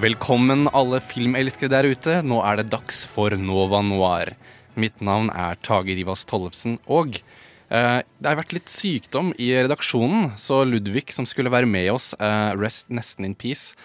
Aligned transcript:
Velkommen 0.00 0.64
alle 0.72 0.96
filmelskere 1.04 1.68
der 1.68 1.86
ute. 1.90 2.12
Nå 2.24 2.38
er 2.46 2.60
det 2.60 2.70
dags 2.72 3.02
for 3.10 3.34
Nova 3.36 3.82
Noir. 3.84 4.30
Mitt 4.80 5.02
navn 5.04 5.28
er 5.34 5.58
Tage 5.60 5.92
Rivas 5.98 6.22
Tollefsen, 6.30 6.78
og 6.88 7.18
eh, 7.18 7.98
det 8.00 8.30
har 8.30 8.38
vært 8.38 8.54
litt 8.56 8.72
sykdom 8.72 9.34
i 9.36 9.50
redaksjonen, 9.58 10.30
så 10.40 10.62
Ludvig, 10.64 11.10
som 11.12 11.28
skulle 11.28 11.52
være 11.52 11.68
med 11.68 11.90
oss, 11.92 12.14
eh, 12.16 12.54
rest 12.56 12.88
nesten 12.88 13.28
in 13.28 13.36
peace. 13.36 13.76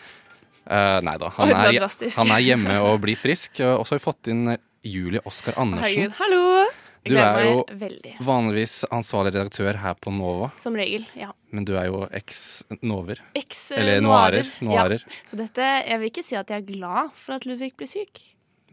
Eh, 0.63 1.01
nei 1.03 1.17
da, 1.19 1.33
han 1.35 1.51
er, 1.51 1.83
han 1.83 2.33
er 2.37 2.47
hjemme 2.47 2.79
og 2.85 3.01
blir 3.03 3.19
frisk. 3.19 3.59
Og 3.73 3.83
så 3.83 3.97
har 3.97 3.99
vi 3.99 4.07
fått 4.07 4.31
inn 4.31 4.55
Julie 4.87 5.25
Oskar 5.27 5.59
Andersen. 5.59 5.83
Herregud, 5.83 6.19
hallo! 6.21 6.84
Du 7.05 7.13
er 7.21 7.39
jo 7.45 7.57
veldig. 7.77 8.15
vanligvis 8.25 8.79
ansvarlig 8.89 9.33
redaktør 9.35 9.77
her 9.77 9.93
på 10.01 10.09
Nova, 10.15 10.47
Som 10.57 10.73
regel, 10.79 11.05
ja. 11.13 11.27
men 11.53 11.65
du 11.67 11.75
er 11.77 11.85
jo 11.91 11.99
eks-nover. 12.17 13.19
Eks 13.37 13.59
eh, 13.75 13.81
Eller 13.81 14.01
noirer. 14.01 14.49
noirer. 14.65 15.05
Ja. 15.05 15.19
Så 15.29 15.37
dette, 15.37 15.67
jeg 15.85 16.01
vil 16.01 16.09
ikke 16.09 16.23
si 16.25 16.37
at 16.39 16.49
jeg 16.49 16.63
er 16.63 16.65
glad 16.65 17.11
for 17.13 17.37
at 17.37 17.45
Ludvig 17.45 17.75
blir 17.77 17.91
syk, 17.91 18.23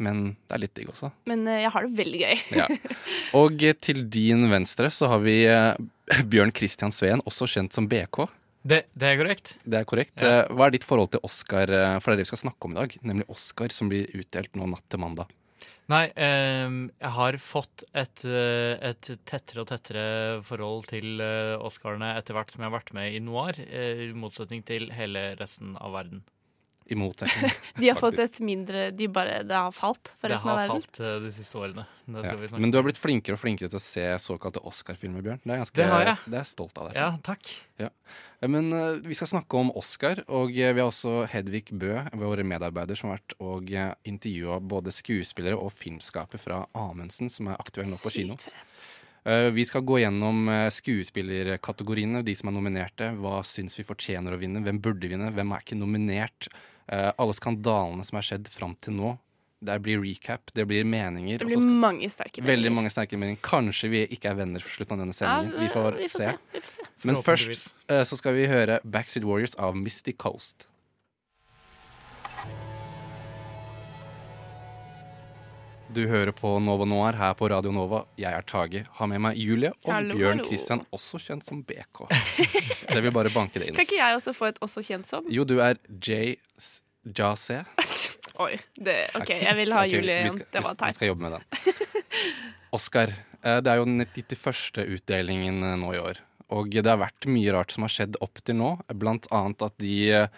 Men 0.03 0.23
det 0.49 0.57
er 0.57 0.63
litt 0.63 0.75
digg 0.75 0.89
også. 0.89 1.11
men 1.29 1.47
eh, 1.47 1.61
jeg 1.67 1.71
har 1.75 1.85
det 1.87 1.97
veldig 1.99 2.21
gøy. 2.23 2.39
Ja. 2.57 2.67
Og 3.43 3.61
til 3.85 4.01
din 4.09 4.49
venstre 4.51 4.89
så 4.91 5.11
har 5.13 5.21
vi 5.21 5.43
eh, 5.45 5.77
Bjørn 6.25 6.55
Christian 6.57 6.91
Sveen, 6.91 7.21
også 7.29 7.47
kjent 7.47 7.77
som 7.77 7.87
BK. 7.87 8.25
Det, 8.65 8.85
det 8.95 9.07
er 9.11 9.17
korrekt. 9.21 9.55
Det 9.67 9.77
er 9.81 9.85
korrekt. 9.85 10.17
Ja. 10.23 10.47
Hva 10.49 10.69
er 10.71 10.75
ditt 10.79 10.85
forhold 10.89 11.13
til 11.13 11.21
Oscar, 11.27 11.67
for 12.01 12.13
det 12.13 12.15
er 12.15 12.21
det 12.23 12.25
vi 12.29 12.33
skal 12.33 12.45
snakke 12.47 12.69
om 12.69 12.77
i 12.77 12.81
dag, 12.81 12.97
nemlig 13.03 13.29
Oscar 13.29 13.75
som 13.75 13.91
blir 13.91 14.07
utdelt 14.15 14.55
nå 14.57 14.69
natt 14.71 14.85
til 14.89 15.03
mandag. 15.03 15.29
Nei, 15.93 16.07
ehm, 16.15 16.77
jeg 17.03 17.13
har 17.17 17.37
fått 17.43 17.83
et, 17.93 18.23
eh, 18.25 18.75
et 18.91 19.11
tettere 19.29 19.65
og 19.65 19.69
tettere 19.69 20.05
forhold 20.47 20.87
til 20.93 21.21
uh, 21.21 21.59
Oscarene 21.67 22.15
etter 22.17 22.37
hvert 22.39 22.55
som 22.55 22.63
jeg 22.63 22.71
har 22.71 22.77
vært 22.79 22.93
med 22.97 23.17
i 23.17 23.21
Noir, 23.21 23.59
eh, 23.67 24.07
i 24.07 24.13
motsetning 24.17 24.63
til 24.69 24.89
hele 24.95 25.33
resten 25.41 25.75
av 25.83 25.93
verden. 25.99 26.23
I 26.87 26.97
motsetning. 26.99 27.53
De 27.81 27.89
har 27.89 27.99
fått 28.01 28.19
et 28.19 28.39
mindre 28.45 28.89
De 28.97 29.07
bare 29.13 29.43
Det 29.47 29.55
har 29.55 29.73
falt 29.77 30.11
for 30.19 30.27
Det 30.27 30.35
resten 30.35 30.51
av 30.51 30.59
har 30.59 30.73
falt 30.73 31.01
eh, 31.01 31.19
de 31.23 31.31
siste 31.35 31.59
årene. 31.61 31.85
Det 32.07 32.25
Ja. 32.27 32.35
vi 32.41 32.49
Men 32.59 32.73
du 32.73 32.79
har 32.79 32.87
blitt 32.87 32.99
flinkere 32.99 33.39
og 33.39 33.43
flinkere 33.43 33.71
til 33.73 33.79
å 33.79 33.83
se 33.83 34.07
såkalte 34.23 34.63
Oscar-filmer, 34.67 35.23
Bjørn. 35.23 35.41
Det 35.45 35.55
er, 35.55 35.63
ganske, 35.63 35.77
Det 35.79 35.89
har 35.89 36.05
jeg. 36.07 36.19
det 36.27 36.35
er 36.35 36.43
jeg 36.43 36.51
stolt 36.51 36.79
av 36.83 36.89
deg. 36.91 36.99
Ja, 36.99 37.11
takk. 37.23 37.53
Ja. 37.79 37.91
Men 38.43 38.73
uh, 38.75 38.99
vi 39.07 39.15
skal 39.15 39.31
snakke 39.31 39.61
om 39.61 39.71
Oscar, 39.79 40.25
og 40.27 40.51
uh, 40.51 40.73
vi 40.75 40.83
har 40.83 40.89
også 40.89 41.29
Hedvig 41.31 41.71
Bø, 41.71 41.95
vår 42.19 42.43
medarbeider, 42.43 42.99
som 42.99 43.11
har 43.13 43.21
vært 43.21 43.37
og 43.39 43.71
uh, 43.71 43.93
intervjua 44.09 44.59
både 44.61 44.91
skuespillere 44.95 45.59
og 45.59 45.71
filmskaper 45.77 46.43
fra 46.43 46.65
Amundsen, 46.75 47.31
som 47.31 47.53
er 47.53 47.63
aktuell 47.63 47.87
nå 47.91 47.99
på 48.03 48.15
kino. 48.19 48.39
Fett. 48.43 48.73
Eh, 49.25 49.51
Vi 49.55 49.65
skal 49.65 49.85
gå 49.87 50.01
gjennom 50.03 50.49
eh, 50.51 50.69
skuespillerkategoriene, 50.75 52.25
de 52.27 52.35
som 52.35 52.51
er 52.51 52.57
nominerte. 52.57 53.13
Hva 53.23 53.41
syns 53.47 53.79
vi 53.79 53.87
fortjener 53.87 54.35
å 54.35 54.41
vinne? 54.41 54.63
Hvem 54.65 54.81
burde 54.83 55.11
vinne? 55.11 55.31
Hvem 55.35 55.55
er 55.55 55.63
ikke 55.65 55.79
nominert? 55.79 56.49
Eh, 56.93 57.11
Alle 57.19 57.33
skandalene 57.33 58.05
som 58.05 58.19
er 58.21 58.27
skjedd 58.27 58.49
fram 58.53 58.75
til 58.81 58.93
nå. 58.99 59.15
Det 59.63 59.77
blir 59.81 60.01
recap, 60.03 60.51
det 60.59 60.65
blir 60.67 60.83
meninger. 60.85 61.39
Det 61.39 61.47
blir 61.47 61.61
skal- 61.61 61.71
mange 61.85 62.09
sterke 62.11 62.43
meninger. 62.43 62.51
Veldig 62.51 62.73
mange 62.75 62.91
sterke 62.91 63.17
meninger. 63.17 63.41
Kanskje 63.47 63.91
vi 63.93 64.01
ikke 64.09 64.31
er 64.33 64.35
venner 64.35 64.61
for 64.61 64.69
slutten 64.75 64.93
av 64.99 64.99
denne 65.07 65.15
Ja, 65.15 65.21
sendingen. 65.23 65.61
vi 65.61 65.69
får 65.71 65.97
vi 65.97 66.09
får 66.09 66.11
se. 66.11 66.19
se. 66.19 66.39
Vi 66.53 66.61
får 66.61 66.69
se. 66.73 66.83
Men 67.05 67.15
først 67.23 67.73
eh, 67.89 68.03
så 68.03 68.17
skal 68.19 68.35
vi 68.35 68.47
høre 68.51 68.81
Backstreet 68.85 69.25
Warriors 69.25 69.55
av 69.55 69.77
Misty 69.77 70.13
Coast. 70.13 70.67
Du 75.93 76.07
hører 76.09 76.33
på 76.33 76.55
Nova 76.63 76.87
Noir 76.89 77.17
her 77.21 77.35
på 77.37 77.49
Radio 77.53 77.73
Nova. 77.75 78.03
Jeg 78.21 78.33
er 78.33 78.45
Tage. 78.49 78.85
Har 78.97 79.09
med 79.11 79.21
meg 79.21 79.37
Julie 79.41 79.73
og 79.75 79.91
Hallo, 79.93 80.15
Bjørn 80.17 80.39
hallo. 80.41 80.47
Christian, 80.49 80.81
også 80.95 81.19
kjent 81.21 81.45
som 81.45 81.61
BK. 81.69 82.07
Det 82.89 83.03
vil 83.05 83.13
bare 83.13 83.33
banke 83.35 83.61
det 83.61 83.69
inn. 83.69 83.77
Kan 83.77 83.85
ikke 83.85 83.99
jeg 83.99 84.17
også 84.17 84.33
få 84.37 84.49
et 84.49 84.61
også 84.65 84.81
kjent 84.87 85.11
som? 85.11 85.27
Jo, 85.33 85.45
du 85.45 85.59
er 85.61 85.77
J. 86.01 86.39
Jase. 87.19 87.59
Oi. 88.45 88.55
Det, 88.79 88.97
OK, 89.19 89.35
jeg 89.37 89.59
vil 89.59 89.75
ha 89.77 89.83
okay, 89.85 89.99
Julie 89.99 90.19
skal- 90.33 90.49
Det 90.57 90.65
var 90.65 90.79
Vi 90.87 90.97
skal 90.97 91.11
jobbe 91.13 91.27
med 91.27 91.37
den. 91.37 91.77
Oscar. 92.73 93.13
eh, 93.43 93.61
Det 93.61 93.73
er 93.75 93.77
jo 93.83 93.85
den 93.85 94.07
91. 94.07 94.87
utdelingen 94.97 95.63
eh, 95.63 95.77
nå 95.77 95.93
i 95.93 96.01
år. 96.01 96.23
Og 96.57 96.71
det 96.73 96.87
har 96.89 97.01
vært 97.01 97.29
mye 97.29 97.53
rart 97.53 97.73
som 97.77 97.85
har 97.85 97.93
skjedd 97.93 98.17
opp 98.25 98.41
til 98.45 98.57
nå. 98.57 98.79
Blant 98.97 99.29
annet 99.31 99.61
at 99.69 99.77
de 99.83 99.97
eh, 100.25 100.29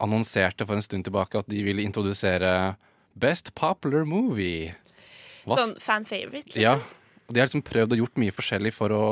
annonserte 0.00 0.64
for 0.64 0.76
en 0.80 0.82
stund 0.86 1.04
tilbake 1.04 1.36
at 1.44 1.48
de 1.52 1.60
ville 1.66 1.84
introdusere 1.84 2.76
Best 3.18 3.52
Popular 3.58 4.04
Movie. 4.08 4.74
Hva 5.48 5.58
Sånn 5.60 5.74
fan 5.82 6.04
favorite, 6.08 6.52
liksom. 6.54 6.62
ja. 6.62 6.76
Og 7.28 7.34
de 7.34 7.40
har 7.42 7.48
liksom 7.50 7.64
prøvd 7.66 7.92
og 7.96 8.02
gjort 8.02 8.20
mye 8.22 8.32
forskjellig 8.34 8.72
for 8.76 8.94
å 8.94 9.02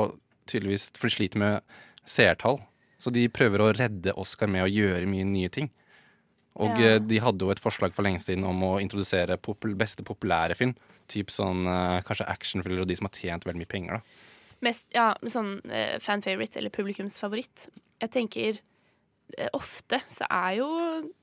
tydeligvis 0.47 0.87
For 0.95 1.09
de 1.09 1.13
sliter 1.17 1.41
med 1.41 1.61
seertall. 2.07 2.61
Så 3.03 3.11
de 3.13 3.27
prøver 3.29 3.61
å 3.61 3.73
redde 3.75 4.13
Oscar 4.17 4.47
med 4.49 4.63
å 4.63 4.69
gjøre 4.71 5.05
mye 5.09 5.25
nye 5.27 5.49
ting. 5.53 5.67
Og 6.57 6.79
Ja. 6.79 6.95
eh, 6.95 6.99
de 6.99 7.19
hadde 7.21 7.43
jo 7.45 7.51
et 7.51 7.59
forslag 7.61 7.93
for 7.93 8.01
lenge 8.07 8.19
siden 8.23 8.43
om 8.47 8.63
å 8.65 8.79
introdusere 8.81 9.37
popul 9.37 9.75
beste 9.77 10.01
populære 10.07 10.55
film. 10.57 10.73
Typ 11.07 11.29
sånn 11.29 11.67
eh, 11.67 12.01
kanskje 12.07 12.25
actionfilmer 12.27 12.81
og 12.81 12.87
de 12.89 12.95
som 12.97 13.05
har 13.05 13.13
tjent 13.19 13.45
veldig 13.45 13.61
mye 13.61 13.69
penger, 13.69 13.99
da. 13.99 14.01
Mest, 14.65 14.87
ja, 14.95 15.11
sånn 15.21 15.59
uh, 15.69 15.99
fan 16.01 16.23
favorite, 16.25 16.57
eller 16.57 16.71
publikumsfavoritt. 16.73 17.67
Jeg 18.01 18.09
tenker 18.09 18.57
ofte 19.55 19.99
så 20.11 20.27
er 20.31 20.57
jo 20.59 20.67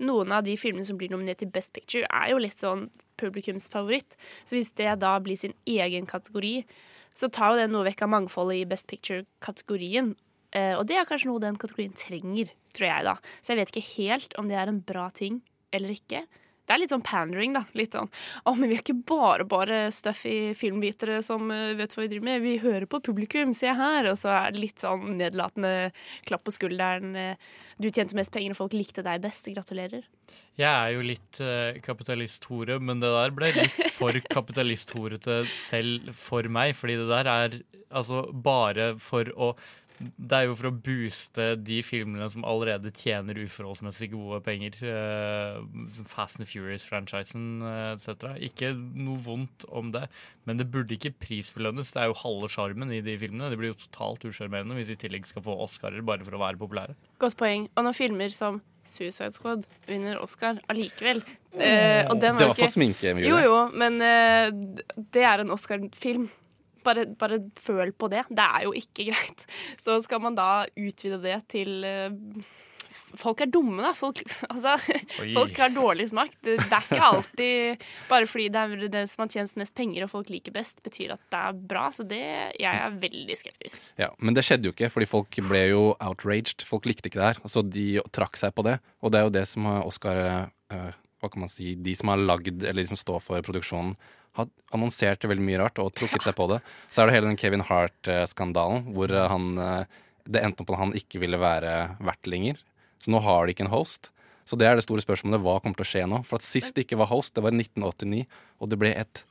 noen 0.05 0.35
av 0.37 0.45
de 0.47 0.57
filmene 0.61 0.87
som 0.87 0.99
blir 1.01 1.13
nominert 1.13 1.41
til 1.43 1.53
Best 1.53 1.73
Picture, 1.77 2.09
er 2.11 2.33
jo 2.33 2.43
litt 2.43 2.61
sånn 2.61 2.89
publikumsfavoritt. 3.21 4.19
Så 4.45 4.59
hvis 4.59 4.73
det 4.79 4.91
da 5.03 5.15
blir 5.23 5.39
sin 5.41 5.55
egen 5.71 6.09
kategori, 6.11 6.59
så 7.15 7.31
tar 7.31 7.55
jo 7.55 7.63
det 7.63 7.71
noe 7.71 7.87
vekk 7.87 8.05
av 8.07 8.13
mangfoldet 8.17 8.61
i 8.61 8.69
Best 8.69 8.89
Picture-kategorien. 8.91 10.15
Eh, 10.55 10.75
og 10.79 10.87
det 10.91 10.99
er 10.99 11.09
kanskje 11.09 11.31
noe 11.31 11.43
den 11.43 11.59
kategorien 11.61 11.95
trenger, 11.99 12.51
tror 12.75 12.91
jeg 12.91 13.09
da. 13.09 13.19
Så 13.41 13.53
jeg 13.55 13.63
vet 13.63 13.73
ikke 13.73 13.93
helt 13.95 14.39
om 14.41 14.51
det 14.51 14.59
er 14.59 14.71
en 14.71 14.83
bra 14.85 15.09
ting 15.15 15.41
eller 15.75 15.95
ikke. 15.95 16.25
Det 16.65 16.73
er 16.73 16.81
litt 16.81 16.93
sånn 16.95 17.05
pandering, 17.05 17.53
da. 17.57 17.65
Litt 17.77 17.93
sånn 17.97 18.09
Å, 18.49 18.55
men 18.57 18.71
vi 18.71 18.79
er 18.79 18.83
ikke 18.85 18.97
bare 19.09 19.45
bare 19.45 19.81
stuffy 19.93 20.55
filmvitere 20.57 21.19
som 21.25 21.51
eh, 21.53 21.75
vet 21.77 21.93
hva 21.93 22.05
vi 22.05 22.11
driver 22.15 22.29
med. 22.31 22.41
Vi 22.45 22.55
hører 22.63 22.87
på 22.89 23.03
publikum, 23.05 23.53
se 23.57 23.69
her. 23.77 24.09
Og 24.09 24.17
så 24.21 24.33
er 24.33 24.55
det 24.55 24.63
litt 24.63 24.81
sånn 24.85 25.19
nedlatende 25.19 25.91
klapp 26.25 26.47
på 26.49 26.55
skulderen. 26.57 27.13
eh, 27.21 27.37
Du 27.77 27.91
tjente 27.91 28.17
mest 28.17 28.33
penger, 28.33 28.55
og 28.55 28.63
folk 28.63 28.73
likte 28.77 29.05
deg 29.05 29.21
best. 29.25 29.51
Gratulerer. 29.53 30.09
Jeg 30.55 30.71
er 30.71 30.93
jo 30.95 31.03
litt 31.03 31.41
uh, 31.43 31.75
kapitalist-hore, 31.83 32.77
men 32.79 33.01
det 33.03 33.11
der 33.11 33.33
ble 33.35 33.49
litt 33.57 33.79
for 33.97 34.15
kapitalist-horete 34.37 35.41
selv 35.59 36.13
for 36.15 36.47
meg. 36.47 36.77
Fordi 36.79 36.95
det 37.01 37.09
der 37.11 37.31
er 37.33 37.57
altså 37.95 38.25
bare 38.33 38.93
for 39.03 39.29
å 39.35 39.53
Det 40.01 40.37
er 40.37 40.49
jo 40.49 40.57
for 40.59 40.71
å 40.71 40.75
booste 40.75 41.47
de 41.63 41.79
filmene 41.87 42.27
som 42.33 42.45
allerede 42.49 42.91
tjener 42.97 43.39
uforholdsmessig 43.45 44.11
gode 44.15 44.41
penger. 44.47 44.77
eh, 44.83 45.61
Fast 46.11 46.41
and 46.41 46.49
Furious-franchisen 46.51 47.63
uh, 47.63 47.95
etc. 47.95 48.35
Ikke 48.43 48.73
noe 48.75 49.21
vondt 49.23 49.67
om 49.71 49.93
det, 49.95 50.09
men 50.49 50.59
det 50.59 50.69
burde 50.73 50.97
ikke 50.97 51.15
prisbelønnes. 51.23 51.95
Det 51.95 52.03
er 52.03 52.11
jo 52.11 52.21
halve 52.25 52.51
sjarmen 52.51 52.93
i 52.93 53.03
de 53.05 53.17
filmene. 53.21 53.53
Det 53.53 53.61
blir 53.61 53.73
jo 53.73 53.81
totalt 53.87 54.27
usjarmerende 54.27 54.77
hvis 54.79 54.91
vi 54.91 54.99
i 54.99 55.03
tillegg 55.07 55.31
skal 55.31 55.47
få 55.47 55.57
Oscarer 55.65 56.05
bare 56.05 56.27
for 56.27 56.37
å 56.37 56.43
være 56.43 56.61
populære. 56.61 56.99
Godt 57.23 57.39
poeng. 57.41 57.69
Og 57.75 57.87
når 57.87 57.99
filmer 57.99 58.35
som 58.35 58.63
Suicide 58.85 59.33
Squad 59.33 59.65
vinner 59.89 60.19
Oscar 60.21 60.59
allikevel 60.69 61.23
eh, 61.57 62.05
og 62.11 62.19
den 62.21 62.37
Det 62.37 62.49
var 62.49 62.53
ikke... 62.53 62.67
for 62.67 62.75
sminke. 62.75 63.15
Jo, 63.25 63.39
jo, 63.41 63.59
men 63.73 63.97
uh, 64.03 64.51
det 65.15 65.25
er 65.25 65.45
en 65.45 65.55
Oscar-film. 65.55 66.29
Bare, 66.85 67.07
bare 67.21 67.41
føl 67.61 67.93
på 67.97 68.11
det. 68.13 68.27
Det 68.31 68.45
er 68.45 68.67
jo 68.69 68.75
ikke 68.77 69.07
greit. 69.11 69.47
Så 69.81 69.99
skal 70.05 70.23
man 70.25 70.37
da 70.39 70.67
utvide 70.77 71.21
det 71.25 71.41
til 71.55 71.83
eh, 71.89 72.45
Folk 73.15 73.45
er 73.45 73.51
dumme, 73.51 73.79
da. 73.83 73.93
Folk, 73.95 74.21
altså, 74.53 74.75
folk 75.35 75.59
har 75.59 75.71
dårlig 75.75 76.09
smak. 76.11 76.33
Det, 76.43 76.57
det 76.59 76.75
er 76.75 76.89
ikke 76.89 77.11
alltid 77.11 77.85
Bare 78.09 78.27
fordi 78.31 78.49
det 78.55 78.63
er 78.65 78.89
det 78.91 79.05
som 79.11 79.25
har 79.25 79.31
tjent 79.31 79.55
mest 79.61 79.75
penger 79.79 80.07
og 80.07 80.11
folk 80.11 80.33
liker 80.33 80.55
best, 80.55 80.83
betyr 80.83 81.15
at 81.15 81.23
det 81.31 81.43
er 81.51 81.61
bra. 81.75 81.85
Så 81.95 82.07
det 82.11 82.23
Jeg 82.59 82.73
er 82.73 82.99
veldig 83.03 83.39
skeptisk. 83.39 83.87
Ja, 84.01 84.11
Men 84.19 84.35
det 84.35 84.45
skjedde 84.47 84.71
jo 84.71 84.75
ikke, 84.75 84.91
fordi 84.91 85.11
folk 85.11 85.41
ble 85.47 85.63
jo 85.71 85.85
outraged. 86.03 86.67
Folk 86.67 86.89
likte 86.91 87.11
ikke 87.11 87.23
det 87.23 87.31
her. 87.35 87.43
Så 87.51 87.63
de 87.67 87.87
trakk 88.15 88.39
seg 88.41 88.55
på 88.57 88.67
det. 88.67 88.81
Og 89.03 89.15
det 89.15 89.21
er 89.21 89.29
jo 89.29 89.37
det 89.39 89.47
som 89.51 89.71
Oscar 89.85 90.21
eh, 90.25 90.91
Hva 91.23 91.31
kan 91.31 91.45
man 91.47 91.53
si 91.53 91.75
De 91.79 91.95
som 91.97 92.11
har 92.13 92.19
lagd, 92.21 92.67
eller 92.67 92.83
de 92.83 92.91
som 92.91 92.99
står 92.99 93.23
for 93.23 93.47
produksjonen, 93.47 93.95
har 94.39 94.49
annonsert 94.75 95.25
veldig 95.31 95.45
mye 95.47 95.61
rart 95.63 95.79
og 95.83 95.93
trukket 95.95 96.27
seg 96.27 96.35
på 96.39 96.49
det. 96.51 96.61
Så 96.91 97.03
er 97.03 97.09
det 97.11 97.17
hele 97.17 97.31
den 97.31 97.39
Kevin 97.41 97.63
Hart-skandalen, 97.69 98.89
hvor 98.97 99.13
eh, 99.15 99.29
han 99.31 99.53
eh, 99.59 100.01
Det 100.25 100.41
endte 100.41 100.65
opp 100.65 100.71
at 100.73 100.81
han 100.81 100.95
ikke 100.97 101.21
ville 101.21 101.37
være 101.37 101.73
vert 102.01 102.27
lenger. 102.31 102.57
Så 103.05 103.13
nå 103.13 103.21
har 103.21 103.45
de 103.45 103.53
ikke 103.53 103.67
en 103.67 103.75
host. 103.75 104.09
Så 104.49 104.57
det 104.61 104.67
er 104.69 104.77
det 104.79 104.85
store 104.87 105.03
spørsmålet. 105.05 105.43
Hva 105.45 105.59
kommer 105.61 105.77
til 105.77 105.85
å 105.85 105.91
skje 105.91 106.05
nå? 106.09 106.23
For 106.25 106.41
at 106.41 106.47
Sist 106.47 106.75
det 106.77 106.87
ikke 106.87 106.97
var 107.01 107.11
host, 107.13 107.35
det 107.37 107.45
var 107.45 107.53
i 107.53 107.61
1989, 107.61 108.25
og 108.61 108.71
det 108.73 108.79
ble 108.81 108.93
et 108.97 109.23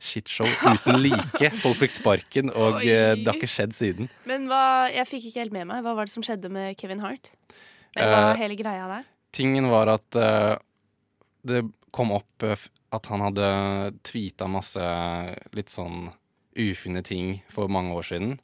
shitshow 0.00 0.48
uten 0.64 0.98
like. 1.00 1.50
Folk 1.62 1.78
fikk 1.80 1.94
sparken, 1.94 2.50
og 2.52 2.80
Oi. 2.82 2.88
eh, 2.92 3.14
det 3.16 3.28
har 3.28 3.38
ikke 3.38 3.48
skjedd 3.48 3.76
siden. 3.76 4.10
Men 4.28 4.48
hva, 4.50 4.88
jeg 4.92 5.08
fikk 5.08 5.28
ikke 5.30 5.44
helt 5.44 5.56
med 5.56 5.68
meg. 5.70 5.84
Hva 5.86 5.94
var 5.96 6.08
det 6.08 6.12
som 6.16 6.24
skjedde 6.26 6.50
med 6.52 6.76
Kevin 6.80 7.00
Hart? 7.04 7.32
Eller 7.96 8.12
hva 8.12 8.22
var 8.30 8.40
hele 8.42 8.58
greia 8.58 8.88
der? 8.90 9.06
Tingen 9.36 9.68
var 9.72 9.88
at 9.94 10.16
eh, 10.20 10.54
det 11.48 11.62
kom 11.96 12.12
opp 12.16 12.44
eh, 12.44 12.66
at 12.94 13.08
han 13.12 13.24
hadde 13.24 13.46
tweeta 14.06 14.48
masse 14.50 14.82
litt 15.56 15.72
sånn 15.72 16.10
ufine 16.56 17.02
ting 17.04 17.40
for 17.52 17.72
mange 17.72 17.94
år 17.96 18.06
siden. 18.10 18.36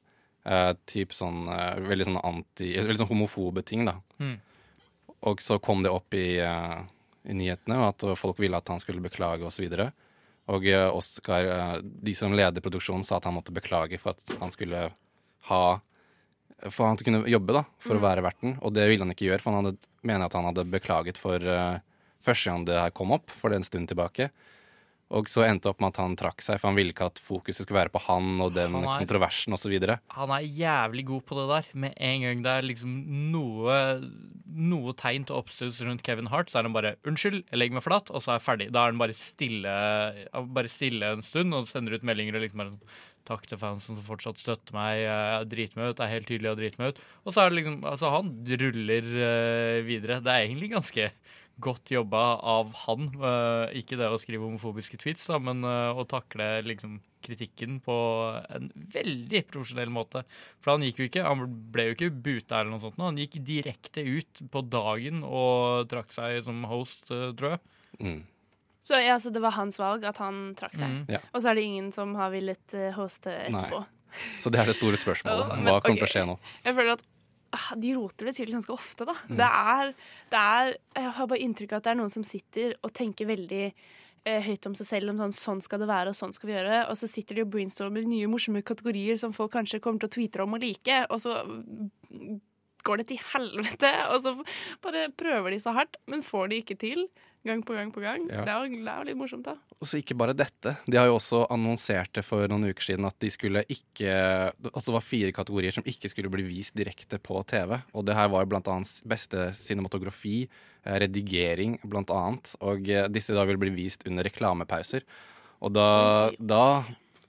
Eh, 0.45 0.73
typ 0.91 1.15
sånn 1.15 1.47
eh, 1.53 1.77
veldig 1.87 2.09
sånn 2.09 2.23
anti 2.27 2.73
Veldig 2.75 3.05
sånn 3.05 3.13
homofobe 3.13 3.63
ting, 3.67 3.85
da. 3.87 3.99
Mm. 4.19 4.41
Og 5.31 5.43
så 5.45 5.61
kom 5.63 5.85
det 5.85 5.93
opp 5.95 6.17
i, 6.19 6.41
eh, 6.43 6.81
i 7.31 7.37
nyhetene 7.39 7.79
og 7.79 7.93
at 7.93 8.07
folk 8.19 8.41
ville 8.43 8.59
at 8.59 8.73
han 8.73 8.83
skulle 8.83 9.05
beklage 9.05 9.47
osv. 9.47 9.69
Og, 9.71 10.03
og 10.57 10.67
eh, 10.67 10.89
Oscar, 10.91 11.53
de 11.83 12.17
som 12.19 12.35
leder 12.35 12.65
produksjonen, 12.65 13.07
sa 13.07 13.21
at 13.21 13.31
han 13.31 13.39
måtte 13.39 13.55
beklage 13.55 14.01
for 14.03 14.17
at 14.17 14.37
han 14.43 14.53
skulle 14.55 14.89
ha 15.53 15.65
For 16.71 16.87
han 16.87 16.99
kunne 16.99 17.27
jobbe 17.27 17.55
da, 17.57 17.65
for 17.83 17.99
å 17.99 18.03
være 18.03 18.23
verten, 18.23 18.53
og 18.63 18.75
det 18.75 18.85
ville 18.87 19.03
han 19.03 19.11
ikke 19.11 19.27
gjøre. 19.31 19.43
For 19.43 19.51
han 19.51 19.65
hadde, 19.65 19.89
mener 20.07 20.29
at 20.29 20.37
han 20.39 20.47
hadde 20.47 20.71
beklaget 20.71 21.19
for 21.19 21.43
første 22.25 22.51
gang 22.51 22.65
det 22.69 22.79
her 22.81 22.91
kom 22.95 23.13
opp, 23.15 23.31
for 23.31 23.49
det 23.51 23.59
er 23.59 23.63
en 23.65 23.71
stund 23.71 23.89
tilbake. 23.93 24.31
Og 25.13 25.29
så 25.29 25.43
endte 25.45 25.67
det 25.67 25.73
opp 25.75 25.83
med 25.85 25.93
at 25.93 25.99
han 26.01 26.15
trakk 26.17 26.41
seg, 26.41 26.57
for 26.57 26.71
han 26.71 26.79
ville 26.79 26.95
ikke 26.95 27.11
at 27.11 27.21
fokuset 27.21 27.67
skulle 27.67 27.83
være 27.83 27.93
på 27.93 28.01
han 28.07 28.41
og 28.41 28.55
den 28.57 28.73
Han 28.73 28.87
er- 28.89 29.03
kontroversen 29.05 29.53
osv. 29.53 29.75
Han 30.17 30.31
er 30.33 30.47
jævlig 30.49 31.05
god 31.05 31.23
på 31.29 31.37
det 31.37 31.49
der. 31.51 31.69
Med 31.79 31.93
en 32.01 32.23
gang 32.23 32.43
det 32.43 32.53
er 32.55 32.63
liksom 32.65 32.95
noe, 33.31 33.77
noe 34.49 34.95
tegn 34.97 35.27
til 35.29 35.37
oppstuss 35.37 35.83
rundt 35.85 36.03
Kevin 36.03 36.31
Hart, 36.33 36.49
så 36.49 36.61
er 36.61 36.63
han 36.63 36.73
bare 36.73 36.97
'unnskyld, 37.05 37.45
jeg 37.45 37.59
legger 37.59 37.75
meg 37.75 37.85
flat', 37.85 38.09
og 38.11 38.23
så 38.23 38.33
er 38.33 38.39
jeg 38.41 38.47
ferdig. 38.49 38.73
Da 38.73 38.87
er 38.87 38.91
han 38.93 38.99
bare 38.99 39.13
stille, 39.13 39.69
bare 40.33 40.69
stille 40.69 41.13
en 41.13 41.21
stund 41.23 41.53
og 41.53 41.67
sender 41.69 41.93
ut 41.95 42.03
meldinger 42.03 42.37
og 42.37 42.43
liksom 42.43 42.59
bare 42.59 42.79
Takk 43.25 43.47
til 43.47 43.57
fansen 43.57 43.95
som 43.95 44.03
fortsatt 44.03 44.37
støtter 44.43 44.75
meg. 44.75 44.99
Jeg 45.07 45.49
driter 45.49 45.77
meg 45.79 45.91
ut. 45.93 45.97
Det 45.97 46.03
er 46.03 46.11
helt 46.11 46.27
tydelig 46.27 46.49
jeg 46.51 46.57
driter 46.59 46.79
meg 46.83 46.89
ut. 46.89 46.99
Og 47.25 47.33
så 47.33 47.45
er 47.45 47.51
det 47.51 47.59
liksom 47.63 47.85
Altså, 47.87 48.11
han 48.11 48.33
ruller 48.59 49.05
eh, 49.23 49.83
videre. 49.87 50.19
Det 50.21 50.27
er 50.33 50.43
egentlig 50.49 50.73
ganske 50.73 51.13
godt 51.61 51.93
jobba 51.93 52.23
av 52.39 52.73
han. 52.85 53.09
Eh, 53.13 53.79
ikke 53.83 53.99
det 54.01 54.09
å 54.11 54.19
skrive 54.21 54.47
homofobiske 54.47 54.99
tweets, 55.01 55.27
da, 55.31 55.39
men 55.43 55.65
eh, 55.67 55.93
å 55.99 56.07
takle 56.09 56.63
liksom 56.67 57.01
kritikken 57.23 57.79
på 57.85 57.95
en 58.51 58.71
veldig 58.95 59.45
profesjonell 59.51 59.93
måte. 59.95 60.25
For 60.63 60.75
han 60.75 60.87
gikk 60.87 61.03
jo 61.03 61.09
ikke, 61.11 61.27
han 61.27 61.47
ble 61.75 61.89
jo 61.91 61.97
ikke 61.97 62.11
buta 62.11 62.61
eller 62.61 62.75
noe 62.75 62.83
sånt. 62.83 62.99
Han 63.03 63.21
gikk 63.21 63.39
direkte 63.47 64.03
ut 64.03 64.43
på 64.53 64.65
dagen 64.67 65.23
og 65.27 65.89
trakk 65.93 66.15
seg 66.15 66.43
som 66.49 66.65
host, 66.71 67.07
eh, 67.15 67.31
tror 67.39 67.57
jeg. 67.57 67.65
Mm. 68.03 68.21
Så 68.83 68.99
ja, 68.99 69.15
så 69.23 69.31
det 69.31 69.43
var 69.45 69.55
hans 69.55 69.79
valg 69.79 70.05
at 70.09 70.19
han 70.19 70.57
trakk 70.59 70.75
seg. 70.75 70.91
Mm. 70.91 71.03
Ja. 71.15 71.23
Og 71.31 71.43
så 71.43 71.53
er 71.53 71.59
det 71.59 71.67
ingen 71.69 71.93
som 71.95 72.17
har 72.19 72.33
villet 72.35 72.79
hoste 72.97 73.35
etterpå. 73.45 73.85
Så 74.43 74.51
det 74.53 74.61
er 74.61 74.69
det 74.69 74.77
store 74.77 74.99
spørsmålet. 74.99 75.53
Hva 75.67 75.79
kommer 75.85 76.03
til 76.03 76.09
å 76.09 76.11
skje 76.11 76.25
nå? 76.29 76.37
Jeg 76.67 76.77
føler 76.77 76.97
at 76.97 77.05
de 77.77 77.95
roter 77.97 78.29
det 78.29 78.37
til 78.39 78.53
ganske 78.53 78.73
ofte, 78.73 79.07
da. 79.09 79.17
Mm. 79.29 79.37
Det, 79.41 79.49
er, 79.49 79.91
det 80.33 80.45
er 80.53 80.71
Jeg 80.97 81.17
har 81.19 81.29
bare 81.31 81.43
inntrykk 81.47 81.75
av 81.75 81.83
at 81.83 81.89
det 81.89 81.93
er 81.93 82.01
noen 82.01 82.15
som 82.15 82.25
sitter 82.27 82.77
og 82.81 82.95
tenker 82.97 83.29
veldig 83.29 83.65
eh, 83.69 84.41
høyt 84.47 84.69
om 84.71 84.77
seg 84.79 84.89
selv 84.89 85.13
om 85.13 85.21
sånn, 85.21 85.37
sånn 85.37 85.65
skal 85.65 85.83
det 85.83 85.91
være, 85.91 86.13
og 86.13 86.19
sånn 86.19 86.35
skal 86.37 86.51
vi 86.51 86.57
gjøre. 86.57 86.85
Og 86.93 87.01
så 87.01 87.11
sitter 87.11 87.39
de 87.39 87.45
og 87.47 87.53
brainstormer 87.53 88.07
nye 88.09 88.31
morsomme 88.31 88.65
kategorier 88.67 89.21
som 89.21 89.35
folk 89.37 89.53
kanskje 89.57 89.83
kommer 89.85 90.03
til 90.03 90.11
å 90.11 90.17
tweete 90.17 90.47
om 90.47 90.57
og 90.57 90.65
like, 90.65 91.03
og 91.11 91.23
så 91.23 91.43
går 92.83 93.03
det 93.03 93.11
til 93.13 93.21
helvete, 93.33 93.93
og 94.11 94.25
så 94.25 94.33
bare 94.83 95.11
prøver 95.19 95.55
de 95.55 95.61
så 95.63 95.75
hardt, 95.77 96.01
men 96.11 96.25
får 96.27 96.51
de 96.51 96.63
ikke 96.63 96.79
til. 96.81 97.07
Gang 97.43 97.63
på 97.67 97.75
gang 97.75 97.89
på 97.91 97.99
gang. 97.99 98.23
Ja. 98.31 98.45
Det, 98.47 98.53
er 98.53 98.67
jo, 98.69 98.77
det 98.85 98.91
er 98.93 98.99
jo 99.01 99.07
litt 99.09 99.19
morsomt, 99.19 99.49
da. 99.49 99.57
Og 99.83 99.89
så 99.91 99.99
ikke 99.99 100.15
bare 100.19 100.35
dette. 100.37 100.77
De 100.87 100.99
har 100.99 101.09
jo 101.11 101.17
også 101.17 101.41
annonsert 101.51 102.13
det 102.15 102.23
for 102.23 102.47
noen 102.51 102.69
uker 102.71 102.87
siden 102.87 103.09
at 103.09 103.17
de 103.23 103.31
skulle 103.35 103.65
ikke 103.67 104.13
Altså 104.71 104.85
det 104.91 104.95
var 104.95 105.05
fire 105.05 105.33
kategorier 105.35 105.75
som 105.75 105.87
ikke 105.89 106.11
skulle 106.13 106.31
bli 106.31 106.45
vist 106.47 106.77
direkte 106.79 107.19
på 107.19 107.41
TV. 107.51 107.75
Og 107.99 108.07
det 108.07 108.15
her 108.15 108.31
var 108.31 108.47
blant 108.47 108.71
annet 108.71 109.03
beste 109.11 109.49
cinematografi, 109.59 110.45
eh, 110.87 110.99
redigering 111.03 111.81
blant 111.83 112.15
annet. 112.15 112.55
Og 112.63 112.87
eh, 112.87 113.09
disse 113.11 113.35
da 113.35 113.47
vil 113.49 113.59
bli 113.59 113.75
vist 113.75 114.07
under 114.07 114.27
reklamepauser. 114.29 115.03
Og 115.67 115.75
da, 115.75 115.89
da, 116.39 116.65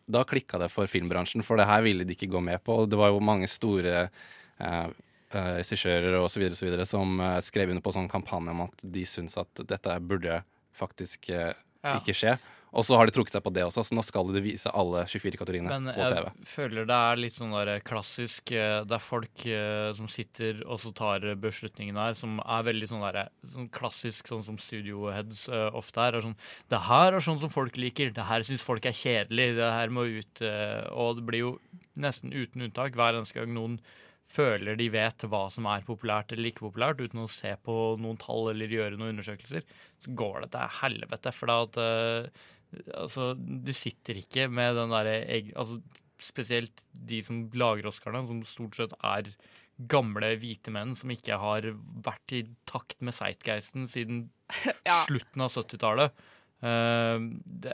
da 0.06 0.24
klikka 0.30 0.62
det 0.62 0.70
for 0.74 0.90
filmbransjen, 0.90 1.42
for 1.46 1.58
det 1.58 1.70
her 1.70 1.82
ville 1.86 2.06
de 2.06 2.14
ikke 2.14 2.30
gå 2.34 2.42
med 2.42 2.62
på. 2.62 2.84
Og 2.84 2.94
det 2.94 3.02
var 3.02 3.10
jo 3.10 3.24
mange 3.24 3.50
store 3.50 4.06
eh, 4.06 4.94
eh, 5.38 5.60
regissører 5.60 6.18
videre 6.64 6.88
som 6.90 7.20
uh, 7.22 7.38
skrev 7.44 7.74
under 7.74 7.84
på 7.84 7.94
sånn 7.96 8.10
kampanje 8.12 8.54
om 8.54 8.66
at 8.68 8.84
de 8.96 9.06
syns 9.08 9.38
at 9.42 9.64
dette 9.70 10.00
burde 10.02 10.42
faktisk 10.78 11.32
uh, 11.34 11.54
Ja. 11.84 11.98
ikke 12.00 12.16
skje. 12.16 12.38
Og 12.74 12.82
så 12.88 12.96
har 12.98 13.06
de 13.06 13.14
trukket 13.14 13.36
seg 13.36 13.44
på 13.46 13.52
det 13.54 13.62
også, 13.68 13.84
så 13.86 13.94
nå 13.94 14.02
skal 14.02 14.32
de 14.34 14.40
vise 14.42 14.72
alle 14.74 15.04
24 15.06 15.38
kategoriene 15.38 15.70
på 15.70 16.08
TV. 16.10 16.24
Men 16.26 16.40
jeg 16.42 16.48
føler 16.50 16.88
det 16.90 16.96
er 17.10 17.20
litt 17.20 17.36
sånn 17.38 17.52
der 17.54 17.84
klassisk 17.86 18.50
Det 18.50 18.96
er 18.98 19.04
folk 19.04 19.44
som 19.94 20.08
sitter 20.10 20.64
og 20.64 20.80
så 20.82 20.90
tar 20.98 21.28
beslutningen 21.38 22.00
her, 22.02 22.16
som 22.18 22.40
er 22.42 22.66
veldig 22.66 22.90
sånn 22.90 23.06
der 23.06 23.30
sånn 23.54 23.70
klassisk 23.78 24.32
sånn 24.32 24.42
som 24.48 24.58
studioheads 24.58 25.46
ofte 25.54 26.02
er. 26.02 26.18
er 26.18 26.26
sånn, 26.26 26.40
det 26.74 26.82
her 26.88 27.14
er 27.14 27.28
sånn 27.28 27.44
som 27.44 27.54
folk 27.54 27.78
liker. 27.78 28.10
Det 28.16 28.26
her 28.32 28.48
syns 28.48 28.66
folk 28.66 28.90
er 28.90 28.98
kjedelig. 28.98 29.52
Det 29.60 29.70
her 29.76 29.94
må 29.94 30.08
ut. 30.10 30.42
og 30.98 31.20
det 31.20 31.28
blir 31.30 31.46
jo 31.46 31.54
nesten 31.94 32.34
uten 32.34 32.66
unntak 32.66 32.98
hver 32.98 33.20
eneste 33.20 33.38
gang 33.38 33.54
noen 33.54 33.78
føler 34.32 34.78
de 34.80 34.88
vet 34.94 35.26
hva 35.30 35.44
som 35.54 35.68
er 35.70 35.86
populært 35.88 36.34
eller 36.34 36.50
ikke 36.50 36.66
populært, 36.68 37.02
uten 37.04 37.24
å 37.24 37.30
se 37.32 37.52
på 37.64 37.76
noen 38.02 38.20
tall 38.22 38.50
eller 38.54 38.72
gjøre 38.72 38.98
noen 38.98 39.16
undersøkelser, 39.16 39.66
så 40.02 40.14
går 40.18 40.46
det 40.46 40.54
til 40.56 40.78
helvete. 40.82 41.34
For 41.36 41.52
da 41.52 41.58
at 41.68 41.82
eh, 41.84 42.46
altså, 43.04 43.34
du 43.38 43.74
sitter 43.78 44.22
ikke 44.24 44.48
med 44.50 44.80
den 44.80 44.96
derre 44.96 45.20
altså, 45.56 45.82
Spesielt 46.24 46.78
de 46.96 47.18
som 47.26 47.42
lager 47.58 47.90
Oscarene, 47.90 48.30
som 48.30 48.38
stort 48.48 48.78
sett 48.78 48.94
er 49.04 49.28
gamle 49.92 50.30
hvite 50.40 50.72
menn 50.72 50.94
som 50.96 51.12
ikke 51.12 51.36
har 51.42 51.66
vært 52.06 52.36
i 52.38 52.44
takt 52.70 53.02
med 53.04 53.16
Zeitgeisten 53.18 53.90
siden 53.92 54.22
Ja. 54.88 55.02
slutten 55.10 55.44
av 55.44 55.52
70-tallet. 55.52 56.16
Eh, 56.64 57.20
det, 57.64 57.74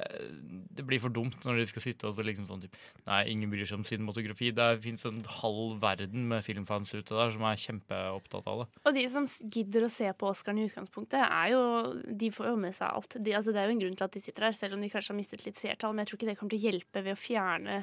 det 0.73 0.85
blir 0.87 1.01
for 1.03 1.13
dumt 1.13 1.37
når 1.45 1.59
de 1.61 1.65
skal 1.69 1.83
sitte 1.83 2.07
og 2.09 2.15
så 2.17 2.23
liksom 2.25 2.47
sånn 2.49 2.63
typ, 2.63 2.77
Nei, 3.05 3.19
ingen 3.29 3.51
bryr 3.51 3.67
seg 3.69 3.77
om 3.77 3.85
cinematografi. 3.85 4.49
Det 4.55 4.69
fins 4.81 5.05
en 5.05 5.21
halv 5.39 5.77
verden 5.83 6.25
med 6.31 6.41
filmfans 6.45 6.95
ute 6.95 7.13
der 7.13 7.33
som 7.35 7.45
er 7.45 7.61
kjempeopptatt 7.61 8.49
av 8.49 8.63
det. 8.63 8.67
Og 8.89 8.97
de 8.97 9.05
som 9.13 9.27
gidder 9.45 9.85
å 9.85 9.91
se 9.93 10.09
på 10.17 10.31
Oscaren 10.31 10.61
i 10.63 10.67
utgangspunktet, 10.69 11.21
er 11.21 11.53
jo, 11.53 11.63
de 12.09 12.31
får 12.33 12.51
jo 12.51 12.57
med 12.65 12.77
seg 12.77 12.89
alt. 12.89 13.17
De, 13.19 13.35
altså, 13.37 13.53
det 13.53 13.61
er 13.61 13.69
jo 13.69 13.77
en 13.77 13.83
grunn 13.85 13.99
til 13.99 14.09
at 14.09 14.17
de 14.17 14.23
sitter 14.25 14.47
der, 14.47 14.57
selv 14.57 14.77
om 14.77 14.85
de 14.85 14.91
kanskje 14.93 15.13
har 15.13 15.19
mistet 15.21 15.45
litt 15.45 15.61
seertall. 15.61 15.93
Men 15.93 16.05
jeg 16.05 16.11
tror 16.11 16.21
ikke 16.21 16.31
det 16.31 16.37
kommer 16.39 16.55
til 16.55 16.61
å 16.63 16.67
hjelpe 16.69 17.05
ved 17.05 17.17
å 17.17 17.19
fjerne 17.19 17.81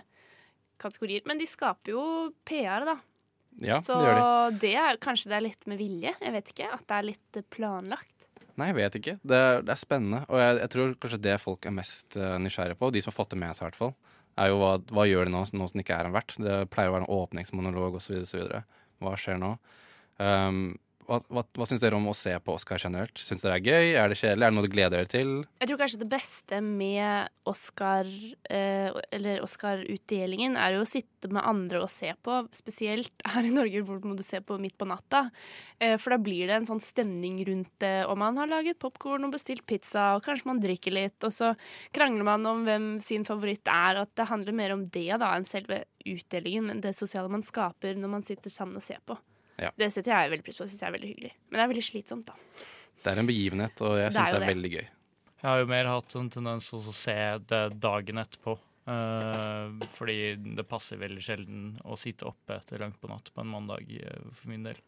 kategorier. 0.82 1.22
Men 1.28 1.38
de 1.40 1.46
skaper 1.48 1.94
jo 1.94 2.06
PR, 2.48 2.86
da. 2.88 2.98
Ja, 3.64 3.78
Så 3.80 3.94
det 3.96 4.04
gjør 4.04 4.18
de. 4.18 4.58
det 4.66 4.74
er, 4.76 4.98
kanskje 5.00 5.30
det 5.32 5.36
er 5.38 5.46
litt 5.46 5.66
med 5.70 5.80
vilje. 5.80 6.12
Jeg 6.20 6.34
vet 6.34 6.50
ikke. 6.52 6.68
At 6.76 6.84
det 6.90 6.98
er 6.98 7.06
litt 7.12 7.38
eh, 7.40 7.46
planlagt. 7.56 8.15
Nei, 8.56 8.70
jeg 8.70 8.76
vet 8.78 8.94
ikke. 9.00 9.14
Det, 9.22 9.36
er- 9.36 9.62
det 9.66 9.72
er 9.74 9.80
spennende. 9.80 10.22
Og 10.32 10.38
jeg, 10.40 10.58
jeg 10.62 10.70
tror 10.72 10.94
kanskje 11.02 11.22
det 11.26 11.34
folk 11.42 11.66
er 11.68 11.74
mest 11.76 12.16
uh, 12.16 12.36
nysgjerrige 12.40 12.78
på, 12.80 12.88
de 12.94 13.02
som 13.04 13.12
har 13.12 13.16
fått 13.18 13.34
det 13.34 13.40
med 13.42 13.52
seg 13.56 13.66
i 13.66 13.68
hvert 13.68 13.80
fall, 13.82 13.94
er 14.40 14.50
jo 14.52 14.56
hva, 14.60 14.70
hva 14.92 15.04
gjør 15.08 15.28
de 15.28 15.32
nå, 15.34 15.42
nå 15.56 15.66
som 15.68 15.76
det 15.80 15.84
ikke 15.84 15.96
er 16.00 16.08
en 16.08 16.14
vert? 16.16 16.34
Det 16.40 16.56
pleier 16.72 16.90
å 16.90 16.96
være 16.96 17.04
en 17.06 17.12
åpningsmonolog 17.18 17.98
osv. 18.00 18.24
Hva 19.04 19.14
skjer 19.20 19.38
nå? 19.40 19.52
Um, 20.20 20.62
hva 21.06 21.18
hva, 21.30 21.42
hva 21.56 21.66
syns 21.68 21.82
dere 21.82 21.98
om 21.98 22.08
å 22.10 22.14
se 22.16 22.32
på 22.42 22.54
Oscar 22.56 22.80
generelt? 22.82 23.18
Syns 23.22 23.44
dere 23.44 23.56
det 23.56 23.60
er 23.60 23.66
gøy? 23.66 23.88
Er 24.00 24.10
det 24.10 24.18
kjedelig? 24.20 24.44
Er 24.44 24.52
det 24.52 24.56
noe 24.56 24.66
du 24.66 24.72
gleder 24.72 24.96
dere 24.96 25.10
til? 25.10 25.32
Jeg 25.62 25.70
tror 25.70 25.80
kanskje 25.80 26.00
det 26.02 26.08
beste 26.10 26.60
med 26.64 27.32
Oscar, 27.46 28.08
eh, 28.50 28.90
eller 29.14 29.44
Oscar-utdelingen 29.44 30.58
er 30.58 30.76
jo 30.76 30.82
å 30.84 30.88
sitte 30.88 31.30
med 31.32 31.46
andre 31.46 31.82
og 31.84 31.90
se 31.92 32.10
på. 32.26 32.40
Spesielt 32.56 33.26
her 33.26 33.46
i 33.46 33.54
Norge, 33.54 33.84
hvor 33.86 34.02
må 34.02 34.16
du 34.18 34.24
se 34.26 34.40
på 34.42 34.58
midt 34.62 34.76
på 34.78 34.88
natta. 34.90 35.28
Eh, 35.78 35.96
for 36.02 36.14
da 36.14 36.20
blir 36.22 36.50
det 36.50 36.58
en 36.58 36.68
sånn 36.68 36.82
stemning 36.82 37.38
rundt 37.46 37.72
det, 37.82 38.06
og 38.06 38.18
man 38.18 38.40
har 38.40 38.50
laget 38.50 38.80
popkorn 38.82 39.28
og 39.28 39.36
bestilt 39.36 39.66
pizza, 39.68 40.14
og 40.16 40.24
kanskje 40.26 40.50
man 40.50 40.62
drikker 40.62 40.94
litt, 40.94 41.18
og 41.22 41.34
så 41.34 41.54
krangler 41.94 42.26
man 42.26 42.50
om 42.50 42.66
hvem 42.66 42.90
sin 43.04 43.26
favoritt 43.28 43.68
er. 43.70 44.02
At 44.02 44.14
det 44.18 44.30
handler 44.32 44.56
mer 44.56 44.76
om 44.76 44.84
det 44.84 45.10
da 45.22 45.34
enn 45.36 45.48
selve 45.48 45.84
utdelingen, 46.06 46.70
men 46.70 46.82
det 46.84 46.96
sosiale 46.98 47.30
man 47.30 47.46
skaper 47.46 47.98
når 47.98 48.14
man 48.18 48.26
sitter 48.26 48.52
sammen 48.52 48.80
og 48.80 48.86
ser 48.86 49.02
på. 49.06 49.18
Ja. 49.60 49.72
Det 49.76 49.88
setter 49.94 50.12
jeg 50.12 50.34
veldig 50.34 50.46
pris 50.46 50.60
på. 50.60 50.66
Synes 50.68 50.82
jeg 50.82 50.90
er 50.90 50.96
veldig 50.98 51.10
hyggelig. 51.14 51.32
Men 51.48 51.58
det 51.58 51.64
er 51.64 51.72
veldig 51.72 51.86
slitsomt, 51.86 52.28
da. 52.28 52.66
Det 53.02 53.12
er 53.12 53.22
en 53.22 53.28
begivenhet, 53.28 53.82
og 53.86 53.98
jeg 54.00 54.12
syns 54.12 54.30
det, 54.30 54.36
det 54.36 54.46
er 54.46 54.54
veldig 54.54 54.72
gøy. 54.76 54.86
Jeg 55.36 55.48
har 55.50 55.60
jo 55.60 55.66
mer 55.70 55.90
hatt 55.90 56.16
en 56.18 56.30
tendens 56.32 56.70
til 56.72 56.80
å 56.80 56.96
se 56.96 57.18
det 57.50 57.64
dagen 57.82 58.22
etterpå. 58.22 58.56
Uh, 58.86 59.82
fordi 59.96 60.36
det 60.54 60.62
passer 60.70 61.00
veldig 61.00 61.22
sjelden 61.26 61.62
å 61.90 61.96
sitte 61.98 62.28
oppe 62.28 62.60
til 62.68 62.78
langt 62.78 63.00
på 63.02 63.08
natt 63.10 63.32
på 63.34 63.42
en 63.42 63.48
mandag 63.50 63.88
uh, 63.90 64.28
for 64.30 64.52
min 64.52 64.62
del. 64.62 64.78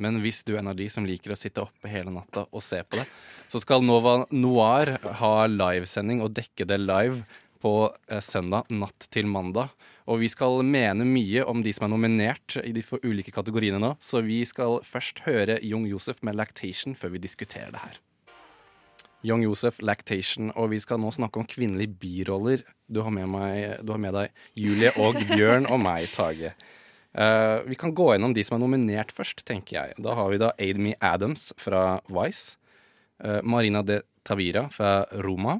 Men 0.00 0.22
hvis 0.24 0.40
du 0.48 0.54
er 0.54 0.62
en 0.62 0.70
av 0.72 0.78
de 0.78 0.86
som 0.88 1.04
liker 1.04 1.34
å 1.34 1.36
sitte 1.36 1.60
oppe 1.60 1.90
hele 1.92 2.12
natta 2.14 2.46
og 2.48 2.64
se 2.64 2.80
på 2.80 2.96
det, 2.96 3.04
så 3.52 3.60
skal 3.60 3.84
Nova 3.84 4.22
Noir 4.32 4.94
ha 5.20 5.34
livesending 5.52 6.24
og 6.24 6.32
dekke 6.38 6.64
det 6.68 6.80
live 6.80 7.20
på 7.62 7.74
eh, 8.08 8.22
søndag 8.24 8.70
natt 8.72 9.08
til 9.12 9.28
mandag. 9.30 9.72
Og 10.10 10.22
vi 10.22 10.30
skal 10.32 10.64
mene 10.66 11.06
mye 11.06 11.44
om 11.46 11.62
de 11.62 11.72
som 11.76 11.86
er 11.86 11.92
nominert 11.92 12.56
i 12.64 12.72
de 12.74 12.82
for 12.84 13.02
ulike 13.06 13.34
kategoriene 13.34 13.80
nå. 13.82 13.94
Så 14.02 14.24
vi 14.26 14.40
skal 14.48 14.80
først 14.86 15.22
høre 15.26 15.60
Young 15.62 15.86
Josef 15.90 16.24
med 16.26 16.36
'Lactation' 16.36 16.96
før 16.98 17.14
vi 17.14 17.22
diskuterer 17.22 17.70
det 17.70 17.84
her. 17.84 18.00
Young 19.22 19.44
Josef, 19.44 19.80
'Lactation', 19.80 20.52
og 20.56 20.70
vi 20.72 20.80
skal 20.80 21.00
nå 21.00 21.12
snakke 21.12 21.40
om 21.40 21.46
kvinnelige 21.46 21.92
biroller. 22.00 22.64
Du 22.88 23.02
har 23.04 23.12
med, 23.12 23.28
meg, 23.28 23.84
du 23.84 23.92
har 23.92 24.00
med 24.00 24.16
deg 24.16 24.30
Julie 24.56 24.92
og 24.96 25.20
Bjørn 25.30 25.68
og 25.68 25.80
meg, 25.84 26.08
Tage. 26.14 26.54
Uh, 27.10 27.66
vi 27.66 27.74
kan 27.74 27.92
gå 27.94 28.12
gjennom 28.12 28.32
de 28.34 28.44
som 28.46 28.56
er 28.56 28.62
nominert 28.62 29.12
først, 29.12 29.42
tenker 29.44 29.76
jeg. 29.76 29.98
Da 29.98 30.14
har 30.14 30.30
vi 30.30 30.38
da 30.40 30.52
Amy 30.62 30.94
Adams 31.02 31.50
fra 31.58 32.00
Vice. 32.08 32.56
Uh, 33.20 33.42
Marina 33.42 33.82
de 33.82 34.00
Tavira 34.24 34.68
fra 34.72 35.04
Roma. 35.20 35.58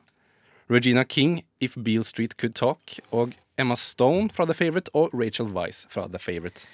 Regina 0.71 1.05
King, 1.05 1.43
If 1.61 1.77
Beale 1.77 2.05
Street 2.05 2.37
Could 2.37 2.55
Talk. 2.55 2.79
Og 3.11 3.33
Emma 3.59 3.75
Stone 3.77 4.31
fra 4.31 4.45
The 4.45 4.55
Favourite 4.55 4.95
og 4.95 5.11
Rachel 5.15 5.47
Weisz 5.47 5.87
fra 5.91 6.09
The 6.09 6.19
Favourite. 6.19 6.69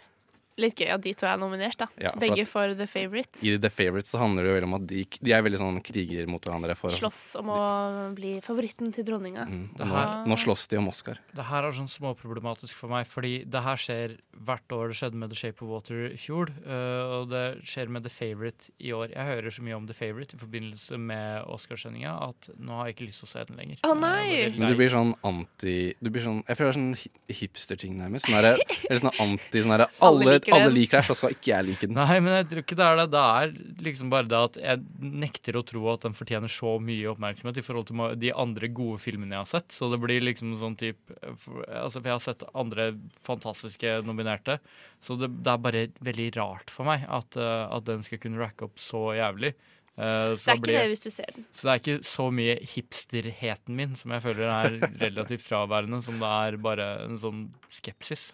Litt 0.58 0.74
gøy 0.80 0.88
at 0.94 1.02
de 1.04 1.12
to 1.12 1.26
er 1.28 1.36
nominert, 1.36 1.76
da. 1.76 1.86
Ja, 2.00 2.12
for 2.14 2.20
Begge 2.22 2.40
at- 2.46 2.48
for 2.48 2.74
The 2.74 2.86
Favourite. 2.88 3.42
I 3.44 3.56
The 3.60 3.68
Favourite 3.70 4.08
så 4.08 4.18
handler 4.22 4.42
det 4.42 4.48
jo 4.50 4.54
veldig 4.56 4.68
om 4.70 4.74
at 4.78 4.86
de, 4.86 5.02
de 5.20 5.32
er 5.36 5.42
veldig 5.44 5.58
sånn 5.60 5.80
kriger 5.84 6.26
mot 6.32 6.40
hverandre. 6.40 6.74
For, 6.76 6.88
Slåss 6.88 7.36
om 7.40 7.50
å 7.52 8.14
bli 8.16 8.40
favoritten 8.40 8.92
til 8.94 9.04
dronninga. 9.04 9.44
Mm, 9.46 9.66
nå, 9.76 9.90
her- 9.92 10.24
nå 10.26 10.38
slåss 10.40 10.66
de 10.68 10.78
om 10.78 10.88
Oscar. 10.88 11.18
Det 11.34 11.44
her 11.44 11.64
er 11.68 11.72
sånn 11.76 11.90
småproblematisk 11.92 12.72
for 12.74 12.88
meg, 12.88 13.06
fordi 13.06 13.44
det 13.44 13.62
her 13.62 13.76
skjer 13.76 14.16
hvert 14.32 14.68
år. 14.72 14.88
Det 14.88 14.96
skjedde 14.96 15.14
med 15.20 15.28
The 15.30 15.36
Shape 15.36 15.60
of 15.62 15.68
Water 15.68 16.06
i 16.08 16.16
fjor, 16.16 16.48
øh, 16.64 17.20
og 17.20 17.28
det 17.28 17.44
skjer 17.64 17.88
med 17.92 18.02
The 18.04 18.10
Favourite 18.10 18.70
i 18.80 18.92
år. 18.96 19.12
Jeg 19.12 19.26
hører 19.28 19.50
så 19.52 19.62
mye 19.62 19.76
om 19.76 19.86
The 19.86 19.94
Favourite 19.94 20.34
i 20.34 20.38
forbindelse 20.40 20.98
med 20.98 21.44
Oscarsendinga 21.52 22.16
at 22.30 22.48
nå 22.58 22.72
har 22.80 22.86
jeg 22.88 22.96
ikke 22.96 23.08
lyst 23.10 23.20
til 23.24 23.28
å 23.28 23.32
se 23.34 23.44
den 23.44 23.56
lenger. 23.60 23.76
Å, 23.84 23.90
oh, 23.92 23.94
nei! 24.00 24.54
Men 24.56 24.70
du 24.72 24.76
blir 24.80 24.88
sånn 24.92 25.12
anti 25.22 25.94
du 26.00 26.08
blir 26.10 26.22
sånn, 26.24 26.42
Jeg 26.48 26.56
føler 26.56 26.72
det 26.72 26.76
er 26.76 26.80
sånn 26.80 27.10
hipster-ting 27.28 27.96
nærmest. 27.98 28.26
Sånn 28.26 28.36
her, 28.40 28.56
eller 28.90 29.00
sånn 29.04 29.20
anti 29.20 29.62
sånn 29.62 29.74
derre 29.76 29.88
Alle 30.00 30.38
alle, 30.54 30.60
liker 30.60 30.66
alle 30.66 30.70
den. 30.70 30.76
liker 30.80 30.98
deg, 31.00 31.06
så 31.10 31.16
skal 31.18 31.34
ikke 31.34 31.50
jeg 31.52 31.66
like 31.66 31.86
den. 31.86 31.94
Nei, 31.98 32.20
men 32.20 32.32
jeg 32.36 32.48
tror 32.50 32.62
ikke 32.62 32.76
det 32.78 32.86
er 32.86 32.96
det. 33.00 33.06
Det 33.10 33.22
er 33.24 33.82
liksom 33.88 34.10
bare 34.12 34.28
det 34.30 34.38
at 34.38 34.56
jeg 34.62 34.84
nekter 35.00 35.56
å 35.58 35.64
tro 35.66 35.84
at 35.92 36.06
den 36.06 36.14
fortjener 36.14 36.48
så 36.52 36.76
mye 36.80 37.10
oppmerksomhet 37.12 37.58
i 37.58 37.66
forhold 37.66 37.86
til 37.90 38.02
de 38.22 38.32
andre 38.32 38.68
gode 38.68 38.98
filmene 39.02 39.34
jeg 39.34 39.42
har 39.44 39.50
sett. 39.52 39.68
Så 39.72 39.90
det 39.90 40.00
blir 40.02 40.20
liksom 40.22 40.56
sånn 40.60 40.76
type 40.78 41.18
for, 41.42 41.62
altså, 41.66 41.98
for 42.00 42.10
jeg 42.12 42.16
har 42.20 42.26
sett 42.28 42.44
andre 42.54 42.90
fantastiske 43.26 43.96
nominerte. 44.06 44.58
Så 45.02 45.16
det, 45.20 45.32
det 45.42 45.52
er 45.52 45.64
bare 45.66 45.86
veldig 46.04 46.30
rart 46.36 46.70
for 46.72 46.86
meg 46.88 47.04
at, 47.08 47.36
eh, 47.36 47.64
at 47.76 47.84
den 47.88 48.02
skal 48.06 48.18
kunne 48.22 48.38
racke 48.40 48.68
opp 48.68 48.78
så 48.80 49.10
jævlig. 49.18 49.54
Uh, 49.96 50.36
så 50.36 50.44
Det 50.44 50.50
er 50.52 50.56
ikke 50.58 50.64
blir- 50.66 50.76
det 50.76 50.88
hvis 50.92 51.00
du 51.06 51.08
ser 51.08 51.30
den. 51.32 51.44
så 51.56 51.62
det 51.64 51.70
er 51.72 51.78
ikke 51.80 52.04
så 52.04 52.24
mye 52.28 52.56
hipsterheten 52.68 53.76
min 53.78 53.94
som 53.96 54.12
jeg 54.12 54.22
føler 54.26 54.50
er 54.52 54.74
relativt 55.00 55.40
fraværende, 55.46 56.02
som 56.04 56.18
det 56.20 56.28
er 56.28 56.58
bare 56.60 56.88
en 57.06 57.16
sånn 57.16 57.46
skepsis. 57.72 58.26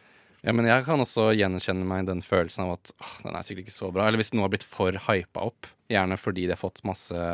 Ja, 0.42 0.52
Men 0.52 0.66
jeg 0.66 0.82
kan 0.86 0.98
også 0.98 1.28
gjenkjenne 1.38 1.86
meg 1.86 2.08
den 2.08 2.22
følelsen 2.26 2.64
av 2.64 2.72
at 2.74 2.90
åh, 2.98 3.12
den 3.22 3.36
er 3.38 3.44
sikkert 3.46 3.68
ikke 3.68 3.76
så 3.76 3.92
bra. 3.94 4.08
Eller 4.08 4.18
hvis 4.18 4.32
noe 4.34 4.48
har 4.48 4.50
blitt 4.50 4.66
for 4.66 4.96
hypa 5.06 5.44
opp, 5.46 5.68
gjerne 5.92 6.18
fordi 6.18 6.48
de 6.48 6.56
har 6.56 6.60
fått 6.60 6.82
masse 6.88 7.28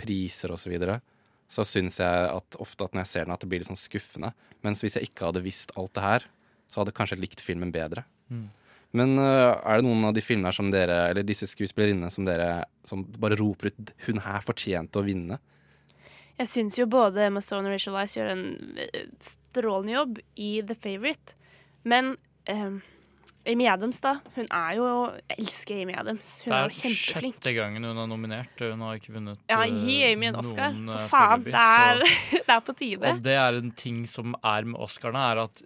priser 0.00 0.52
osv., 0.52 0.66
så, 0.66 0.72
videre, 0.74 0.98
så 1.48 1.64
syns 1.64 1.96
jeg 2.02 2.28
at 2.28 2.58
ofte 2.60 2.84
at 2.84 2.92
når 2.92 3.06
jeg 3.06 3.12
ser 3.14 3.24
den, 3.24 3.34
at 3.34 3.40
det 3.40 3.48
blir 3.50 3.62
litt 3.62 3.70
sånn 3.70 3.80
skuffende. 3.80 4.34
Mens 4.66 4.84
hvis 4.84 4.98
jeg 4.98 5.08
ikke 5.08 5.30
hadde 5.30 5.44
visst 5.46 5.72
alt 5.80 5.94
det 5.96 6.04
her, 6.04 6.28
så 6.68 6.80
hadde 6.80 6.92
jeg 6.92 7.00
kanskje 7.00 7.20
likt 7.22 7.40
filmen 7.42 7.72
bedre. 7.74 8.04
Mm. 8.28 8.48
Men 8.96 9.16
uh, 9.22 9.56
er 9.64 9.80
det 9.80 9.86
noen 9.86 10.08
av 10.08 10.14
de 10.14 10.22
filmene 10.24 10.52
som 10.54 10.70
dere, 10.72 10.98
eller 11.10 11.26
disse 11.26 11.48
skuespillerinnene 11.48 12.10
som 12.12 12.26
dere 12.26 12.64
som 12.86 13.04
bare 13.22 13.38
roper 13.38 13.70
ut 13.70 13.92
'hun 14.06 14.22
her 14.26 14.42
fortjente 14.44 14.98
å 14.98 15.06
vinne'? 15.06 15.38
Jeg 16.40 16.48
syns 16.48 16.78
jo 16.78 16.86
både 16.90 17.26
Amazon 17.28 17.66
og 17.66 17.72
Rachel 17.74 17.98
Ice 18.00 18.16
gjør 18.16 18.30
en 18.32 18.44
eh, 18.80 19.06
strålende 19.20 19.92
jobb 19.92 20.20
i 20.36 20.62
The 20.64 20.74
Favourite. 20.74 21.36
Men 21.84 22.16
eh, 22.46 22.78
Amy 23.46 23.66
Adams, 23.66 24.00
da. 24.04 24.16
Hun 24.36 24.46
er 24.52 24.74
jo 24.76 24.86
Jeg 25.30 25.38
elsker 25.38 25.82
Amy 25.82 25.94
Adams. 25.96 26.42
Hun 26.44 26.52
Det 26.52 26.58
er 26.58 26.62
er 26.62 26.68
jo 26.68 26.76
kjempeflink. 26.80 27.34
sjette 27.40 27.54
gangen 27.56 27.84
hun 27.84 27.96
er 27.98 28.06
nominert. 28.06 28.58
Hun 28.60 28.80
har 28.84 28.94
ikke 29.00 29.14
vunnet 29.16 29.38
Ja, 29.48 29.62
eh, 29.62 29.72
gi 29.74 29.98
Amy 30.12 30.26
en 30.28 30.36
Oscar. 30.36 30.72
noen, 30.72 30.90
For 30.92 30.98
eh, 30.98 31.08
faen. 31.08 31.44
Det 31.44 31.54
er, 31.54 32.04
det 32.46 32.48
er 32.56 32.60
på 32.60 32.76
tide. 32.76 33.12
Og 33.14 33.22
det 33.22 33.36
er 33.38 33.58
en 33.62 33.70
ting 33.72 34.06
som 34.06 34.34
er 34.44 34.64
med 34.64 34.80
Oscarene, 34.80 35.24
er 35.32 35.44
at 35.46 35.62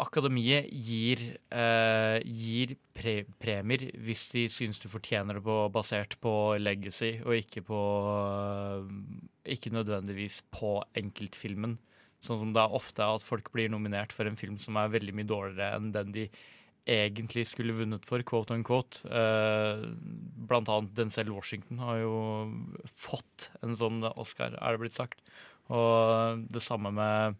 akademiet 0.00 0.68
gir, 0.72 1.20
eh, 1.52 2.20
gir 2.24 2.74
pre 2.94 3.24
premier 3.40 3.78
hvis 3.96 4.26
de 4.34 4.44
syns 4.52 4.78
du 4.80 4.88
fortjener 4.92 5.34
det 5.38 5.42
på, 5.44 5.56
basert 5.72 6.16
på 6.20 6.32
legacy, 6.60 7.14
og 7.24 7.32
ikke 7.38 7.62
på 7.64 7.80
eh, 8.20 9.54
Ikke 9.56 9.72
nødvendigvis 9.72 10.42
på 10.52 10.82
enkeltfilmen. 10.94 11.78
Sånn 12.20 12.38
som 12.38 12.50
det 12.52 12.60
er 12.60 12.74
ofte 12.76 13.00
at 13.06 13.22
folk 13.24 13.50
blir 13.54 13.70
nominert 13.72 14.12
for 14.12 14.28
en 14.28 14.36
film 14.36 14.58
som 14.60 14.76
er 14.76 14.90
veldig 14.92 15.14
mye 15.16 15.28
dårligere 15.30 15.76
enn 15.78 15.92
den 15.94 16.12
de 16.12 16.26
egentlig 16.90 17.46
skulle 17.46 17.74
vunnet 17.76 18.04
for, 18.08 18.20
quote 18.26 18.52
on 18.56 18.64
quote. 18.66 19.00
Eh, 19.08 19.82
blant 20.48 20.68
annet 20.72 20.94
Denzel 20.96 21.30
Washington 21.32 21.78
har 21.84 22.00
jo 22.02 22.14
fått 22.88 23.50
en 23.62 23.76
sånn 23.78 24.02
Oscar, 24.16 24.56
er 24.60 24.76
det 24.76 24.82
blitt 24.82 24.96
sagt. 24.98 25.20
Og 25.70 26.44
det 26.50 26.62
samme 26.64 26.90
med 26.92 27.36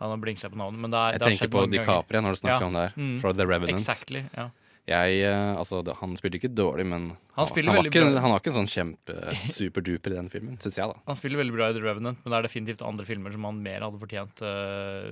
ja, 0.00 0.08
Nå 0.10 0.16
blinker 0.22 0.46
jeg 0.48 0.52
på 0.54 0.58
navnet, 0.60 0.80
men 0.82 0.90
det, 0.92 0.98
er, 1.00 1.12
Jeg 1.14 1.18
det 1.20 1.24
har 1.24 1.30
tenker 1.32 1.44
skjedd 1.44 1.52
på 1.54 1.60
mange 1.62 1.70
ganger. 1.72 1.86
DiCaprio 1.86 2.20
når 2.24 2.34
du 2.36 2.40
snakker 2.40 2.60
Ja. 2.60 2.66
om 2.66 2.72
det 2.76 2.82
her. 2.84 2.94
Mm. 3.00 3.16
Fra 3.22 3.32
The 3.32 3.46
Revenant. 3.46 3.78
Exactly, 3.80 4.22
ja. 4.34 4.46
Jeg, 4.84 5.20
eh, 5.24 5.56
altså, 5.56 5.78
han 5.96 6.12
spiller 6.18 6.36
ikke 6.36 6.50
dårlig, 6.52 6.84
men 6.84 7.06
Han 7.38 7.46
han, 7.48 7.70
var 7.72 7.86
ikke, 7.88 8.02
bra. 8.04 8.20
han 8.20 8.32
var 8.34 8.42
ikke 8.42 8.52
sånn 8.52 8.68
kjempe 8.68 9.14
superduper 9.48 10.12
i 10.12 10.18
den 10.18 10.28
filmen, 10.32 10.58
syns 10.60 10.76
jeg, 10.76 10.90
da. 10.90 11.00
Han 11.08 11.16
spiller 11.16 11.40
veldig 11.40 11.54
bra 11.56 11.70
i 11.70 11.76
The 11.76 11.80
Revenant, 11.86 12.20
men 12.20 12.34
det 12.34 12.38
er 12.38 12.48
definitivt 12.50 12.84
andre 12.84 13.06
filmer 13.08 13.32
som 13.32 13.48
han 13.48 13.62
mer 13.64 13.86
hadde 13.86 14.02
fortjent 14.02 14.44
uh, 14.44 15.08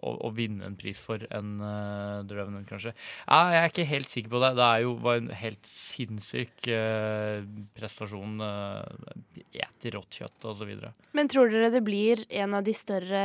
å, 0.00 0.14
å 0.24 0.32
vinne 0.32 0.64
en 0.70 0.78
pris 0.80 0.98
for 1.04 1.20
enn 1.36 1.52
uh, 1.60 2.24
The 2.24 2.40
Revenant, 2.40 2.64
kanskje. 2.70 2.94
Ja, 3.26 3.42
jeg 3.52 3.60
er 3.60 3.74
ikke 3.74 3.88
helt 3.92 4.12
sikker 4.14 4.32
på 4.32 4.42
det. 4.46 4.54
Det 4.56 4.66
er 4.70 4.86
jo, 4.86 4.96
var 5.04 5.20
en 5.20 5.30
helt 5.42 5.68
sinnssyk 5.68 6.72
uh, 6.72 7.44
prestasjon. 7.76 8.40
Uh, 8.40 9.44
Eter 9.52 9.98
rått 9.98 10.16
kjøtt 10.16 10.48
og 10.48 10.56
så 10.56 10.68
videre. 10.68 10.94
Men 11.16 11.28
tror 11.28 11.52
dere 11.52 11.68
det 11.76 11.84
blir 11.84 12.24
en 12.40 12.56
av 12.56 12.64
de 12.64 12.72
større 12.76 13.24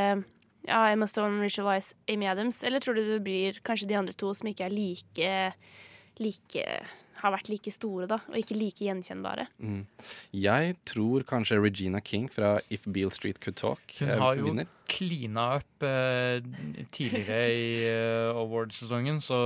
ja, 0.66 0.82
Emma 0.92 1.06
Stone, 1.06 1.40
Rachel 1.42 1.66
Weisz, 1.66 1.94
Amy 2.10 2.26
Adams? 2.26 2.62
Eller 2.66 2.80
tror 2.80 2.98
du 2.98 3.04
det 3.06 3.22
blir 3.24 3.60
kanskje 3.66 3.88
de 3.88 3.98
andre 3.98 4.14
to 4.16 4.32
som 4.34 4.50
ikke 4.50 4.66
er 4.66 4.74
like, 4.74 5.32
like 6.18 6.66
har 7.22 7.32
vært 7.34 7.48
like 7.52 7.72
store, 7.74 8.06
da, 8.10 8.18
og 8.28 8.36
ikke 8.38 8.56
like 8.58 8.84
gjenkjennbare? 8.86 9.46
Mm. 9.62 9.82
Jeg 10.36 10.76
tror 10.88 11.24
kanskje 11.28 11.60
Regina 11.62 12.00
King 12.04 12.28
fra 12.32 12.56
If 12.70 12.86
Beale 12.86 13.12
Street 13.14 13.38
Could 13.42 13.56
Talk 13.60 13.80
Hun 14.00 14.08
eh, 14.10 14.18
har 14.20 14.36
jo 14.40 14.50
vinner. 14.50 14.68
klina 14.86 15.46
opp 15.58 15.82
eh, 15.82 16.38
tidligere 16.94 17.38
i 17.50 17.70
uh, 17.90 18.38
awardsesongen, 18.38 19.18
så 19.24 19.38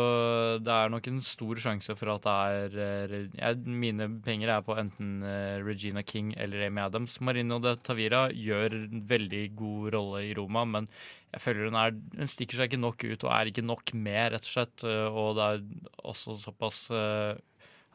det 0.60 0.74
er 0.74 0.90
nok 0.92 1.06
en 1.08 1.22
stor 1.24 1.60
sjanse 1.62 1.94
for 1.96 2.12
at 2.12 2.26
det 2.26 2.34
er 2.34 2.76
eh, 2.84 3.14
jeg, 3.38 3.62
Mine 3.80 4.08
penger 4.24 4.52
er 4.56 4.66
på 4.66 4.76
enten 4.80 5.22
eh, 5.24 5.62
Regina 5.64 6.02
King 6.04 6.34
eller 6.36 6.66
Amy 6.66 6.82
Adams. 6.84 7.16
Marino 7.24 7.60
de 7.64 7.72
Tavira 7.86 8.26
gjør 8.34 8.76
en 8.82 9.04
veldig 9.08 9.44
god 9.58 9.94
rolle 9.96 10.24
i 10.28 10.34
Roma, 10.36 10.66
men 10.68 10.90
jeg 11.30 11.44
føler 11.44 11.68
hun, 11.70 11.76
er, 11.78 11.94
hun 12.18 12.28
stikker 12.30 12.58
seg 12.58 12.72
ikke 12.72 12.82
nok 12.82 13.04
ut 13.06 13.24
og 13.24 13.30
er 13.36 13.50
ikke 13.52 13.62
nok 13.62 13.92
med, 13.94 14.32
rett 14.34 14.46
og 14.48 14.50
slett. 14.56 14.84
eh, 14.84 15.06
og 15.20 15.38
det 15.38 15.46
er 15.46 15.62
også 16.10 16.34
såpass 16.42 16.88
eh, 16.90 17.38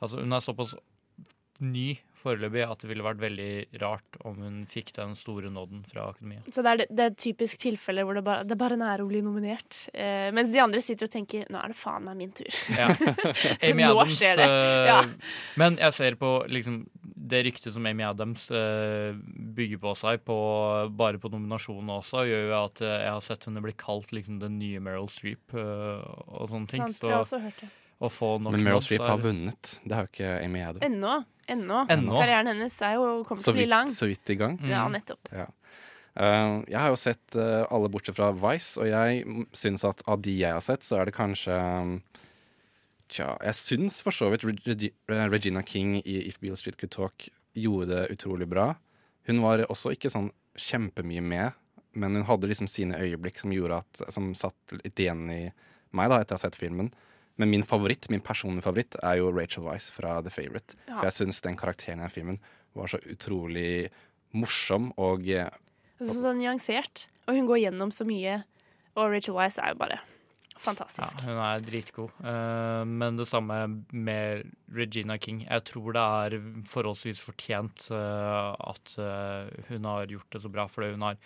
Altså, 0.01 0.19
hun 0.21 0.35
er 0.35 0.43
såpass 0.43 0.75
ny 1.63 1.95
foreløpig 2.25 2.63
at 2.65 2.81
det 2.81 2.89
ville 2.89 3.05
vært 3.05 3.21
veldig 3.21 3.49
rart 3.83 4.17
om 4.25 4.39
hun 4.41 4.57
fikk 4.69 4.91
den 4.97 5.13
store 5.17 5.51
nåden 5.53 5.83
fra 5.87 6.09
akademia. 6.11 6.41
Så 6.49 6.63
det 6.65 6.71
er, 6.73 6.83
det 6.89 7.05
er 7.05 7.17
typisk 7.21 7.61
tilfelle 7.61 8.05
hvor 8.07 8.17
det 8.17 8.25
bare, 8.25 8.45
det 8.47 8.57
bare 8.59 8.77
er 8.81 9.03
å 9.03 9.07
bli 9.09 9.21
nominert. 9.25 9.83
Eh, 9.93 10.31
mens 10.35 10.53
de 10.53 10.61
andre 10.63 10.81
sitter 10.83 11.09
og 11.09 11.13
tenker 11.13 11.45
nå 11.53 11.61
er 11.61 11.73
det 11.73 11.77
faen 11.79 12.07
meg 12.07 12.17
min 12.23 12.33
tur. 12.35 12.49
Ja. 12.73 12.89
Amy 13.69 13.85
Adams 13.85 14.21
eh, 14.25 14.45
Ja. 14.89 14.99
Men 15.61 15.77
jeg 15.81 15.97
ser 15.97 16.17
på 16.21 16.37
liksom 16.51 16.83
det 17.25 17.45
ryktet 17.47 17.73
som 17.73 17.85
Amy 17.89 18.05
Adams 18.05 18.49
eh, 18.53 19.13
bygger 19.55 19.81
på 19.81 19.95
seg 19.97 20.25
på, 20.25 20.35
bare 20.97 21.21
på 21.21 21.31
nominasjonen 21.33 21.93
også, 21.99 22.25
gjør 22.29 22.45
jo 22.49 22.59
at 22.59 22.83
eh, 22.85 22.99
jeg 23.05 23.15
har 23.15 23.23
sett 23.25 23.47
henne 23.49 23.63
bli 23.65 23.73
kalt 23.79 24.13
liksom 24.13 24.41
den 24.43 24.59
nye 24.61 24.81
Meryl 24.83 25.09
Streep 25.09 25.55
eh, 25.57 26.05
og 26.27 26.49
sånne 26.51 26.69
ting. 26.73 26.85
Sant? 26.85 26.99
Så 26.99 27.09
Jeg 27.09 27.17
har 27.17 27.25
også 27.25 27.41
hørt 27.45 27.63
det. 27.65 27.71
Å 27.99 28.09
få 28.11 28.35
nok 28.43 28.55
Men 28.55 28.65
Meryl 28.65 28.83
Streep 28.83 29.05
har 29.05 29.21
vunnet. 29.21 29.75
Det 29.83 29.95
har 29.95 30.07
jo 30.07 30.11
ikke 30.11 30.31
Amy 30.43 30.63
Addo. 30.65 30.81
Ennå. 30.85 31.19
Ennå. 31.47 31.83
Ennå. 31.93 32.17
Karrieren 32.17 32.49
hennes 32.51 32.75
er 32.83 32.97
jo, 32.97 33.05
kommer 33.27 33.43
til 33.43 33.53
å 33.53 33.59
bli 33.59 33.67
lang. 33.69 33.91
så 33.93 34.09
vidt 34.09 34.33
i 34.33 34.37
gang. 34.39 34.57
Mm. 34.59 34.71
Ja, 34.73 34.83
nettopp. 34.91 35.31
Ja. 35.31 35.47
Uh, 36.15 36.63
jeg 36.71 36.79
har 36.79 36.91
jo 36.93 36.99
sett 36.99 37.35
uh, 37.35 37.65
alle 37.75 37.91
bortsett 37.91 38.15
fra 38.15 38.31
Vice, 38.35 38.79
og 38.79 38.87
jeg 38.87 39.45
syns 39.55 39.83
at 39.87 40.03
av 40.07 40.21
de 40.23 40.37
jeg 40.39 40.55
har 40.55 40.63
sett, 40.63 40.85
så 40.87 41.01
er 41.01 41.09
det 41.09 41.17
kanskje 41.17 41.55
um, 41.55 41.97
Tja, 43.11 43.35
jeg 43.45 43.53
syns 43.59 43.99
for 44.01 44.15
så 44.15 44.31
vidt 44.33 44.41
Regi 44.65 44.87
Regina 45.05 45.61
King 45.61 45.99
i 45.99 46.15
If 46.25 46.39
Beale 46.41 46.57
Street 46.57 46.79
Could 46.81 46.95
Talk 46.95 47.27
gjorde 47.53 47.91
det 47.91 48.15
utrolig 48.15 48.47
bra. 48.49 48.71
Hun 49.29 49.43
var 49.43 49.61
også 49.69 49.91
ikke 49.93 50.09
sånn 50.09 50.31
kjempemye 50.57 51.21
med, 51.21 51.53
men 51.93 52.17
hun 52.17 52.25
hadde 52.25 52.49
liksom 52.49 52.69
sine 52.71 52.97
øyeblikk 52.97 53.37
som 53.39 53.53
gjorde 53.53 53.77
at 53.83 54.01
Som 54.09 54.33
satt 54.33 54.73
litt 54.81 54.99
igjen 54.99 55.29
i 55.29 55.41
meg 55.95 56.09
da, 56.09 56.17
etter 56.23 56.33
å 56.33 56.39
ha 56.39 56.43
sett 56.47 56.57
filmen. 56.57 56.89
Men 57.37 57.51
min 57.51 57.65
favoritt, 57.67 58.09
min 58.09 58.23
personlige 58.23 58.63
favoritt 58.63 58.95
er 59.03 59.19
jo 59.19 59.31
Rachel 59.35 59.65
Weisz 59.67 59.89
fra 59.91 60.21
The 60.23 60.31
Favourite. 60.31 60.77
Ja. 60.87 60.97
For 60.97 61.09
jeg 61.09 61.17
syns 61.19 61.41
den 61.43 61.57
karakteren 61.59 61.99
i 61.99 62.07
den 62.07 62.13
filmen 62.13 62.39
var 62.75 62.91
så 62.91 62.99
utrolig 63.11 63.89
morsom 64.35 64.91
og 64.97 65.25
og 65.25 66.07
Så, 66.07 66.13
så 66.21 66.33
nyansert. 66.35 67.07
Og 67.27 67.37
hun 67.37 67.47
går 67.47 67.61
gjennom 67.65 67.91
så 67.91 68.05
mye. 68.07 68.43
Og 68.95 69.11
Rachel 69.11 69.35
Wise 69.35 69.61
er 69.63 69.73
jo 69.73 69.79
bare 69.79 69.99
Ja, 70.55 70.59
fantastisk. 70.59 71.19
hun 71.23 71.39
er 71.39 71.63
dritgod. 71.63 72.11
Uh, 72.19 72.83
men 72.87 73.17
det 73.17 73.27
samme 73.27 73.83
med 73.91 74.45
Regina 74.71 75.17
King. 75.17 75.43
Jeg 75.47 75.63
tror 75.67 75.91
det 75.95 76.01
er 76.01 76.37
forholdsvis 76.71 77.19
fortjent 77.19 77.89
uh, 77.91 78.55
at 78.59 78.95
uh, 78.99 79.51
hun 79.69 79.83
har 79.83 80.07
gjort 80.07 80.31
det 80.31 80.41
så 80.41 80.51
bra, 80.51 80.67
fordi 80.67 80.91
hun 80.95 81.01
har 81.01 81.17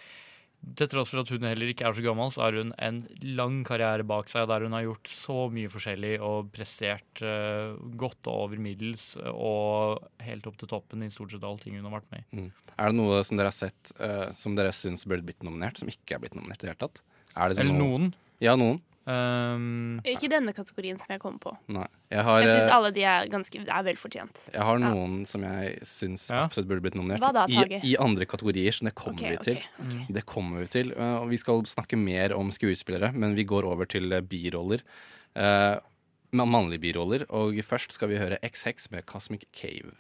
til 0.75 0.89
tross 0.91 1.09
for 1.13 1.21
at 1.21 1.29
hun 1.31 1.45
heller 1.47 1.69
ikke 1.71 1.85
er 1.87 1.95
så 1.95 2.03
gammel, 2.03 2.31
så 2.35 2.41
har 2.45 2.57
hun 2.59 2.73
en 2.83 2.97
lang 3.37 3.61
karriere 3.67 4.03
bak 4.07 4.27
seg 4.31 4.47
der 4.51 4.65
hun 4.67 4.75
har 4.75 4.83
gjort 4.85 5.07
så 5.11 5.37
mye 5.55 5.71
forskjellig 5.71 6.17
og 6.25 6.49
prestert 6.55 7.21
uh, 7.23 7.77
godt 7.99 8.27
og 8.27 8.41
over 8.45 8.59
middels 8.61 9.13
og 9.31 10.03
helt 10.25 10.47
opp 10.51 10.57
til 10.59 10.71
toppen 10.71 11.03
i 11.07 11.11
stort 11.13 11.31
sett 11.35 11.45
alle 11.47 11.63
ting 11.63 11.77
hun 11.79 11.87
har 11.87 11.95
vært 12.01 12.11
med 12.11 12.23
i. 12.43 12.49
Er 12.79 12.91
det 12.91 12.99
noe 12.99 13.21
som 13.27 13.39
dere 13.39 13.51
har 13.53 13.55
sett 13.59 13.93
uh, 13.99 14.27
som 14.35 14.55
dere 14.59 14.75
syns 14.75 15.07
burde 15.07 15.25
blitt 15.27 15.43
nominert, 15.47 15.79
som 15.79 15.89
ikke 15.91 16.17
er 16.17 16.23
blitt 16.25 16.35
nominert 16.37 16.59
i 16.63 16.67
det 16.67 16.73
hele 16.75 16.83
tatt? 16.87 17.01
Det 17.29 17.59
Eller 17.63 17.71
noe- 17.71 17.79
noen. 17.87 18.13
Ja, 18.43 18.55
noen. 18.59 18.81
Um, 19.09 20.01
Ikke 20.05 20.27
denne 20.29 20.51
kategorien 20.53 20.99
som 21.01 21.09
jeg 21.09 21.21
kommer 21.23 21.41
på. 21.41 21.53
Nei. 21.73 21.87
Jeg 22.13 22.25
har, 22.27 22.43
Jeg 22.43 22.51
syns 22.51 22.67
eh, 22.67 22.73
alle 22.75 22.91
de 22.93 23.05
er 23.09 23.29
ganske 23.31 23.61
er 23.63 23.85
velfortjent. 23.87 24.41
jeg 24.53 24.65
har 24.67 24.81
noen 24.83 25.23
som 25.29 25.45
jeg 25.47 25.79
syns 25.87 26.27
absolutt 26.35 26.69
burde 26.69 26.83
blitt 26.85 26.97
nominert. 26.99 27.23
Hva 27.23 27.31
da, 27.33 27.45
I, 27.49 27.79
I 27.89 27.95
andre 28.01 28.27
kategorier, 28.29 28.75
så 28.75 28.85
det 28.85 28.93
kommer 28.99 29.17
okay, 29.17 29.37
vi 29.39 29.47
til. 29.47 29.61
til. 29.63 29.87
okay. 29.87 30.05
Det 30.19 30.25
kommer 30.29 30.61
vi 30.61 30.69
til. 30.75 30.93
uh, 30.93 31.23
Og 31.23 31.31
vi 31.33 31.39
skal 31.41 31.65
snakke 31.69 31.97
mer 31.97 32.35
om 32.37 32.53
skuespillere, 32.53 33.09
men 33.15 33.33
vi 33.39 33.47
går 33.49 33.65
over 33.69 33.89
til 33.89 34.13
eh, 34.13 34.21
biroller. 34.21 34.85
Uh, 35.33 35.81
mannlige 36.29 36.83
biroller. 36.85 37.25
Og 37.33 37.57
først 37.65 37.97
skal 37.97 38.13
vi 38.13 38.21
høre 38.21 38.37
X-Hex 38.45 38.91
med 38.93 39.09
Cosmic 39.09 39.49
Cave. 39.57 39.95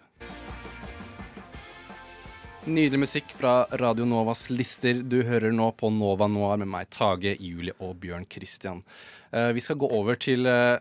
Nydelig 2.69 2.99
musikk 3.01 3.31
fra 3.33 3.63
Radio 3.81 4.05
Novas 4.05 4.43
lister. 4.53 4.99
Du 5.01 5.23
hører 5.25 5.49
nå 5.55 5.71
på 5.73 5.89
Nova 5.89 6.27
Noir 6.29 6.59
med 6.61 6.69
meg, 6.69 6.89
Tage, 6.93 7.31
Julie 7.41 7.73
og 7.81 7.95
Bjørn 8.03 8.27
Christian. 8.29 8.83
Uh, 9.33 9.49
vi 9.57 9.63
skal 9.63 9.79
gå 9.81 9.87
over 9.89 10.19
til 10.21 10.45
uh, 10.45 10.77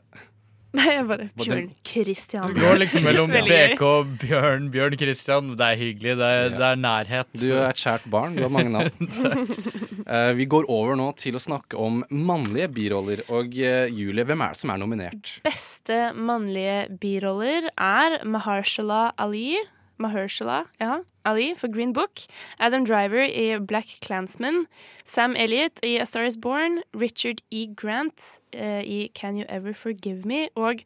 Nei, 0.76 0.84
jeg 0.98 1.06
bare 1.08 1.28
Bjørn 1.40 1.70
Christian. 1.88 2.52
Du 2.52 2.60
går 2.60 2.82
liksom 2.82 3.06
mellom 3.08 3.32
BK 3.32 3.84
Bjørn, 4.20 4.66
Bjørn 4.74 4.98
Christian. 5.00 5.54
Det 5.56 5.64
er 5.64 5.80
hyggelig. 5.80 6.18
Det 6.20 6.28
er, 6.42 6.50
det 6.58 6.66
er 6.68 6.82
nærhet. 6.82 7.30
Du 7.40 7.46
er 7.54 7.70
et 7.70 7.80
kjært 7.80 8.04
barn. 8.12 8.36
Du 8.36 8.44
har 8.44 8.52
mange 8.52 8.74
navn. 8.74 9.08
uh, 10.04 10.30
vi 10.42 10.48
går 10.52 10.68
over 10.68 10.92
nå 11.00 11.08
til 11.16 11.40
å 11.40 11.42
snakke 11.42 11.80
om 11.80 12.02
mannlige 12.12 12.68
biroller. 12.76 13.24
Og 13.32 13.56
Julie, 13.56 14.28
hvem 14.28 14.44
er 14.44 14.52
det 14.52 14.60
som 14.60 14.76
er 14.76 14.84
nominert? 14.84 15.34
Beste 15.48 16.10
mannlige 16.12 16.84
biroller 17.00 17.72
er 17.72 18.20
Mahershala 18.28 19.06
Ali. 19.16 19.54
Mahershala, 19.98 20.62
ja, 20.78 21.00
Ali 21.28 21.52
for 21.58 21.68
Green 21.68 21.92
Book. 21.92 22.24
Adam 22.58 22.86
Driver 22.88 23.22
i 23.22 23.58
Black 23.60 23.98
Clansman. 24.04 24.64
Sam 25.04 25.36
Elliot 25.36 25.82
i 25.84 25.98
A 26.00 26.06
Star 26.06 26.24
Is 26.24 26.38
Born. 26.40 26.80
Richard 26.94 27.42
E. 27.50 27.66
Grant 27.66 28.40
uh, 28.54 28.80
i 28.80 29.10
Can 29.14 29.36
You 29.36 29.46
Ever 29.48 29.76
Forgive 29.76 30.24
Me. 30.24 30.46
Og 30.56 30.82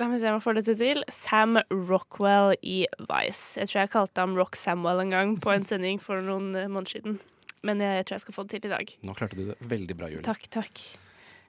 la 0.00 0.08
meg 0.08 0.22
se 0.22 0.30
om 0.30 0.38
jeg 0.38 0.46
får 0.46 0.58
dette 0.60 0.78
til. 0.80 1.04
Sam 1.12 1.60
Rockwell 1.70 2.56
i 2.62 2.82
Vice. 3.04 3.60
Jeg 3.60 3.70
tror 3.70 3.84
jeg 3.84 3.94
kalte 3.94 4.24
ham 4.24 4.36
Rock 4.38 4.58
Samwell 4.58 5.04
en 5.04 5.14
gang 5.14 5.38
på 5.40 5.54
en 5.54 5.68
sending 5.68 6.00
for 6.02 6.24
noen 6.24 6.54
eh, 6.56 6.68
måneder 6.70 6.96
siden. 6.98 7.22
Men 7.64 7.80
jeg 7.80 8.04
tror 8.04 8.18
jeg 8.18 8.26
skal 8.26 8.36
få 8.36 8.44
det 8.48 8.58
til 8.58 8.68
i 8.70 8.74
dag. 8.74 8.92
Nå 9.04 9.16
klarte 9.16 9.38
du 9.38 9.48
det 9.52 9.56
veldig 9.60 9.96
bra, 9.96 10.10
Julie. 10.12 10.26
Takk, 10.26 10.48
takk. 10.52 10.84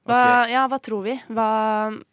Hva, 0.06 0.20
okay. 0.20 0.52
Ja, 0.54 0.66
hva 0.70 0.78
tror 0.86 1.02
vi? 1.08 1.16
Hva 1.34 1.50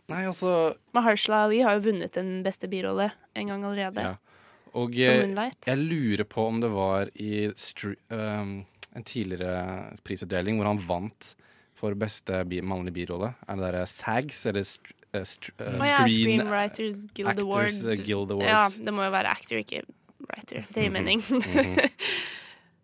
Nei, 0.09 0.23
altså 0.25 0.73
Mahershala 0.97 1.43
Ali 1.47 1.61
har 1.61 1.77
jo 1.77 1.91
vunnet 1.91 2.15
den 2.17 2.39
beste 2.45 2.71
birolle 2.73 3.11
en 3.37 3.53
gang 3.53 3.67
allerede. 3.69 4.07
Ja. 4.07 4.32
Og 4.79 4.97
eh, 4.97 5.27
jeg 5.67 5.79
lurer 5.79 6.25
på 6.29 6.47
om 6.49 6.61
det 6.63 6.71
var 6.73 7.11
i 7.21 7.47
um, 7.49 8.53
en 8.93 9.05
tidligere 9.05 9.93
prisutdeling 10.05 10.59
hvor 10.59 10.71
han 10.71 10.81
vant 10.87 11.33
for 11.79 11.97
beste 11.99 12.43
bi 12.49 12.61
mannlige 12.63 13.01
birolle. 13.01 13.33
Er 13.49 13.59
det 13.59 13.67
derre 13.67 13.87
SAGS, 13.91 14.45
eller 14.51 14.67
str 14.67 14.93
eh, 15.13 15.25
str 15.27 15.55
eh, 15.57 15.75
oh, 15.75 15.87
ja, 15.87 16.03
Screen 16.07 16.15
Screenwriters 16.15 17.03
Guild 17.17 17.43
Award. 17.43 17.73
Actors 17.73 17.87
eh, 17.87 18.05
Guild 18.07 18.37
Ja, 18.47 18.63
det 18.71 18.95
må 18.95 19.09
jo 19.09 19.15
være 19.15 19.33
actor, 19.35 19.59
ikke 19.61 19.83
writer. 20.29 20.69
Det 20.69 20.87
gir 20.87 20.95
mening. 20.95 21.25
Mhm. 21.27 21.75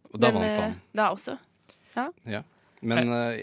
Og 0.08 0.20
da 0.22 0.30
Men, 0.32 0.40
vant 0.40 0.48
eh, 0.48 0.62
han. 0.64 0.76
Da 0.96 1.10
også. 1.12 1.34
Ja. 2.24 2.40
Men 2.80 3.10
uh, 3.12 3.34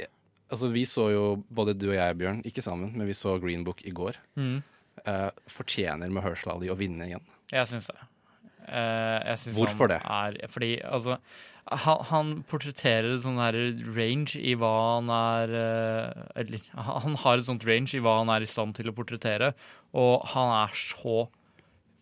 altså, 0.50 0.72
vi 0.74 0.82
så 0.90 1.10
jo, 1.14 1.26
både 1.54 1.76
du 1.78 1.92
og 1.92 1.98
jeg, 1.98 2.18
Bjørn, 2.18 2.40
ikke 2.48 2.64
sammen, 2.66 2.96
men 2.98 3.06
vi 3.06 3.14
så 3.14 3.36
Green 3.42 3.66
Book 3.68 3.84
i 3.86 3.94
går. 3.94 4.18
Mm. 4.40 4.64
Uh, 5.06 5.30
fortjener 5.52 6.10
Mahershala 6.10 6.56
Ali 6.58 6.72
å 6.74 6.78
vinne 6.80 7.06
igjen? 7.06 7.26
Jeg 7.54 7.70
syns 7.70 7.92
det. 7.92 8.00
Eh, 8.68 9.36
Hvorfor 9.56 9.92
det? 9.92 10.00
Er, 10.04 10.38
fordi 10.50 10.80
altså 10.82 11.20
han, 11.66 12.02
han 12.12 12.34
portretterer 12.50 13.16
sånn 13.22 13.40
her 13.42 13.56
range 13.96 14.38
i 14.38 14.54
hva 14.60 14.74
han 15.00 15.10
er 15.14 15.56
eh, 15.58 16.26
Eller 16.44 16.68
han 16.74 17.18
har 17.24 17.40
et 17.40 17.48
sånt 17.48 17.66
range 17.66 17.96
i 17.98 18.04
hva 18.06 18.20
han 18.20 18.30
er 18.34 18.46
i 18.46 18.50
stand 18.50 18.78
til 18.78 18.92
å 18.92 18.96
portrettere, 18.98 19.54
og 19.98 20.28
han 20.36 20.54
er 20.60 20.78
så 20.78 21.26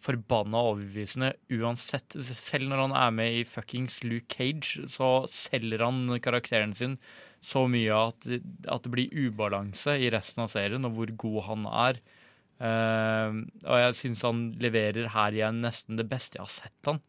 forbanna 0.03 0.59
overbevisende 0.67 1.29
uansett. 1.55 2.17
Selv 2.19 2.67
når 2.67 2.81
han 2.89 2.95
er 3.05 3.13
med 3.15 3.37
i 3.37 3.45
fuckings 3.47 4.01
Luke 4.03 4.27
Cage, 4.35 4.83
så 4.91 5.23
selger 5.31 5.85
han 5.85 6.09
karakteren 6.23 6.75
sin 6.75 6.97
så 7.43 7.65
mye 7.71 7.95
at, 8.09 8.27
at 8.71 8.83
det 8.83 8.91
blir 8.91 9.15
ubalanse 9.15 9.95
i 9.99 10.11
resten 10.11 10.43
av 10.43 10.51
serien, 10.51 10.83
og 10.87 10.97
hvor 10.97 11.15
god 11.23 11.39
han 11.47 11.65
er. 11.71 12.03
Eh, 12.63 13.39
og 13.67 13.81
jeg 13.81 13.97
syns 13.99 14.23
han 14.23 14.45
leverer 14.61 15.09
her 15.13 15.35
igjen 15.35 15.63
nesten 15.65 15.99
det 15.99 16.07
beste 16.11 16.39
jeg 16.39 16.45
har 16.45 16.53
sett 16.53 16.91
han. 16.91 17.01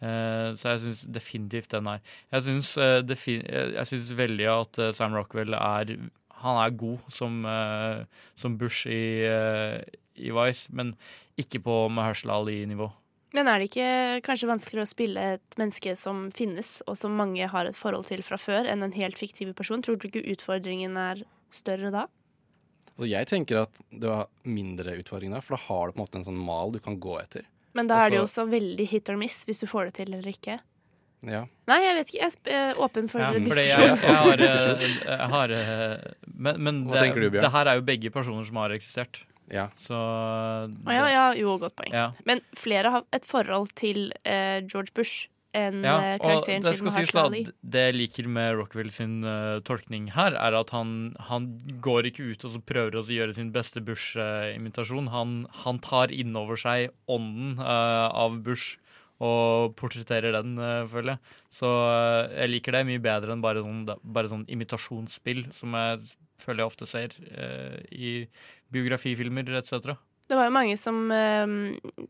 Uh, 0.00 0.56
så 0.56 0.70
jeg 0.72 0.80
syns 0.86 1.02
definitivt 1.12 1.74
den 1.74 1.88
er. 1.92 2.00
Jeg 2.32 2.46
syns, 2.46 2.70
uh, 2.80 4.16
veldig 4.16 4.46
at 4.48 4.78
eh, 4.80 4.94
Sam 4.96 5.12
Rockwell 5.12 5.52
er 5.52 5.92
Han 6.40 6.56
er 6.56 6.70
god 6.72 7.02
som, 7.12 7.44
som 8.34 8.54
Bush 8.56 8.88
i, 8.88 9.28
i 10.16 10.30
Vice, 10.32 10.72
men 10.72 10.94
ikke 11.36 11.60
på 11.60 11.74
Mahershala 11.92 12.38
Ali-nivå. 12.40 12.88
Men 13.36 13.46
er 13.46 13.60
det 13.60 13.68
ikke 13.68 14.22
kanskje 14.24 14.48
vanskeligere 14.48 14.86
å 14.86 14.88
spille 14.88 15.26
et 15.34 15.58
menneske 15.60 15.92
som 16.00 16.30
finnes, 16.32 16.78
og 16.88 16.96
som 16.96 17.12
mange 17.12 17.44
har 17.44 17.68
et 17.68 17.76
forhold 17.76 18.08
til 18.08 18.24
fra 18.24 18.40
før, 18.40 18.64
enn 18.64 18.80
en 18.82 18.96
helt 18.96 19.20
fiktiv 19.20 19.52
person? 19.52 19.84
Tror 19.84 20.00
du 20.00 20.08
ikke 20.08 20.24
utfordringen 20.32 20.96
er 20.96 21.20
større 21.52 21.92
da? 21.92 22.06
Altså, 23.00 23.08
jeg 23.08 23.26
tenker 23.30 23.62
at 23.62 23.78
det 23.90 24.08
var 24.10 24.26
mindre 24.44 24.92
utfordring 25.00 25.32
da, 25.32 25.40
for 25.40 25.56
da 25.56 25.62
har 25.70 25.86
du 25.88 25.94
på 25.96 26.00
en 26.00 26.04
måte 26.04 26.18
en 26.20 26.26
sånn 26.26 26.36
mal 26.44 26.70
du 26.74 26.78
kan 26.84 26.98
gå 27.00 27.14
etter. 27.20 27.46
Men 27.72 27.86
da 27.88 28.02
er 28.04 28.10
det 28.10 28.18
jo 28.18 28.26
Altså- 28.26 28.42
også 28.44 28.50
veldig 28.52 28.86
hit 28.90 29.08
or 29.08 29.16
miss 29.16 29.44
hvis 29.48 29.60
du 29.62 29.66
får 29.70 29.88
det 29.88 29.94
til 30.02 30.12
eller 30.12 30.28
ikke. 30.28 30.58
Ja. 31.22 31.46
Nei, 31.68 31.78
jeg 31.84 31.96
vet 31.96 32.12
ikke. 32.12 32.20
Jeg 32.20 32.32
er 32.52 32.70
eh, 32.70 32.74
åpen 32.84 33.08
for 33.08 33.20
Ja, 33.20 33.32
diskusjon. 33.32 33.88
jeg, 33.88 33.98
jeg 34.04 34.16
har, 34.16 34.44
eh, 34.44 34.84
jeg 35.16 35.28
har 35.32 35.50
eh, 35.56 36.12
Men, 36.36 36.60
men 36.64 36.84
det, 36.88 37.14
du, 37.14 37.30
det 37.40 37.50
her 37.52 37.66
er 37.72 37.80
jo 37.80 37.82
begge 37.88 38.10
personer 38.12 38.44
som 38.44 38.56
har 38.56 38.70
eksistert. 38.76 39.22
ja. 39.52 39.68
Så 39.80 39.96
Å 39.96 40.92
ja, 40.92 41.08
ja, 41.08 41.24
jo, 41.40 41.56
godt 41.58 41.76
poeng. 41.76 41.92
ja. 41.96 42.10
Men 42.28 42.40
flere 42.56 42.90
har 42.92 43.04
et 43.16 43.24
forhold 43.24 43.72
til 43.80 44.12
eh, 44.24 44.60
George 44.68 44.92
Bush 44.94 45.28
enn 45.56 45.84
Ja, 45.84 45.96
eh, 45.98 46.18
karakteren 46.20 46.64
til 46.64 46.84
Mahershala 46.86 47.24
Ali. 47.28 47.40
det 47.62 47.84
jeg 47.88 47.96
liker 47.96 48.28
med 48.30 48.54
Rockwell 48.58 48.90
sin 48.94 49.24
uh, 49.26 49.60
tolkning 49.66 50.10
her, 50.14 50.36
er 50.38 50.56
at 50.58 50.70
han, 50.74 51.14
han 51.30 51.48
går 51.82 52.10
ikke 52.10 52.28
ut 52.30 52.44
og 52.46 52.54
så 52.54 52.60
prøver 52.62 53.00
å 53.00 53.04
gjøre 53.04 53.34
sin 53.36 53.50
beste 53.54 53.82
Bush-imitasjon. 53.84 55.10
han, 55.14 55.46
han 55.64 55.80
tar 55.82 56.14
innover 56.14 56.60
seg 56.60 56.94
ånden 57.10 57.58
uh, 57.58 58.08
av 58.10 58.40
Bush 58.46 58.78
og 59.20 59.74
portretterer 59.76 60.32
den, 60.32 60.54
uh, 60.56 60.86
føler 60.88 61.16
jeg. 61.16 61.38
Så 61.52 61.68
jeg 62.30 62.54
liker 62.54 62.76
det 62.76 62.86
mye 62.88 63.02
bedre 63.04 63.34
enn 63.34 63.44
bare 63.44 63.64
sånn, 63.64 63.82
bare 63.86 64.30
sånn 64.30 64.46
imitasjonsspill, 64.48 65.48
som 65.52 65.74
jeg 65.76 66.14
føler 66.40 66.62
jeg 66.62 66.70
ofte 66.70 66.86
ser 66.88 67.12
i 67.92 68.22
biografifilmer 68.72 69.50
etc. 69.60 69.98
Det 70.30 70.38
var 70.38 70.46
jo 70.46 70.54
mange 70.54 70.76
som, 70.78 70.98
eh, 71.10 71.52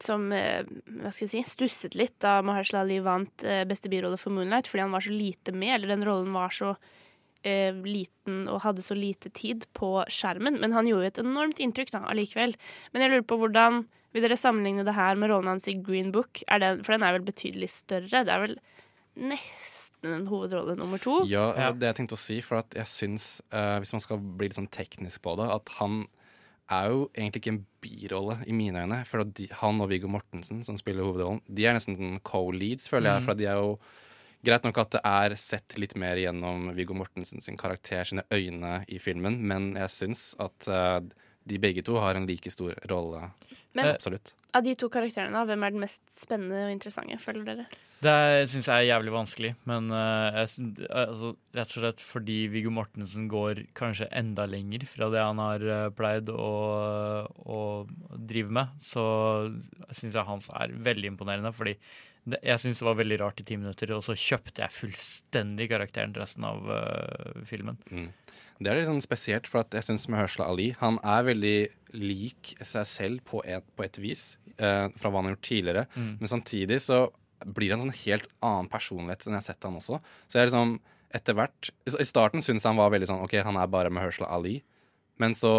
som 0.05 0.31
eh, 0.37 0.63
hva 1.01 1.13
skal 1.13 1.27
jeg 1.27 1.33
si, 1.33 1.45
stusset 1.49 1.97
litt 1.97 2.19
da 2.21 2.39
Mahershala 2.45 2.85
Ali 2.85 2.99
vant 3.05 3.45
eh, 3.49 3.63
beste 3.69 3.89
birolle 3.93 4.21
for 4.21 4.35
Moonlight, 4.37 4.69
fordi 4.69 4.85
han 4.85 4.93
var 4.93 5.07
så 5.07 5.15
lite 5.15 5.55
med, 5.57 5.79
eller 5.79 5.95
den 5.95 6.05
rollen 6.05 6.35
var 6.37 6.53
så 6.53 6.75
eh, 7.43 7.73
liten 7.75 8.45
og 8.51 8.61
hadde 8.67 8.85
så 8.85 8.97
lite 8.97 9.33
tid 9.37 9.65
på 9.77 9.95
skjermen. 10.13 10.61
Men 10.61 10.77
han 10.77 10.89
gjorde 10.89 11.09
jo 11.09 11.15
et 11.15 11.23
enormt 11.25 11.63
inntrykk 11.65 11.95
da, 11.95 12.05
allikevel. 12.13 12.57
Men 12.93 13.05
jeg 13.05 13.15
lurer 13.15 13.27
på 13.33 13.41
hvordan 13.41 13.85
vil 14.13 14.27
dere 14.27 14.39
sammenligne 14.39 14.85
det 14.87 14.97
her 14.97 15.19
med 15.19 15.31
rollen 15.31 15.53
hans 15.53 15.69
i 15.71 15.77
Green 15.79 16.11
Book? 16.15 16.43
Er 16.51 16.63
den, 16.63 16.85
for 16.85 16.97
den 16.97 17.07
er 17.07 17.17
vel 17.17 17.27
betydelig 17.27 17.71
større? 17.73 18.25
Det 18.27 18.35
er 18.35 18.45
vel 18.45 18.57
nesten 19.21 20.17
en 20.17 20.27
hovedrolle 20.31 20.77
nummer 20.79 21.01
to? 21.03 21.21
Ja, 21.31 21.51
det 21.77 21.93
jeg 21.93 22.01
tenkte 22.01 22.19
å 22.19 22.21
si, 22.21 22.41
for 22.45 22.63
at 22.63 22.75
jeg 22.77 22.89
syns, 22.91 23.29
eh, 23.55 23.77
hvis 23.83 23.95
man 23.95 24.03
skal 24.03 24.21
bli 24.21 24.49
litt 24.49 24.59
sånn 24.59 24.71
teknisk 24.73 25.23
på 25.25 25.37
det, 25.41 25.51
at 25.53 25.77
han 25.79 26.05
er 26.71 26.91
jo 26.93 27.01
egentlig 27.17 27.43
ikke 27.43 27.53
en 27.55 27.65
birolle 27.83 28.37
i 28.47 28.55
mine 28.57 28.85
øyne. 28.85 29.01
For 29.09 29.25
de, 29.25 29.49
han 29.63 29.81
og 29.83 29.91
Viggo 29.91 30.09
Mortensen, 30.13 30.63
som 30.67 30.79
spiller 30.81 31.07
hovedrollen, 31.07 31.43
de 31.49 31.67
er 31.67 31.77
nesten 31.77 31.99
sånn 31.99 32.21
co-leads, 32.27 32.89
føler 32.91 33.15
jeg. 33.15 33.23
Mm. 33.23 33.27
For 33.29 33.41
de 33.41 33.51
er 33.51 33.61
jo 33.61 33.75
Greit 34.41 34.65
nok 34.65 34.79
at 34.81 34.95
det 34.95 35.01
er 35.05 35.35
sett 35.37 35.75
litt 35.77 35.93
mer 36.01 36.17
gjennom 36.17 36.71
Viggo 36.73 36.95
Mortensen 36.97 37.43
sin 37.45 37.59
karakter, 37.61 38.07
sine 38.09 38.23
øyne 38.33 38.79
i 38.89 38.97
filmen, 38.97 39.35
men 39.45 39.75
jeg 39.77 39.93
syns 39.93 40.23
at 40.41 40.69
uh, 40.73 40.97
de 41.45 41.59
begge 41.61 41.85
to 41.85 41.99
har 42.01 42.17
en 42.17 42.25
like 42.25 42.49
stor 42.49 42.73
rolle. 42.89 43.27
Men- 43.77 43.91
Absolutt. 43.93 44.33
Av 44.57 44.65
de 44.67 44.73
to 44.75 44.89
karakterene, 44.91 45.31
da, 45.37 45.45
hvem 45.47 45.63
er 45.63 45.71
den 45.77 45.83
mest 45.85 46.03
spennende 46.19 46.65
og 46.67 46.73
interessante, 46.75 47.19
føler 47.23 47.45
dere? 47.47 47.67
Det 48.03 48.15
syns 48.49 48.67
jeg 48.67 48.73
er 48.75 48.89
jævlig 48.89 49.13
vanskelig, 49.13 49.51
men 49.69 49.91
uh, 49.93 50.31
jeg, 50.41 50.49
syn- 50.55 50.71
altså, 50.89 51.33
rett 51.55 51.75
og 51.77 51.83
slett 51.85 52.03
fordi 52.03 52.39
Viggo 52.51 52.73
Mortensen 52.73 53.29
går 53.31 53.61
kanskje 53.79 54.09
enda 54.17 54.47
lenger 54.51 54.87
fra 54.89 55.11
det 55.13 55.21
han 55.23 55.43
har 55.43 55.67
eh, 55.69 55.87
pleid 55.95 56.33
å, 56.33 56.49
å 57.29 57.61
drive 58.17 58.57
med, 58.57 58.73
så 58.83 59.05
syns 59.93 60.17
jeg 60.17 60.27
hans 60.33 60.49
er 60.57 60.73
veldig 60.89 61.13
imponerende. 61.13 61.53
Fordi 61.55 61.77
det, 62.25 62.41
jeg 62.45 62.65
syns 62.65 62.81
det 62.81 62.89
var 62.89 62.99
veldig 63.05 63.21
rart 63.21 63.45
i 63.45 63.47
ti 63.53 63.61
minutter, 63.61 63.93
og 63.97 64.03
så 64.09 64.17
kjøpte 64.19 64.65
jeg 64.65 64.77
fullstendig 64.81 65.69
karakteren 65.71 66.17
til 66.17 66.25
resten 66.25 66.49
av 66.49 66.65
uh, 66.73 67.45
filmen. 67.49 67.79
Det 68.61 68.69
er 68.69 68.77
litt 68.77 68.91
sånn 68.91 69.01
spesielt, 69.05 69.47
for 69.49 69.63
at 69.63 69.73
jeg 69.73 69.87
syns 69.87 70.03
Mahershala 70.13 70.51
Ali 70.53 70.67
Han 70.83 70.99
er 71.01 71.23
veldig 71.31 71.55
lik 71.97 72.51
seg 72.61 72.85
selv 72.89 73.23
på 73.29 73.41
et, 73.49 73.65
på 73.77 73.87
et 73.87 73.97
vis, 74.01 74.35
eh, 74.61 74.87
fra 75.01 75.11
hva 75.11 75.21
han 75.21 75.31
har 75.31 75.37
gjort 75.37 75.49
tidligere. 75.49 75.87
Mm. 75.97 76.13
Men 76.21 76.33
samtidig 76.33 76.81
så 76.85 77.03
blir 77.41 77.73
han 77.73 77.81
en 77.81 77.89
sånn 77.89 78.01
helt 78.05 78.29
annen 78.45 78.69
personlighet 78.71 79.25
enn 79.25 79.37
jeg 79.37 79.41
har 79.41 79.49
sett 79.49 79.67
han 79.67 79.79
også. 79.81 80.01
Så 80.29 80.39
jeg 80.39 80.51
liksom 80.51 80.79
etter 81.11 81.35
hvert 81.35 81.71
I 81.91 82.07
starten 82.07 82.45
syntes 82.45 82.63
jeg 82.63 82.71
han 82.71 82.79
var 82.79 82.93
veldig 82.95 83.09
sånn 83.11 83.25
OK, 83.25 83.41
han 83.43 83.59
er 83.59 83.71
bare 83.71 83.91
Mahershala 83.91 84.29
Ali. 84.31 84.61
Men 85.21 85.35
så, 85.37 85.53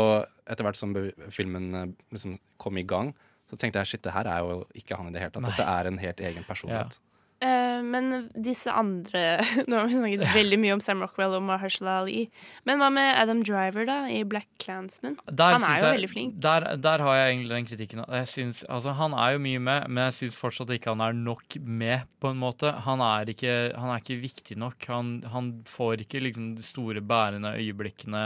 etter 0.49 0.65
hvert 0.65 0.79
som 0.79 0.93
filmen 1.33 1.67
eh, 1.77 1.89
liksom 2.15 2.37
kom 2.61 2.79
i 2.79 2.85
gang, 2.87 3.11
så 3.51 3.59
tenkte 3.59 3.81
jeg 3.81 3.91
shit, 3.91 4.03
det 4.05 4.13
her 4.15 4.29
er 4.31 4.45
jo 4.45 4.61
ikke 4.79 4.97
han 4.97 5.09
i 5.09 5.13
det 5.13 5.21
hele 5.25 5.33
tatt. 5.35 5.49
Dette 5.51 5.67
er 5.67 5.89
en 5.89 5.99
helt 6.01 6.23
egen 6.23 6.45
personlighet. 6.47 6.95
Eh, 7.41 7.79
men 7.81 8.27
disse 8.37 8.69
andre 8.69 9.41
Nå 9.69 9.79
har 9.79 9.87
vi 9.89 9.95
snakket 9.97 10.27
veldig 10.35 10.59
mye 10.61 10.75
om 10.75 10.81
Sam 10.83 10.99
Rockwell 11.01 11.33
og 11.33 11.41
Mahershala 11.47 11.95
Ali. 12.03 12.27
Men 12.69 12.77
hva 12.77 12.91
med 12.93 13.15
Adam 13.17 13.39
Driver, 13.41 13.87
da, 13.89 13.95
i 14.13 14.19
Black 14.29 14.45
Clansman? 14.61 15.15
Der 15.25 15.55
Han 15.57 15.65
er 15.65 15.79
jo 15.79 15.87
jeg- 15.87 15.95
veldig 15.95 16.11
flink. 16.11 16.35
Der, 16.45 16.67
der 16.77 17.01
har 17.01 17.17
jeg 17.17 17.31
egentlig 17.33 17.49
den 17.55 17.69
kritikken. 17.71 18.03
Synes, 18.29 18.61
altså, 18.69 18.93
han 18.99 19.15
er 19.17 19.33
jo 19.33 19.41
mye 19.47 19.63
med, 19.71 19.89
men 19.89 20.03
jeg 20.11 20.17
syns 20.19 20.37
fortsatt 20.37 20.69
ikke 20.75 20.93
han 20.93 21.01
er 21.01 21.17
nok 21.17 21.57
med, 21.65 22.05
på 22.21 22.29
en 22.29 22.37
måte. 22.43 22.75
Han 22.85 23.01
er 23.01 23.33
ikke, 23.33 23.55
han 23.73 23.89
er 23.95 24.03
ikke 24.05 24.21
viktig 24.21 24.59
nok. 24.61 24.85
Han, 24.93 25.11
han 25.33 25.51
får 25.65 26.05
ikke 26.05 26.21
liksom 26.21 26.53
de 26.59 26.63
store 26.65 27.01
bærende 27.01 27.55
øyeblikkene 27.57 28.25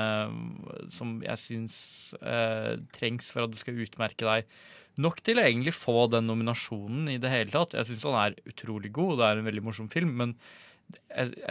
som 0.91 1.21
jeg 1.23 1.39
syns 1.39 1.77
uh, 2.19 2.75
trengs 2.95 3.31
for 3.31 3.45
at 3.47 3.55
du 3.55 3.59
skal 3.63 3.79
utmerke 3.85 4.27
deg. 4.27 4.45
Nok 5.01 5.19
til 5.25 5.39
å 5.41 5.43
egentlig 5.43 5.73
få 5.75 6.05
den 6.13 6.27
nominasjonen 6.29 7.09
i 7.11 7.17
det 7.21 7.31
hele 7.33 7.51
tatt. 7.51 7.73
Jeg 7.75 7.89
syns 7.89 8.05
han 8.07 8.19
er 8.21 8.37
utrolig 8.47 8.93
god, 8.95 9.17
det 9.19 9.25
er 9.31 9.41
en 9.41 9.49
veldig 9.49 9.63
morsom 9.65 9.89
film, 9.91 10.13
men 10.21 10.35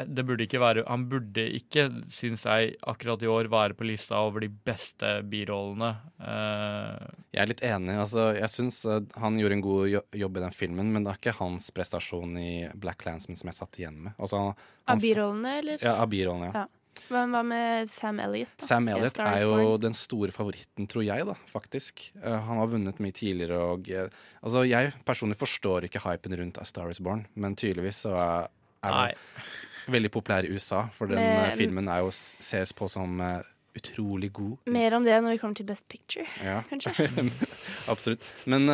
det 0.06 0.22
burde 0.22 0.44
ikke 0.46 0.60
være 0.62 0.84
Han 0.86 1.08
burde 1.10 1.42
ikke, 1.56 1.88
syns 2.14 2.44
jeg, 2.46 2.76
akkurat 2.86 3.22
i 3.24 3.26
år 3.26 3.48
være 3.50 3.74
på 3.74 3.82
lista 3.88 4.20
over 4.22 4.44
de 4.44 4.48
beste 4.48 5.08
birollene. 5.26 5.88
Eh, 6.22 7.08
Jeg 7.34 7.42
er 7.42 7.50
litt 7.50 7.64
enig. 7.66 7.96
altså 7.98 8.28
Jeg 8.36 8.52
syns 8.52 8.78
eh, 8.86 9.00
han 9.18 9.40
gjorde 9.40 9.58
en 9.58 9.64
god 9.66 9.96
jobb 10.22 10.38
i 10.38 10.44
den 10.46 10.54
filmen, 10.54 10.92
men 10.94 11.02
det 11.02 11.10
er 11.16 11.18
ikke 11.18 11.36
hans 11.40 11.66
prestasjon 11.74 12.38
i 12.38 12.52
Black 12.78 13.02
Landsman 13.08 13.36
som 13.40 13.50
jeg 13.50 13.58
satt 13.58 13.80
igjen 13.82 13.98
med. 14.06 14.14
Altså, 14.22 14.38
han, 14.38 14.54
Av 14.94 15.02
birollene, 15.02 15.58
eller? 15.64 15.82
Ja, 15.82 15.96
av 16.04 16.08
birollene, 16.14 16.52
ja. 16.52 16.64
Ja. 16.64 16.73
Hva, 17.10 17.24
hva 17.30 17.40
med 17.46 17.90
Sam 17.92 18.18
Elliot? 18.22 18.52
Da? 18.60 18.66
Sam 18.66 18.88
Elliot 18.88 19.18
er 19.20 19.42
jo 19.42 19.50
Born? 19.54 19.80
den 19.82 19.94
store 19.98 20.32
favoritten, 20.34 20.86
tror 20.90 21.04
jeg, 21.06 21.26
da, 21.28 21.34
faktisk. 21.52 22.04
Uh, 22.18 22.38
han 22.46 22.60
har 22.60 22.70
vunnet 22.72 23.00
mye 23.02 23.12
tidligere, 23.16 23.58
og 23.74 23.88
uh, 23.90 24.08
Altså, 24.44 24.62
jeg 24.68 24.92
personlig 25.08 25.36
forstår 25.40 25.86
ikke 25.88 26.02
hypen 26.04 26.36
rundt 26.40 26.58
A 26.60 26.64
Star 26.68 26.90
Is 26.92 27.00
Born, 27.00 27.26
men 27.34 27.56
tydeligvis 27.56 28.02
så 28.06 28.14
er, 28.16 28.48
er 28.84 29.14
den 29.14 29.94
veldig 29.96 30.10
populær 30.14 30.44
i 30.48 30.52
USA, 30.54 30.86
for 30.92 31.06
den 31.10 31.18
Men- 31.20 31.50
eh, 31.50 31.56
filmen 31.56 31.88
er 31.88 32.04
jo 32.04 32.10
ses 32.14 32.72
på 32.72 32.88
som 32.88 33.20
uh, 33.20 33.40
utrolig 33.76 34.32
god. 34.32 34.56
Mer 34.66 34.94
om 34.96 35.04
det 35.04 35.16
når 35.22 35.34
vi 35.36 35.38
kommer 35.42 35.56
til 35.56 35.66
Best 35.66 35.88
Picture, 35.88 36.26
Ja. 36.42 36.62
kanskje. 36.70 37.08
Absolutt. 37.92 38.22
Men 38.46 38.68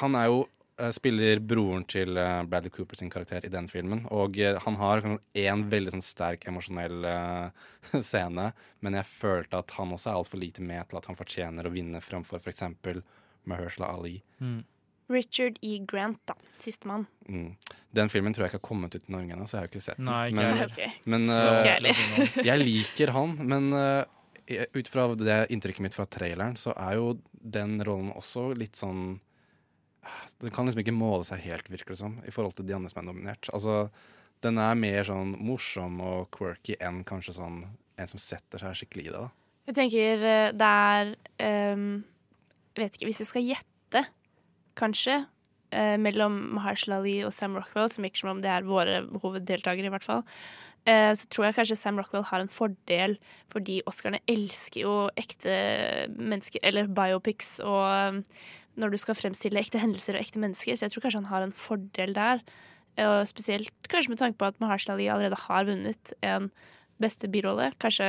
han 0.00 0.14
er 0.16 0.30
jo 0.30 0.46
spiller 0.94 1.40
broren 1.44 1.84
til 1.90 2.18
eh, 2.20 2.40
Bradley 2.48 2.72
Cooper 2.74 2.98
sin 2.98 3.12
karakter 3.12 3.44
i 3.46 3.52
den 3.52 3.68
filmen. 3.70 4.04
Og 4.14 4.38
eh, 4.40 4.58
han 4.64 4.78
har 4.80 5.04
én 5.06 5.64
veldig 5.72 5.94
sånn 5.96 6.04
sterk 6.04 6.46
emosjonell 6.50 7.06
eh, 7.06 8.00
scene, 8.10 8.50
men 8.80 8.98
jeg 9.00 9.10
følte 9.10 9.60
at 9.60 9.76
han 9.78 9.94
også 9.96 10.12
er 10.12 10.20
altfor 10.20 10.42
lite 10.42 10.64
med 10.64 10.90
til 10.90 11.00
at 11.00 11.08
han 11.10 11.18
fortjener 11.18 11.68
å 11.68 11.74
vinne 11.74 12.02
framfor 12.04 12.42
f.eks. 12.42 12.68
Mahershala 13.48 13.94
Ali. 13.96 14.18
Richard 15.10 15.58
E. 15.60 15.78
Grant, 15.78 16.20
da. 16.24 16.34
Sistemann. 16.58 17.06
Mm. 17.28 17.56
Den 17.90 18.10
filmen 18.12 18.34
tror 18.34 18.46
jeg 18.46 18.52
ikke 18.52 18.60
har 18.60 18.68
kommet 18.68 18.94
ut 18.94 19.08
i 19.08 19.12
Norge 19.12 19.34
ennå, 19.34 19.46
så 19.48 19.56
jeg 19.56 19.64
har 19.64 19.70
ikke 19.70 19.82
sett 19.82 19.98
den. 19.98 20.10
Nei, 20.10 20.26
ikke 20.30 20.44
men, 20.44 20.62
okay. 20.68 20.90
Men 21.10 21.26
eh, 21.34 21.62
heller. 21.66 22.04
jeg 22.50 22.62
liker 22.62 23.12
han, 23.16 23.34
men 23.50 23.72
uh, 23.74 24.04
ut 24.76 24.92
fra 24.92 25.08
det 25.18 25.40
inntrykket 25.50 25.86
mitt 25.88 25.96
fra 25.96 26.06
traileren, 26.06 26.54
så 26.60 26.76
er 26.78 27.00
jo 27.00 27.16
den 27.30 27.80
rollen 27.86 28.12
også 28.14 28.50
litt 28.58 28.78
sånn 28.78 29.18
Den 30.40 30.54
kan 30.54 30.66
liksom 30.66 30.82
ikke 30.82 30.96
måle 30.96 31.26
seg 31.28 31.42
helt, 31.44 31.68
virker 31.70 31.94
det 31.94 32.00
som, 32.00 32.16
i 32.24 32.32
forhold 32.34 32.56
til 32.58 32.68
de 32.68 32.76
andre 32.76 32.90
som 32.92 33.02
er 33.02 33.08
nominert. 33.10 33.50
Altså, 33.52 33.90
den 34.44 34.60
er 34.60 34.78
mer 34.78 35.04
sånn 35.04 35.34
morsom 35.44 36.00
og 36.04 36.30
quirky 36.34 36.78
enn 36.80 37.02
kanskje 37.08 37.36
sånn 37.36 37.64
en 38.00 38.08
som 38.08 38.22
setter 38.22 38.62
seg 38.62 38.78
skikkelig 38.78 39.10
i 39.10 39.12
det. 39.12 39.20
da. 39.26 39.28
Jeg 39.68 39.76
tenker 39.76 40.24
eh, 40.24 40.46
det 40.56 40.70
er 40.70 41.12
um, 41.76 41.90
Vet 42.78 42.96
ikke, 42.96 43.10
hvis 43.10 43.20
jeg 43.20 43.28
skal 43.28 43.44
gjette, 43.44 44.00
kanskje, 44.78 45.16
uh, 45.74 45.96
mellom 46.00 46.36
Mahershala 46.54 47.00
Ali 47.00 47.16
og 47.26 47.34
Sam 47.34 47.56
Rockwell, 47.58 47.90
som 47.92 48.06
virker 48.06 48.22
som 48.22 48.30
om 48.30 48.40
det 48.40 48.48
er 48.48 48.64
våre 48.64 49.00
hoveddeltakere, 49.20 49.90
i 49.90 49.92
hvert 49.92 50.06
fall, 50.06 50.22
uh, 50.86 51.10
så 51.18 51.26
tror 51.34 51.48
jeg 51.48 51.56
kanskje 51.58 51.76
Sam 51.76 51.98
Rockwell 52.00 52.24
har 52.30 52.44
en 52.44 52.52
fordel, 52.54 53.18
fordi 53.52 53.80
Oscarene 53.90 54.22
elsker 54.30 54.84
jo 54.86 54.94
ekte 55.20 55.58
mennesker, 56.14 56.62
eller 56.70 56.88
biopics, 56.94 57.58
og 57.66 58.22
når 58.80 58.94
du 58.96 58.98
skal 59.02 59.14
fremstille 59.18 59.60
ekte 59.60 59.78
hendelser 59.82 60.16
og 60.18 60.24
ekte 60.24 60.40
mennesker, 60.42 60.74
så 60.80 60.88
jeg 60.88 60.94
tror 60.96 61.04
kanskje 61.06 61.20
han 61.22 61.30
har 61.32 61.46
en 61.46 61.52
fordel 61.56 62.16
der. 62.16 62.42
Og 63.00 63.22
spesielt 63.30 63.70
kanskje 63.88 64.10
med 64.16 64.18
tanke 64.20 64.38
på 64.40 64.48
at 64.50 64.58
Mahershala 64.60 64.96
Ali 64.98 65.06
allerede 65.12 65.38
har 65.46 65.64
vunnet 65.68 66.12
en 66.26 66.50
beste 67.00 67.30
birolle. 67.32 67.70
Kanskje 67.80 68.06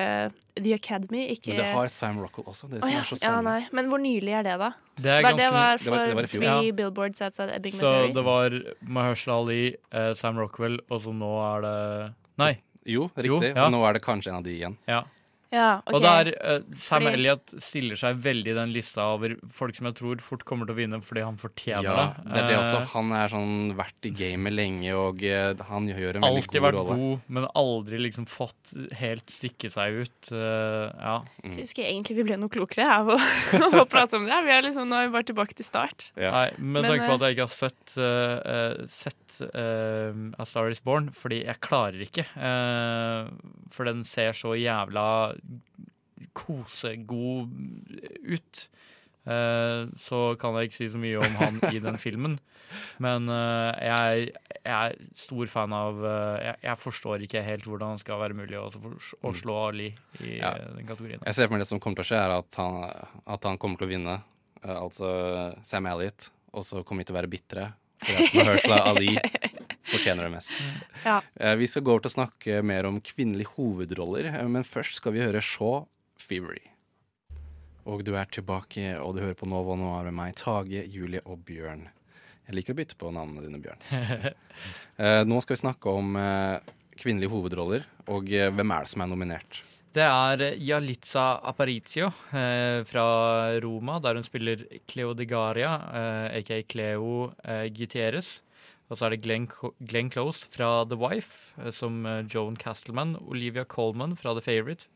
The 0.57 0.73
Academy, 0.75 1.21
ikke 1.31 1.53
Men 1.53 1.62
det 1.62 1.67
har 1.71 1.88
Sam 1.93 2.17
Rockwell 2.19 2.49
også, 2.51 2.67
det 2.67 2.81
som 2.81 2.91
ja. 2.91 2.97
er 2.99 3.07
så 3.07 3.15
ja, 3.15 3.19
spennende. 3.21 3.53
nei. 3.53 3.69
Men 3.77 3.88
hvor 3.91 4.01
nylig 4.03 4.34
er 4.36 4.43
det, 4.43 4.55
da? 4.60 4.71
Det 4.97 5.13
er 5.13 5.21
ganske... 5.23 5.38
det 5.39 5.51
var 5.53 5.62
var 5.62 5.77
det 5.77 5.86
for 5.86 5.95
var- 5.95 6.07
det 6.07 6.15
var. 6.17 6.27
Three 6.34 6.49
Ja. 6.49 6.73
Billboards 6.81 7.21
Outside 7.21 7.55
Ebbing, 7.55 7.77
Så 7.79 7.93
det 8.17 8.23
var 8.25 8.57
Mahershala 8.81 9.38
Ali, 9.45 9.62
eh, 9.93 10.12
Sam 10.19 10.38
Rockwell, 10.41 10.79
og 10.89 10.99
så 11.05 11.13
nå 11.15 11.31
er 11.55 11.62
det 11.67 12.13
Nei. 12.41 12.51
Jo, 12.84 13.07
riktig. 13.15 13.29
Jo, 13.29 13.39
ja. 13.55 13.69
Nå 13.69 13.79
er 13.88 13.93
det 13.93 14.01
kanskje 14.03 14.31
en 14.34 14.39
av 14.41 14.43
de 14.43 14.57
igjen. 14.57 14.75
Ja. 14.89 15.03
Ja, 15.51 15.81
okay. 15.83 15.95
Og 15.97 16.01
der, 16.05 16.29
uh, 16.39 16.75
Sam 16.79 17.03
Fordi- 17.03 17.13
Elliot 17.17 17.53
stiller 17.59 17.99
seg 17.99 18.21
veldig 18.23 18.53
i 18.53 18.55
den 18.55 18.71
lista 18.71 19.03
over 19.13 19.35
folk 19.51 19.75
som 19.75 19.89
jeg 19.89 19.97
tror 19.99 20.21
fort 20.23 20.45
kommer 20.47 20.69
til 20.69 20.75
å 20.75 20.79
vinne 20.79 21.01
fordi 21.03 21.25
han 21.25 21.35
fortjener 21.41 21.83
Ja, 21.83 21.95
det. 22.15 22.23
det 22.31 22.39
er 22.39 22.47
det 22.47 22.57
også. 22.61 22.77
Eh, 22.81 22.87
Han 22.93 23.11
er 23.11 23.27
sånn 23.33 23.75
vært 23.75 24.07
i 24.07 24.11
gamet 24.15 24.55
lenge, 24.55 24.93
og 24.95 25.23
uh, 25.27 25.63
han 25.67 25.87
gjør 25.91 26.19
en 26.21 26.23
veldig 26.23 26.41
Alltid 26.41 26.61
god 26.61 26.67
vært 26.69 26.91
god, 26.93 27.25
men 27.27 27.47
aldri 27.53 27.99
liksom 28.05 28.27
fått 28.31 28.73
helt 29.01 29.27
stikke 29.27 29.69
seg 29.71 30.01
ut. 30.05 30.31
Uh, 30.31 30.87
ja. 30.95 31.17
Mm. 31.43 31.57
jeg 31.57 31.67
ikke 31.67 31.87
egentlig 31.87 32.15
vi 32.15 32.27
ble 32.29 32.37
noe 32.39 32.51
klokere 32.51 32.87
av 32.87 33.11
å, 33.11 33.17
å 33.81 33.85
prate 33.91 34.15
om 34.19 34.25
det. 34.29 34.39
Vi 34.47 34.55
er 34.55 34.63
liksom, 34.63 34.87
nå 34.87 35.01
er 35.01 35.09
vi 35.09 35.15
bare 35.17 35.27
tilbake 35.27 35.57
til 35.57 35.67
start. 35.67 36.11
Ja. 36.15 36.31
Nei, 36.31 36.47
med 36.57 36.87
tanke 36.87 37.07
på 37.09 37.11
eh, 37.11 37.17
at 37.19 37.27
jeg 37.27 37.35
ikke 37.37 37.47
har 37.49 37.55
sett, 37.57 37.97
uh, 37.97 38.39
eh, 38.55 38.87
sett 38.87 39.41
eh, 39.51 40.15
A 40.39 40.47
Star 40.47 40.71
Is 40.71 40.79
Born, 40.83 41.09
fordi 41.15 41.43
jeg 41.45 41.59
klarer 41.63 42.07
ikke. 42.07 42.25
eh, 42.39 43.27
for 43.71 43.87
den 43.87 44.03
ser 44.07 44.35
så 44.37 44.53
jævla 44.59 45.05
kosegod 46.38 47.51
ut. 48.23 48.67
Eh, 49.30 49.84
så 50.01 50.19
kan 50.41 50.56
jeg 50.58 50.69
ikke 50.71 50.77
si 50.80 50.88
så 50.89 51.01
mye 51.01 51.19
om 51.21 51.36
han 51.38 51.60
i 51.73 51.82
den 51.84 51.99
filmen. 52.06 52.39
Men 53.04 53.27
eh, 53.30 53.84
jeg, 53.86 54.32
jeg 54.63 54.71
er 54.71 54.95
stor 55.17 55.49
fan 55.51 55.73
av 55.75 55.99
eh, 56.08 56.45
jeg, 56.47 56.56
jeg 56.69 56.80
forstår 56.82 57.25
ikke 57.27 57.43
helt 57.45 57.67
hvordan 57.67 57.97
det 57.97 58.04
skal 58.06 58.21
være 58.21 58.38
mulig 58.38 58.58
å, 58.62 58.69
å 58.71 59.34
slå 59.38 59.58
Ali 59.67 59.89
i 60.23 60.38
Ja. 60.39 60.54
den 60.77 60.88
kategorien. 60.88 61.21
Jeg 61.27 61.36
ser 61.38 61.49
for 61.49 61.58
meg 61.58 61.65
det 61.65 61.69
som 61.69 61.82
kommer 61.84 61.99
til 62.01 62.08
å 62.08 62.10
skje, 62.13 62.21
er 62.23 62.36
at 62.39 62.62
han, 62.62 62.80
at 63.36 63.49
han 63.49 63.60
kommer 63.62 63.82
til 63.82 63.89
å 63.89 63.93
vinne. 63.93 64.17
altså 64.63 65.12
Sam 65.67 65.89
Elliot. 65.91 66.32
Og 66.56 66.65
så 66.67 66.82
kommer 66.84 67.04
vi 67.06 67.12
til 67.12 67.15
å 67.15 67.19
være 67.21 67.32
bitre. 67.32 67.69
For 68.01 68.17
at 68.17 68.34
Mahershala 68.36 68.82
Ali 68.95 69.13
fortjener 69.91 70.27
det 70.27 70.34
mest. 70.38 70.51
Ja. 71.06 71.17
Eh, 71.36 71.56
vi 71.58 71.67
skal 71.69 71.82
gå 71.86 71.93
over 71.93 72.04
til 72.06 72.12
å 72.12 72.17
snakke 72.19 72.60
mer 72.65 72.86
om 72.86 72.99
kvinnelige 73.01 73.56
hovedroller, 73.56 74.27
eh, 74.34 74.49
men 74.51 74.67
først 74.67 74.99
skal 74.99 75.15
vi 75.15 75.23
høre 75.23 75.41
Shaw 75.41 75.88
Fevery. 76.21 76.62
Og 77.89 78.04
du 78.06 78.13
er 78.13 78.30
tilbake, 78.30 78.93
og 79.01 79.15
du 79.15 79.23
hører 79.23 79.39
på 79.39 79.49
Nova 79.49 79.77
Noir 79.80 80.06
med 80.12 80.17
meg, 80.19 80.36
Tage, 80.38 80.84
Julie 80.86 81.23
og 81.25 81.41
Bjørn. 81.47 81.88
Jeg 82.45 82.58
liker 82.58 82.75
å 82.75 82.80
bytte 82.82 82.99
på 82.99 83.10
navnene 83.15 83.47
dine, 83.47 83.63
Bjørn. 83.63 83.89
Eh, 85.01 85.23
nå 85.25 85.39
skal 85.41 85.56
vi 85.56 85.62
snakke 85.63 85.89
om 85.97 86.12
kvinnelige 86.99 87.32
hovedroller, 87.32 87.88
og 88.13 88.27
hvem 88.30 88.73
er 88.75 88.84
det 88.86 88.91
som 88.91 89.01
er 89.01 89.08
nominert? 89.10 89.62
Det 89.91 90.04
er 90.08 90.56
Jalitza 90.63 91.41
Aparizio 91.43 92.08
eh, 92.32 92.80
fra 92.88 93.04
Roma, 93.60 93.97
der 93.99 94.15
hun 94.15 94.23
spiller 94.23 94.63
Cleo 94.88 95.12
de 95.17 95.25
Garia, 95.27 95.73
eh, 95.91 96.38
aka 96.39 96.62
Cleo 96.63 97.34
eh, 97.43 97.65
Gutierrez. 97.75 98.38
Og 98.91 98.97
så 98.99 99.06
er 99.08 99.13
det 99.15 99.21
Glenn, 99.23 99.45
Glenn 99.88 100.10
Close 100.12 100.49
fra 100.51 100.84
The 100.84 100.97
Wife, 100.99 101.54
eh, 101.63 101.71
som 101.71 102.01
eh, 102.06 102.25
Joan 102.27 102.58
Castleman. 102.60 103.13
Olivia 103.32 103.63
Colman 103.63 104.17
fra 104.19 104.34
The 104.36 104.41
Favourite. 104.43 104.88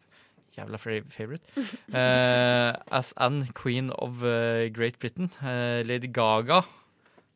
Jævla 0.57 0.77
favorite. 0.79 1.43
Eh, 1.95 2.73
as 2.91 3.13
Anne, 3.17 3.47
queen 3.53 3.91
of 3.99 4.21
uh, 4.23 4.67
Great 4.73 4.99
Britain. 4.99 5.29
Uh, 5.41 5.81
Lady 5.87 6.07
Gaga, 6.07 6.61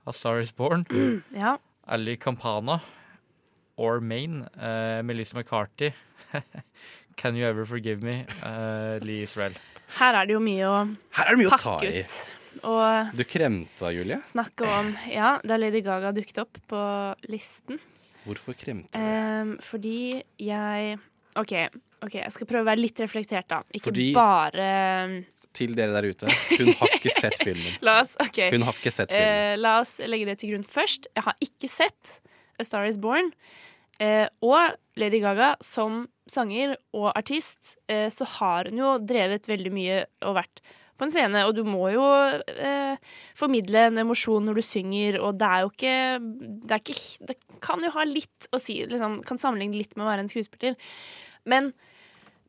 A 0.07 0.11
Star 0.13 0.39
Is 0.39 0.51
Born. 0.51 0.85
Ja. 1.35 1.55
Ali 1.87 2.15
Campana, 2.17 2.79
Or 3.77 3.99
Maine. 4.01 4.47
Melissa 5.03 5.35
McCarthy. 5.37 5.91
Can 7.17 7.35
You 7.35 7.45
Ever 7.45 7.65
Forgive 7.65 8.03
Me? 8.03 8.25
eh, 8.43 8.99
Lee 9.03 9.21
Israel. 9.23 9.53
Her 9.99 10.13
er 10.15 10.25
det 10.29 10.33
jo 10.35 10.39
mye 10.39 10.67
å 10.69 10.75
Her 11.17 11.25
er 11.25 11.35
det 11.35 11.39
mye 11.41 11.47
å 11.47 11.57
ta 11.57 11.57
pakke 11.73 11.87
i. 11.91 12.03
ut. 12.03 12.17
Og 12.65 13.11
Du 13.15 13.23
kremta, 13.27 13.91
Julie. 13.93 14.17
snakke 14.25 14.65
om 14.67 14.93
Ja, 15.11 15.39
da 15.45 15.57
Lady 15.57 15.81
Gaga 15.85 16.11
dukket 16.15 16.41
opp 16.43 16.57
på 16.67 16.81
listen. 17.29 17.79
Hvorfor 18.25 18.53
kremte 18.57 18.91
du? 18.93 18.99
Um, 18.99 19.57
fordi 19.63 20.21
jeg 20.41 20.97
OK, 21.39 21.53
ok, 22.03 22.15
jeg 22.19 22.31
skal 22.35 22.47
prøve 22.49 22.65
å 22.65 22.69
være 22.71 22.81
litt 22.83 22.99
reflektert, 22.99 23.47
da. 23.47 23.61
Ikke 23.73 23.91
Fordi- 23.93 24.13
bare 24.13 25.25
Til 25.53 25.73
dere 25.75 25.93
der 25.95 26.09
ute, 26.09 26.27
hun 26.59 26.73
har 26.77 26.91
ikke 26.93 27.09
sett 27.15 27.37
filmen. 27.41 27.73
La 27.85 27.99
oss, 28.01 28.15
ok. 28.21 28.51
Hun 28.53 28.61
har 28.67 28.73
ikke 28.73 28.91
sett 28.93 29.09
filmen. 29.13 29.53
Uh, 29.53 29.61
la 29.61 29.79
oss 29.81 29.95
legge 30.05 30.25
det 30.29 30.37
til 30.39 30.51
grunn 30.53 30.63
først. 30.67 31.07
Jeg 31.15 31.23
har 31.25 31.35
ikke 31.41 31.69
sett 31.69 32.19
A 32.59 32.63
Star 32.67 32.85
Is 32.85 32.97
Born. 33.01 33.31
Uh, 33.99 34.27
og 34.45 34.75
Lady 34.99 35.19
Gaga 35.23 35.55
som 35.65 36.07
sanger 36.29 36.75
og 36.93 37.09
artist, 37.17 37.75
uh, 37.91 38.07
så 38.13 38.25
har 38.37 38.69
hun 38.69 38.77
jo 38.79 38.91
drevet 38.99 39.49
veldig 39.49 39.71
mye 39.73 40.03
og 40.21 40.37
vært 40.37 40.61
på 40.99 41.07
en 41.07 41.13
scene, 41.13 41.43
og 41.47 41.55
du 41.55 41.63
må 41.67 41.87
jo 41.93 42.03
eh, 42.51 42.99
formidle 43.39 43.85
en 43.87 44.01
emosjon 44.03 44.45
når 44.45 44.59
du 44.59 44.65
synger, 44.65 45.19
og 45.23 45.39
det 45.39 45.47
er 45.47 45.63
jo 45.63 45.71
ikke 45.71 45.95
Det, 46.19 46.75
er 46.75 46.83
ikke, 46.83 46.97
det 47.29 47.37
kan 47.63 47.83
jo 47.83 47.93
ha 47.95 48.05
litt 48.07 48.49
å 48.55 48.59
si, 48.61 48.81
liksom, 48.89 49.21
kan 49.27 49.41
sammenligne 49.41 49.79
litt 49.79 49.95
med 49.95 50.05
å 50.05 50.09
være 50.11 50.25
en 50.25 50.31
skuespiller. 50.31 50.75
Men, 51.49 51.71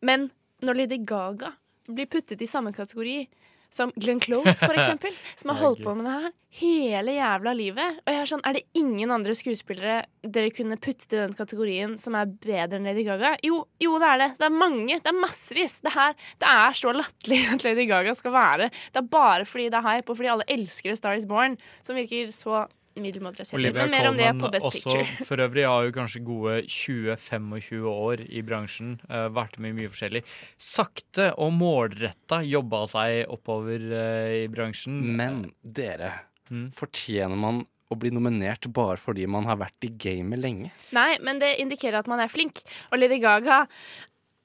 men 0.03 0.29
når 0.67 0.83
Lady 0.83 1.01
Gaga 1.07 1.55
blir 1.91 2.11
puttet 2.11 2.43
i 2.43 2.51
samme 2.51 2.75
kategori 2.75 3.23
som 3.71 3.93
Glenn 3.97 4.21
Close, 4.23 4.59
for 4.61 4.77
eksempel, 4.77 5.17
som 5.37 5.55
har 5.55 5.61
holdt 5.65 5.85
på 5.85 5.95
med 5.95 6.09
det 6.09 6.17
her 6.19 6.31
hele 6.61 7.15
jævla 7.15 7.53
livet. 7.55 8.01
Og 8.03 8.11
jeg 8.11 8.21
er 8.21 8.31
sånn, 8.31 8.43
er 8.47 8.57
det 8.59 8.65
ingen 8.79 9.13
andre 9.15 9.37
skuespillere 9.39 10.01
dere 10.21 10.51
kunne 10.55 10.79
puttet 10.83 11.15
i 11.15 11.21
den 11.21 11.37
kategorien 11.39 11.95
som 12.01 12.17
er 12.19 12.33
bedre 12.33 12.81
enn 12.81 12.89
Lady 12.91 13.05
Gaga? 13.07 13.37
Jo, 13.47 13.63
jo 13.83 14.01
det 14.03 14.09
er 14.09 14.23
det. 14.25 14.31
Det 14.41 14.49
er 14.49 14.57
mange. 14.57 14.99
Det 14.99 15.13
er 15.13 15.21
massevis. 15.21 15.79
Det, 15.85 15.95
her, 15.95 16.19
det 16.43 16.51
er 16.51 16.77
så 16.83 16.95
latterlig 16.97 17.41
at 17.55 17.67
Lady 17.69 17.87
Gaga 17.91 18.17
skal 18.19 18.35
være. 18.35 18.71
Det 18.91 19.03
er 19.03 19.09
bare 19.15 19.47
fordi 19.49 19.71
det 19.71 19.79
er 19.81 19.87
hype, 19.87 20.11
og 20.11 20.21
fordi 20.21 20.35
alle 20.35 20.51
elsker 20.59 20.99
Star 20.99 21.19
Is 21.19 21.29
Born, 21.31 21.57
som 21.87 21.99
virker 21.99 22.35
så 22.35 22.67
middelmådig. 22.97 23.47
Olivia 23.55 23.85
Men 23.87 23.91
mer 23.95 24.09
om 24.11 24.17
det 24.19 24.27
Colman 24.27 24.41
på 24.43 24.51
Best 24.57 24.67
også 24.67 24.83
Picture. 24.83 25.07
for 25.29 25.45
øvrig 25.45 25.67
har 25.69 25.87
jo 25.87 25.93
kanskje 25.95 26.23
gode 26.27 26.57
20-25 26.67 27.87
år 27.93 28.25
i 28.27 28.43
bransjen. 28.47 28.97
Uh, 29.09 29.29
vært 29.37 29.59
med 29.63 29.75
i 29.75 29.79
mye 29.83 29.93
forskjellig. 29.93 30.25
Sakte 30.61 31.31
og 31.39 31.53
målretta 31.57 32.41
jobba 32.47 32.85
seg 32.91 33.25
oppover 33.31 33.87
uh, 33.95 34.35
i 34.43 34.49
bransjen. 34.53 34.99
Men 35.17 35.45
dere, 35.63 36.13
Mm. 36.51 36.73
fortjener 36.75 37.39
man 37.39 37.61
å 37.91 37.95
bli 37.95 38.11
nominert 38.11 38.67
bare 38.75 38.97
fordi 38.99 39.23
man 39.31 39.45
har 39.47 39.55
vært 39.61 39.87
i 39.87 39.91
gamet 40.03 40.41
lenge? 40.43 40.73
Nei, 40.91 41.13
men 41.23 41.39
det 41.39 41.53
indikerer 41.63 42.01
at 42.01 42.09
man 42.11 42.19
er 42.19 42.27
flink. 42.27 42.59
Og 42.91 42.99
Lady 42.99 43.21
Gaga 43.23 43.61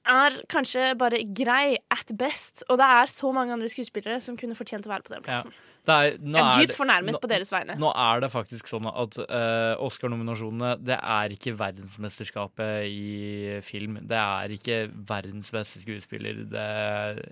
er 0.06 0.36
kanskje 0.46 0.92
bare 0.98 1.18
grei 1.34 1.76
at 1.90 2.12
best. 2.18 2.62
Og 2.70 2.78
det 2.78 2.86
er 2.86 3.10
så 3.10 3.32
mange 3.34 3.56
andre 3.56 3.66
skuespillere 3.70 4.20
som 4.22 4.38
kunne 4.38 4.54
fortjent 4.54 4.86
å 4.86 4.92
være 4.94 5.02
på 5.06 5.14
den 5.16 5.24
plassen. 5.26 5.50
Det 5.50 5.65
er, 5.92 6.16
nå 6.18 6.38
Jeg 6.38 6.46
er 6.46 6.66
dypt 6.66 6.78
fornærmet 6.78 7.18
på 7.22 7.30
deres 7.30 7.52
vegne. 7.54 7.76
Nå 7.80 7.90
er 7.92 8.22
det 8.24 8.30
faktisk 8.32 8.70
sånn 8.70 8.88
at 8.90 9.18
uh, 9.22 9.74
Oscar-nominasjonene 9.86 10.72
Det 10.82 10.98
er 10.98 11.34
ikke 11.36 11.54
verdensmesterskapet 11.60 12.88
i 12.90 13.58
film. 13.66 14.00
Det 14.08 14.18
er 14.20 14.56
ikke 14.56 14.78
verdens 15.08 15.52
beste 15.54 15.82
skuespiller. 15.84 16.44
Det 16.50 16.62
er 16.62 17.22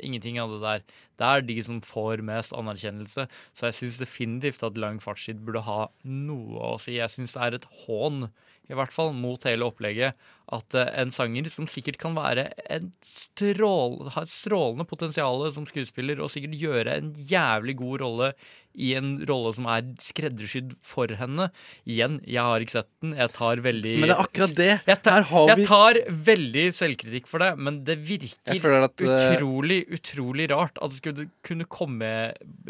ingenting 0.00 0.40
av 0.42 0.54
det 0.54 0.60
der. 0.64 0.86
Det 1.20 1.30
er 1.30 1.48
de 1.50 1.58
som 1.66 1.80
får 1.84 2.24
mest 2.26 2.56
anerkjennelse. 2.56 3.26
Så 3.52 3.68
jeg 3.68 3.78
syns 3.80 4.00
definitivt 4.00 4.64
at 4.66 4.78
Lang 4.80 5.00
fartstid 5.02 5.42
burde 5.44 5.64
ha 5.66 5.82
noe 6.04 6.72
å 6.72 6.78
si. 6.80 6.96
Jeg 6.98 7.12
syns 7.12 7.36
det 7.36 7.44
er 7.46 7.58
et 7.58 7.68
hån, 7.84 8.30
i 8.70 8.76
hvert 8.78 8.94
fall, 8.94 9.10
mot 9.16 9.42
hele 9.48 9.66
opplegget, 9.66 10.18
at 10.50 10.74
eh, 10.78 10.88
en 11.02 11.12
sanger 11.14 11.48
som 11.50 11.66
sikkert 11.70 11.98
kan 12.02 12.14
være 12.16 12.48
en 12.70 12.90
strål, 13.06 14.10
ha 14.14 14.24
et 14.26 14.32
strålende 14.32 14.86
potensial 14.88 15.42
som 15.54 15.66
skuespiller, 15.68 16.22
og 16.22 16.30
sikkert 16.32 16.58
gjøre 16.58 16.96
en 17.00 17.12
jævlig 17.30 17.76
god 17.80 18.02
rolle 18.04 18.30
i 18.78 18.92
en 18.94 19.16
rolle 19.26 19.50
som 19.56 19.66
er 19.70 19.86
skreddersydd 20.02 20.76
for 20.86 21.10
henne. 21.18 21.48
Igjen, 21.90 22.20
jeg 22.22 22.46
har 22.46 22.62
ikke 22.62 22.76
sett 22.76 22.90
den. 23.02 23.16
Jeg 23.18 23.34
tar 23.34 23.62
veldig 23.64 23.94
Men 23.98 24.12
det 24.12 24.16
er 24.16 24.24
akkurat 24.24 24.56
det. 24.60 24.70
Jeg 24.86 25.02
tar, 25.06 25.26
jeg 25.50 25.66
tar 25.70 26.00
veldig 26.30 26.66
selvkritikk 26.78 27.30
for 27.30 27.42
det, 27.42 27.52
men 27.58 27.82
det 27.88 27.98
virker 28.06 28.78
at, 28.84 29.06
eh, 29.06 29.14
utrolig, 29.34 29.80
utrolig 29.98 30.50
rart 30.54 30.78
at 30.78 30.94
det 30.94 31.02
skulle 31.02 31.30
kunne 31.46 31.66
komme 31.70 32.12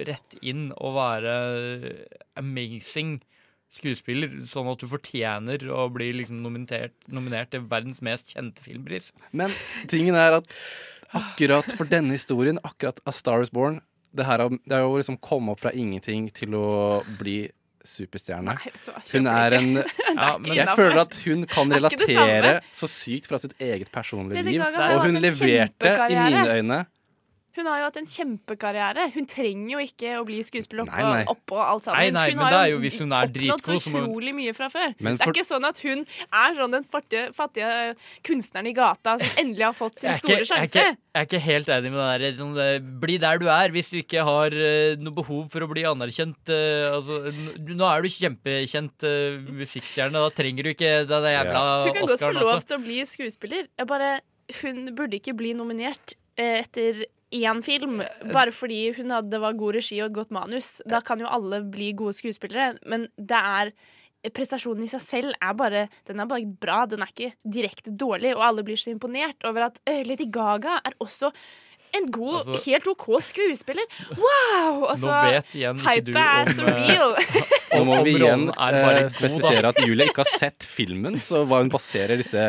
rett 0.08 0.40
inn 0.40 0.70
og 0.78 0.96
være 0.96 1.34
amazing 2.40 3.18
skuespiller, 3.74 4.32
sånn 4.50 4.68
at 4.72 4.82
du 4.82 4.88
fortjener 4.90 5.62
å 5.70 5.86
bli 5.92 6.10
liksom 6.20 6.40
nominert, 6.44 6.96
nominert 7.10 7.52
til 7.54 7.62
verdens 7.70 8.02
mest 8.02 8.34
kjente 8.34 8.64
filmpris. 8.64 9.10
Men 9.36 9.54
tingen 9.90 10.18
er 10.18 10.40
at 10.40 10.50
akkurat 11.16 11.70
for 11.76 11.90
denne 11.90 12.16
historien, 12.16 12.58
akkurat 12.66 13.00
A 13.06 13.14
Star 13.14 13.44
Is 13.46 13.52
Born 13.54 13.80
Det, 14.10 14.24
her, 14.26 14.42
det 14.66 14.74
er 14.74 14.82
jo 14.82 14.96
liksom 14.98 15.20
komme 15.22 15.52
opp 15.54 15.60
fra 15.62 15.70
ingenting 15.70 16.24
til 16.34 16.56
å 16.58 16.98
bli 17.20 17.44
superstjerne. 17.86 18.56
Nei, 18.58 18.72
hva, 18.84 19.00
Hun 19.12 19.28
er 19.30 19.54
en 19.56 19.68
Ja, 20.20 20.32
men 20.42 20.50
Jeg 20.56 20.74
føler 20.76 20.98
at 21.04 21.14
hun 21.24 21.44
kan 21.48 21.70
er 21.70 21.78
relatere 21.80 22.54
så 22.76 22.88
sykt 22.90 23.30
fra 23.30 23.38
sitt 23.40 23.54
eget 23.62 23.92
personlige 23.94 24.42
liv. 24.48 24.64
Og 24.66 25.06
hun 25.06 25.20
leverte 25.22 25.94
i 26.10 26.18
mine 26.18 26.58
øyne 26.58 26.80
Hun 27.56 27.66
har 27.66 27.80
jo 27.80 27.86
hatt 27.88 27.96
en 27.98 28.06
kjempekarriere. 28.06 29.08
Hun 29.14 29.26
trenger 29.30 29.72
jo 29.74 29.80
ikke 29.82 30.12
å 30.20 30.24
bli 30.26 30.38
skuespiller 30.46 30.84
oppå, 30.84 31.00
Nei, 31.02 31.20
nei. 31.20 31.24
oppå 31.32 31.58
alt 31.58 31.86
sammen. 31.86 31.98
Nei, 32.00 32.10
nei, 32.14 32.26
hun 32.36 32.54
har 32.54 32.68
jo 32.70 32.78
hvis 32.84 32.98
hun 33.02 33.14
oppnådd 33.16 33.64
så 33.66 33.76
utrolig 33.80 34.34
mye 34.36 34.54
fra 34.54 34.68
før. 34.70 34.94
For... 34.94 35.08
Det 35.08 35.26
er 35.26 35.32
ikke 35.34 35.46
sånn 35.48 35.66
at 35.66 35.82
hun 35.82 36.04
er 36.06 36.56
sånn 36.60 36.76
den 36.76 36.86
fattige, 36.94 37.24
fattige 37.34 37.72
kunstneren 38.26 38.70
i 38.70 38.74
gata 38.76 39.16
som 39.20 39.42
endelig 39.42 39.66
har 39.66 39.76
fått 39.76 39.98
sin 40.04 40.14
store 40.20 40.38
ikke, 40.46 40.62
jeg, 40.62 40.70
jeg 40.70 41.18
er 41.18 41.28
ikke 41.28 41.42
helt 41.48 41.74
enig 41.74 41.92
med 41.94 42.00
det 42.00 42.08
der. 42.12 42.36
Sånn, 42.38 42.54
eh, 42.62 42.88
bli 43.02 43.18
der 43.22 43.42
du 43.42 43.46
er 43.50 43.74
hvis 43.74 43.90
du 43.90 44.00
ikke 44.04 44.24
har 44.30 44.54
eh, 44.54 44.94
noe 45.02 45.16
behov 45.20 45.50
for 45.50 45.66
å 45.66 45.70
bli 45.74 45.86
anerkjent. 45.90 46.54
eh, 46.54 46.86
altså, 46.86 47.20
nå 47.66 47.90
er 47.90 48.06
du 48.06 48.10
kjempekjent 48.14 49.06
uh, 49.06 49.38
musikkstjerne, 49.60 50.22
da 50.22 50.30
trenger 50.34 50.66
du 50.66 50.72
ikke 50.72 50.92
den 51.08 51.30
jævla 51.34 51.62
Hun 51.88 51.96
kan 51.98 52.10
godt 52.12 52.22
få 52.22 52.34
lov 52.36 52.52
også. 52.54 52.68
til 52.70 52.78
å 52.78 52.84
bli 52.84 53.00
skuespiller. 53.10 53.70
Bare, 53.90 54.18
hun 54.60 54.92
burde 54.94 55.18
ikke 55.18 55.34
bli 55.38 55.54
nominert 55.58 56.14
etter 56.40 57.04
én 57.30 57.62
film, 57.62 58.00
bare 58.32 58.52
fordi 58.54 58.90
hun 58.96 59.14
hadde 59.14 59.40
var 59.42 59.56
god 59.58 59.78
regi 59.78 60.00
og 60.00 60.10
et 60.10 60.18
godt 60.18 60.34
manus. 60.34 60.80
Da 60.88 61.00
kan 61.04 61.22
jo 61.22 61.30
alle 61.30 61.62
bli 61.70 61.92
gode 61.98 62.16
skuespillere, 62.18 62.76
men 62.86 63.08
det 63.16 63.40
er 63.40 63.74
Prestasjonen 64.36 64.84
i 64.84 64.90
seg 64.90 65.00
selv 65.00 65.36
er 65.40 65.54
bare, 65.56 65.86
den 66.04 66.20
er 66.20 66.26
bare 66.28 66.44
bra, 66.60 66.82
den 66.84 67.00
er 67.00 67.08
ikke 67.08 67.30
direkte 67.40 67.94
dårlig, 67.96 68.34
og 68.36 68.42
alle 68.44 68.64
blir 68.66 68.76
så 68.76 68.92
imponert 68.92 69.46
over 69.48 69.70
at 69.70 69.80
eh, 69.88 70.02
Lady 70.04 70.26
Gaga 70.28 70.74
er 70.84 70.98
også 71.00 71.30
en 71.98 72.06
god, 72.14 72.36
Altså- 72.40 72.60
helt 72.66 72.86
OK 72.92 73.06
skuespiller. 73.24 73.86
Wow! 74.14 74.84
Altså, 74.90 75.10
Nå 75.10 75.32
vet 75.34 75.54
igjen 75.58 75.80
ikke 75.80 76.04
du 76.06 76.12
om 76.12 76.68
eh, 76.68 76.78
real. 76.78 77.14
Nå 77.74 77.82
må 77.88 77.98
vi 78.06 78.14
igjen 78.18 78.46
eh, 78.50 79.00
spesifisere 79.12 79.72
at 79.72 79.80
Julie 79.86 80.06
ikke 80.10 80.24
har 80.24 80.30
sett 80.38 80.66
filmen, 80.66 81.18
så 81.22 81.42
hva 81.48 81.60
hun 81.64 81.72
baserer 81.72 82.20
disse 82.20 82.44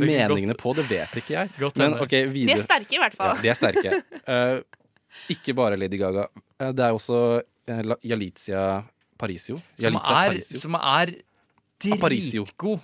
meningene 0.00 0.54
godt, 0.54 0.62
på, 0.62 0.74
det 0.78 0.86
vet 0.90 1.18
ikke 1.22 1.36
jeg. 1.36 1.52
Godt 1.58 1.82
Men 1.82 1.98
okay, 2.02 2.26
De 2.30 2.46
er 2.54 2.62
sterke, 2.62 2.96
i 2.96 3.02
hvert 3.02 3.18
Ja, 3.18 3.20
fall. 3.20 3.42
de 3.42 3.52
er 3.52 3.58
sterke. 3.58 4.00
Uh, 4.24 5.28
ikke 5.34 5.54
bare 5.56 5.78
Lady 5.80 5.98
Gaga. 6.00 6.26
Uh, 6.60 6.70
det 6.74 6.86
er 6.86 6.96
også 6.96 7.20
uh, 7.42 7.94
Jalizia 8.04 8.64
Parisio. 9.18 9.60
som 9.78 10.00
er, 10.00 10.02
Parisio. 10.02 10.60
som 10.60 10.78
er 10.80 11.14
dritgod. 11.84 12.80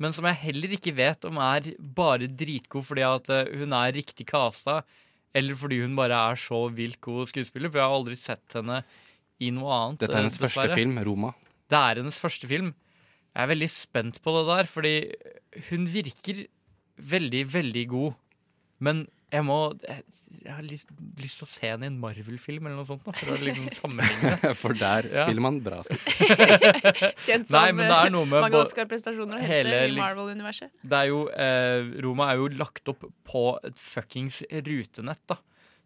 Men 0.00 0.14
som 0.16 0.24
jeg 0.24 0.40
heller 0.46 0.72
ikke 0.78 0.94
vet 0.96 1.24
om 1.28 1.36
er 1.44 1.72
bare 1.96 2.24
dritgod 2.28 2.84
fordi 2.88 3.04
at 3.04 3.28
hun 3.52 3.72
er 3.76 3.92
riktig 3.98 4.24
casta, 4.28 4.80
eller 5.36 5.58
fordi 5.58 5.80
hun 5.84 5.94
bare 5.98 6.16
er 6.30 6.40
så 6.40 6.64
vilt 6.74 7.00
god 7.04 7.30
skuespiller. 7.30 7.70
For 7.70 7.80
jeg 7.80 7.86
har 7.86 7.96
aldri 7.98 8.18
sett 8.18 8.58
henne 8.58 8.80
i 9.40 9.50
noe 9.54 9.72
annet. 9.76 10.02
Dette 10.02 10.16
er 10.16 10.24
hennes 10.24 10.38
dessverre. 10.38 10.70
første 10.72 10.80
film, 10.80 10.98
Roma. 11.06 11.34
Det 11.70 11.78
er 11.78 12.00
hennes 12.02 12.18
første 12.18 12.50
film. 12.50 12.72
Jeg 13.30 13.44
er 13.44 13.52
veldig 13.52 13.70
spent 13.70 14.18
på 14.24 14.34
det 14.34 14.42
der, 14.48 14.70
fordi 14.70 14.94
hun 15.70 15.86
virker 15.92 16.42
veldig, 16.98 17.44
veldig 17.52 17.84
god. 17.92 18.18
Men 18.82 19.04
jeg 19.30 19.44
må 19.46 19.56
Jeg, 20.40 20.54
har 20.54 20.62
lyst, 20.64 20.88
lyst 21.20 21.40
til 21.42 21.44
å 21.46 21.50
se 21.50 21.66
henne 21.68 21.84
i 21.84 21.90
en 21.90 21.98
Marvel-film 22.00 22.64
eller 22.66 22.78
noe 22.78 22.86
sånt, 22.88 23.02
da, 23.04 23.12
for 23.12 23.34
å 23.34 23.38
liksom 23.42 23.66
sammenligne. 23.76 24.52
For 24.62 24.72
der 24.78 25.08
Ja. 25.10 25.26
spiller 25.26 25.44
man 25.44 25.58
bra 25.64 25.82
skuespill. 25.84 26.54
Kjent 27.26 27.50
som 27.50 27.58
Nei, 27.58 27.90
er 27.90 28.14
mange 28.16 28.60
Oscar-prestasjoner 28.62 29.36
å 29.36 29.42
hele 29.44 29.74
hente 29.74 29.82
i 29.82 29.90
liksom- 29.90 30.00
Marvel-universet. 30.00 30.72
Det 30.80 31.00
er 31.02 31.10
jo 31.10 31.20
eh, 31.28 31.90
Roma 32.06 32.30
er 32.32 32.40
jo 32.40 32.48
lagt 32.56 32.88
opp 32.94 33.04
på 33.28 33.44
et 33.68 33.76
fuckings 33.82 34.40
rutenett, 34.64 35.20
da. 35.28 35.36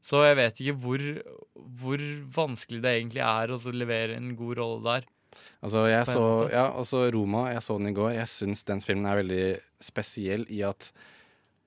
Så 0.05 0.21
jeg 0.27 0.37
vet 0.37 0.61
ikke 0.61 0.77
hvor, 0.85 1.03
hvor 1.81 2.03
vanskelig 2.37 2.83
det 2.85 2.93
egentlig 2.99 3.23
er 3.25 3.55
å 3.57 3.59
levere 3.73 4.19
en 4.21 4.35
god 4.37 4.59
rolle 4.61 4.85
der. 4.85 5.07
Altså, 5.65 5.87
jeg 5.89 6.07
så, 6.13 6.25
ja, 6.53 6.69
også 6.79 7.07
Roma, 7.17 7.47
jeg 7.57 7.65
så 7.65 7.79
den 7.81 7.89
i 7.91 7.97
går. 7.97 8.13
Jeg 8.21 8.29
syns 8.31 8.63
den 8.69 8.85
filmen 8.85 9.09
er 9.11 9.19
veldig 9.23 9.47
spesiell 9.83 10.45
i 10.53 10.61
at 10.69 10.93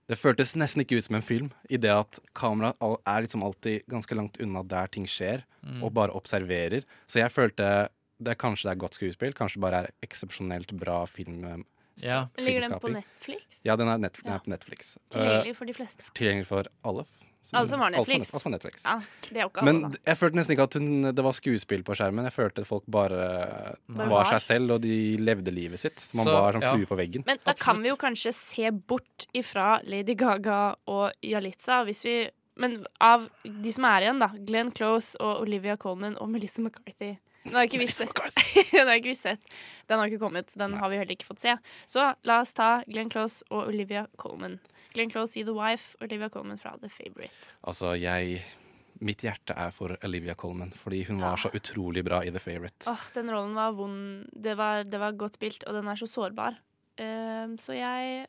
Det 0.08 0.17
føltes 0.17 0.56
nesten 0.56 0.82
ikke 0.86 0.98
ut 0.98 1.04
som 1.04 1.15
en 1.15 1.22
film, 1.26 1.50
i 1.70 1.76
det 1.78 1.91
at 1.91 2.20
kameraet 2.34 2.78
er 3.06 3.22
liksom 3.26 3.43
alltid 3.43 3.84
ganske 3.91 4.15
langt 4.15 4.38
unna 4.41 4.63
der 4.63 4.88
ting 4.88 5.06
skjer, 5.06 5.43
Mm. 5.67 5.84
og 5.84 5.91
bare 5.93 6.13
observerer. 6.15 6.84
Så 7.08 7.20
jeg 7.20 7.30
følte 7.32 7.89
det 8.24 8.32
er 8.32 8.36
kanskje 8.39 8.63
det 8.70 8.72
er 8.72 8.80
godt 8.80 8.93
skuespill, 8.96 9.34
kanskje 9.34 9.60
bare 9.60 9.82
er 9.84 9.89
eksepsjonelt 10.02 10.72
bra 10.80 11.06
film. 11.06 11.43
eh, 11.43 11.58
Ja. 12.02 12.28
Ligger 12.38 12.62
den 12.70 12.80
på. 12.80 12.88
Netflix? 12.93 13.60
Ja, 13.65 13.76
den 13.76 13.88
er, 13.89 13.98
Netf 13.98 14.22
Ja. 14.24 14.30
den 14.30 14.34
er 14.34 14.39
på 14.39 14.50
Netflix. 14.52 14.96
Eh, 14.98 15.17
Tilgjengelig 15.20 15.56
for 15.58 15.65
de 15.65 15.74
fleste. 15.74 16.04
tilgjengelig 16.13 16.46
for 16.48 16.63
alle. 16.86 17.06
Alle 17.54 17.68
som 17.72 17.80
har 17.80 17.88
Alt 17.94 17.96
på 17.96 18.12
Netflix. 18.12 18.34
Alt 18.34 18.44
på 18.44 18.52
Netflix. 18.52 18.82
Ja, 18.84 18.96
det 19.30 19.38
er 19.42 19.46
ikke 19.48 19.62
alle, 19.62 19.74
Men 19.74 19.82
da. 19.92 19.98
jeg 20.12 20.18
følte 20.18 20.36
nesten 20.40 20.56
ikke 20.58 20.64
at 20.68 20.74
hun, 20.80 20.88
det 21.16 21.24
var 21.24 21.32
skuespill 21.38 21.84
på 21.88 21.96
skjermen. 21.96 22.26
Jeg 22.28 22.34
følte 22.36 22.62
at 22.66 22.68
folk 22.68 22.84
bare 22.92 23.20
Bare 23.88 24.10
var 24.10 24.24
var. 24.26 24.32
seg 24.34 24.42
selv, 24.42 24.72
og 24.78 24.82
de 24.84 24.98
levde 25.22 25.52
livet 25.56 25.80
sitt. 25.80 26.08
Man 26.14 26.26
Så, 26.28 26.34
var 26.34 26.52
som 26.58 26.62
ja. 26.62 26.74
flue 26.76 26.86
på 26.90 26.98
veggen. 27.00 27.24
Men 27.26 27.38
da 27.46 27.54
kan 27.54 27.80
vi 27.84 27.90
jo 27.90 27.96
kanskje 27.96 28.34
se 28.36 28.72
bort 28.72 29.28
ifra 29.34 29.80
Lady 29.88 30.16
Gaga 30.20 30.76
og 30.88 31.12
Yalitza, 31.24 31.84
hvis 31.88 32.04
vi 32.04 32.18
Men 32.58 32.80
av 33.00 33.28
de 33.46 33.72
som 33.72 33.86
er 33.86 34.02
igjen, 34.02 34.18
da. 34.20 34.32
Glenn 34.34 34.72
Close 34.74 35.14
og 35.22 35.44
Olivia 35.44 35.76
Colman 35.78 36.16
og 36.18 36.28
Melissa 36.34 36.60
McCarthy. 36.60 37.20
Den 37.46 37.54
har 37.54 37.68
ikke 37.68 37.78
vi 37.80 37.86
sett. 37.88 38.10
den 38.74 38.88
har 38.90 38.96
ikke 38.98 39.12
vi 39.12 39.14
sett. 39.14 39.40
Den 39.88 40.00
har 40.00 40.08
ikke 40.10 40.18
kommet. 40.24 40.50
Den 40.58 40.74
har 40.74 40.90
vi 40.90 40.98
heller 40.98 41.14
ikke 41.14 41.28
fått 41.30 41.40
se. 41.46 41.54
Så 41.86 42.16
la 42.26 42.40
oss 42.42 42.54
ta 42.58 42.82
Glenn 42.90 43.12
Close 43.14 43.46
og 43.52 43.68
Olivia 43.70 44.08
Colman. 44.18 44.58
Glenn 44.98 45.12
Close 45.14 45.38
i 45.38 45.44
The 45.46 45.54
Wife, 45.54 45.98
Olivia 46.02 46.30
Colman 46.34 46.58
fra 46.58 46.74
The 46.82 46.90
Favourite. 46.90 47.58
Altså, 47.62 47.94
jeg 48.02 48.42
Mitt 49.06 49.22
hjerte 49.22 49.54
er 49.54 49.70
for 49.70 49.94
Olivia 50.06 50.34
Colman, 50.34 50.72
fordi 50.74 51.04
hun 51.06 51.20
var 51.22 51.38
så 51.38 51.52
utrolig 51.54 52.02
bra 52.06 52.24
i 52.26 52.32
The 52.34 52.42
Favourite. 52.42 52.88
Åh, 52.90 53.04
den 53.14 53.30
rollen 53.30 53.54
var 53.54 53.76
vond. 53.78 54.26
Det 54.34 54.56
var, 54.58 54.88
det 54.90 54.98
var 54.98 55.14
godt 55.14 55.38
spilt, 55.38 55.66
og 55.70 55.78
den 55.78 55.90
er 55.92 56.00
så 56.00 56.08
sårbar. 56.10 56.58
Uh, 56.98 57.54
så 57.62 57.76
jeg 57.78 58.26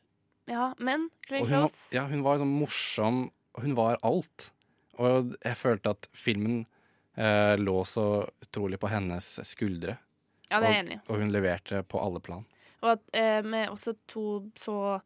Ja, 0.49 0.67
men 0.77 1.07
Glenn 1.25 1.41
Og 1.41 1.49
Close 1.49 1.95
ja, 1.95 2.03
hun 2.05 2.21
var 2.25 2.37
sånn 2.37 2.53
morsom. 2.53 3.23
Hun 3.57 3.73
var 3.77 3.97
alt. 4.05 4.51
Og 5.01 5.33
jeg 5.41 5.57
følte 5.57 5.95
at 5.95 6.05
filmen 6.13 6.67
uh, 7.17 7.55
lå 7.57 7.79
så 7.89 8.05
utrolig 8.45 8.77
på 8.81 8.91
hennes 8.93 9.39
skuldre. 9.47 9.97
Ja, 10.51 10.59
det 10.61 10.69
er 10.69 10.75
jeg 10.75 10.83
enig 10.83 10.99
i. 10.99 11.01
og 11.07 11.23
hun 11.23 11.33
leverte 11.33 11.81
på 11.89 12.01
alle 12.01 12.21
plan. 12.21 12.45
Og 12.83 12.93
at, 12.93 13.09
uh, 13.09 13.41
med 13.41 13.73
også 13.73 13.95
to 14.05 14.27
så 14.57 14.99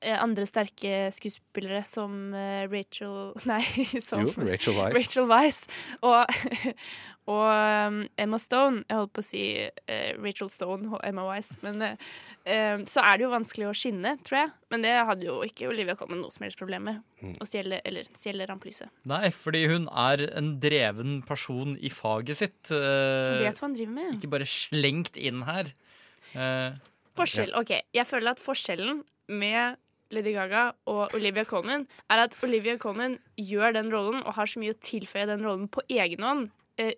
andre 0.00 0.46
sterke 0.48 1.10
skuespillere 1.12 1.82
som 1.88 2.32
eh, 2.34 2.64
Rachel 2.72 3.34
Nei, 3.50 3.60
som 4.00 4.24
Jo, 4.24 4.32
Rachel 4.46 4.76
Weiss. 4.78 4.96
Rachel 4.96 5.26
Weiss 5.28 5.58
og, 6.00 6.30
og 7.34 7.44
um, 7.50 7.98
Emma 8.16 8.38
Stone. 8.40 8.82
Jeg 8.88 8.96
holdt 9.00 9.12
på 9.16 9.22
å 9.22 9.26
si 9.26 9.42
eh, 9.60 10.10
Rachel 10.22 10.50
Stone 10.52 10.88
og 10.88 11.00
Emma 11.06 11.26
Weiss, 11.28 11.52
Men 11.64 11.84
eh, 11.84 12.08
eh, 12.48 12.80
så 12.88 13.04
er 13.04 13.20
det 13.20 13.26
jo 13.26 13.32
vanskelig 13.34 13.68
å 13.68 13.74
skinne, 13.76 14.14
tror 14.26 14.38
jeg. 14.40 14.52
Men 14.72 14.86
det 14.86 14.94
hadde 15.10 15.28
jo 15.28 15.36
ikke 15.46 15.68
Olivia 15.68 15.96
Colman 16.00 16.22
noe 16.24 16.32
som 16.34 16.46
helst 16.48 16.60
problem 16.60 16.88
med. 16.88 17.02
Mm. 17.20 17.36
Å 17.36 17.48
stjele, 17.48 17.82
eller 17.84 18.08
stjele 18.16 18.48
rampelyset. 18.48 18.88
Nei, 19.10 19.28
fordi 19.36 19.66
hun 19.70 19.86
er 19.92 20.24
en 20.32 20.54
dreven 20.62 21.20
person 21.28 21.76
i 21.76 21.92
faget 21.92 22.40
sitt. 22.40 22.60
Hun 22.72 23.44
Vet 23.44 23.60
hva 23.60 23.68
han 23.68 23.76
driver 23.76 23.96
med. 24.00 24.16
ikke 24.16 24.32
bare 24.38 24.48
slengt 24.48 25.20
inn 25.20 25.44
her. 25.48 25.72
Eh, 26.32 26.80
Forskjell, 27.18 27.52
ok, 27.58 27.72
Jeg 27.92 28.06
føler 28.08 28.32
at 28.32 28.40
forskjellen 28.40 29.02
med 29.30 29.76
Lady 30.14 30.32
Gaga 30.34 30.70
og 30.90 31.14
Olivia 31.16 31.44
Colman 31.48 31.86
er 32.10 32.24
at 32.24 32.36
Olivia 32.44 32.76
Colman 32.80 33.18
gjør 33.38 33.76
den 33.76 33.92
rollen 33.92 34.24
og 34.24 34.34
har 34.38 34.50
så 34.50 34.62
mye 34.62 34.74
å 34.74 34.82
tilføye 34.82 35.28
den 35.30 35.44
rollen 35.46 35.68
på 35.72 35.84
egen 35.88 36.26
hånd. 36.26 36.50
Eh, 36.80 36.96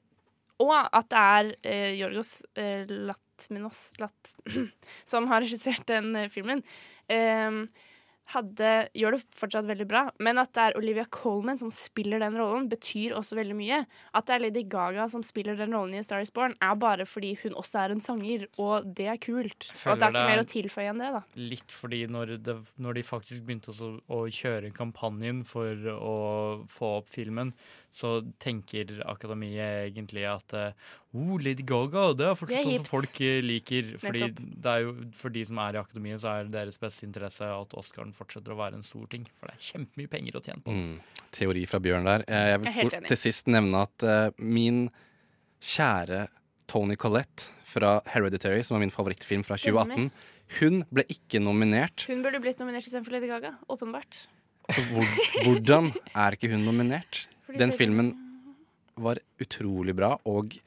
og 0.63 0.75
at 0.79 1.09
det 1.11 1.23
er 1.23 1.51
eh, 1.67 1.93
Jorgos 1.99 2.35
eh, 2.59 2.89
Latminos 2.89 3.85
Lat, 4.01 4.35
som 5.11 5.29
har 5.31 5.45
regissert 5.45 5.87
den 5.91 6.15
eh, 6.17 6.31
filmen. 6.33 6.63
Eh, 7.11 7.63
hadde, 8.33 8.71
gjør 8.97 9.17
det 9.17 9.21
fortsatt 9.39 9.67
veldig 9.69 9.87
bra, 9.91 10.03
men 10.23 10.39
at 10.43 10.53
det 10.57 10.63
er 10.71 10.77
Olivia 10.81 11.05
Colman 11.13 11.59
som 11.61 11.71
spiller 11.75 12.23
den 12.23 12.37
rollen, 12.39 12.69
betyr 12.73 13.15
også 13.19 13.37
veldig 13.39 13.57
mye. 13.59 13.81
At 14.17 14.27
det 14.29 14.35
er 14.37 14.45
Lady 14.47 14.65
Gaga 14.73 15.09
som 15.13 15.23
spiller 15.27 15.57
den 15.59 15.75
rollen 15.77 15.95
i 15.99 16.03
Star 16.07 16.23
Is 16.25 16.33
Born, 16.35 16.55
er 16.63 16.75
bare 16.81 17.07
fordi 17.09 17.35
hun 17.43 17.55
også 17.61 17.83
er 17.85 17.95
en 17.97 18.01
sanger, 18.05 18.47
og 18.63 18.89
det 18.97 19.07
er 19.13 19.21
kult. 19.23 19.69
Og 19.87 19.99
det 20.01 20.09
er 20.09 20.15
ikke 20.17 20.27
mer 20.31 20.39
er- 20.39 20.45
å 20.45 20.51
tilføye 20.53 20.89
enn 20.93 21.03
det, 21.03 21.13
da. 21.19 21.23
litt 21.37 21.73
fordi 21.73 22.03
når, 22.09 22.37
det, 22.43 22.57
når 22.79 22.95
de 22.99 23.03
faktisk 23.07 23.45
begynte 23.47 23.73
også 23.73 23.93
å 24.09 24.25
kjøre 24.33 24.73
kampanjen 24.75 25.45
for 25.47 25.77
å 25.93 26.17
få 26.71 26.97
opp 27.03 27.09
filmen, 27.13 27.53
så 27.93 28.11
tenker 28.41 29.03
akademiet 29.05 29.91
egentlig 29.91 30.25
at 30.25 30.55
eh, 30.57 30.93
oh, 31.13 31.35
Lady 31.37 31.65
Gaga, 31.69 32.07
det 32.17 32.25
er 32.31 32.39
fortsatt 32.39 32.57
Det 32.57 32.61
er 32.63 32.69
sånn 32.71 32.81
som 32.81 32.89
folk 32.89 33.21
eh, 33.21 33.41
liker. 33.45 33.91
Fordi 34.01 34.29
det 34.33 34.73
er 34.73 34.85
jo 34.87 34.95
for 35.19 35.35
de 35.35 35.43
som 35.49 35.61
er 35.61 35.77
i 35.77 35.81
akademiet, 35.83 36.23
så 36.23 36.33
er 36.39 36.53
deres 36.55 36.81
beste 36.81 37.05
interesse 37.05 37.45
at 37.53 37.77
Oscaren 37.77 38.15
fortsetter 38.17 38.55
å 38.55 38.59
være 38.63 38.81
en 38.81 38.87
stor 38.87 39.05
ting. 39.13 39.27
For 39.37 39.51
det 39.51 39.59
er 39.59 39.67
kjempemye 39.69 40.13
penger 40.15 40.41
å 40.41 40.45
tjene 40.47 40.65
på. 40.65 40.77
Mm. 40.77 41.27
Teori 41.37 41.67
fra 41.69 41.83
Bjørn 41.85 42.09
der. 42.09 42.25
Eh, 42.25 42.49
Jeg 42.55 42.63
vil 42.63 42.71
Jeg 42.71 42.89
fort 42.89 43.11
til 43.13 43.21
sist 43.21 43.53
nevne 43.53 43.85
at 43.85 44.09
uh, 44.09 44.23
min 44.41 44.87
kjære 45.63 46.27
Tony 46.73 46.97
Collette 46.97 47.51
fra 47.69 47.99
Hereditary, 48.09 48.65
som 48.65 48.79
er 48.79 48.87
min 48.87 48.95
favorittfilm 48.95 49.45
fra 49.45 49.61
Stemmer. 49.61 49.93
2018, 49.93 50.31
hun 50.63 50.81
ble 50.93 51.05
ikke 51.13 51.41
nominert. 51.45 52.07
Hun 52.09 52.25
burde 52.25 52.41
blitt 52.41 52.61
nominert 52.61 52.89
istedenfor 52.89 53.19
Lady 53.19 53.29
Gaga. 53.29 53.55
Åpenbart. 53.73 54.25
Altså, 54.69 54.83
hvor, 54.89 55.07
hvordan 55.45 55.93
er 56.15 56.37
ikke 56.37 56.53
hun 56.53 56.65
nominert? 56.65 57.27
Fordi 57.53 57.59
Den 57.63 57.73
filmen 57.77 58.13
var 58.97 59.23
utrolig 59.41 59.95
bra, 59.99 60.17
og 60.27 60.59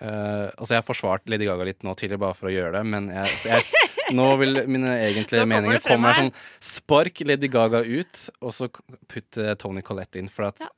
Uh, 0.00 0.48
Altså, 0.56 0.72
jeg 0.72 0.78
har 0.80 0.84
forsvart 0.86 1.26
Lady 1.28 1.44
Gaga 1.44 1.64
litt 1.68 1.82
nå 1.84 1.92
tidligere, 1.92 2.22
bare 2.22 2.36
for 2.38 2.48
å 2.48 2.52
gjøre 2.54 2.70
det, 2.78 2.86
men 2.88 3.10
jeg, 3.12 3.34
jeg, 3.44 3.90
nå 4.16 4.28
vil 4.40 4.62
mine 4.64 4.94
egentlige 4.96 5.42
kommer 5.42 5.60
meninger 5.60 5.82
komme 5.84 6.08
her. 6.08 6.20
Sånn, 6.22 6.30
spark 6.64 7.20
Lady 7.28 7.50
Gaga 7.52 7.82
ut, 7.84 8.22
og 8.40 8.54
så 8.56 8.70
putt 8.72 9.36
eh, 9.36 9.50
Tony 9.60 9.82
Collette 9.84 10.16
inn, 10.22 10.30
for 10.32 10.46
at 10.48 10.62
Ja. 10.64 10.70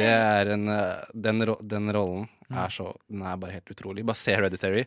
det 0.00 0.08
er 0.10 0.50
en 0.56 0.66
eh, 0.74 1.04
den, 1.14 1.44
den 1.62 1.92
rollen 1.94 2.26
Mm. 2.50 2.58
er 2.60 2.68
så 2.74 2.88
Den 3.08 3.22
er 3.22 3.38
bare 3.40 3.54
helt 3.54 3.70
utrolig. 3.72 4.02
Bare 4.04 4.18
se 4.20 4.34
Hereditary. 4.34 4.82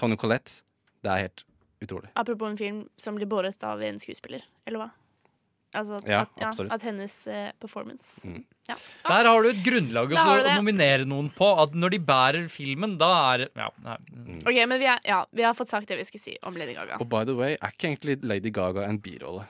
Tony 0.00 0.16
Collette. 0.16 0.62
Det 1.02 1.10
er 1.12 1.24
helt 1.26 1.42
utrolig. 1.82 2.08
Apropos 2.14 2.46
en 2.48 2.56
film 2.56 2.78
som 2.96 3.18
blir 3.18 3.26
båret 3.28 3.58
av 3.66 3.82
en 3.82 3.98
skuespiller, 4.00 4.46
eller 4.66 4.84
hva? 4.84 4.90
Altså, 5.74 5.98
Ja, 6.06 6.20
at, 6.26 6.32
ja, 6.36 6.48
absolutt. 6.50 6.72
at 6.74 6.82
hennes 6.84 7.14
uh, 7.26 7.50
performance 7.60 8.20
Mm. 8.28 8.44
ja. 8.68 8.76
Der 9.08 9.24
har 9.30 9.42
du 9.42 9.48
et 9.48 9.62
grunnlag 9.64 10.12
å 10.12 10.24
nominere 10.56 11.06
noen 11.08 11.30
på. 11.34 11.48
At 11.62 11.72
når 11.72 11.94
de 11.96 11.98
bærer 11.98 12.48
filmen, 12.52 12.98
da 13.00 13.08
er 13.34 13.46
Ja, 13.56 13.70
nei. 13.84 13.96
Mm. 14.12 14.42
OK, 14.44 14.60
men 14.68 14.78
vi, 14.78 14.86
er, 14.92 15.00
ja, 15.08 15.24
vi 15.32 15.42
har 15.46 15.54
fått 15.54 15.72
sagt 15.72 15.88
det 15.88 15.96
vi 15.98 16.04
skal 16.04 16.20
si 16.20 16.36
om 16.42 16.54
Lady 16.60 16.74
Gaga. 16.76 17.00
Og 17.00 17.08
by 17.08 17.24
the 17.24 17.34
way, 17.34 17.56
er 17.60 17.72
ikke 17.72 17.88
egentlig 17.94 18.18
Lady 18.22 18.52
Gaga 18.52 18.84
en 18.88 19.00
birolle? 19.00 19.46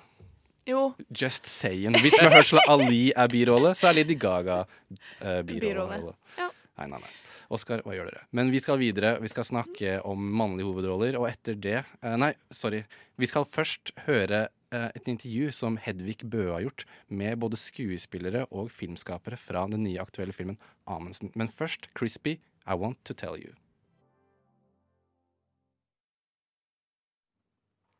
Jo, 0.66 0.92
Just 1.11 1.46
saying. 1.50 1.96
Hvis 1.98 2.14
vi 2.14 2.22
har 2.24 2.37
hørt 2.38 2.52
at 2.54 2.68
Ali 2.70 3.11
er 3.18 3.26
birolle, 3.28 3.74
så 3.74 3.90
er 3.90 3.98
Lady 3.98 4.14
Gaga 4.14 4.61
uh, 4.62 5.42
birolle. 5.42 6.14
Ja. 6.38 6.48
Nei, 6.78 6.87
nei, 6.87 7.02
nei. 7.02 7.12
Oskar, 7.52 7.82
hva 7.85 7.92
gjør 7.92 8.08
dere? 8.08 8.22
Men 8.32 8.48
vi 8.54 8.61
skal 8.64 8.78
videre. 8.80 9.16
Vi 9.20 9.28
skal 9.28 9.44
snakke 9.44 9.98
om 10.08 10.22
mannlige 10.38 10.64
hovedroller, 10.70 11.18
og 11.20 11.26
etter 11.28 11.58
det 11.61 11.80
eh, 11.82 12.14
Nei, 12.16 12.30
sorry. 12.54 12.80
Vi 13.20 13.28
skal 13.28 13.44
først 13.44 13.92
høre 14.06 14.46
et 14.72 15.08
intervju 15.08 15.50
som 15.52 15.76
Hedvig 15.80 16.22
Bøe 16.24 16.52
har 16.54 16.64
gjort 16.64 16.87
med 17.08 17.40
både 17.42 17.58
skuespillere 17.61 18.46
og 18.50 18.70
filmskapere 18.72 19.37
fra 19.37 19.66
den 19.70 19.85
nye 19.85 20.00
aktuelle 20.00 20.32
filmen 20.32 20.58
Amundsen. 20.87 21.32
Men 21.35 21.48
først 21.48 21.90
Crispy, 21.98 22.38
I 22.66 22.78
Want 22.78 23.04
To 23.04 23.14
Tell 23.14 23.37
You. 23.37 23.54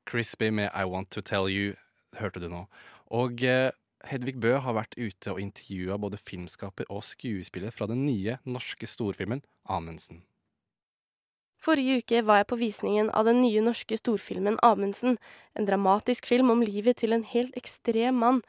Crispy 0.08 0.50
med 0.50 0.70
I 0.74 0.85
Want 0.85 1.11
To 1.11 1.20
Tell 1.20 1.48
You 1.48 1.74
hørte 2.20 2.40
du 2.40 2.48
nå. 2.52 2.66
Og 3.12 3.44
eh, 3.44 3.70
Hedvig 4.11 4.35
Bø 4.42 4.56
har 4.58 4.74
vært 4.74 4.96
ute 4.98 5.32
og 5.32 5.40
intervjua 5.40 5.96
både 6.00 6.18
filmskaper 6.18 6.88
og 6.90 7.04
skuespiller 7.06 7.70
fra 7.70 7.87
den 7.90 8.02
nye 8.06 8.37
norske 8.44 8.88
storfilmen 8.90 9.44
Amundsen. 9.64 10.24
Forrige 11.62 12.01
uke 12.01 12.25
var 12.27 12.40
jeg 12.40 12.48
på 12.51 12.59
visningen 12.59 13.11
av 13.14 13.29
den 13.29 13.38
nye 13.38 13.61
norske 13.62 13.94
storfilmen 13.94 14.57
Amundsen, 14.66 15.18
en 15.55 15.68
dramatisk 15.68 16.27
film 16.27 16.51
om 16.51 16.62
livet 16.66 16.98
til 16.98 17.14
en 17.14 17.22
helt 17.22 17.55
ekstrem 17.59 18.18
mann. 18.18 18.40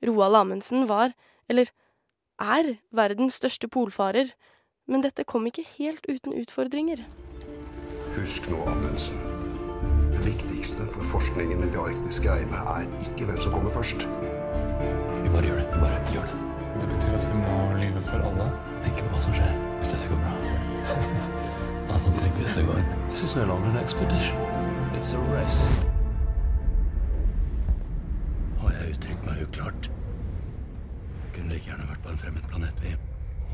Roald 0.00 0.38
Amundsen 0.38 0.86
var, 0.88 1.12
eller 1.48 1.68
er, 2.40 2.78
verdens 2.88 3.36
største 3.36 3.68
polfarer, 3.68 4.32
men 4.88 5.04
dette 5.04 5.26
kom 5.28 5.44
ikke 5.44 5.66
helt 5.76 6.08
uten 6.08 6.32
utfordringer. 6.40 7.02
Husk 8.16 8.48
nå, 8.48 8.62
Amundsen. 8.72 9.20
Det 10.14 10.24
viktigste 10.24 10.88
for 10.94 11.04
forskningen 11.12 11.66
i 11.66 11.68
de 11.74 11.82
arktiske 11.82 12.32
eiene 12.32 12.62
er 12.78 12.88
ikke 13.04 13.28
hvem 13.28 13.42
som 13.44 13.58
kommer 13.58 13.76
først. 13.76 14.08
Vi 14.08 15.34
bare 15.34 15.44
gjør 15.50 15.60
det. 15.60 15.68
Vi 15.74 15.82
bare 15.84 16.00
gjør 16.16 16.32
det. 16.32 16.40
Det 16.80 16.88
betyr 16.94 17.18
at 17.18 17.28
vi 17.28 17.42
må 17.42 17.60
lyve 17.82 18.06
for 18.08 18.24
alle? 18.30 18.48
Tenk 18.86 19.02
på 19.02 19.12
hva 19.12 19.26
som 19.26 19.36
skjer 19.36 19.52
hvis 19.82 19.92
dette 19.92 20.08
går 20.14 20.24
bra. 20.24 21.34
tenk 21.96 22.34
hvis 22.34 22.54
det 22.56 22.66
går. 22.66 22.82
This 23.08 23.22
is 23.22 23.36
no 23.36 23.44
longer 23.44 23.68
an 23.68 23.76
expedition. 23.84 24.36
It's 24.96 25.12
a 25.14 25.20
race. 25.34 25.68
Har 28.60 28.70
jeg 28.70 28.94
uttrykt 28.94 29.24
meg 29.24 29.42
uklart? 29.42 29.90
Vi 31.24 31.38
kunne 31.38 31.52
like 31.52 31.64
gjerne 31.64 31.88
vært 31.88 32.02
på 32.02 32.10
en 32.12 32.18
fremmed 32.18 32.42
planet, 32.50 32.74
vi. 32.82 32.96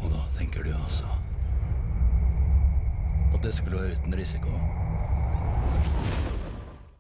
Og 0.03 0.11
da 0.11 0.25
tenker 0.39 0.63
du 0.63 0.73
altså 0.75 1.05
at 3.35 3.43
det 3.43 3.55
skulle 3.55 3.81
være 3.81 3.97
uten 3.99 4.15
risiko? 4.15 4.51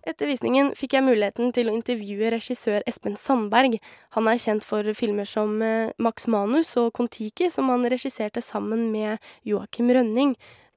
Etter 0.05 0.28
visningen 0.28 0.74
fikk 0.76 0.99
jeg 0.99 1.07
muligheten 1.07 1.53
til 1.57 1.70
å 1.70 1.74
intervjue 1.74 2.32
regissør 2.35 2.85
Espen 2.91 3.16
Sandberg. 3.16 3.78
Han 4.18 4.28
er 4.28 4.41
kjent 4.43 4.66
for 4.66 4.85
filmer 4.97 5.28
som 5.28 5.62
eh, 5.64 5.95
Max 5.97 6.26
Manus 6.28 6.74
og 6.80 6.91
Kon-Tiki, 6.99 7.49
som 7.49 7.70
han 7.72 7.87
regisserte 7.89 8.43
sammen 8.45 8.91
med 8.93 9.22
Joakim 9.49 9.89
Rønning. 9.95 10.35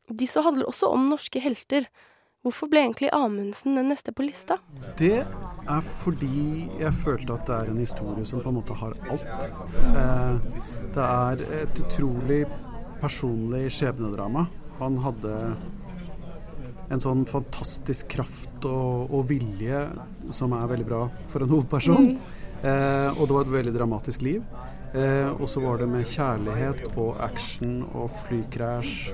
Disse 0.08 0.42
handler 0.44 0.70
også 0.70 0.92
om 0.94 1.10
norske 1.12 1.42
helter. 1.44 1.88
Hvorfor 2.46 2.70
ble 2.72 2.86
egentlig 2.86 3.10
Amundsen 3.12 3.76
den 3.76 3.90
neste 3.92 4.14
på 4.16 4.24
lista? 4.24 4.60
Det 5.00 5.18
er 5.20 5.90
fordi 6.04 6.70
jeg 6.80 6.94
følte 7.02 7.36
at 7.36 7.50
det 7.50 7.56
er 7.58 7.72
en 7.74 7.82
historie 7.82 8.24
som 8.30 8.40
på 8.44 8.54
en 8.54 8.60
måte 8.60 8.78
har 8.78 8.96
alt. 9.12 9.26
Eh, 9.90 10.62
det 10.96 11.08
er 11.08 11.44
et 11.64 11.82
utrolig 11.84 12.46
personlig 13.02 13.66
skjebnedrama. 13.76 14.46
Han 14.80 15.02
hadde 15.04 15.34
en 16.88 17.04
sånn 17.04 17.26
fantastisk 17.28 18.08
kraft 18.16 18.64
og, 18.70 19.12
og 19.12 19.28
vilje 19.28 19.84
som 20.32 20.56
er 20.56 20.70
veldig 20.72 20.88
bra 20.88 21.04
for 21.34 21.44
en 21.44 21.52
hovedperson. 21.52 22.14
Eh, 22.64 23.10
og 23.18 23.28
det 23.28 23.36
var 23.36 23.44
et 23.44 23.56
veldig 23.58 23.76
dramatisk 23.76 24.24
liv. 24.26 24.46
Eh, 24.96 25.28
og 25.36 25.50
så 25.52 25.62
var 25.66 25.82
det 25.82 25.90
med 25.92 26.08
kjærlighet 26.08 26.86
og 26.96 27.20
action 27.22 27.82
og 27.92 28.08
flykrasj 28.24 29.12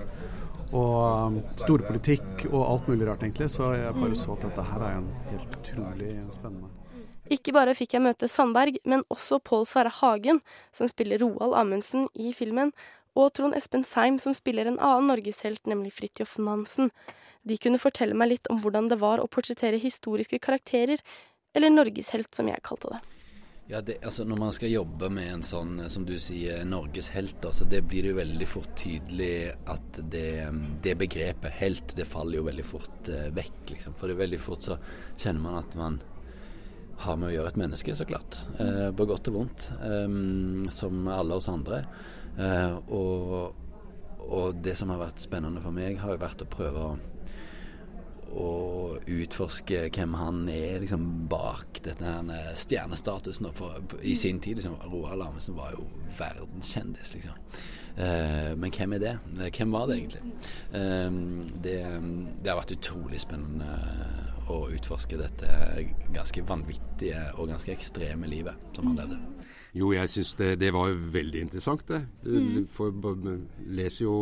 og 0.74 0.95
um, 1.30 1.36
storpolitikk 1.53 2.47
og 2.49 2.61
alt 2.65 2.89
mulig 2.89 3.07
rart, 3.07 3.24
egentlig. 3.26 3.49
Så 3.53 3.74
jeg 3.78 3.93
bare 3.97 4.17
så 4.17 4.34
at 4.36 4.47
dette 4.47 4.65
her 4.71 4.86
er 4.88 4.97
en 4.97 5.11
helt 5.30 5.59
utrolig 5.59 6.15
spennende. 6.34 6.71
Ikke 7.32 7.53
bare 7.55 7.76
fikk 7.78 7.95
jeg 7.95 8.03
møte 8.03 8.28
Sandberg, 8.28 8.82
men 8.89 9.05
også 9.13 9.39
Pål 9.39 9.67
Sverre 9.69 9.93
Hagen, 10.01 10.41
som 10.76 10.89
spiller 10.91 11.21
Roald 11.24 11.55
Amundsen 11.55 12.09
i 12.19 12.34
filmen, 12.36 12.74
og 13.15 13.32
Trond 13.38 13.55
Espen 13.55 13.86
Seim, 13.88 14.17
som 14.19 14.36
spiller 14.36 14.67
en 14.67 14.80
annen 14.82 15.11
norgeshelt, 15.13 15.61
nemlig 15.69 15.93
Fridtjof 15.95 16.36
Nansen. 16.41 16.89
De 17.47 17.57
kunne 17.61 17.80
fortelle 17.82 18.17
meg 18.17 18.34
litt 18.34 18.49
om 18.51 18.59
hvordan 18.63 18.89
det 18.91 18.99
var 19.01 19.21
å 19.21 19.30
portrettere 19.32 19.80
historiske 19.80 20.39
karakterer, 20.43 20.99
eller 21.53 21.71
norgeshelt, 21.71 22.32
som 22.36 22.49
jeg 22.49 22.63
kalte 22.65 22.95
det. 22.95 23.01
Ja, 23.68 23.82
det, 23.82 23.95
altså 24.03 24.26
Når 24.28 24.39
man 24.39 24.51
skal 24.51 24.74
jobbe 24.74 25.07
med 25.14 25.30
en 25.38 25.43
sånn, 25.45 25.78
som 25.89 26.03
du 26.07 26.18
sier, 26.20 26.66
norgeshelt, 26.68 27.45
så 27.55 27.68
det 27.70 27.84
blir 27.88 28.03
det 28.03 28.11
jo 28.11 28.18
veldig 28.18 28.47
fort 28.49 28.74
tydelig 28.80 29.53
at 29.72 29.99
det, 30.11 30.49
det 30.84 30.97
begrepet 30.99 31.61
helt, 31.61 31.95
det 31.95 32.07
faller 32.09 32.41
jo 32.41 32.47
veldig 32.49 32.66
fort 32.68 33.11
eh, 33.11 33.30
vekk. 33.36 33.61
Liksom. 33.72 33.95
For 33.95 34.11
det 34.11 34.18
er 34.18 34.26
veldig 34.26 34.41
fort 34.43 34.68
så 34.68 34.78
kjenner 35.16 35.45
man 35.45 35.61
at 35.61 35.78
man 35.80 36.01
har 37.03 37.18
med 37.20 37.32
å 37.32 37.34
gjøre 37.38 37.53
et 37.53 37.61
menneske, 37.64 37.95
så 37.95 38.07
klart. 38.07 38.43
Eh, 38.59 38.89
på 38.95 39.07
godt 39.07 39.32
og 39.32 39.39
vondt. 39.39 39.70
Eh, 39.80 40.20
som 40.76 41.07
alle 41.07 41.39
oss 41.39 41.49
andre. 41.51 41.86
Eh, 42.36 42.76
og, 42.91 43.55
og 44.28 44.59
det 44.66 44.76
som 44.80 44.91
har 44.91 45.05
vært 45.05 45.24
spennende 45.24 45.64
for 45.64 45.76
meg, 45.76 46.01
har 46.03 46.18
jo 46.18 46.24
vært 46.26 46.43
å 46.43 46.51
prøve 46.51 46.84
å 46.84 46.93
å 48.34 48.51
utforske 49.09 49.88
hvem 49.93 50.15
han 50.17 50.43
er 50.51 50.81
liksom, 50.84 51.05
bak 51.31 51.81
dette 51.86 52.07
her 52.07 52.57
stjernestatusen. 52.59 53.49
For, 53.55 53.84
I 54.01 54.15
sin 54.17 54.41
tid 54.43 54.59
liksom, 54.59 54.77
Roald 54.91 55.25
Amundsen 55.25 55.57
var 55.57 55.75
jo 55.75 55.88
verdenskjendis, 56.17 57.15
liksom. 57.17 57.39
Uh, 57.93 58.55
men 58.57 58.73
hvem 58.73 58.95
er 58.95 59.01
det? 59.03 59.11
Hvem 59.53 59.73
var 59.75 59.86
det 59.89 59.99
egentlig? 59.99 60.23
Uh, 60.73 61.45
det, 61.61 61.75
det, 62.41 62.49
har 62.49 62.57
vært 62.57 62.73
utrolig 62.79 63.21
spennende 63.21 63.69
å 64.51 64.63
utforske 64.73 65.19
dette 65.19 65.49
ganske 66.13 66.43
vanvittige 66.47 67.27
og 67.38 67.53
ganske 67.53 67.71
ekstreme 67.75 68.27
livet 68.27 68.73
som 68.75 68.89
han 68.89 68.97
levde. 69.03 69.19
Jo, 69.73 69.89
jeg 69.95 70.09
syns 70.11 70.34
det, 70.38 70.55
det, 70.61 70.73
var 70.73 70.91
veldig 71.13 71.45
interessant, 71.47 71.86
det. 71.89 72.03
Du 72.25 72.34
mm. 72.38 73.45
leser 73.73 74.03
jo 74.05 74.17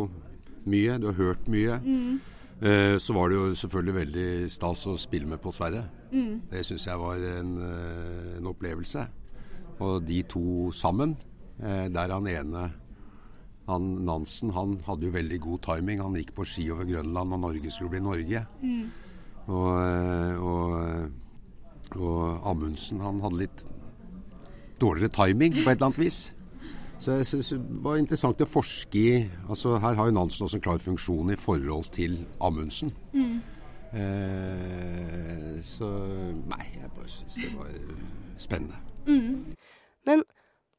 mye, 0.64 0.96
du 1.00 1.10
har 1.10 1.18
hørt 1.18 1.48
mye. 1.52 1.80
Mm. 1.84 2.20
Eh, 2.62 2.98
så 2.98 3.12
var 3.12 3.28
det 3.28 3.36
jo 3.36 3.54
selvfølgelig 3.58 3.94
veldig 3.94 4.28
stas 4.50 4.84
å 4.86 4.94
spille 5.00 5.26
med 5.26 5.40
på 5.42 5.50
Sverre. 5.54 5.82
Mm. 6.12 6.44
Det 6.50 6.60
syns 6.62 6.86
jeg 6.86 7.00
var 7.00 7.18
en, 7.18 7.56
eh, 7.58 8.36
en, 8.36 8.46
opplevelse. 8.46 9.02
Og 9.82 10.04
de 10.06 10.22
to 10.22 10.70
sammen, 10.70 11.16
eh, 11.58 11.88
der 11.88 12.12
han 12.12 12.26
ene 12.26 12.70
han 13.66 14.04
Nansen 14.04 14.50
han 14.50 14.78
hadde 14.86 15.06
jo 15.06 15.12
veldig 15.12 15.40
god 15.40 15.58
timing. 15.62 16.00
Han 16.02 16.14
gikk 16.14 16.34
på 16.34 16.44
ski 16.46 16.70
over 16.70 16.84
Grønland, 16.84 17.32
og 17.32 17.40
Norge 17.40 17.70
skulle 17.70 17.90
bli 17.90 18.00
Norge. 18.00 18.46
Mm. 18.62 18.90
Og, 19.46 19.74
og, 20.38 21.10
og 21.96 22.46
Amundsen 22.46 23.00
han 23.00 23.20
hadde 23.20 23.38
litt 23.38 23.64
dårligere 24.80 25.10
timing 25.10 25.52
på 25.52 25.70
et 25.70 25.76
eller 25.76 25.86
annet 25.86 25.98
vis. 25.98 26.32
Så 27.02 27.12
jeg 27.12 27.26
synes 27.26 27.48
det 27.48 27.60
var 27.82 27.96
interessant 27.98 28.42
å 28.44 28.46
forske 28.46 29.00
i 29.00 29.14
altså 29.50 29.72
Her 29.82 29.96
har 29.98 30.06
jo 30.06 30.14
Nansen 30.14 30.44
også 30.46 30.60
en 30.60 30.62
klar 30.62 30.78
funksjon 30.78 31.32
i 31.34 31.36
forhold 31.36 31.88
til 31.96 32.14
Amundsen. 32.38 32.92
Mm. 33.10 33.40
Eh, 33.98 35.56
så 35.66 35.88
nei, 36.46 36.62
jeg 36.76 36.92
bare 36.94 37.10
syns 37.10 37.40
det 37.40 37.50
var 37.56 37.72
spennende. 38.38 38.78
Mm. 39.06 39.56
Men 40.06 40.22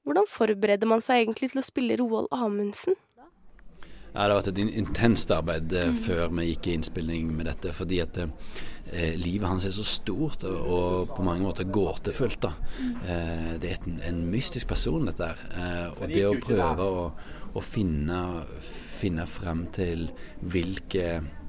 hvordan 0.08 0.30
forbereder 0.32 0.88
man 0.88 1.04
seg 1.04 1.26
egentlig 1.26 1.52
til 1.52 1.60
å 1.60 1.66
spille 1.68 2.00
Roald 2.00 2.32
Amundsen? 2.32 2.96
Ja, 4.14 4.28
det 4.28 4.30
har 4.30 4.38
vært 4.38 4.52
et 4.52 4.62
intenst 4.78 5.32
arbeid 5.34 5.74
eh, 5.74 5.90
mm. 5.90 6.00
før 6.06 6.28
vi 6.38 6.52
gikk 6.52 6.70
i 6.70 6.76
innspilling 6.78 7.32
med 7.34 7.48
dette. 7.50 7.74
Fordi 7.74 8.00
at 8.04 8.20
eh, 8.22 9.14
livet 9.18 9.50
hans 9.50 9.66
er 9.66 9.74
så 9.74 9.86
stort 9.88 10.46
og, 10.50 10.60
og 10.78 11.14
på 11.18 11.26
mange 11.26 11.46
måter 11.48 11.66
gåtefullt. 11.66 12.42
da. 12.46 12.54
Mm. 12.78 12.92
Eh, 13.04 13.54
det 13.64 13.72
er 13.72 13.88
en, 13.90 14.02
en, 14.12 14.26
mystisk 14.34 14.70
person, 14.70 15.10
dette 15.10 15.32
her. 15.32 15.46
Eh, 15.58 15.88
og 15.98 16.14
det 16.14 16.28
å 16.30 16.36
prøve 16.44 16.90
å, 16.90 17.08
å 17.54 17.66
finne, 17.66 18.20
finne 19.02 19.26
frem 19.30 19.66
til 19.74 20.12
hvilke 20.46 21.08
Eh, 21.14 21.43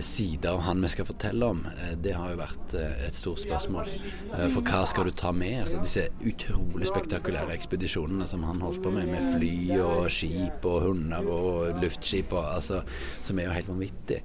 sider 0.00 0.52
av 0.52 0.60
han 0.66 0.82
vi 0.82 0.88
skal 0.92 1.06
fortelle 1.08 1.46
om, 1.46 1.62
eh, 1.66 1.94
det 1.98 2.12
har 2.14 2.30
jo 2.32 2.38
vært 2.38 2.74
eh, 2.78 3.06
et 3.06 3.16
stort 3.16 3.40
spørsmål. 3.42 3.90
For 4.54 4.62
hva 4.62 4.82
skal 4.88 5.08
du 5.08 5.14
ta 5.16 5.32
med? 5.34 5.62
Altså, 5.64 5.80
disse 5.82 6.04
utrolig 6.28 6.88
spektakulære 6.90 7.56
ekspedisjonene 7.56 8.28
som 8.30 8.44
han 8.46 8.62
holdt 8.62 8.82
på 8.84 8.92
med, 8.94 9.10
med 9.10 9.26
fly 9.34 9.80
og 9.82 10.06
skip 10.12 10.68
og 10.68 10.86
hunder 10.86 11.26
og 11.26 11.82
luftskip, 11.82 12.32
og, 12.36 12.46
altså, 12.56 12.82
som 13.26 13.38
er 13.38 13.48
jo 13.48 13.56
helt 13.56 13.72
vanvittig. 13.72 14.20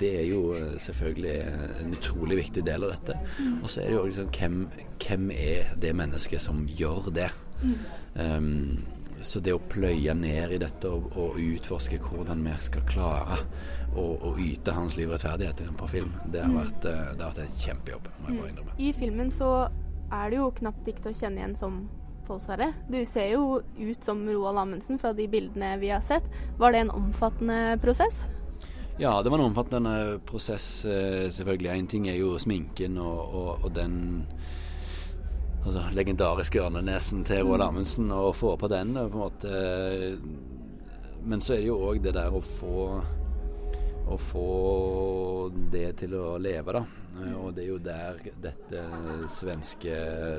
Det 0.00 0.12
er 0.20 0.26
jo 0.28 0.42
selvfølgelig 0.80 1.34
en 1.80 1.96
utrolig 1.96 2.40
viktig 2.44 2.64
del 2.66 2.86
av 2.86 2.94
dette. 2.94 3.18
Og 3.60 3.68
så 3.70 3.82
er 3.82 3.90
det 3.90 3.98
jo 3.98 4.06
liksom 4.06 4.32
hvem, 4.38 4.62
hvem 5.02 5.28
er 5.34 5.74
det 5.82 5.92
mennesket 5.96 6.42
som 6.42 6.64
gjør 6.68 7.10
det? 7.14 7.30
Um, 8.14 8.78
så 9.22 9.40
det 9.44 9.52
å 9.52 9.60
pløye 9.70 10.14
ned 10.16 10.54
i 10.56 10.60
dette 10.62 10.88
og, 10.88 11.10
og 11.20 11.38
utforske 11.40 12.00
hvordan 12.00 12.44
vi 12.46 12.54
skal 12.64 12.86
klare 12.88 13.40
å, 13.96 14.04
å 14.30 14.34
yte 14.38 14.74
hans 14.74 14.96
liv 14.98 15.10
rettferdighet 15.10 15.62
på 15.78 15.88
film, 15.90 16.12
det 16.32 16.44
har, 16.44 16.50
mm. 16.50 16.58
vært, 16.58 16.84
eh, 16.90 17.14
det 17.16 17.24
har 17.24 17.32
vært 17.32 17.44
en 17.44 17.56
kjempejobb. 17.64 18.10
må 18.18 18.28
jeg 18.28 18.36
bare 18.36 18.50
mm. 18.50 18.52
innrømme. 18.52 18.76
I 18.78 18.92
filmen 18.96 19.32
så 19.34 19.50
er 20.10 20.30
det 20.30 20.38
jo 20.38 20.50
knapt 20.60 20.90
ikke 20.90 21.06
til 21.06 21.14
å 21.14 21.20
kjenne 21.22 21.42
igjen 21.42 21.58
som 21.58 21.80
Pål 22.30 22.60
Du 22.86 23.00
ser 23.04 23.32
jo 23.32 23.58
ut 23.58 24.04
som 24.04 24.20
Roald 24.28 24.58
Amundsen 24.58 25.00
fra 25.02 25.10
de 25.12 25.24
bildene 25.26 25.72
vi 25.80 25.88
har 25.90 26.00
sett. 26.00 26.22
Var 26.58 26.72
det 26.72 26.78
en 26.84 26.92
omfattende 26.94 27.74
prosess? 27.82 28.28
Ja, 29.00 29.22
det 29.22 29.32
var 29.32 29.38
en 29.38 29.48
omfattende 29.48 30.20
prosess, 30.26 30.84
eh, 30.84 31.26
selvfølgelig. 31.30 31.70
Én 31.70 31.88
ting 31.90 32.06
er 32.06 32.20
jo 32.20 32.38
sminken 32.38 32.98
og, 33.02 33.34
og, 33.34 33.64
og 33.64 33.74
den 33.74 34.26
altså, 35.64 35.82
legendariske 35.96 36.62
ørnenesen 36.62 37.24
til 37.24 37.42
Roald 37.42 37.64
mm. 37.64 37.68
Amundsen, 37.68 38.12
og 38.12 38.36
få 38.36 38.54
på 38.56 38.68
den. 38.68 38.94
på 38.94 39.00
en 39.00 39.24
måte. 39.24 40.18
Men 41.24 41.40
så 41.40 41.56
er 41.56 41.64
det 41.64 41.72
jo 41.72 41.80
òg 41.90 41.98
det 42.04 42.14
der 42.14 42.30
å 42.30 42.44
få 42.44 43.00
å 44.10 44.18
få 44.18 44.48
det 45.72 45.92
til 46.02 46.16
å 46.18 46.34
leve, 46.42 46.74
da. 46.80 46.84
Eh, 47.20 47.34
og 47.34 47.54
det 47.54 47.64
er 47.64 47.68
jo 47.68 47.78
der 47.82 48.18
dette 48.42 48.82
svenske 49.32 49.94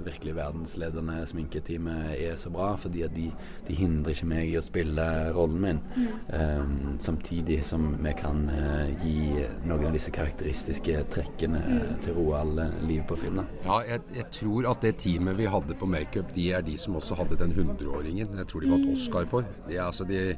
virkelig 0.06 0.36
verdensledende 0.38 1.18
sminketeamet 1.30 2.14
er 2.16 2.38
så 2.40 2.52
bra. 2.54 2.74
Fordi 2.80 3.04
at 3.06 3.16
de, 3.16 3.28
de 3.68 3.78
hindrer 3.78 4.16
ikke 4.16 4.30
meg 4.32 4.52
i 4.52 4.58
å 4.60 4.64
spille 4.66 5.08
rollen 5.36 5.60
min. 5.66 5.82
Mm. 5.96 6.08
Um, 6.32 6.76
samtidig 7.04 7.62
som 7.68 7.90
vi 8.02 8.14
kan 8.18 8.46
uh, 8.50 8.88
gi 9.04 9.44
noen 9.68 9.90
av 9.90 9.98
disse 9.98 10.14
karakteristiske 10.16 11.06
trekkene 11.14 11.62
mm. 11.66 11.90
til 12.06 12.18
Roald 12.18 12.64
liv 12.88 13.04
på 13.10 13.20
film. 13.20 13.42
Da. 13.42 13.48
Ja, 13.68 13.82
jeg, 13.94 14.06
jeg, 14.18 14.30
tror 14.42 14.72
at 14.72 14.86
det 14.86 14.96
teamet 15.04 15.40
vi 15.40 15.50
hadde 15.52 15.78
på 15.78 15.90
makeup, 15.90 16.32
de 16.36 16.52
er 16.56 16.66
de 16.66 16.78
som 16.80 16.98
også 17.00 17.20
hadde 17.20 17.40
den 17.42 17.56
hundreåringen. 17.58 18.40
Jeg 18.42 18.50
tror 18.52 18.64
de 18.64 18.72
vant 18.72 18.90
Oscar 18.94 19.28
for. 19.30 19.48
De, 19.68 19.78
altså 19.82 20.08
de 20.08 20.32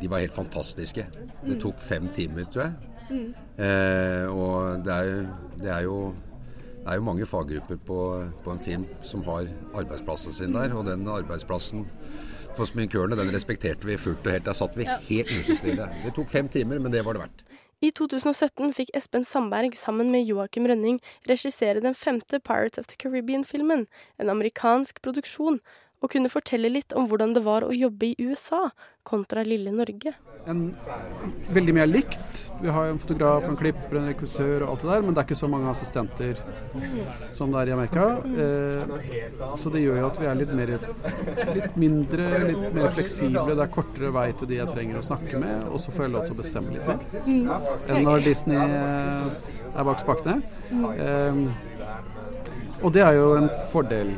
de 0.00 0.10
var 0.10 0.22
helt 0.22 0.34
fantastiske. 0.34 1.06
Det 1.42 1.56
mm. 1.56 1.60
tok 1.60 1.80
fem 1.80 2.08
timer, 2.14 2.44
tror 2.52 2.66
jeg. 2.66 2.72
Mm. 3.10 3.34
Eh, 3.62 4.24
og 4.32 4.84
det 4.84 4.92
er, 4.92 5.26
det, 5.60 5.70
er 5.72 5.82
jo, 5.86 5.98
det 6.82 6.86
er, 6.86 6.94
jo, 6.98 7.06
mange 7.06 7.26
faggrupper 7.26 7.78
på, 7.86 8.00
på, 8.44 8.52
en 8.52 8.62
film 8.62 8.86
som 9.02 9.22
har 9.28 9.48
arbeidsplassen 9.74 10.32
sin 10.32 10.56
der. 10.56 10.74
Og 10.74 10.86
den 10.88 11.08
arbeidsplassen 11.08 11.86
for 12.56 12.68
sminkørene 12.68 13.18
den 13.18 13.32
respekterte 13.34 13.88
vi 13.88 13.98
fullt 14.00 14.26
og 14.26 14.32
helt. 14.32 14.46
Der 14.48 14.56
satt 14.56 14.76
vi 14.76 14.88
ja. 14.88 14.98
helt 15.08 15.32
musestille. 15.32 15.90
Det 16.04 16.14
tok 16.16 16.32
fem 16.32 16.48
timer, 16.48 16.80
men 16.82 16.92
det 16.92 17.04
var 17.04 17.16
det 17.16 17.26
verdt. 17.26 17.42
I 17.84 17.90
2017 17.92 18.70
fikk 18.72 18.94
Espen 18.96 19.26
Sandberg 19.28 19.74
sammen 19.76 20.08
med 20.08 20.24
Joakim 20.24 20.64
Rønning 20.64 20.96
regissere 21.28 21.82
den 21.84 21.94
femte 21.94 22.40
Pirates 22.40 22.80
of 22.80 22.86
the 22.88 22.96
Caribbean-filmen, 22.96 23.84
en 24.16 24.32
amerikansk 24.32 25.02
produksjon, 25.04 25.60
og 26.00 26.12
kunne 26.14 26.32
fortelle 26.32 26.70
litt 26.72 26.94
om 26.96 27.08
hvordan 27.08 27.34
det 27.36 27.44
var 27.44 27.66
å 27.66 27.76
jobbe 27.76 28.08
i 28.08 28.16
USA 28.24 28.70
kontra 29.06 29.42
lille 29.46 29.72
Norge. 29.72 30.12
En, 30.46 30.60
veldig 31.50 31.74
mye 31.74 31.84
er 31.84 31.90
likt. 31.90 32.42
Vi 32.62 32.70
har 32.70 32.90
en 32.90 32.98
fotograf, 33.02 33.44
en 33.48 33.58
klipper, 33.58 33.98
en 33.98 34.08
rekvisitør 34.10 34.64
og 34.66 34.72
alt 34.72 34.84
det 34.84 34.90
der, 34.90 35.04
men 35.06 35.14
det 35.14 35.22
er 35.22 35.26
ikke 35.28 35.38
så 35.38 35.50
mange 35.50 35.70
assistenter 35.70 36.40
som 37.36 37.52
det 37.52 37.62
er 37.62 37.70
i 37.70 37.74
Amerika. 37.76 38.06
Eh, 38.44 39.54
så 39.58 39.72
det 39.74 39.82
gjør 39.82 40.00
jo 40.00 40.08
at 40.10 40.20
vi 40.22 40.30
er 40.30 40.40
litt 40.40 40.54
mer 40.58 40.74
litt 41.56 41.78
mindre, 41.82 42.28
litt 42.46 42.76
mer 42.78 42.94
fleksible. 42.98 43.46
Det 43.52 43.64
er 43.66 43.72
kortere 43.78 44.12
vei 44.14 44.28
til 44.38 44.50
de 44.50 44.60
jeg 44.60 44.74
trenger 44.74 45.00
å 45.00 45.06
snakke 45.10 45.42
med, 45.42 45.66
og 45.70 45.82
så 45.82 45.94
får 45.94 46.06
jeg 46.06 46.14
lov 46.16 46.28
til 46.28 46.36
å 46.36 46.40
bestemme 46.42 46.74
litt 46.74 46.86
mer 46.90 47.00
enn 47.96 48.06
når 48.06 48.26
Disney 48.26 48.60
er 48.60 49.88
bak 49.90 50.02
spakene. 50.02 50.40
Eh, 50.94 51.42
og 52.82 52.92
det 52.92 53.02
er 53.02 53.16
jo 53.16 53.32
en 53.38 53.50
fordel 53.72 54.14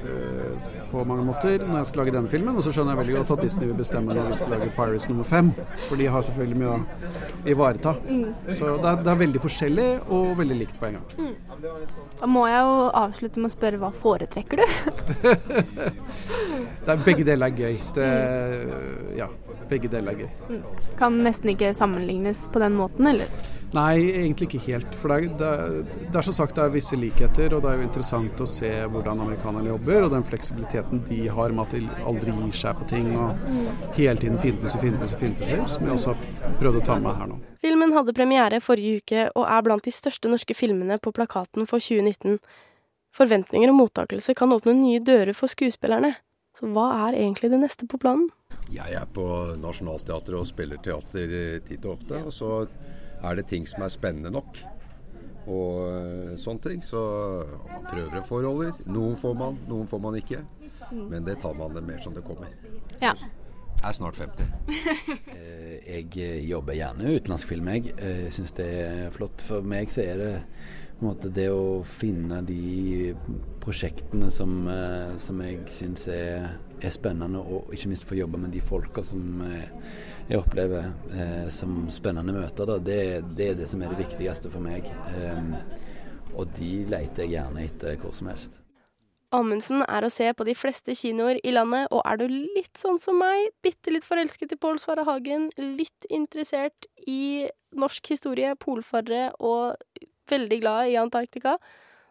eh, 0.00 0.79
på 0.90 1.04
mange 1.08 1.24
måter 1.26 1.62
når 1.64 1.80
jeg 1.80 1.88
skal 1.90 2.02
lage 2.02 2.14
denne 2.16 2.30
filmen. 2.32 2.56
Og 2.58 2.66
så 2.66 2.72
skjønner 2.74 2.94
jeg 2.94 3.00
veldig 3.02 3.16
godt 3.18 3.32
at 3.36 3.44
Disney 3.46 3.70
vil 3.70 3.78
bestemme 3.78 4.16
når 4.16 4.30
vi 4.32 4.38
skal 4.40 4.54
lage 4.54 4.70
Pirates 4.76 5.08
nummer 5.10 5.28
fem. 5.28 5.52
For 5.86 6.00
de 6.00 6.08
har 6.10 6.24
selvfølgelig 6.26 6.60
mye 6.62 6.72
å 6.74 7.50
ivareta. 7.54 7.94
Så 8.50 8.74
det 8.80 8.90
er, 8.92 9.02
det 9.04 9.12
er 9.14 9.20
veldig 9.24 9.44
forskjellig 9.46 9.88
og 10.08 10.32
veldig 10.40 10.58
likt 10.62 10.76
på 10.80 10.90
en 10.90 10.98
gang. 10.98 11.06
Da 12.20 12.28
må 12.30 12.46
jeg 12.50 12.64
jo 12.66 12.74
avslutte 13.02 13.42
med 13.42 13.50
å 13.50 13.54
spørre 13.54 13.80
hva 13.82 13.92
foretrekker 14.02 14.62
du? 14.62 14.66
Er, 16.90 16.96
begge 17.04 17.22
deler 17.22 17.52
er 17.52 17.54
gøy. 17.54 17.76
Det, 17.94 18.06
ja, 19.14 19.28
begge 19.70 19.90
deler 19.92 20.16
er 20.16 20.24
gøy. 20.24 20.62
Kan 20.98 21.20
nesten 21.22 21.52
ikke 21.52 21.70
sammenlignes 21.76 22.46
på 22.50 22.62
den 22.62 22.74
måten, 22.74 23.06
eller? 23.12 23.30
Nei, 23.70 24.00
egentlig 24.02 24.48
ikke 24.48 24.62
helt. 24.64 24.94
For 24.98 25.12
det 25.12 25.16
er, 25.16 25.34
det, 25.38 25.48
er, 25.48 26.06
det 26.10 26.18
er 26.18 26.26
som 26.26 26.34
sagt 26.34 26.56
det 26.58 26.64
er 26.64 26.72
visse 26.74 26.96
likheter, 26.98 27.52
og 27.54 27.62
det 27.62 27.70
er 27.70 27.78
jo 27.78 27.86
interessant 27.86 28.40
å 28.42 28.48
se 28.50 28.70
hvordan 28.90 29.22
amerikanerne 29.22 29.70
jobber, 29.70 30.06
og 30.06 30.14
den 30.16 30.26
fleksibiliteten 30.26 31.04
de 31.06 31.20
har 31.30 31.54
med 31.54 31.68
at 31.68 31.76
de 31.76 32.06
aldri 32.10 32.34
gir 32.34 32.56
seg 32.62 32.80
på 32.80 32.88
ting 32.90 33.12
og 33.14 33.44
hele 33.94 34.16
tiden 34.18 34.40
finpusser, 34.42 34.82
finpusser, 34.82 35.22
finpusser, 35.22 35.62
som 35.70 35.86
jeg 35.86 35.94
også 35.94 36.16
har 36.16 36.58
prøvd 36.62 36.80
å 36.80 36.84
ta 36.88 36.98
med 37.04 37.20
her 37.20 37.30
nå. 37.30 37.38
Filmen 37.62 37.94
hadde 37.94 38.16
premiere 38.16 38.62
forrige 38.64 39.04
uke 39.04 39.28
og 39.36 39.46
er 39.46 39.62
blant 39.68 39.86
de 39.86 39.94
største 39.94 40.32
norske 40.32 40.56
filmene 40.56 40.98
på 40.98 41.14
plakaten 41.14 41.68
for 41.70 41.82
2019. 41.82 42.40
Forventninger 43.14 43.70
og 43.70 43.78
mottakelse 43.84 44.34
kan 44.38 44.50
åpne 44.54 44.74
nye 44.80 45.02
dører 45.02 45.36
for 45.36 45.50
skuespillerne. 45.50 46.16
Så 46.58 46.66
hva 46.74 46.90
er 47.06 47.22
egentlig 47.22 47.52
det 47.52 47.62
neste 47.62 47.86
på 47.86 47.98
planen? 48.02 48.30
Jeg 48.70 48.94
er 48.98 49.06
på 49.14 49.24
Nationaltheatret 49.58 50.38
og 50.38 50.48
spiller 50.48 50.78
teater 50.82 51.34
eh, 51.34 51.60
titt 51.66 51.86
og 51.86 51.96
ofte. 51.98 52.18
Og 52.26 52.34
så 52.34 52.50
er 53.22 53.36
det 53.40 53.46
ting 53.50 53.66
som 53.68 53.84
er 53.84 53.92
spennende 53.92 54.32
nok. 54.34 54.60
Og 55.50 55.76
eh, 55.88 56.32
sånne 56.40 56.64
ting. 56.68 56.84
Så 56.84 57.00
man 57.70 57.86
prøver 57.90 58.20
og 58.22 58.28
forholder. 58.28 58.80
Noen 58.90 59.18
får 59.20 59.36
man, 59.38 59.60
noen 59.70 59.88
får 59.90 60.02
man 60.06 60.18
ikke. 60.20 60.42
Men 60.94 61.26
det 61.26 61.38
tar 61.42 61.54
man 61.58 61.74
det 61.76 61.84
mer 61.86 62.00
som 62.02 62.14
det 62.16 62.24
kommer. 62.26 62.50
Ja. 63.00 63.14
Jeg 63.80 63.88
er 63.88 63.96
snart 63.96 64.20
50. 64.20 64.44
Eh, 65.40 65.78
Jeg 65.96 66.12
eh, 66.20 66.44
jobber 66.44 66.76
gjerne 66.76 67.14
utenlandskfilm. 67.16 67.16
utenlandsk 67.16 67.48
film. 67.48 67.68
Jeg 67.68 68.26
eh, 68.26 68.30
syns 68.34 68.52
det 68.58 68.66
er 68.84 69.10
flott. 69.14 69.42
For 69.42 69.64
meg 69.64 69.90
så 69.90 70.04
er 70.04 70.20
det 70.20 70.32
på 70.98 71.06
en 71.06 71.08
måte 71.08 71.30
det 71.32 71.46
å 71.48 71.80
finne 71.88 72.42
de 72.44 73.14
prosjektene 73.62 74.28
som, 74.30 74.68
som 75.16 75.38
jeg 75.40 75.62
syns 75.72 76.04
er, 76.12 76.50
er 76.76 76.92
spennende, 76.92 77.40
og 77.40 77.72
ikke 77.72 77.88
minst 77.88 78.04
få 78.04 78.18
jobbe 78.18 78.40
med 78.42 78.52
de 78.52 78.60
folka 78.60 79.00
som 79.06 79.40
eh, 79.46 79.70
jeg 80.30 80.38
opplever 80.38 80.90
eh, 81.10 81.46
som 81.50 81.84
spennende 81.90 82.34
møter. 82.36 82.68
Da. 82.68 82.78
Det, 82.78 82.98
det 83.36 83.48
er 83.50 83.56
det 83.58 83.68
som 83.70 83.82
er 83.82 83.90
det 83.92 84.04
viktigste 84.04 84.50
for 84.52 84.62
meg. 84.62 84.86
Eh, 85.10 85.54
og 86.38 86.52
de 86.54 86.72
leter 86.90 87.26
jeg 87.26 87.34
gjerne 87.34 87.64
etter 87.66 87.96
hvor 87.98 88.14
som 88.14 88.30
helst. 88.30 88.60
Amundsen 89.34 89.84
er 89.84 90.02
å 90.02 90.10
se 90.10 90.26
på 90.34 90.44
de 90.46 90.56
fleste 90.58 90.94
kinoer 90.98 91.38
i 91.46 91.52
landet, 91.54 91.86
og 91.94 92.02
er 92.02 92.18
du 92.18 92.24
litt 92.30 92.78
sånn 92.78 92.98
som 92.98 93.18
meg, 93.22 93.52
bitte 93.62 93.92
litt 93.94 94.06
forelsket 94.06 94.56
i 94.56 94.58
Pål 94.58 94.80
Sverre 94.82 95.04
Hagen, 95.06 95.52
litt 95.54 96.06
interessert 96.10 96.88
i 97.06 97.46
norsk 97.78 98.10
historie, 98.10 98.56
polfarere 98.58 99.28
og 99.38 99.78
veldig 100.30 100.58
glad 100.62 100.90
i 100.90 100.98
Antarktika, 100.98 101.58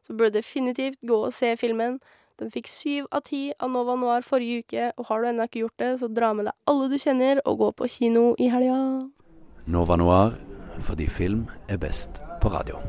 så 0.07 0.15
bør 0.15 0.31
du 0.31 0.39
definitivt 0.39 1.03
gå 1.03 1.17
og 1.27 1.35
se 1.35 1.51
filmen. 1.59 1.99
Den 2.39 2.51
fikk 2.53 2.69
syv 2.71 3.09
av 3.11 3.25
ti 3.27 3.49
av 3.59 3.71
Nova 3.73 3.97
Noir 3.99 4.23
forrige 4.23 4.63
uke, 4.63 4.85
og 4.95 5.09
har 5.09 5.19
du 5.19 5.29
ennå 5.31 5.49
ikke 5.49 5.65
gjort 5.65 5.83
det, 5.83 5.91
så 5.99 6.07
dra 6.07 6.31
med 6.37 6.47
deg 6.47 6.71
alle 6.71 6.87
du 6.87 6.95
kjenner, 7.01 7.43
og 7.43 7.59
gå 7.59 7.69
på 7.81 7.91
kino 7.97 8.31
i 8.39 8.47
helga. 8.53 8.79
Nova 9.67 9.99
Noir, 9.99 10.39
fordi 10.87 11.09
film 11.11 11.45
er 11.67 11.81
best 11.83 12.23
på 12.39 12.55
radio. 12.55 12.79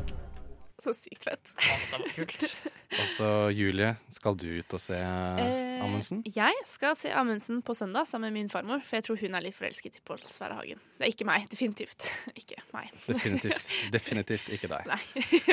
Så 0.85 0.93
sykt 0.97 1.23
fett. 1.27 1.51
Det 1.61 1.91
var 1.91 2.05
kult. 2.15 2.45
Og 3.01 3.07
så 3.07 3.27
Julie, 3.55 3.93
skal 4.11 4.35
du 4.35 4.47
ut 4.59 4.73
og 4.75 4.81
se 4.83 4.97
Eh, 4.99 5.77
Amundsen? 5.85 6.19
Jeg 6.27 6.57
skal 6.67 6.97
se 6.99 7.07
Amundsen 7.15 7.61
på 7.63 7.71
søndag 7.77 8.03
sammen 8.09 8.27
med 8.33 8.41
min 8.41 8.49
farmor, 8.51 8.81
for 8.83 8.97
jeg 8.97 9.05
tror 9.05 9.19
hun 9.21 9.37
er 9.37 9.45
litt 9.45 9.55
forelsket 9.55 10.01
i 10.01 10.03
Pål 10.05 10.19
Sverre 10.27 10.57
Hagen. 10.57 10.81
Det 10.99 11.05
er 11.07 11.13
ikke 11.13 11.27
meg. 11.29 11.45
Definitivt 11.53 12.03
ikke 12.41 12.59
meg. 12.75 12.91
Definitivt, 13.07 13.71
definitivt 13.95 14.51
ikke 14.57 14.69
deg. 14.73 14.89
Nei, 14.91 14.99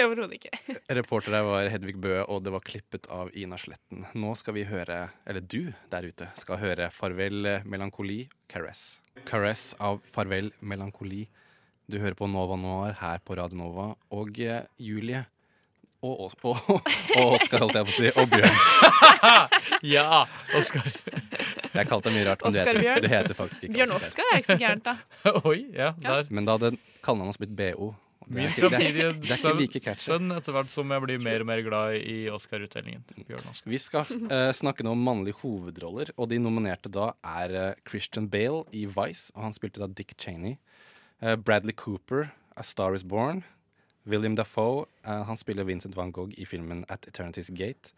overhodet 0.02 0.40
ikke. 0.40 0.78
Reporter 0.98 1.36
der 1.38 1.46
var 1.46 1.70
Hedvig 1.72 1.94
Bø, 2.02 2.16
og 2.26 2.42
det 2.44 2.52
var 2.56 2.64
klippet 2.66 3.06
av 3.14 3.30
Ina 3.38 3.60
Sletten. 3.60 4.02
Nå 4.18 4.34
skal 4.40 4.58
vi 4.58 4.66
høre, 4.68 5.04
eller 5.28 5.44
du 5.44 5.70
der 5.92 6.08
ute, 6.10 6.32
skal 6.42 6.58
høre 6.64 6.90
Farvel 6.94 7.52
melankoli, 7.68 8.24
Caress. 8.50 8.98
Caress 9.28 9.70
av 9.78 10.02
Farvel 10.10 10.50
melankoli. 10.60 11.28
Du 11.88 11.96
hører 12.02 12.16
på 12.18 12.26
Nova 12.28 12.56
Noir 12.60 12.96
her 13.00 13.20
på 13.24 13.36
Radio 13.38 13.56
Nova, 13.62 13.86
og 14.12 14.38
eh, 14.44 14.64
Julie 14.82 15.22
og, 16.04 16.26
og, 16.28 16.34
og, 16.46 16.90
og 17.18 17.30
Oskar, 17.38 17.62
holdt 17.64 17.78
jeg 17.78 17.86
på 17.88 17.94
å 17.94 17.96
si, 17.96 18.10
og 18.12 18.28
Bjørn. 18.30 18.58
ja, 19.96 20.04
Oskar. 20.54 20.84
Jeg 21.72 21.88
kalte 21.90 22.10
deg 22.10 22.14
mye 22.18 22.26
rart, 22.28 22.44
men 22.44 22.54
du 22.54 22.58
heter, 22.60 22.78
det 22.84 22.98
du 23.02 23.08
heter 23.10 23.38
faktisk 23.38 23.64
ikke 23.66 23.78
Bjørn 23.80 23.94
Oskar 23.96 24.28
er 24.34 24.42
ikke 24.42 24.52
så 24.52 24.58
gærent, 24.60 24.84
da. 24.86 24.94
Oi, 25.48 25.56
ja, 25.74 25.88
der. 26.04 26.28
Men 26.30 26.46
da 26.46 26.58
hadde 26.58 26.74
kallenavnet 27.02 27.32
hans 27.32 27.40
blitt 27.42 27.56
BO. 27.58 27.90
Det 28.28 28.44
er 28.44 28.50
ikke- 28.52 28.68
det 28.68 28.78
er- 28.84 29.16
det 29.16 29.30
er 29.32 29.38
ikke 29.40 29.54
like 29.56 29.80
catchy. 29.88 30.04
sønn 30.10 30.28
etter 30.36 30.52
hvert 30.52 30.68
som 30.68 30.90
jeg 30.92 31.00
blir 31.06 31.22
mer 31.24 31.40
og 31.40 31.48
mer 31.48 31.62
glad 31.64 31.94
i 32.04 32.18
Oscar-utdelingen. 32.28 33.00
Bjørn 33.24 33.48
Oscar. 33.48 33.72
Vi 33.72 33.80
skal 33.80 34.04
uh, 34.28 34.50
snakke 34.52 34.84
nå 34.84 34.92
om 34.92 35.00
mannlige 35.08 35.40
hovedroller, 35.40 36.12
og 36.20 36.28
de 36.28 36.36
nominerte 36.44 36.92
da 36.92 37.14
er 37.24 37.56
uh, 37.56 37.70
Christian 37.88 38.28
Bale 38.28 38.66
i 38.76 38.84
Vice, 38.84 39.32
og 39.34 39.48
han 39.48 39.56
spilte 39.56 39.80
da 39.80 39.88
Dick 39.88 40.12
Cheney. 40.20 40.58
Eh, 41.20 41.36
Bradley 41.36 41.72
Cooper, 41.72 42.30
A 42.54 42.62
Star 42.62 42.94
Is 42.94 43.04
Born. 43.04 43.42
William 44.04 44.34
Dafoe, 44.34 44.86
eh, 45.04 45.24
han 45.24 45.36
spiller 45.36 45.64
Vincent 45.64 45.96
van 45.96 46.12
Gogh 46.12 46.32
i 46.36 46.46
filmen 46.46 46.84
At 46.88 47.06
Eternity's 47.06 47.50
Gate. 47.50 47.92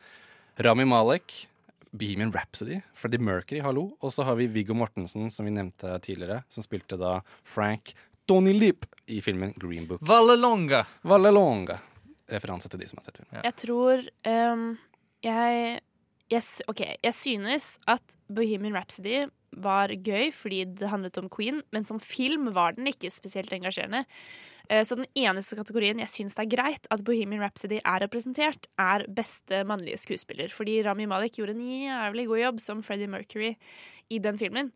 Rami 0.57 0.85
Malek, 0.85 1.49
Bohemian 1.91 2.33
Rhapsody, 2.33 2.81
Freddie 2.95 3.19
Mercury, 3.19 3.61
hallo. 3.61 3.97
Og 4.01 4.13
så 4.13 4.23
har 4.23 4.35
vi 4.35 4.47
Viggo 4.47 4.75
Mortensen, 4.75 5.31
som 5.31 5.47
vi 5.47 5.53
nevnte 5.55 5.99
tidligere, 6.03 6.43
som 6.49 6.65
spilte 6.67 6.99
da 6.99 7.21
Frank 7.45 7.95
Tony 8.27 8.53
Leap 8.53 8.87
i 9.07 9.21
filmen 9.21 9.53
Green 9.57 9.87
Book. 9.87 10.03
Vallelonga. 10.03 10.85
Vallelonga. 11.03 11.81
Referanse 12.31 12.69
til 12.71 12.81
de 12.81 12.87
som 12.87 13.01
har 13.01 13.09
sett 13.09 13.19
filmen. 13.19 13.43
Jeg 13.45 13.57
tror 13.59 14.05
um, 14.31 14.67
jeg, 15.27 15.81
jeg 16.31 16.71
OK, 16.71 16.85
jeg 17.03 17.15
synes 17.15 17.73
at 17.91 18.17
Bohemian 18.31 18.77
Rhapsody 18.77 19.25
var 19.53 19.91
gøy 19.91 20.31
fordi 20.35 20.63
det 20.79 20.91
handlet 20.93 21.19
om 21.21 21.29
Queen, 21.33 21.61
men 21.75 21.87
som 21.89 22.01
film 22.03 22.53
var 22.57 22.77
den 22.77 22.89
ikke 22.91 23.11
spesielt 23.13 23.53
engasjerende. 23.57 24.05
Eh, 24.71 24.85
Så 24.85 24.97
den 24.97 25.09
eneste 25.19 25.59
kategorien 25.59 25.99
jeg 25.99 26.13
syns 26.13 26.39
det 26.39 26.47
er 26.47 26.55
greit 26.57 26.89
at 26.91 27.05
Bohemian 27.05 27.43
Rhapsody 27.43 27.81
er 27.83 28.03
representert, 28.05 28.71
er 28.79 29.07
beste 29.09 29.65
mannlige 29.67 29.99
skuespiller. 29.99 30.49
Fordi 30.55 30.83
Rami 30.87 31.07
Malek 31.11 31.41
gjorde 31.41 31.57
en 31.57 31.67
jævlig 31.67 32.27
god 32.31 32.45
jobb 32.45 32.61
som 32.61 32.83
Freddie 32.83 33.11
Mercury 33.11 33.57
i 34.11 34.19
den 34.19 34.39
filmen. 34.39 34.73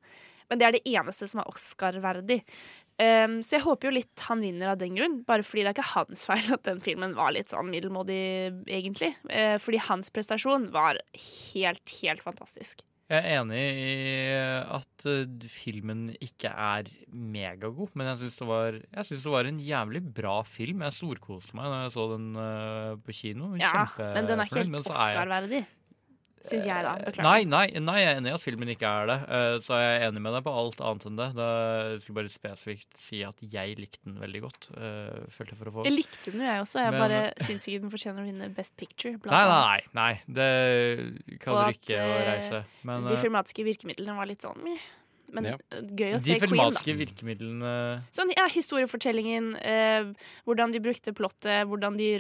Men 0.51 0.61
det 0.61 0.66
er 0.66 0.77
det 0.77 0.87
eneste 0.87 1.29
som 1.31 1.41
er 1.41 1.49
Oscar-verdig. 1.49 2.43
Um, 2.95 3.41
så 3.43 3.57
jeg 3.57 3.64
håper 3.64 3.89
jo 3.89 3.95
litt 3.97 4.22
han 4.29 4.43
vinner 4.45 4.70
av 4.70 4.79
den 4.79 4.95
grunn, 4.95 5.16
bare 5.27 5.43
fordi 5.43 5.64
det 5.64 5.72
er 5.72 5.75
ikke 5.75 5.95
hans 5.97 6.27
feil 6.29 6.53
at 6.55 6.62
den 6.68 6.83
filmen 6.85 7.16
var 7.18 7.33
litt 7.35 7.51
sånn 7.51 7.72
middelmådig, 7.72 8.18
egentlig. 8.70 9.14
Uh, 9.27 9.57
fordi 9.62 9.83
hans 9.89 10.12
prestasjon 10.14 10.68
var 10.75 11.01
helt, 11.18 11.97
helt 12.03 12.22
fantastisk. 12.22 12.85
Jeg 13.05 13.21
er 13.21 13.43
enig 13.43 13.61
i 13.61 13.97
at 14.73 15.05
eh, 15.13 15.49
filmen 15.53 16.07
ikke 16.25 16.49
er 16.49 16.89
megagod, 17.13 17.93
men 17.93 18.09
jeg 18.09 18.23
syns 18.23 18.39
det, 18.41 18.47
det 19.27 19.35
var 19.35 19.49
en 19.51 19.59
jævlig 19.61 20.01
bra 20.17 20.39
film. 20.49 20.81
Jeg 20.87 20.97
storkoste 20.97 21.59
meg 21.59 21.69
da 21.69 21.83
jeg 21.83 21.93
så 21.99 22.07
den 22.15 22.31
eh, 22.41 22.95
på 23.05 23.17
kino. 23.19 23.51
Ja, 23.61 23.85
men 24.01 24.31
den 24.31 24.41
er 24.41 24.49
ikke 24.49 24.63
helt 24.63 24.73
er 24.73 24.89
Oscar-verdig, 24.95 25.61
syns 26.45 26.66
jeg, 26.68 26.82
da. 26.84 26.95
Beklager. 27.01 27.24
Nei, 27.26 27.45
nei, 27.49 27.66
nei, 27.80 27.97
jeg 28.03 28.09
er 28.12 28.18
enig 28.20 28.30
i 28.30 28.34
at 28.36 28.42
filmen 28.45 28.68
ikke 28.74 28.88
er 28.90 29.07
det. 29.11 29.18
Så 29.64 29.78
jeg 29.80 29.92
er 30.01 30.07
enig 30.11 30.22
med 30.24 30.34
deg 30.36 30.45
på 30.47 30.53
alt 30.61 30.80
annet 30.84 31.07
enn 31.09 31.16
det. 31.20 31.28
Da 31.38 31.49
skal 31.99 32.11
jeg 32.12 32.16
bare 32.18 32.32
spesifikt 32.34 32.99
si 33.01 33.22
at 33.24 33.40
jeg 33.40 33.78
likte 33.80 34.03
den 34.05 34.18
veldig 34.20 34.42
godt. 34.45 34.68
eh, 34.76 35.24
Følte 35.34 35.57
for 35.57 35.70
å 35.70 35.74
få 35.78 35.84
Jeg 35.88 35.97
likte 35.97 36.30
den 36.34 36.40
jo, 36.45 36.47
jeg 36.47 36.61
også. 36.66 36.82
Jeg 36.84 36.90
Men- 36.92 37.01
bare 37.05 37.22
syns 37.40 37.68
ikke 37.68 37.80
den 37.86 37.90
fortjener 37.95 38.20
å 38.22 38.26
vinne 38.28 38.51
Best 38.55 38.76
Picture. 38.76 39.16
Nei, 39.24 39.45
nei, 39.49 39.78
nei. 39.95 40.12
Det 40.28 41.40
kan 41.40 41.55
Og 41.55 41.59
dere 41.62 41.68
at, 41.68 41.80
ikke 41.80 41.97
å 42.03 42.12
eh, 42.18 42.26
reise. 42.34 42.64
Men 42.84 43.05
de 43.09 43.14
eh, 43.16 43.22
filmatiske 43.24 43.64
virkemidlene 43.64 44.16
var 44.16 44.26
litt 44.26 44.42
sånn. 44.45 44.61
Men 45.35 45.45
Ja. 45.51 45.57
eh, 45.74 45.80
gøy 45.99 46.12
å 46.14 46.18
De 46.20 46.20
se 46.20 46.37
Queen, 46.37 46.41
da. 46.41 46.47
filmalske 46.47 46.95
virkemidlene 47.01 47.72
Sånn, 48.14 48.30
ja, 48.37 48.45
historiefortellingen, 48.49 49.49
eh, 49.59 50.05
hvordan 50.47 50.70
de 50.72 50.80
brukte 50.85 51.12
plottet, 51.16 51.66
hvordan 51.66 51.97
de 51.99 52.11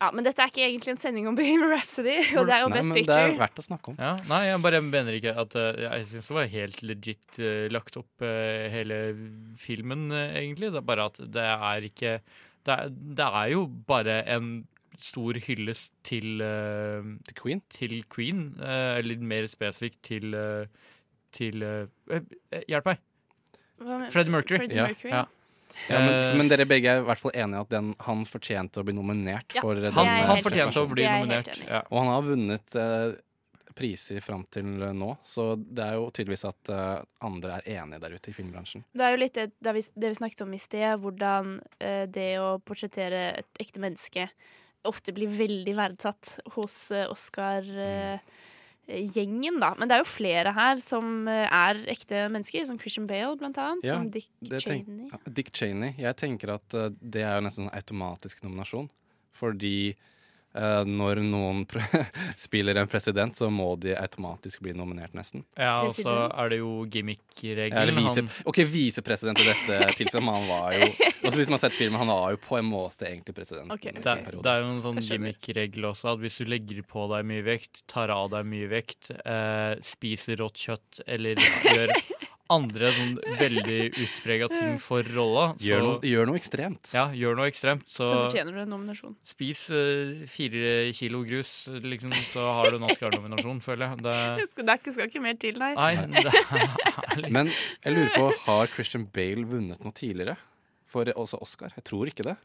Ja, 0.00 0.10
men 0.14 0.22
dette 0.24 0.38
er 0.44 0.52
ikke 0.52 0.62
egentlig 0.68 0.94
en 0.94 1.02
sending 1.02 1.26
om 1.26 1.34
Bohemian 1.38 1.70
Rhapsody, 1.72 2.16
og 2.38 2.46
det 2.46 2.54
er 2.54 2.62
jo 2.62 2.70
Best 2.70 2.94
Picture. 2.94 3.34
verdt 3.40 3.58
å 3.58 3.66
snakke 3.66 3.88
om. 3.92 3.96
Ja, 3.98 4.14
nei, 4.30 4.44
jeg 4.52 4.62
bare 4.62 4.80
mener 4.86 5.18
ikke 5.18 5.34
at 5.36 5.56
eh, 5.58 5.82
Jeg 5.88 6.06
syns 6.14 6.28
det 6.30 6.38
var 6.38 6.46
helt 6.54 6.82
legit 6.86 7.38
uh, 7.42 7.66
lagt 7.74 7.96
opp 7.98 8.22
uh, 8.22 8.68
hele 8.70 9.00
filmen, 9.58 10.10
uh, 10.14 10.30
egentlig. 10.38 10.70
Det 10.72 10.80
er 10.82 10.88
bare 10.94 11.08
at 11.10 11.18
det 11.18 11.44
er 11.50 11.88
ikke 11.90 12.20
Det 12.68 12.74
er, 12.74 12.88
det 12.90 13.24
er 13.24 13.48
jo 13.54 13.66
bare 13.88 14.20
en 14.28 14.66
stor 14.98 15.36
hyllest 15.46 15.92
til 16.04 16.40
uh, 16.42 17.02
Til 17.28 17.34
Queen? 17.38 17.60
Til 17.70 18.04
Queen, 18.10 18.40
uh, 18.58 18.98
eller 18.98 19.18
mer 19.22 19.46
spesifikt 19.50 20.00
til 20.02 20.34
eh, 20.34 20.66
Til 21.36 21.64
eh, 21.64 22.14
eh, 22.14 22.64
Hjelp 22.70 22.92
meg! 22.92 23.04
Freddie 24.10 24.32
Mercury. 24.34 24.62
Freddie 24.64 24.82
Mercury. 24.82 25.12
Ja. 25.12 25.26
Ja, 25.86 25.98
men, 25.98 26.14
Eh, 26.24 26.36
men 26.36 26.50
dere 26.50 26.66
begge 26.66 26.90
er 26.90 27.02
i 27.02 27.06
hvert 27.06 27.20
fall 27.22 27.34
enige 27.38 27.60
i 27.60 27.66
at 27.66 27.70
den, 27.70 27.92
han 28.02 28.26
fortjente 28.26 28.80
å 28.80 28.86
bli 28.86 28.96
nominert 28.96 29.54
Ja, 29.54 29.62
for 29.62 29.78
den 29.78 29.94
han, 29.94 30.10
han 30.26 30.42
fortjente 30.42 30.82
å 30.82 30.90
bli 30.90 31.06
er 31.06 31.30
i. 31.30 31.64
Ja. 31.68 31.84
Og 31.86 32.00
han 32.00 32.10
har 32.10 32.24
vunnet 32.26 32.78
eh, 32.78 33.16
priser 33.78 34.20
fram 34.24 34.42
til 34.50 34.66
nå, 34.98 35.12
så 35.22 35.52
det 35.54 35.84
er 35.84 35.98
jo 36.00 36.08
tydeligvis 36.10 36.46
at 36.50 36.72
eh, 36.74 36.94
andre 37.28 37.60
er 37.60 37.68
enige 37.78 38.02
der 38.02 38.16
ute 38.18 38.32
i 38.32 38.36
filmbransjen. 38.36 38.84
Det 38.90 39.06
er 39.06 39.14
jo 39.14 39.22
litt 39.22 39.38
det, 39.38 39.48
det, 39.62 39.76
vi, 39.76 39.84
det 39.94 40.12
vi 40.12 40.18
snakket 40.18 40.44
om 40.48 40.56
i 40.56 40.62
sted, 40.62 40.88
hvordan 41.04 41.58
eh, 41.78 42.04
det 42.10 42.30
å 42.42 42.56
portrettere 42.58 43.28
et 43.44 43.62
ekte 43.62 43.82
menneske 43.84 44.28
ofte 44.88 45.12
blir 45.14 45.30
veldig 45.30 45.74
verdsatt 45.78 46.38
hos 46.56 46.76
eh, 46.94 47.06
Oscar-gjengen, 48.88 49.60
da. 49.60 49.74
Men 49.78 49.88
det 49.88 49.96
er 49.96 50.02
jo 50.02 50.08
flere 50.08 50.52
her 50.56 50.80
som 50.80 51.28
eh, 51.28 51.46
er 51.46 51.80
ekte 51.90 52.28
mennesker, 52.32 52.64
som 52.66 52.78
Christian 52.80 53.06
Bale 53.06 53.36
blant 53.36 53.58
annet. 53.58 53.84
Ja, 53.84 53.96
som 53.98 54.10
Dick 54.10 54.28
Cheney. 54.62 55.10
Dick 55.26 55.52
Cheney. 55.52 55.94
Jeg 55.98 56.16
tenker 56.16 56.54
at 56.56 56.74
eh, 56.74 56.90
det 57.00 57.22
er 57.22 57.36
jo 57.38 57.44
nesten 57.46 57.68
en 57.68 57.74
automatisk 57.74 58.42
nominasjon. 58.44 58.88
Fordi 59.36 59.94
når 60.58 61.20
noen 61.22 61.64
pre 61.68 61.82
spiller 62.46 62.78
en 62.80 62.88
president, 62.90 63.36
så 63.36 63.50
må 63.52 63.74
de 63.80 63.92
automatisk 63.98 64.62
bli 64.64 64.72
nominert, 64.76 65.12
nesten. 65.14 65.44
Ja, 65.58 65.82
og 65.84 65.92
så 65.94 66.14
er 66.32 66.52
det 66.52 66.60
jo 66.62 66.86
gimmick-regelen. 66.90 67.76
Eller 67.78 67.94
vise, 67.98 68.24
ok, 68.48 68.62
visepresident 68.70 69.38
i 69.42 69.48
dette 69.50 69.78
tilfellet, 70.00 70.24
men 70.24 70.38
han 70.40 70.48
var 70.48 70.76
jo 70.78 70.88
også 70.88 71.34
Hvis 71.36 71.50
man 71.50 71.58
har 71.58 71.64
sett 71.66 71.76
filmen, 71.78 72.00
han 72.00 72.10
var 72.10 72.34
jo 72.34 72.40
på 72.42 72.58
en 72.58 72.68
måte 72.70 73.06
egentlig 73.10 73.36
president. 73.36 73.70
Okay, 73.74 73.92
Det, 73.98 74.16
det 74.38 74.52
er 74.52 74.64
jo 74.64 74.70
en 74.72 74.82
sånn 74.84 75.02
gimmick-regel 75.04 75.90
også, 75.90 76.14
at 76.14 76.22
hvis 76.24 76.40
du 76.40 76.48
legger 76.50 76.82
på 76.88 77.06
deg 77.12 77.28
mye 77.28 77.44
vekt, 77.46 77.82
tar 77.90 78.12
av 78.14 78.30
deg 78.32 78.48
mye 78.48 78.70
vekt, 78.70 79.12
eh, 79.18 79.74
spiser 79.84 80.40
rått 80.42 80.58
kjøtt 80.64 81.02
eller 81.06 81.38
gjør 81.76 81.92
andre 82.52 82.90
sånn 82.96 83.14
veldig 83.38 83.78
utprega 83.92 84.48
ting 84.52 84.78
for 84.80 85.04
rolla 85.14 85.50
Gjør 85.60 86.00
gjør 86.06 86.28
noe 86.30 86.38
ekstremt. 86.40 86.90
Ja, 86.96 87.06
gjør 87.12 87.36
noe 87.38 87.48
ekstremt. 87.50 87.84
Så, 87.88 88.06
Så 88.08 88.20
fortjener 88.24 88.56
du 88.56 88.62
en 88.62 88.72
nominasjon. 88.72 89.16
spis 89.26 89.66
uh, 89.70 90.24
fire 90.30 90.92
kilo 90.96 91.22
grus, 91.28 91.52
liksom, 91.84 92.14
så 92.32 92.46
har 92.58 92.70
du 92.72 92.78
en 92.80 92.88
Oscar-nominasjon, 92.88 93.60
føler 93.64 93.90
jeg. 93.90 94.02
Det, 94.06 94.16
Det 94.40 94.48
skal, 94.52 94.68
det 94.68 94.74
er 94.74 94.82
ikke, 94.82 94.96
skal 94.96 95.10
ikke 95.12 95.24
mer 95.28 95.40
til, 95.44 95.60
nei. 95.60 95.72
nei, 95.76 96.22
det 96.22 96.34
er 96.34 97.22
litt 97.22 97.34
Men 97.36 97.52
jeg 97.52 97.96
lurer 97.96 98.14
på, 98.16 98.30
har 98.46 98.72
Christian 98.72 99.08
Bale 99.12 99.44
vunnet 99.48 99.84
noe 99.84 99.96
tidligere? 99.96 100.38
For 100.88 101.04
også 101.04 101.40
Oscar? 101.44 101.74
Jeg 101.76 101.84
tror 101.84 102.08
ikke 102.08 102.24
det. 102.30 102.38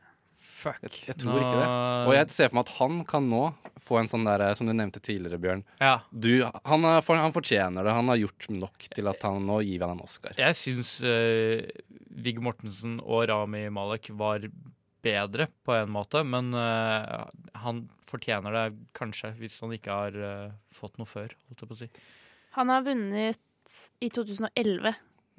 Fuck. 0.64 0.80
Jeg, 0.86 0.93
jeg 1.09 1.18
tror 1.22 1.41
ikke 1.41 1.59
det. 1.59 1.70
Og 2.07 2.14
jeg 2.16 2.30
ser 2.32 2.49
for 2.51 2.57
meg 2.59 2.68
at 2.70 2.74
han 2.80 2.99
kan 3.09 3.26
nå 3.30 3.41
få 3.84 3.97
en 3.99 4.07
sånn 4.11 4.24
der, 4.28 4.43
som 4.55 4.70
du 4.70 4.74
nevnte 4.76 5.01
tidligere, 5.03 5.39
Bjørn. 5.43 5.64
Ja. 5.84 5.97
Du, 6.11 6.30
han, 6.43 6.86
er- 6.88 7.03
han 7.20 7.36
fortjener 7.36 7.84
det. 7.84 7.95
Han 7.97 8.11
har 8.14 8.22
gjort 8.22 8.47
nok 8.53 8.86
til 8.95 9.09
at 9.11 9.26
han 9.28 9.43
nå 9.47 9.57
gir 9.68 9.84
han 9.84 9.97
en 9.97 10.03
Oscar. 10.05 10.38
Jeg 10.39 10.55
syns 10.59 10.93
uh, 11.03 11.59
Viggo 12.24 12.45
Mortensen 12.45 12.99
og 13.03 13.26
Rami 13.32 13.66
Malek 13.76 14.07
var 14.16 14.47
bedre 15.03 15.49
på 15.68 15.76
en 15.76 15.91
måte, 15.91 16.22
men 16.24 16.53
uh, 16.55 17.26
han 17.59 17.84
fortjener 18.07 18.55
det 18.55 18.66
kanskje 18.95 19.34
hvis 19.41 19.59
han 19.66 19.74
ikke 19.76 19.97
har 19.99 20.16
uh, 20.16 20.53
fått 20.76 20.95
noe 21.01 21.09
før, 21.09 21.34
holdt 21.49 21.66
jeg 21.66 21.72
på 21.74 21.76
å 21.76 21.82
si. 21.84 21.89
Han 22.55 22.72
har 22.72 22.86
vunnet 22.86 23.41
i 24.03 24.09
2011. 24.14 24.93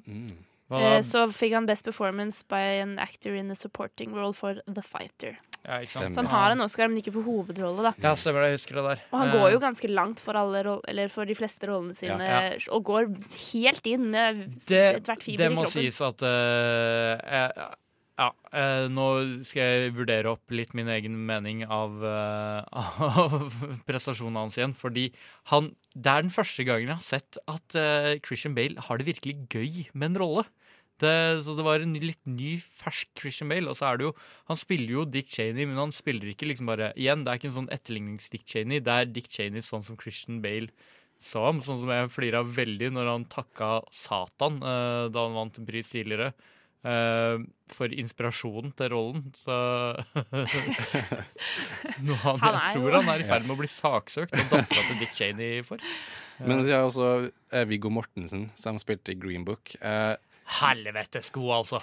Mm. 0.05 0.35
Hva 0.69 0.79
Eh, 0.81 0.95
da? 0.97 1.01
så 1.05 1.25
fikk 1.29 1.53
han 1.53 1.65
Best 1.69 1.85
Performance 1.85 2.43
by 2.49 2.79
an 2.81 2.97
Actor 2.99 3.35
in 3.37 3.51
a 3.51 3.55
Supporting 3.55 4.15
Role 4.17 4.33
for 4.33 4.55
The 4.65 4.81
Fighter. 4.81 5.37
Ja, 5.65 5.79
ikke 5.81 5.89
sant? 5.97 6.13
Så 6.15 6.21
han 6.21 6.29
har 6.29 6.51
en 6.53 6.61
Oscar, 6.61 6.87
men 6.89 6.97
ikke 7.01 7.13
for 7.13 7.25
hovedrolle, 7.25 7.81
da. 7.87 7.91
Ja, 8.01 8.11
stemmer 8.17 8.43
det. 8.45 8.51
Jeg 8.53 8.59
husker 8.59 8.75
det 8.77 8.83
der. 8.85 8.99
Og 9.11 9.17
han 9.19 9.29
Eh, 9.29 9.33
går 9.39 9.51
jo 9.55 9.59
ganske 9.63 9.89
langt 9.89 10.19
for, 10.21 10.33
alle 10.37 10.63
roll 10.65 10.81
eller 10.87 11.07
for 11.09 11.25
de 11.25 11.33
fleste 11.37 11.65
rollene 11.69 11.95
sine, 11.97 12.19
Ja, 12.21 12.41
ja. 12.53 12.59
og 12.71 12.83
går 12.85 13.09
helt 13.53 13.85
inn 13.89 14.11
med 14.11 14.43
det, 14.67 14.83
ethvert 15.01 15.23
fiber 15.25 15.37
det 15.45 15.51
i 15.51 15.55
må 15.55 15.65
sies 15.69 16.01
at 16.01 16.21
uh, 16.21 17.17
jeg, 17.17 17.71
Ja, 18.17 18.29
eh, 18.53 18.87
nå 18.87 19.43
skal 19.43 19.61
jeg 19.61 19.93
vurdere 19.97 20.29
opp 20.31 20.49
litt 20.49 20.73
min 20.73 20.87
egen 20.87 21.17
mening 21.25 21.65
av, 21.67 21.97
eh, 21.99 22.63
av 22.73 23.33
prestasjonen 23.85 24.37
hans 24.39 24.55
igjen. 24.57 24.73
Fordi 24.73 25.09
han 25.51 25.73
Det 25.95 26.11
er 26.11 26.25
den 26.25 26.33
første 26.33 26.65
gangen 26.67 26.91
jeg 26.91 26.99
har 26.99 27.05
sett 27.05 27.37
at 27.47 27.75
uh, 27.79 28.13
Christian 28.25 28.55
Bale 28.57 28.83
har 28.83 28.99
det 28.99 29.07
virkelig 29.07 29.35
gøy 29.47 29.85
med 29.93 30.11
en 30.11 30.21
rolle. 30.25 30.43
Det, 30.99 31.43
så 31.43 31.57
det 31.57 31.63
var 31.67 31.83
en 31.83 31.95
litt 31.99 32.21
ny, 32.27 32.53
fersk 32.59 33.09
Christian 33.19 33.51
Bale. 33.51 33.67
Og 33.71 33.79
så 33.79 33.89
er 33.89 33.99
det 33.99 34.07
jo 34.07 34.13
Han 34.51 34.59
spiller 34.59 34.93
jo 34.93 35.05
Dick 35.07 35.31
Cheney, 35.31 35.67
men 35.67 35.79
han 35.79 35.95
spiller 35.95 36.31
ikke 36.31 36.47
liksom 36.47 36.71
bare 36.71 36.93
Igjen, 36.95 37.25
det 37.25 37.31
er 37.31 37.39
ikke 37.39 37.49
en 37.51 37.57
sånn 37.61 37.71
etterlignings-Dick 37.75 38.45
Cheney. 38.47 38.83
Det 38.83 38.93
er 38.93 39.09
Dick 39.11 39.31
Cheney 39.31 39.63
sånn 39.63 39.83
som 39.87 39.99
Christian 39.99 40.41
Bale 40.43 40.71
sa 41.19 41.47
ham. 41.47 41.63
Sånn 41.63 41.81
som 41.83 41.91
jeg 41.91 42.11
flira 42.13 42.43
veldig 42.43 42.91
når 42.95 43.11
han 43.11 43.29
takka 43.31 43.79
Satan 43.95 44.59
uh, 44.63 45.07
da 45.11 45.27
han 45.27 45.39
vant 45.39 45.59
en 45.59 45.67
pris 45.67 45.91
tidligere. 45.91 46.33
Eh, 46.91 47.45
for 47.73 47.95
inspirasjonen 48.03 48.75
til 48.77 48.91
rollen, 48.93 49.23
så 49.37 49.57
Noe 52.05 52.19
han, 52.21 52.43
Han 52.43 52.51
er 52.51 52.59
jeg 52.59 52.77
tror 52.77 52.99
han 52.99 53.11
er 53.15 53.23
i 53.23 53.27
ferd 53.27 53.47
med 53.47 53.55
å 53.55 53.59
bli 53.63 53.71
saksøkt 53.71 54.37
av 54.37 54.53
dattera 54.53 54.85
til 54.91 55.01
Dick 55.01 55.17
Cheney 55.17 55.65
for. 55.65 55.81
Men 56.45 56.61
vi 56.67 56.75
har 56.75 56.85
også 56.85 57.09
eh, 57.25 57.65
Viggo 57.69 57.89
Mortensen, 57.93 58.49
som 58.59 58.77
spilte 58.81 59.15
i 59.15 59.19
Green 59.19 59.47
Book. 59.47 59.73
Eh, 59.81 60.13
Helvete 60.61 61.23
sko, 61.25 61.49
altså! 61.55 61.81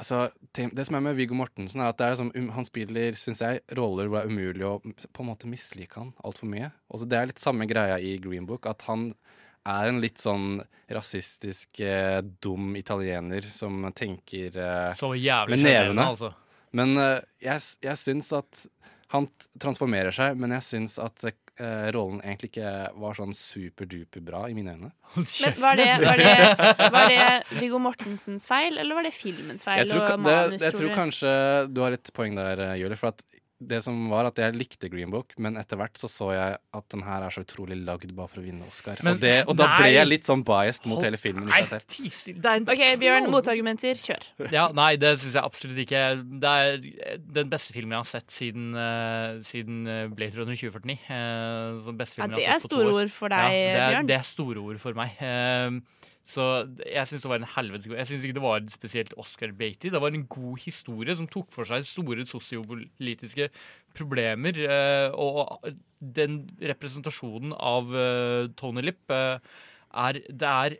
altså, 0.00 0.28
det 0.54 0.86
som 0.86 0.96
er 0.96 1.04
med 1.04 1.18
Viggo 1.18 1.36
Mortensen, 1.36 1.82
er 1.82 1.92
at 1.92 1.98
det 2.00 2.08
er 2.08 2.18
som, 2.20 2.30
um, 2.34 2.48
han 2.54 2.66
spiller 2.66 3.16
synes 3.18 3.42
jeg, 3.44 3.62
roller 3.78 4.08
hvor 4.08 4.20
det 4.20 4.30
er 4.30 4.32
umulig 4.32 4.66
å 4.66 4.78
på 4.82 5.24
en 5.24 5.30
måte 5.30 5.50
mislike 5.50 5.98
han 5.98 6.14
altfor 6.24 6.50
mye. 6.50 6.70
Også 6.90 7.08
det 7.10 7.18
er 7.18 7.30
litt 7.30 7.42
samme 7.42 7.68
greia 7.70 8.00
i 8.00 8.16
Green 8.22 8.48
Book, 8.48 8.68
at 8.70 8.86
han 8.88 9.10
er 9.68 9.90
en 9.90 10.00
litt 10.02 10.20
sånn 10.22 10.60
rasistisk, 10.90 11.80
eh, 11.84 12.20
dum 12.42 12.74
italiener 12.78 13.44
som 13.46 13.84
tenker 13.94 14.56
eh, 14.56 14.92
Så 14.96 15.12
jævlig 15.18 15.60
med 15.60 15.66
nevene. 15.68 16.06
altså. 16.14 16.32
Men 16.72 16.96
eh, 16.98 17.18
jeg, 17.42 17.62
jeg 17.84 17.98
syns 17.98 18.32
at 18.36 18.66
han 19.10 19.26
transformerer 19.58 20.14
seg, 20.14 20.36
men 20.38 20.54
jeg 20.54 20.62
syns 20.62 20.92
at 21.02 21.24
eh, 21.26 21.88
rollen 21.94 22.20
egentlig 22.22 22.52
ikke 22.52 22.72
var 23.02 23.16
sånn 23.18 23.34
superduper 23.34 24.22
bra 24.22 24.44
i 24.46 24.54
mine 24.54 24.76
øyne. 24.76 24.90
Men 25.16 25.56
var 25.58 25.80
det, 25.80 25.88
var, 26.06 26.22
det, 26.22 26.90
var 26.94 27.10
det 27.10 27.58
Viggo 27.58 27.80
Mortensens 27.82 28.46
feil, 28.50 28.78
eller 28.78 29.00
var 29.00 29.08
det 29.08 29.14
filmens 29.16 29.66
feil? 29.66 29.82
Jeg 29.82 29.90
tror, 29.90 30.04
og 30.06 30.12
det, 30.14 30.20
manus, 30.28 30.62
jeg 30.62 30.76
tror 30.78 30.88
du? 30.92 30.94
kanskje 30.94 31.32
du 31.74 31.82
har 31.82 31.98
et 31.98 32.12
poeng 32.14 32.38
der, 32.38 32.62
eh, 32.68 32.76
Julie. 32.84 32.98
For 33.00 33.10
at 33.10 33.26
det 33.60 33.82
som 33.84 33.96
var 34.08 34.24
at 34.30 34.38
jeg 34.40 34.54
likte 34.56 34.88
Green 34.88 35.10
Book, 35.12 35.34
men 35.38 35.58
etter 35.60 35.76
hvert 35.76 35.98
så 36.00 36.08
så 36.08 36.30
jeg 36.32 36.56
at 36.56 36.86
den 36.94 37.02
her 37.04 37.26
er 37.26 37.34
så 37.34 37.42
utrolig 37.44 37.76
lagd 37.84 38.12
bare 38.16 38.30
for 38.32 38.40
å 38.40 38.44
vinne 38.44 38.64
Oscar. 38.66 38.96
Men- 39.04 39.18
og, 39.18 39.20
det, 39.20 39.34
og 39.46 39.56
da 39.58 39.66
ble 39.76 39.90
jeg 39.92 40.08
litt 40.08 40.28
sånn 40.28 40.44
biased 40.46 40.86
mot 40.88 40.96
Hold- 40.96 41.10
hele 41.10 41.20
filmen 41.20 41.44
i 41.44 41.52
Nei, 41.52 41.62
seg 41.68 41.84
selv. 41.84 42.40
Det 42.40 42.50
er 42.50 42.56
en 42.62 42.68
OK, 42.72 42.84
Bjørn, 43.02 43.30
motargumenter, 43.34 44.00
kjør. 44.00 44.24
Ja, 44.54 44.68
nei, 44.72 44.96
det 44.96 45.12
syns 45.20 45.36
jeg 45.36 45.44
absolutt 45.44 45.82
ikke. 45.84 46.04
Det 46.40 46.54
er 46.64 47.16
den 47.40 47.52
beste 47.52 47.76
filmen 47.76 47.92
jeg 47.98 48.04
har 48.04 48.10
sett 48.10 48.30
siden, 48.32 48.70
uh, 48.74 49.40
siden 49.44 49.86
eh, 49.86 50.06
Blade 50.08 50.40
Runner 50.40 50.56
2049. 50.56 50.98
Uh, 51.10 51.92
beste 52.00 52.22
Ja, 52.22 52.30
det 52.32 52.44
jeg 52.44 52.48
har 52.48 52.56
er 52.56 52.64
store 52.64 52.92
ord 52.96 53.10
for 53.12 53.28
deg, 53.28 53.44
ja, 53.44 53.50
det 53.50 53.80
er, 53.80 53.90
Bjørn. 53.94 54.08
Det 54.08 54.16
er 54.16 54.26
store 54.30 54.64
ord 54.64 54.80
for 54.80 54.96
meg. 54.96 55.20
Eh, 55.20 56.06
så 56.30 56.44
jeg 56.84 57.08
syns 57.08 57.24
det 57.24 57.30
var 57.32 57.40
en 57.40 57.52
helvetes 57.56 57.88
god 57.88 57.98
Jeg 57.98 58.08
syns 58.10 58.26
ikke 58.26 58.36
det 58.36 58.44
var 58.44 58.66
spesielt 58.70 59.14
Oscar-baity. 59.18 59.90
Det 59.90 60.00
var 60.02 60.14
en 60.14 60.26
god 60.30 60.60
historie 60.62 61.16
som 61.18 61.26
tok 61.30 61.50
for 61.54 61.66
seg 61.66 61.86
store 61.88 62.26
sosiopolitiske 62.28 63.48
problemer. 63.98 64.60
eh, 64.66 65.08
og 65.10 65.72
den 65.98 66.44
representasjonen 66.70 67.56
av 67.56 67.90
eh, 67.96 68.46
Tony 68.60 68.86
Lipp 68.86 69.10
eh, 69.10 69.42
er 70.06 70.22
Det 70.28 70.54
er 70.54 70.78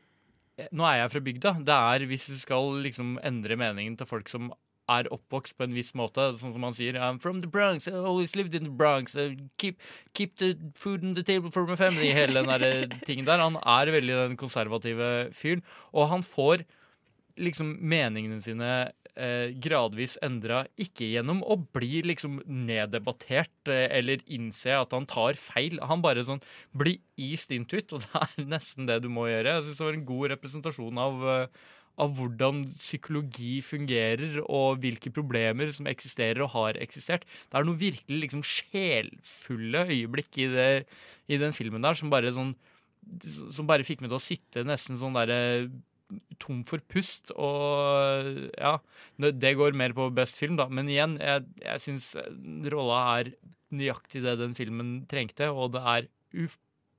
nå 0.76 0.84
er 0.84 0.98
jeg 1.00 1.12
fra 1.14 1.24
bygda. 1.24 1.54
Det 1.64 1.76
er 1.94 2.06
hvis 2.10 2.26
du 2.30 2.36
skal 2.38 2.74
liksom 2.84 3.14
endre 3.24 3.56
meningen 3.56 3.96
til 3.96 4.08
folk 4.08 4.28
som 4.28 4.50
er 4.90 5.08
oppvokst 5.14 5.56
på 5.58 5.66
en 5.66 5.76
viss 5.76 5.92
måte, 5.98 6.30
sånn 6.40 6.54
som 6.54 6.66
han 6.66 6.76
sier 6.76 6.98
I'm 6.98 7.20
from 7.22 7.40
the 7.44 7.50
Bronx, 7.50 7.88
I 7.88 7.94
always 7.98 8.34
lived 8.38 8.54
in 8.54 8.66
the 8.66 8.74
Bronx. 8.74 9.16
Keep, 9.60 9.80
keep 10.14 10.36
the 10.42 10.54
food 10.74 11.04
on 11.04 11.14
the 11.14 11.24
table 11.26 11.50
for 11.54 11.66
my 11.66 11.78
family. 11.78 12.10
Hele 12.14 12.40
den 12.40 12.50
der 12.50 12.66
eh, 12.66 12.98
tingen 13.06 13.28
der. 13.28 13.42
Han 13.42 13.58
er 13.60 13.92
veldig 13.94 14.20
den 14.24 14.38
konservative 14.40 15.30
fyren. 15.36 15.64
Og 15.92 16.10
han 16.12 16.26
får 16.26 16.66
liksom 17.40 17.76
meningene 17.80 18.40
sine 18.42 18.70
eh, 19.14 19.50
gradvis 19.62 20.16
endra, 20.24 20.64
ikke 20.80 21.08
gjennom 21.12 21.42
å 21.44 21.56
bli 21.74 22.02
liksom 22.06 22.40
neddebattert 22.44 23.70
eh, 23.72 23.86
eller 23.98 24.22
innse 24.32 24.74
at 24.76 24.94
han 24.96 25.08
tar 25.10 25.38
feil. 25.40 25.80
Han 25.90 26.04
bare 26.04 26.24
sånn 26.26 26.42
blir 26.76 27.00
eased 27.20 27.54
into 27.54 27.80
it, 27.80 27.92
og 27.94 28.04
det 28.04 28.24
er 28.24 28.48
nesten 28.56 28.88
det 28.90 29.00
du 29.04 29.10
må 29.12 29.28
gjøre. 29.30 29.58
Jeg 29.58 29.68
synes 29.68 29.82
det 29.82 29.88
var 29.88 30.00
en 30.00 30.08
god 30.12 30.34
representasjon 30.36 31.04
av 31.06 31.28
eh, 31.34 31.68
av 32.00 32.14
hvordan 32.16 32.62
psykologi 32.78 33.58
fungerer, 33.64 34.40
og 34.46 34.80
hvilke 34.82 35.12
problemer 35.14 35.72
som 35.76 35.88
eksisterer 35.90 36.42
og 36.44 36.54
har 36.54 36.80
eksistert. 36.80 37.26
Det 37.50 37.60
er 37.60 37.66
noe 37.68 37.80
virkelig 37.80 38.24
liksom 38.24 38.44
sjelfulle 38.46 39.84
øyeblikk 39.90 40.40
i, 40.40 40.48
det, 40.54 40.70
i 41.30 41.40
den 41.40 41.54
filmen 41.56 41.84
der 41.84 41.98
som 41.98 42.12
bare 42.12 42.32
sånn 42.36 42.54
Som 43.56 43.66
bare 43.66 43.84
fikk 43.86 44.02
meg 44.02 44.10
til 44.10 44.18
å 44.18 44.22
sitte 44.22 44.62
nesten 44.68 44.98
sånn 45.00 45.14
derre 45.16 45.70
tom 46.42 46.60
for 46.68 46.82
pust. 46.92 47.30
Og 47.32 48.50
ja, 48.58 48.74
det 49.16 49.54
går 49.56 49.76
mer 49.78 49.94
på 49.96 50.10
best 50.14 50.40
film, 50.40 50.58
da. 50.60 50.66
Men 50.68 50.90
igjen, 50.90 51.16
jeg, 51.22 51.46
jeg 51.64 51.84
syns 51.86 52.12
rolla 52.74 53.00
er 53.18 53.32
nøyaktig 53.70 54.22
det 54.24 54.36
den 54.40 54.56
filmen 54.58 54.92
trengte, 55.10 55.48
og 55.50 55.72
det 55.76 55.82
er 55.94 56.10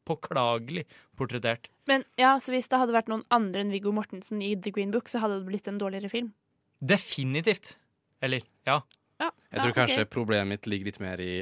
upåklagelig 0.01 0.85
portrettert. 1.17 1.69
Men 1.89 2.03
ja, 2.19 2.39
så 2.39 2.53
hvis 2.53 2.69
det 2.71 2.79
hadde 2.81 2.95
vært 2.95 3.09
noen 3.11 3.23
andre 3.33 3.63
enn 3.63 3.73
Viggo 3.73 3.93
Mortensen 3.95 4.41
i 4.41 4.55
The 4.55 4.73
Green 4.73 4.91
Book, 4.91 5.09
så 5.09 5.21
hadde 5.23 5.39
det 5.39 5.49
blitt 5.49 5.69
en 5.69 5.79
dårligere 5.81 6.11
film? 6.11 6.33
Definitivt. 6.79 7.75
Eller, 8.21 8.45
ja. 8.65 8.81
Jeg 9.21 9.61
tror 9.61 9.75
kanskje 9.75 10.09
problemet 10.09 10.49
mitt 10.49 10.69
ligger 10.69 10.89
litt 10.89 11.01
mer 11.03 11.21
i 11.21 11.33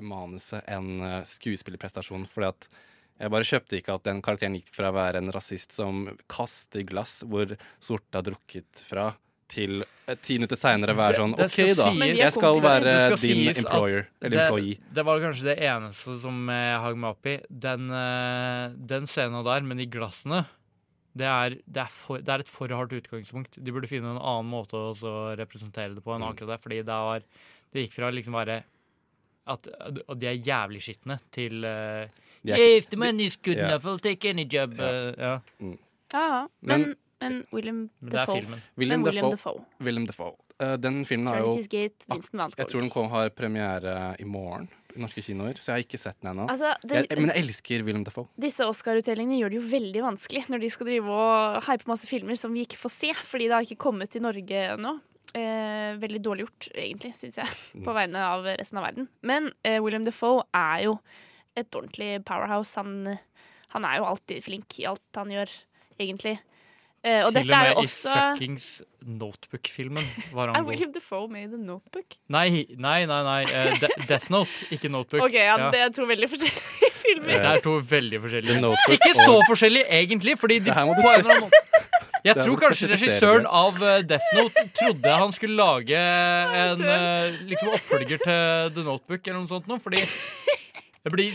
manuset 0.00 0.64
enn 0.70 1.00
eh, 1.04 1.22
skuespillerprestasjonen. 1.28 2.28
Fordi 2.30 2.48
at 2.48 2.68
jeg 3.16 3.32
bare 3.32 3.48
kjøpte 3.48 3.78
ikke 3.78 3.96
at 3.96 4.06
den 4.08 4.22
karakteren 4.24 4.56
gikk 4.58 4.72
fra 4.76 4.90
å 4.92 4.96
være 4.96 5.20
en 5.22 5.32
rasist 5.34 5.76
som 5.76 6.06
kaster 6.32 6.84
glass 6.88 7.22
hvor 7.28 7.56
sorte 7.82 8.18
har 8.18 8.26
drukket 8.26 8.84
fra, 8.88 9.10
til 9.48 9.84
eh, 10.08 10.14
ti 10.22 10.38
minutter 10.38 10.56
seinere 10.58 10.94
være 10.96 11.16
sånn 11.20 11.34
Det- 11.36 11.46
det 11.46 11.52
OK, 11.52 11.76
da. 11.76 11.84
sies- 11.90 12.18
Jeg 12.18 12.32
skal 12.32 12.60
være 12.60 13.16
din 13.20 13.48
employer. 13.48 14.06
Eller 14.22 14.36
det, 14.36 14.44
employee. 14.46 14.78
det 14.92 15.04
var 15.04 15.20
kanskje 15.20 15.42
det 15.44 15.58
eneste 15.60 16.18
som 16.20 16.46
jeg 16.48 16.80
hang 16.80 16.98
meg 17.00 17.10
opp 17.10 17.26
i. 17.26 17.40
Den, 17.50 17.90
eh, 17.90 18.68
den 18.76 19.06
scenen 19.06 19.44
der 19.44 19.60
med 19.62 19.76
de 19.78 19.86
glassene, 19.86 20.46
det 21.16 21.24
er, 21.26 21.50
det, 21.66 21.76
er 21.86 21.88
for, 21.88 22.18
det 22.18 22.28
er 22.28 22.38
et 22.40 22.48
for 22.48 22.68
hardt 22.68 22.92
utgangspunkt. 22.92 23.56
De 23.62 23.72
burde 23.72 23.88
finne 23.88 24.04
en 24.14 24.18
annen 24.20 24.50
måte 24.50 24.74
å 24.76 24.92
også 24.94 25.36
representere 25.38 25.94
det 25.94 26.04
på 26.04 26.12
enn 26.14 26.20
Mm. 26.22 26.34
akkurat 26.34 26.48
det. 26.58 26.60
Fordi 26.62 26.76
det, 26.84 26.86
var, 26.86 27.20
det 27.72 27.86
gikk 27.88 27.92
fra 27.92 28.10
liksom 28.10 28.32
bare 28.32 28.64
at 29.48 29.66
at 30.08 30.18
de 30.18 30.26
er 30.26 30.36
jævlig 30.42 30.80
skitne 30.82 31.20
til 31.30 31.64
uh, 31.64 32.06
De 32.44 32.52
er- 32.52 32.58
yeah, 32.58 32.76
If 32.78 32.88
the 32.90 32.96
money 32.96 33.26
is 33.26 33.36
good 33.36 33.56
Ja. 33.56 33.68
enough, 33.68 33.84
I'll 33.86 33.98
take 34.02 34.24
any 34.28 34.44
job. 34.44 34.72
Uh, 34.78 35.14
ja. 35.16 35.40
Ja, 36.12 36.46
men, 36.62 36.80
Men- 36.82 36.96
men, 37.22 37.38
William 37.52 37.78
Men 38.00 38.12
det 38.12 38.20
er 38.20 38.26
Defoe. 38.26 38.58
William, 38.76 39.04
William 39.06 39.30
Defoe. 39.32 39.62
William 39.80 40.06
Defoe. 40.08 40.34
Eh, 40.62 40.74
den 40.80 41.02
filmen 41.08 41.28
har 41.28 41.42
jo 41.44 41.52
Gate, 41.68 42.06
Jeg 42.08 42.68
tror 42.68 42.80
den 42.80 42.90
kom, 42.92 43.08
har 43.12 43.30
premiere 43.36 44.16
i 44.20 44.24
morgen 44.24 44.68
i 44.96 45.00
norske 45.02 45.20
kinoer, 45.20 45.58
så 45.60 45.72
jeg 45.72 45.76
har 45.76 45.84
ikke 45.84 46.00
sett 46.00 46.16
den 46.22 46.30
ennå. 46.32 46.46
Altså, 46.48 46.72
men 46.88 47.28
jeg 47.28 47.42
elsker 47.42 47.84
William 47.84 48.04
Defoe. 48.06 48.30
Disse 48.40 48.64
Oscar-utdelingene 48.64 49.40
gjør 49.42 49.52
det 49.52 49.58
jo 49.58 49.66
veldig 49.68 50.04
vanskelig 50.06 50.46
når 50.52 50.64
de 50.64 50.70
skal 50.72 50.88
drive 50.88 51.18
og 51.18 51.58
hype 51.68 51.90
masse 51.90 52.08
filmer 52.08 52.40
som 52.40 52.56
vi 52.56 52.64
ikke 52.64 52.80
får 52.80 52.94
se, 52.94 53.12
fordi 53.28 53.50
det 53.50 53.58
har 53.58 53.68
ikke 53.68 53.84
kommet 53.88 54.12
til 54.14 54.24
Norge 54.24 54.64
ennå. 54.72 54.96
Eh, 55.36 55.92
veldig 56.00 56.22
dårlig 56.24 56.46
gjort, 56.46 56.70
egentlig, 56.72 57.12
syns 57.18 57.36
jeg, 57.42 57.56
på 57.84 57.92
vegne 57.96 58.24
av 58.24 58.46
resten 58.56 58.80
av 58.80 58.86
verden. 58.88 59.10
Men 59.26 59.50
eh, 59.66 59.82
William 59.84 60.06
Defoe 60.06 60.46
er 60.56 60.86
jo 60.86 60.96
et 61.56 61.68
ordentlig 61.76 62.22
powerhouse. 62.24 62.80
Han, 62.80 63.18
han 63.74 63.88
er 63.88 64.00
jo 64.00 64.08
alltid 64.08 64.44
flink 64.46 64.78
i 64.80 64.88
alt 64.88 65.20
han 65.20 65.32
gjør, 65.34 65.52
egentlig. 66.00 66.38
Eh, 67.06 67.22
og 67.22 67.30
Til 67.30 67.44
dette 67.44 67.54
er 67.54 67.68
jo 67.68 67.74
og 67.76 67.84
med 67.84 67.86
også 67.86 68.10
i 68.10 68.14
fuckings 68.18 68.64
Notebook-filmen 69.06 70.06
var 70.34 70.48
han 70.50 70.56
Er 70.56 70.64
god. 70.64 70.70
William 70.72 70.92
Defoe 70.92 71.28
med 71.30 71.44
i 71.44 71.50
The 71.52 71.60
Notebook? 71.62 72.16
Nei, 72.34 72.48
nei, 72.74 72.96
nei. 73.06 73.18
nei. 73.22 73.42
Uh, 73.46 73.76
De 73.78 73.90
Death 74.10 74.30
Note, 74.34 74.50
ikke 74.74 74.90
Notebook. 74.90 75.22
OK, 75.22 75.36
ja, 75.38 75.54
det 75.70 75.82
er 75.84 75.92
to 75.94 76.06
veldig 76.08 76.30
forskjellige 76.32 76.90
filmer. 77.04 77.30
Det 77.36 77.52
er 77.52 77.62
to 77.62 77.76
veldig 77.92 78.20
forskjellige. 78.24 78.58
Notebook 78.64 78.96
Ikke 78.98 79.12
så 79.20 79.36
forskjellige, 79.46 79.86
egentlig, 80.00 80.34
fordi 80.38 80.58
de 80.58 80.74
Jeg 82.26 82.34
Det 82.34 82.42
tror 82.42 82.56
kanskje 82.58 82.88
regissøren 82.90 83.44
av 83.46 83.76
eh, 83.86 84.02
Death 84.02 84.32
Note 84.34 84.64
trodde 84.74 85.16
han 85.22 85.32
skulle 85.32 85.54
lage 85.54 86.00
en 86.64 86.82
liksom 87.46 87.70
oppfølger 87.76 88.18
til 88.18 88.72
The 88.74 88.82
Notebook 88.82 89.28
eller 89.28 89.44
noe 89.44 89.52
sånt 89.52 89.70
noe, 89.70 89.78
fordi 89.78 90.02
det 91.06 91.12
blir, 91.14 91.34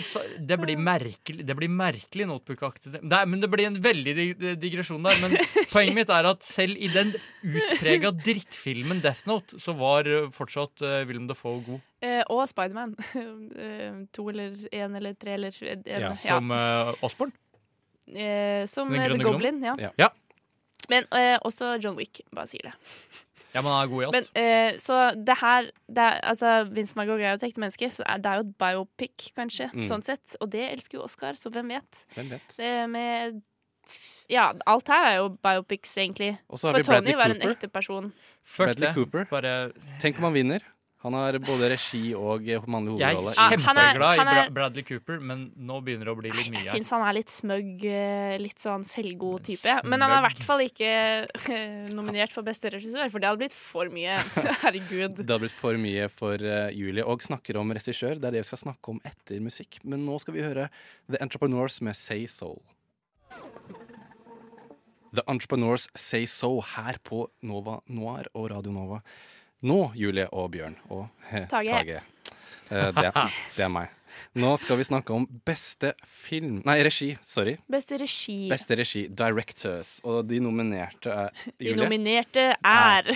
det 0.50 0.58
blir 0.60 0.80
merkelig 0.84 1.46
Det 1.48 1.56
blir 1.56 1.70
merkelig 1.72 2.26
Notebook-aktig. 2.28 2.98
Men 3.08 3.40
det 3.40 3.48
blir 3.48 3.70
en 3.70 3.78
veldig 3.80 4.16
digresjon 4.60 5.06
der. 5.08 5.16
Men 5.24 5.38
poenget 5.74 5.96
mitt 5.96 6.12
er 6.12 6.28
at 6.28 6.44
selv 6.44 6.76
i 6.76 6.90
den 6.92 7.14
utprega 7.40 8.12
drittfilmen 8.12 9.00
Death 9.04 9.24
Note, 9.32 9.62
så 9.64 9.72
var 9.80 10.10
eh, 10.12 10.28
fortsatt 10.36 10.84
uh, 10.84 10.98
Willem 11.08 11.30
Defoe 11.30 11.64
god. 11.64 11.86
Eh, 12.04 12.20
og 12.28 12.44
Spiderman. 12.52 12.98
Eh, 13.62 14.04
to 14.16 14.24
eller 14.32 14.56
én 14.74 14.96
eller 14.98 15.14
tre 15.20 15.34
eller 15.36 15.56
en, 15.70 15.82
ja. 15.86 16.10
Som 16.18 16.52
uh, 16.52 16.92
Osborn. 17.06 17.32
Eh, 18.08 18.66
som 18.68 18.94
eh, 18.96 19.08
The 19.12 19.24
Goblin, 19.24 19.64
ja. 19.64 19.76
ja. 19.80 19.92
Ja. 19.96 20.10
Men 20.90 21.06
eh, 21.16 21.38
også 21.42 21.76
John 21.80 21.96
Wick, 22.00 22.22
bare 22.36 22.50
sier 22.52 22.72
det. 22.72 22.74
Ja, 23.54 23.62
men 23.62 23.70
han 23.72 23.84
er 23.84 23.92
god 23.92 24.02
i 24.02 24.06
alt. 24.08 24.16
Men, 24.18 24.28
eh, 24.42 24.78
så 24.80 24.98
det 25.28 25.36
her 25.42 25.70
det 25.92 26.04
er, 26.08 26.20
altså, 26.32 26.54
Vince 26.72 26.96
Van 26.96 27.10
er 27.10 27.30
jo 27.34 27.38
et 27.40 27.44
ekte 27.50 27.60
menneske, 27.64 27.90
så 27.92 28.04
er, 28.08 28.18
det 28.24 28.32
er 28.32 28.40
jo 28.42 28.46
et 28.48 28.58
biopic, 28.64 29.30
kanskje. 29.38 29.70
Mm. 29.74 29.86
Sånn 29.90 30.04
sett. 30.08 30.36
Og 30.42 30.50
det 30.54 30.66
elsker 30.72 30.98
jo 31.00 31.04
Oscar, 31.06 31.34
så 31.40 31.52
hvem 31.52 31.74
vet? 31.76 32.06
Hvem 32.16 32.30
vet? 32.38 32.58
Det 32.58 32.74
med 32.90 33.42
Ja, 34.32 34.54
alt 34.66 34.88
her 34.88 35.06
er 35.10 35.16
jo 35.20 35.30
biopics, 35.44 35.92
egentlig. 36.00 36.38
Og 36.48 36.60
så 36.62 36.70
har 36.70 36.78
For 36.80 36.84
Tony 36.88 36.94
Bradley 37.12 37.16
var 37.20 37.34
en 37.34 37.42
Cooper. 37.42 37.52
ekte 37.58 37.68
person. 37.68 38.14
Fuck 38.46 38.66
Bradley 38.70 38.88
det. 38.88 38.94
Cooper. 38.96 39.26
Bare 39.28 39.72
Tenk 40.00 40.18
om 40.22 40.30
han 40.30 40.34
vinner. 40.38 40.64
Han 41.02 41.16
har 41.18 41.34
både 41.42 41.70
regi 41.72 42.12
og 42.14 42.46
eh, 42.46 42.62
mannlig 42.70 42.92
hovedrolle. 42.94 43.32
Jeg 43.34 43.42
er- 43.42 43.62
kjempeglad 43.64 44.20
i 44.22 44.26
Bra 44.28 44.44
Bradley 44.54 44.84
Cooper, 44.86 45.20
men 45.20 45.48
nå 45.58 45.80
begynner 45.82 46.06
det 46.06 46.14
å 46.14 46.18
bli 46.20 46.30
litt 46.30 46.52
mye 46.54 46.62
Jeg 46.62 46.70
syns 46.76 46.92
han 46.94 47.02
er 47.08 47.16
litt 47.18 47.34
smøgg, 47.34 47.86
eh, 47.90 48.36
litt 48.38 48.62
sånn 48.62 48.86
selvgod 48.86 49.42
type. 49.48 49.78
Men 49.84 50.06
han 50.06 50.12
er 50.14 50.20
i 50.22 50.26
hvert 50.28 50.44
fall 50.46 50.62
ikke 50.62 50.92
eh, 51.56 51.90
nominert 51.90 52.32
for 52.36 52.46
beste 52.46 52.70
regissør, 52.76 53.10
for 53.10 53.18
det 53.24 53.32
hadde 53.32 53.42
blitt 53.42 53.58
for 53.58 53.90
mye. 53.90 54.20
Herregud. 54.62 55.24
Det 55.24 55.26
hadde 55.26 55.40
blitt 55.48 55.58
for 55.58 55.82
mye 55.82 56.06
for 56.14 56.38
Julie. 56.78 57.02
Og 57.08 57.26
snakker 57.26 57.58
om 57.58 57.74
regissør. 57.74 58.22
Det 58.22 58.30
er 58.30 58.38
det 58.38 58.46
vi 58.46 58.50
skal 58.52 58.62
snakke 58.68 58.94
om 58.94 59.02
etter 59.04 59.42
musikk. 59.42 59.82
Men 59.84 60.06
nå 60.06 60.20
skal 60.22 60.38
vi 60.38 60.46
høre 60.46 60.70
The 61.10 61.18
Entrepreneurs 61.26 61.82
med 61.82 61.98
Say 61.98 62.28
So. 62.30 62.60
The 65.14 65.24
Entrepreneurs 65.28 65.90
Say 65.98 66.26
So 66.30 66.62
her 66.62 66.96
på 67.04 67.26
Nova 67.44 67.80
Noir 67.92 68.30
og 68.38 68.52
Radio 68.54 68.72
Nova. 68.72 69.02
Nå, 69.62 69.80
Julie 69.96 70.28
og 70.34 70.52
Bjørn 70.56 70.78
og 70.90 71.08
eh, 71.32 71.48
Tage. 71.52 71.70
Tage. 71.70 72.02
Uh, 72.72 72.90
det, 72.96 73.12
det 73.58 73.66
er 73.66 73.74
meg. 73.74 73.92
Nå 74.42 74.54
skal 74.60 74.80
vi 74.80 74.86
snakke 74.88 75.16
om 75.16 75.26
beste 75.48 75.94
film 76.08 76.62
Nei, 76.68 76.78
regi. 76.88 77.10
Sorry. 77.24 77.58
Beste 77.72 78.00
regi. 78.00 78.38
Beste 78.52 78.78
regi, 78.80 79.06
Directors. 79.08 80.00
Og 80.08 80.24
de 80.30 80.40
nominerte 80.44 81.12
er 81.12 81.46
De 81.60 81.76
nominerte 81.76 82.48
er 82.56 83.12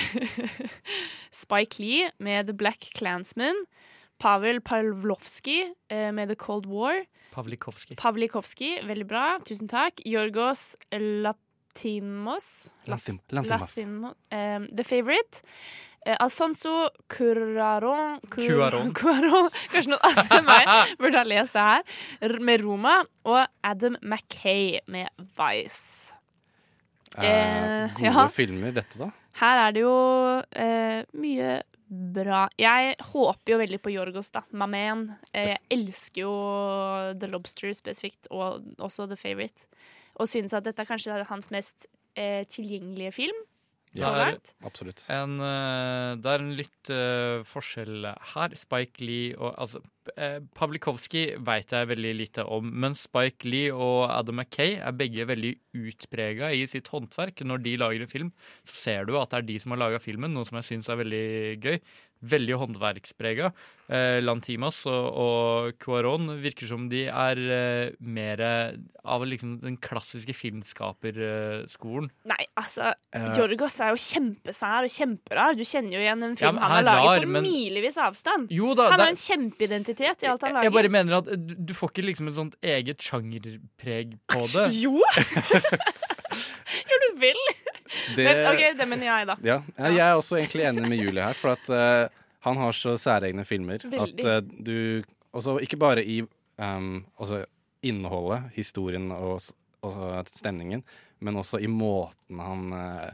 Spike 1.42 1.80
Lee 1.82 2.12
med 2.20 2.52
The 2.52 2.56
Black 2.56 2.92
Clansman. 2.96 3.66
Pavel 4.20 4.62
Pavlovsky 4.64 5.66
eh, 5.92 6.12
med 6.16 6.32
The 6.32 6.40
Cold 6.40 6.70
War. 6.72 7.04
Pavlikovskij. 7.36 7.98
Pavlikovsky, 8.00 8.78
veldig 8.88 9.08
bra. 9.08 9.26
Tusen 9.44 9.68
takk. 9.68 10.00
Jorgos 10.08 10.76
Latimos. 10.92 12.70
Latim, 12.88 13.20
Latimos. 13.30 13.76
Latimo, 13.76 14.14
um, 14.32 14.68
The 14.72 14.86
Favourite. 14.88 15.44
Eh, 16.06 16.16
Alfonso 16.22 16.90
Cuaron 17.10 18.20
Cur- 18.30 18.46
Cuarón. 18.52 18.92
Cuarón. 19.00 19.48
Kanskje 19.74 19.90
noen 19.90 20.04
andre 20.12 20.38
enn 20.38 20.46
meg 20.46 20.98
burde 21.02 21.18
ha 21.18 21.24
lest 21.26 21.56
det 21.58 21.64
her. 21.66 22.40
Med 22.46 22.62
Roma. 22.62 23.00
Og 23.26 23.40
Adam 23.66 23.98
Mackay 24.06 24.80
med 24.88 25.10
Vice. 25.38 26.14
Eh, 27.18 27.24
Eh, 27.26 27.94
gode 27.96 28.12
ja. 28.12 28.28
filmer, 28.28 28.72
dette, 28.76 28.98
da. 29.00 29.08
Her 29.40 29.62
er 29.68 29.72
det 29.76 29.82
jo 29.84 29.96
eh, 30.56 31.02
mye 31.16 31.62
bra 31.88 32.46
Jeg 32.60 32.96
håper 33.12 33.52
jo 33.54 33.58
veldig 33.62 33.78
på 33.84 33.92
Jorgos, 33.94 34.32
da. 34.36 34.42
Mamen. 34.52 35.08
Eh, 35.34 35.54
jeg 35.54 35.60
elsker 35.78 36.22
jo 36.26 36.32
The 37.20 37.30
Lobster 37.32 37.72
spesifikt, 37.78 38.28
og 38.32 38.64
også 38.84 39.08
The 39.12 39.16
Favourite. 39.20 39.68
Og 40.20 40.28
synes 40.32 40.54
at 40.56 40.64
dette 40.68 40.82
er 40.82 40.90
kanskje 40.90 41.24
hans 41.30 41.50
mest 41.52 41.88
eh, 42.16 42.44
tilgjengelige 42.52 43.12
film. 43.16 43.42
Så 43.96 44.12
langt. 44.12 44.54
Absolutt. 44.68 45.04
En, 45.14 45.36
eh, 45.40 46.12
det 46.20 46.32
er 46.32 46.44
en 46.44 46.56
litt 46.58 46.92
uh, 46.92 47.44
forskjell 47.48 48.08
her. 48.34 48.56
Spike 48.60 49.04
Lee 49.04 49.36
og 49.38 49.54
altså, 49.54 49.82
uh, 50.12 50.40
Pavlikovskij 50.58 51.38
veit 51.48 51.72
jeg 51.72 51.90
veldig 51.92 52.14
lite 52.20 52.46
om, 52.52 52.68
men 52.84 52.98
Spike 53.00 53.48
Lee 53.48 53.72
og 53.72 54.10
Adam 54.10 54.42
Mackay 54.42 54.76
er 54.80 54.98
begge 55.00 55.28
veldig 55.30 55.54
utprega 55.86 56.52
i 56.52 56.66
sitt 56.70 56.92
håndverk. 56.92 57.46
Når 57.48 57.64
de 57.64 57.78
lager 57.80 58.04
en 58.04 58.12
film, 58.12 58.34
så 58.68 58.82
ser 58.82 59.08
du 59.08 59.16
at 59.20 59.32
det 59.32 59.42
er 59.42 59.50
de 59.54 59.60
som 59.64 59.76
har 59.76 59.86
laga 59.86 60.04
filmen, 60.04 60.36
noe 60.36 60.48
som 60.48 60.60
jeg 60.60 60.72
syns 60.74 60.92
er 60.92 61.02
veldig 61.04 61.26
gøy. 61.64 61.80
Veldig 62.32 62.56
håndverksprega. 62.62 63.52
Eh, 63.86 64.18
Lantimas 64.24 64.80
og, 64.90 65.06
og 65.22 65.76
Cuaron 65.84 66.32
virker 66.42 66.66
som 66.66 66.88
de 66.90 67.04
er 67.06 67.38
eh, 67.38 67.92
mer 68.02 68.42
av 69.06 69.22
liksom 69.30 69.60
den 69.62 69.76
klassiske 69.78 70.34
filmskaperskolen. 70.34 72.10
Nei, 72.32 72.42
altså, 72.58 72.94
Eh. 73.16 73.30
Jorgos 73.38 73.78
er 73.80 73.94
jo 73.94 74.00
kjempesær 74.02 74.84
og 74.84 74.92
kjemperar. 74.92 75.54
Du 75.56 75.62
kjenner 75.64 75.94
jo 75.96 76.02
igjen 76.04 76.24
en 76.26 76.34
film 76.36 76.58
ja, 76.58 76.66
han 76.66 76.74
har 76.74 76.84
laget 76.84 77.06
rar, 77.06 77.22
på 77.24 77.30
men- 77.32 77.46
milevis 77.46 77.96
avstand. 78.04 78.50
Jo 78.52 78.74
da, 78.76 78.90
han 78.92 79.00
har 79.06 79.14
en 79.14 79.22
kjempeidentitet 79.22 80.26
i 80.26 80.28
alt 80.28 80.42
han 80.44 80.52
lager. 80.58 80.68
Jeg 80.68 80.74
bare 80.76 80.92
mener 80.92 81.16
at 81.22 81.30
du, 81.32 81.54
du 81.70 81.74
får 81.78 81.94
ikke 81.94 82.08
liksom 82.10 82.28
et 82.28 82.36
sånt 82.42 82.58
eget 82.66 83.00
sjangerpreg 83.06 84.18
på 84.28 84.42
det. 84.56 84.66
Jo! 84.82 85.00
jo, 86.90 87.00
du 87.06 87.10
vil! 87.24 87.40
Det- 88.16 88.26
Men, 88.26 88.46
OK, 88.54 88.64
det 88.80 88.88
mener 88.90 89.06
jeg, 89.10 89.28
da. 89.28 89.36
Ja, 89.44 89.60
jeg 89.78 90.04
er 90.10 90.14
også 90.20 90.38
egentlig 90.40 90.64
enig 90.70 90.88
med 90.90 90.98
Julie 91.02 91.24
her, 91.24 91.34
for 91.34 91.56
at 91.56 91.70
uh, 91.70 92.08
han 92.46 92.58
har 92.58 92.72
så 92.78 92.96
særegne 93.02 93.46
filmer 93.46 93.82
Veldig. 93.84 94.26
at 94.26 94.44
uh, 94.44 94.50
du 94.66 95.04
også, 95.34 95.58
Ikke 95.62 95.78
bare 95.78 96.04
i 96.06 96.22
um, 96.58 97.06
altså 97.20 97.44
innholdet, 97.84 98.44
historien 98.56 99.12
og, 99.12 99.42
og 99.86 100.28
stemningen, 100.32 100.84
men 101.20 101.36
også 101.38 101.60
i 101.62 101.68
måten 101.68 102.40
han 102.40 102.74
eh, 102.74 103.10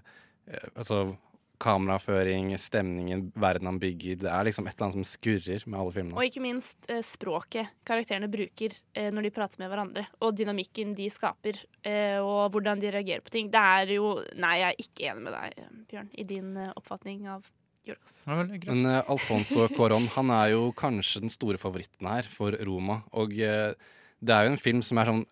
eh, 0.47 0.67
Altså 0.75 1.15
kameraføring, 1.62 2.51
stemningen, 2.59 3.28
verden 3.39 3.70
han 3.70 3.80
bygger. 3.82 4.20
Det 4.24 4.32
er 4.32 4.47
liksom 4.47 4.68
et 4.68 4.76
eller 4.76 4.88
annet 4.88 4.97
som 4.97 5.07
skurrer 5.07 5.66
med 5.68 5.80
alle 5.80 5.95
filmene. 5.95 6.18
Og 6.18 6.28
ikke 6.28 6.43
minst 6.43 6.89
eh, 6.91 7.03
språket 7.05 7.72
karakterene 7.88 8.30
bruker 8.32 8.76
eh, 8.97 9.09
når 9.14 9.28
de 9.28 9.34
prater 9.36 9.62
med 9.62 9.72
hverandre. 9.72 10.05
Og 10.26 10.36
dynamikken 10.38 10.95
de 10.97 11.07
skaper, 11.14 11.62
eh, 11.88 12.18
og 12.20 12.51
hvordan 12.55 12.82
de 12.82 12.91
reagerer 12.93 13.24
på 13.26 13.34
ting. 13.34 13.51
Det 13.53 13.62
er 13.62 13.95
jo 13.97 14.14
Nei, 14.41 14.57
jeg 14.62 14.68
er 14.68 14.86
ikke 14.86 15.09
enig 15.12 15.26
med 15.28 15.36
deg, 15.38 15.57
eh, 15.62 15.74
Bjørn, 15.91 16.14
i 16.18 16.28
din 16.28 16.51
eh, 16.59 16.76
oppfatning 16.80 17.26
av 17.32 17.47
Jorgos. 17.88 18.18
Men 18.28 18.86
eh, 18.86 19.01
Alfonso 19.12 19.68
Cuarón 19.76 20.09
han 20.18 20.34
er 20.36 20.53
jo 20.55 20.70
kanskje 20.78 21.24
den 21.26 21.34
store 21.34 21.62
favoritten 21.62 22.09
her 22.09 22.28
for 22.30 22.57
Roma. 22.68 23.01
Og 23.18 23.34
det 23.38 24.36
er 24.36 24.45
jo 24.47 24.53
en 24.53 24.62
film 24.62 24.82
som 24.86 25.01
er 25.01 25.14
sånn 25.14 25.26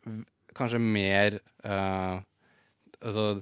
kanskje 0.58 0.82
mer 0.82 1.40
eh, 1.64 2.18
Altså 3.00 3.40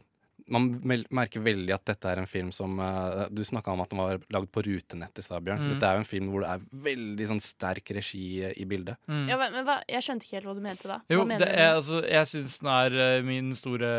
man 0.54 0.68
merker 1.12 1.42
veldig 1.44 1.74
at 1.76 1.86
dette 1.90 2.10
er 2.12 2.22
en 2.22 2.30
film 2.30 2.52
som 2.56 2.78
uh, 2.80 3.26
Du 3.34 3.42
snakka 3.44 3.74
om 3.74 3.82
at 3.84 3.92
den 3.92 4.00
var 4.00 4.22
lagd 4.34 4.50
på 4.56 4.64
rutenett 4.66 5.20
i 5.20 5.24
stad, 5.26 5.44
Bjørn. 5.46 5.60
Mm. 5.64 5.72
Dette 5.74 5.90
er 5.90 5.98
jo 5.98 6.04
en 6.04 6.08
film 6.08 6.30
hvor 6.32 6.46
det 6.46 6.52
er 6.54 6.66
veldig 6.88 7.28
sånn 7.34 7.42
sterk 7.44 7.92
regi 7.98 8.24
i 8.48 8.68
bildet. 8.70 8.96
Ja, 9.08 9.38
men, 9.40 9.52
men 9.56 9.66
hva, 9.68 9.80
jeg 9.92 10.06
skjønte 10.06 10.28
ikke 10.28 10.38
helt 10.40 10.50
hva 10.50 10.56
du 10.58 10.64
mente 10.64 10.92
da. 10.92 11.00
Jo, 11.12 11.22
hva 11.22 11.28
mener 11.34 11.44
det 11.46 11.50
du? 11.52 11.62
er, 11.62 11.74
altså, 11.80 12.02
jeg 12.08 12.30
syns 12.32 12.58
den 12.64 12.72
er 12.74 12.98
eh, 13.08 13.18
min 13.28 13.52
store 13.58 13.92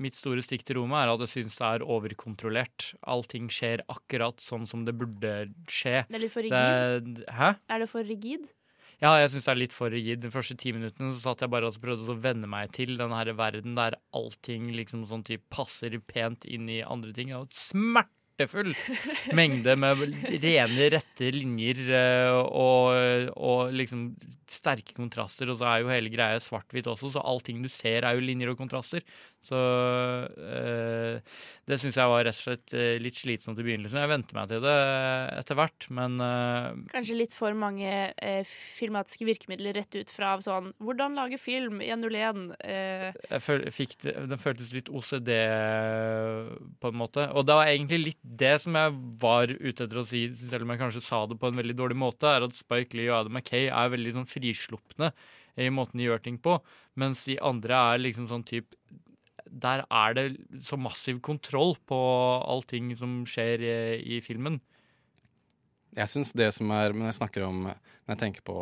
Mitt 0.00 0.18
store 0.18 0.42
stikk 0.44 0.64
til 0.68 0.80
Roma 0.80 1.02
er 1.04 1.12
at 1.14 1.24
jeg 1.26 1.32
syns 1.38 1.56
det 1.60 1.70
er 1.70 1.86
overkontrollert. 1.96 2.90
Allting 3.14 3.48
skjer 3.52 3.82
akkurat 3.92 4.42
sånn 4.42 4.66
som 4.70 4.84
det 4.86 4.94
burde 4.98 5.32
skje. 5.70 6.02
Det 6.10 6.18
er 6.18 6.24
litt 6.26 6.34
for 6.34 6.42
Det- 6.54 7.24
hæ? 7.38 7.54
Er 7.70 7.78
det 7.84 7.88
for 7.90 8.04
rigid? 8.04 8.46
Ja, 9.02 9.14
jeg 9.20 9.32
syns 9.32 9.46
det 9.48 9.52
er 9.52 9.60
litt 9.60 9.76
for 9.76 9.94
rigid. 9.94 10.22
De 10.22 10.32
første 10.32 10.56
ti 10.60 10.72
minuttene 10.74 11.12
så 11.12 11.30
satt 11.30 11.44
jeg 11.44 11.52
bare 11.52 11.70
og 11.70 11.78
prøvde 11.82 12.12
å 12.12 12.18
venne 12.20 12.48
meg 12.50 12.72
til 12.76 12.94
denne 13.00 13.18
her 13.18 13.32
verden 13.36 13.74
der 13.78 13.98
allting 14.16 14.70
liksom 14.76 15.06
sånn 15.10 15.24
type 15.26 15.46
passer 15.52 15.96
pent 16.06 16.46
inn 16.46 16.70
i 16.70 16.82
andre 16.84 17.14
ting. 17.16 17.32
Og 17.36 17.50
smertefull 17.54 18.72
mengde 19.38 19.76
med 19.80 20.06
rene, 20.44 20.88
rette 20.94 21.32
linjer 21.34 21.82
eh, 21.90 22.38
og, 22.46 23.34
og 23.34 23.74
liksom 23.74 24.08
sterke 24.50 24.96
kontraster. 24.96 25.50
Og 25.50 25.60
så 25.60 25.68
er 25.70 25.82
jo 25.82 25.92
hele 25.92 26.12
greia 26.12 26.40
svart-hvitt 26.42 26.90
også, 26.90 27.14
så 27.16 27.24
allting 27.24 27.62
du 27.64 27.70
ser 27.72 28.06
er 28.06 28.16
jo 28.16 28.24
linjer 28.24 28.54
og 28.54 28.60
kontraster. 28.62 29.04
Så 29.44 29.58
eh, 30.40 31.20
det 31.68 31.78
syns 31.80 31.98
jeg 31.98 32.10
var 32.10 32.24
rett 32.24 32.36
og 32.36 32.46
slett 32.46 32.74
eh, 32.76 32.96
litt 33.02 33.18
slitsomt 33.18 33.58
i 33.60 33.66
begynnelsen. 33.66 34.00
Jeg 34.00 34.10
venter 34.10 34.38
meg 34.38 34.48
til 34.50 34.62
det 34.64 34.76
etter 35.38 35.58
hvert, 35.58 35.88
men 35.96 36.16
eh, 36.24 36.80
Kanskje 36.92 37.18
litt 37.18 37.36
for 37.36 37.56
mange 37.58 37.90
eh, 38.12 38.40
filmatiske 38.78 39.28
virkemidler 39.28 39.76
rett 39.76 39.98
ut 39.98 40.12
fra 40.12 40.34
sånn 40.44 40.72
Hvordan 40.84 41.18
lage 41.18 41.38
film 41.40 41.82
i 41.84 41.90
101? 41.92 42.42
Eh, 42.64 43.06
jeg 43.30 43.44
føl, 43.44 43.68
det, 43.68 44.16
den 44.32 44.40
føltes 44.40 44.72
litt 44.76 44.90
OCD 44.92 45.30
på 46.80 46.92
en 46.92 47.00
måte. 47.00 47.28
Og 47.36 47.46
det 47.46 47.60
var 47.60 47.70
egentlig 47.70 48.00
litt 48.02 48.20
det 48.24 48.56
som 48.64 48.76
jeg 48.80 48.98
var 49.20 49.52
ute 49.52 49.86
etter 49.86 50.00
å 50.00 50.08
si, 50.08 50.26
selv 50.40 50.64
om 50.66 50.74
jeg 50.74 50.84
kanskje 50.86 51.04
sa 51.04 51.24
det 51.28 51.38
på 51.40 51.52
en 51.52 51.60
veldig 51.60 51.76
dårlig 51.78 52.00
måte, 52.00 52.28
er 52.32 52.48
at 52.48 52.56
Spike 52.56 52.96
Lee 52.96 53.10
og 53.12 53.22
Adam 53.22 53.36
Mackay 53.38 53.68
er 53.68 53.92
veldig 53.92 54.18
sånn 54.18 54.30
frislupne 54.30 55.12
i 55.60 55.70
måten 55.70 56.00
de 56.00 56.08
gjør 56.08 56.22
ting 56.22 56.38
på, 56.42 56.56
mens 56.98 57.24
de 57.28 57.36
andre 57.42 57.78
er 57.92 58.02
liksom 58.02 58.26
sånn 58.30 58.42
type 58.46 58.74
Der 59.54 59.84
er 59.86 60.14
det 60.18 60.24
så 60.66 60.76
massiv 60.80 61.20
kontroll 61.22 61.76
på 61.86 61.98
allting 62.50 62.88
som 62.98 63.20
skjer 63.28 63.62
i, 63.62 63.74
i 64.16 64.20
filmen. 64.24 64.56
Jeg 65.94 66.10
syns 66.10 66.32
det 66.34 66.48
som 66.56 66.72
er 66.74 66.90
Når 66.90 67.06
jeg 67.12 67.18
snakker 67.20 67.44
om 67.46 67.60
Når 67.68 68.10
jeg 68.10 68.18
tenker 68.24 68.42
på 68.42 68.56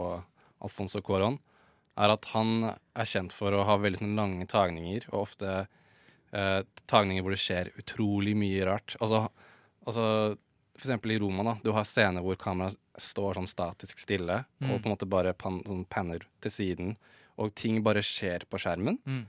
Alfonso 0.63 1.01
Cuarón, 1.01 1.39
er 1.99 2.13
at 2.13 2.29
han 2.37 2.51
er 2.71 3.09
kjent 3.09 3.33
for 3.35 3.53
å 3.57 3.65
ha 3.67 3.75
veldig 3.81 4.13
lange 4.15 4.45
tagninger, 4.47 5.09
og 5.11 5.25
ofte 5.27 5.49
eh, 6.33 6.61
tagninger 6.87 7.25
hvor 7.25 7.35
det 7.35 7.41
skjer 7.43 7.73
utrolig 7.81 8.37
mye 8.39 8.63
rart. 8.69 8.95
Altså, 9.03 9.25
altså 9.85 10.05
for 10.77 10.87
eksempel 10.87 11.17
i 11.17 11.19
Roma, 11.19 11.43
da. 11.51 11.57
Du 11.65 11.73
har 11.75 11.85
scener 11.89 12.23
hvor 12.25 12.39
kameraet 12.41 12.79
står 13.01 13.41
sånn 13.41 13.51
statisk 13.51 13.99
stille, 14.05 14.45
Mm. 14.63 14.71
og 14.71 14.79
på 14.79 14.87
en 14.87 14.95
måte 14.95 15.09
bare 15.11 15.35
pan, 15.35 15.59
sånn 15.67 15.83
panner 15.91 16.23
til 16.41 16.51
siden, 16.55 16.95
og 17.37 17.51
ting 17.59 17.83
bare 17.83 18.05
skjer 18.07 18.47
på 18.49 18.61
skjermen. 18.63 19.01
Mm. 19.05 19.27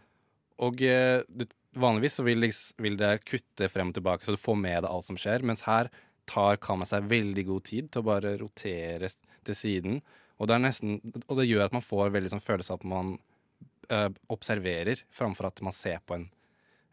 Og 0.64 0.82
eh, 0.86 1.22
du, 1.28 1.46
vanligvis 1.80 2.20
så 2.20 2.26
vil, 2.28 2.48
vil 2.86 2.98
det 3.00 3.14
kutte 3.28 3.70
frem 3.72 3.92
og 3.92 3.98
tilbake, 3.98 4.26
så 4.26 4.36
du 4.36 4.42
får 4.42 4.60
med 4.60 4.84
deg 4.84 4.90
alt 4.92 5.10
som 5.10 5.20
skjer, 5.20 5.46
mens 5.46 5.66
her 5.68 5.90
tar 6.30 6.60
kameraet 6.64 6.94
seg 6.94 7.10
veldig 7.12 7.46
god 7.50 7.66
tid 7.68 7.90
til 7.92 8.04
å 8.04 8.10
bare 8.14 8.36
rotere 8.40 9.10
til 9.44 9.58
siden. 9.58 10.00
Og 10.40 10.50
det, 10.50 10.60
nesten, 10.64 11.00
og 11.28 11.40
det 11.40 11.50
gjør 11.50 11.68
at 11.68 11.76
man 11.76 11.86
får 11.86 12.14
veldig 12.14 12.34
sånn 12.34 12.44
følelse 12.44 12.74
av 12.74 12.82
at 12.82 12.88
man 12.94 13.18
eh, 13.92 14.10
observerer, 14.34 15.04
framfor 15.14 15.50
at 15.50 15.62
man 15.66 15.76
ser 15.76 16.00
på 16.08 16.18
en, 16.18 16.30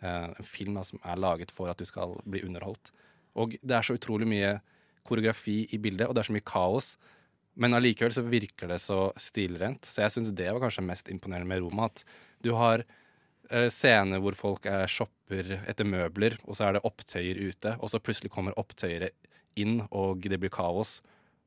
eh, 0.03 0.27
en 0.31 0.49
film 0.49 0.77
da, 0.79 0.85
som 0.87 1.01
er 1.05 1.23
laget 1.23 1.55
for 1.55 1.71
at 1.71 1.81
du 1.81 1.89
skal 1.89 2.19
bli 2.25 2.43
underholdt. 2.47 2.93
Og 3.39 3.57
det 3.63 3.77
er 3.77 3.87
så 3.87 3.97
utrolig 3.97 4.29
mye 4.29 4.59
koreografi 5.07 5.63
i 5.75 5.81
bildet, 5.83 6.09
og 6.09 6.17
det 6.17 6.25
er 6.25 6.31
så 6.31 6.37
mye 6.37 6.51
kaos. 6.51 6.95
Men 7.61 7.75
allikevel 7.77 8.15
så 8.15 8.25
virker 8.27 8.71
det 8.71 8.81
så 8.83 9.11
stilrent. 9.21 9.87
Så 9.87 10.05
jeg 10.05 10.15
syns 10.15 10.35
det 10.37 10.51
var 10.51 10.63
kanskje 10.63 10.87
mest 10.87 11.11
imponerende 11.13 11.51
med 11.51 11.63
Roma. 11.65 11.89
At 11.91 12.05
du 12.45 12.53
har 12.59 12.85
eh, 13.51 13.69
scener 13.69 14.21
hvor 14.23 14.35
folk 14.39 14.67
er, 14.67 14.87
shopper 14.91 15.61
etter 15.69 15.85
møbler, 15.89 16.39
og 16.47 16.57
så 16.57 16.69
er 16.69 16.73
det 16.79 16.85
opptøyer 16.89 17.39
ute, 17.51 17.77
og 17.81 17.91
så 17.93 18.01
plutselig 18.03 18.31
kommer 18.35 18.57
opptøyere 18.61 19.11
inn, 19.61 19.81
og 19.91 20.23
det 20.23 20.39
blir 20.41 20.51
kaos. 20.55 21.01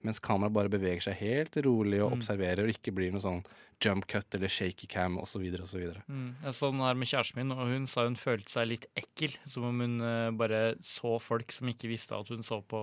Mens 0.03 0.19
kameraet 0.19 0.51
bare 0.53 0.67
beveger 0.69 0.99
seg 1.05 1.15
helt 1.21 1.55
rolig 1.63 2.01
og 2.03 2.11
Mm. 2.11 2.17
observerer, 2.19 2.63
og 2.65 2.73
ikke 2.73 2.91
blir 2.93 3.11
noe 3.13 3.21
sånn 3.23 3.45
jump 3.83 4.05
cut 4.07 4.35
eller 4.35 4.47
shaky 4.51 4.85
cam 4.87 5.17
osv. 5.17 5.45
osv. 5.61 5.95
Mm. 6.09 6.35
Jeg 6.43 6.53
så 6.53 6.69
den 6.71 6.81
her 6.83 6.93
med 6.93 7.07
kjæresten 7.07 7.35
min, 7.39 7.51
og 7.55 7.67
hun 7.71 7.87
sa 7.87 8.03
hun 8.03 8.15
følte 8.19 8.49
seg 8.51 8.67
litt 8.67 8.85
ekkel. 8.99 9.37
Som 9.47 9.63
om 9.63 9.79
hun 9.79 10.01
eh, 10.01 10.31
bare 10.31 10.75
så 10.83 11.19
folk 11.21 11.51
som 11.55 11.67
ikke 11.71 11.87
visste 11.87 12.11
at 12.19 12.27
hun 12.27 12.43
så 12.43 12.61
på. 12.67 12.81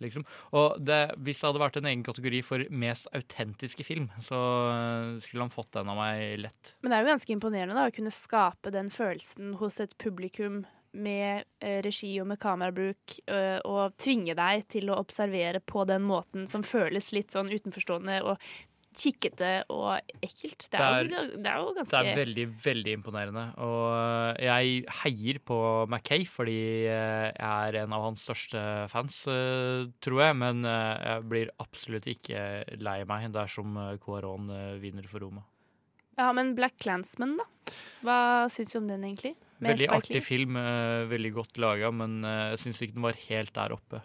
Liksom. 0.00 0.26
Og 0.56 0.80
det, 0.80 1.00
Hvis 1.20 1.40
det 1.42 1.48
hadde 1.50 1.62
vært 1.62 1.78
en 1.80 1.90
egen 1.92 2.04
kategori 2.06 2.42
for 2.46 2.66
mest 2.72 3.08
autentiske 3.16 3.86
film, 3.86 4.10
så 4.24 4.40
eh, 4.72 5.14
skulle 5.22 5.46
han 5.46 5.54
fått 5.54 5.72
den 5.76 5.92
av 5.92 5.98
meg 6.00 6.40
lett. 6.46 6.74
Men 6.80 6.92
det 6.92 6.98
er 6.98 7.06
jo 7.06 7.14
ganske 7.14 7.34
imponerende 7.36 7.78
da, 7.78 7.88
å 7.88 7.94
kunne 7.94 8.14
skape 8.14 8.74
den 8.74 8.92
følelsen 8.94 9.56
hos 9.60 9.80
et 9.84 9.96
publikum 10.00 10.64
med 10.92 11.44
eh, 11.62 11.78
regi 11.84 12.10
og 12.20 12.26
med 12.32 12.40
kamerabruk, 12.42 13.20
eh, 13.30 13.58
og 13.66 13.94
tvinge 14.00 14.34
deg 14.38 14.66
til 14.72 14.90
å 14.90 14.98
observere 14.98 15.62
på 15.62 15.84
den 15.88 16.02
måten 16.06 16.48
som 16.50 16.64
føles 16.66 17.12
litt 17.14 17.34
sånn 17.34 17.52
utenforstående 17.52 18.20
og 18.26 18.42
kikkete 18.96 19.50
og 19.70 20.00
ekkelt. 20.20 20.66
Det 20.72 20.80
er, 20.80 21.06
jo, 21.06 21.22
det 21.38 21.50
er 21.50 21.60
jo 21.62 21.74
ganske 21.76 21.90
Det 21.92 22.10
er 22.10 22.18
veldig, 22.18 22.46
veldig 22.64 22.94
imponerende. 22.98 23.44
Og 23.62 23.84
eh, 23.94 24.46
jeg 24.46 24.82
heier 25.02 25.40
på 25.46 25.58
Mackay 25.90 26.26
fordi 26.28 26.58
eh, 26.90 27.28
jeg 27.30 27.70
er 27.70 27.80
en 27.84 27.94
av 27.96 28.08
hans 28.08 28.26
største 28.26 28.64
fans, 28.92 29.22
eh, 29.30 29.86
tror 30.02 30.24
jeg. 30.26 30.38
Men 30.42 30.66
jeg 30.66 31.26
blir 31.30 31.54
absolutt 31.62 32.10
ikke 32.10 32.44
lei 32.82 33.00
meg 33.08 33.30
dersom 33.34 33.78
eh, 33.78 34.76
vinner 34.82 35.08
for 35.10 35.24
Roma. 35.24 35.46
Ja, 36.18 36.32
men 36.36 36.52
Black 36.56 36.76
Clansman, 36.82 37.38
da? 37.38 37.46
Hva 38.04 38.18
syns 38.52 38.74
du 38.74 38.80
om 38.82 38.90
den, 38.90 39.06
egentlig? 39.06 39.36
Med 39.60 39.76
Veldig 39.76 39.88
artig 39.92 40.20
film, 40.24 40.56
veldig 41.08 41.30
godt 41.36 41.58
laga, 41.60 41.90
men 41.92 42.24
jeg 42.24 42.60
syns 42.62 42.80
ikke 42.80 42.96
den 42.96 43.04
var 43.04 43.18
helt 43.28 43.52
der 43.56 43.74
oppe. 43.76 44.00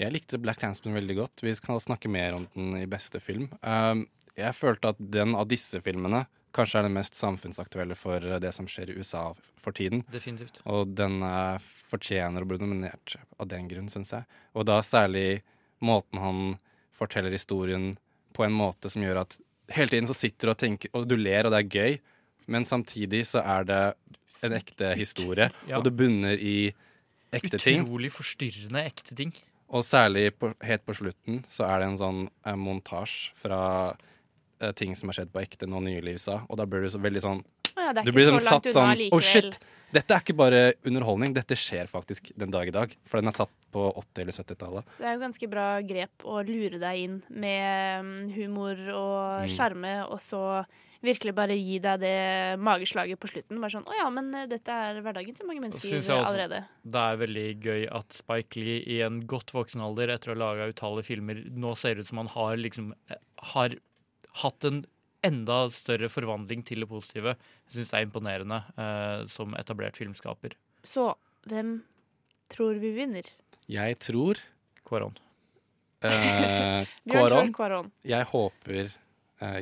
Jeg 0.00 0.12
likte 0.14 0.38
Black 0.42 0.60
Clansman 0.62 0.96
veldig 0.96 1.16
godt. 1.20 1.42
Vi 1.44 1.54
skal 1.58 1.80
snakke 1.82 2.10
mer 2.12 2.36
om 2.38 2.46
den 2.54 2.76
i 2.80 2.86
beste 2.90 3.20
film. 3.22 3.48
Um, 3.62 4.06
jeg 4.38 4.54
følte 4.56 4.92
at 4.94 5.00
den 5.12 5.34
av 5.38 5.48
disse 5.50 5.80
filmene 5.84 6.24
kanskje 6.56 6.80
er 6.80 6.86
den 6.88 6.96
mest 6.96 7.14
samfunnsaktuelle 7.18 7.94
for 7.98 8.24
det 8.42 8.50
som 8.56 8.66
skjer 8.70 8.90
i 8.90 8.96
USA 8.98 9.28
for 9.60 9.76
tiden. 9.76 10.00
Definitivt. 10.10 10.62
Og 10.66 10.94
den 10.98 11.20
eh, 11.22 11.60
fortjener 11.90 12.42
å 12.42 12.48
bli 12.50 12.58
nominert 12.58 13.14
av 13.38 13.46
den 13.52 13.68
grunn, 13.70 13.86
syns 13.92 14.10
jeg. 14.16 14.26
Og 14.58 14.66
da 14.66 14.80
særlig 14.82 15.42
måten 15.84 16.18
han 16.18 16.40
forteller 16.96 17.30
historien 17.36 17.92
på 18.34 18.42
en 18.46 18.56
måte 18.56 18.90
som 18.90 19.04
gjør 19.04 19.22
at 19.22 19.36
hele 19.76 19.92
tiden 19.94 20.08
så 20.10 20.16
sitter 20.16 20.50
du 20.50 20.54
og 20.56 20.58
tenker, 20.64 20.90
og 20.96 21.06
du 21.10 21.14
ler, 21.20 21.46
og 21.46 21.54
det 21.54 21.60
er 21.62 21.70
gøy, 21.70 21.98
men 22.50 22.66
samtidig 22.66 23.22
så 23.30 23.44
er 23.46 23.68
det 23.68 23.80
en 24.46 24.56
ekte 24.56 24.90
historie, 24.98 25.50
Ja. 25.70 25.78
og 25.78 25.86
det 25.86 25.94
bunner 26.00 26.34
i 26.34 26.72
ekte 27.36 27.60
ting. 27.62 27.84
Utrolig 27.86 28.10
forstyrrende 28.16 28.82
ekte 28.90 29.14
ting. 29.14 29.30
Og 29.70 29.84
særlig 29.86 30.32
på, 30.38 30.52
helt 30.66 30.82
på 30.86 30.96
slutten 30.98 31.42
så 31.50 31.66
er 31.68 31.82
det 31.82 31.90
en 31.92 31.98
sånn 32.00 32.20
eh, 32.46 32.56
montasje 32.58 33.34
fra 33.38 33.60
eh, 34.60 34.72
ting 34.78 34.96
som 34.98 35.10
har 35.10 35.20
skjedd 35.20 35.30
på 35.34 35.42
ekte 35.44 35.68
nå 35.70 35.82
nylig 35.84 36.16
i 36.16 36.20
USA. 36.20 36.40
Og 36.50 36.58
da 36.58 36.66
blir 36.66 36.82
du 36.86 36.90
så 36.90 37.02
veldig 37.02 37.22
sånn 37.26 37.42
Å 37.70 37.84
ja, 37.84 37.92
det 37.94 38.02
er 38.02 38.08
Du 38.08 38.16
blir 38.16 38.26
så 38.26 38.34
sånn 38.34 38.48
langt 38.48 38.66
satt 38.66 38.74
sånn 38.74 38.96
likevel. 38.98 39.14
Oh 39.14 39.22
shit! 39.22 39.60
Dette 39.90 40.14
er 40.14 40.22
ikke 40.22 40.36
bare 40.38 40.58
underholdning, 40.86 41.32
dette 41.34 41.56
skjer 41.58 41.88
faktisk 41.90 42.28
den 42.38 42.52
dag 42.54 42.68
i 42.70 42.74
dag. 42.74 42.92
For 43.10 43.18
den 43.18 43.30
er 43.30 43.34
satt 43.34 43.50
på 43.74 43.88
80- 43.90 44.22
eller 44.22 44.36
70-tallet. 44.36 44.92
Det 45.00 45.06
er 45.08 45.16
jo 45.16 45.22
ganske 45.24 45.48
bra 45.50 45.64
grep 45.82 46.26
å 46.26 46.36
lure 46.46 46.78
deg 46.82 47.00
inn 47.06 47.16
med 47.30 48.04
mm, 48.06 48.20
humor 48.36 48.84
og 48.94 49.48
Mm. 49.50 50.10
og 50.10 50.20
så 50.22 50.42
virkelig 51.04 51.32
bare 51.36 51.56
gi 51.56 51.78
deg 51.82 52.02
det 52.02 52.16
mageslaget 52.60 53.20
på 53.20 53.30
slutten. 53.30 53.60
Bare 53.62 53.72
sånn 53.72 53.88
'Å 53.88 53.96
ja, 53.96 54.08
men 54.12 54.34
eh, 54.34 54.46
dette 54.50 54.68
er 54.70 55.00
hverdagen 55.00 55.36
til 55.36 55.48
mange 55.48 55.64
mennesker 55.64 55.88
synes 55.88 56.08
jeg 56.08 56.16
også 56.20 56.32
allerede'. 56.34 56.62
Det 56.84 57.04
er 57.04 57.20
veldig 57.24 57.48
gøy 57.64 57.82
at 58.00 58.12
Spike 58.12 58.60
Lee 58.60 58.84
i 58.86 59.00
en 59.06 59.20
godt 59.26 59.52
voksen 59.56 59.80
alder, 59.80 60.12
etter 60.14 60.32
å 60.32 60.36
ha 60.36 60.42
laga 60.44 60.70
utallige 60.72 61.08
filmer, 61.08 61.44
nå 61.50 61.74
ser 61.76 62.00
ut 62.00 62.06
som 62.06 62.18
han 62.22 62.32
har 62.36 62.56
liksom 62.56 62.92
eh, 63.10 63.22
har 63.54 63.76
hatt 64.42 64.64
en 64.64 64.84
enda 65.24 65.68
større 65.68 66.08
forvandling 66.08 66.64
til 66.64 66.80
det 66.80 66.88
positive. 66.88 67.36
Jeg 67.68 67.78
syns 67.78 67.90
det 67.90 67.98
er 67.98 68.06
imponerende 68.06 68.60
eh, 68.76 69.26
som 69.28 69.56
etablert 69.58 69.96
filmskaper. 70.00 70.56
Så 70.84 71.14
hvem 71.48 71.82
tror 72.48 72.80
vi 72.80 72.94
vinner? 72.96 73.26
Jeg 73.70 73.98
tror 74.00 74.40
Kvaron. 74.84 75.16
Eh. 76.02 76.86
Cuarón. 77.10 77.90
Jeg 78.04 78.24
håper 78.32 78.88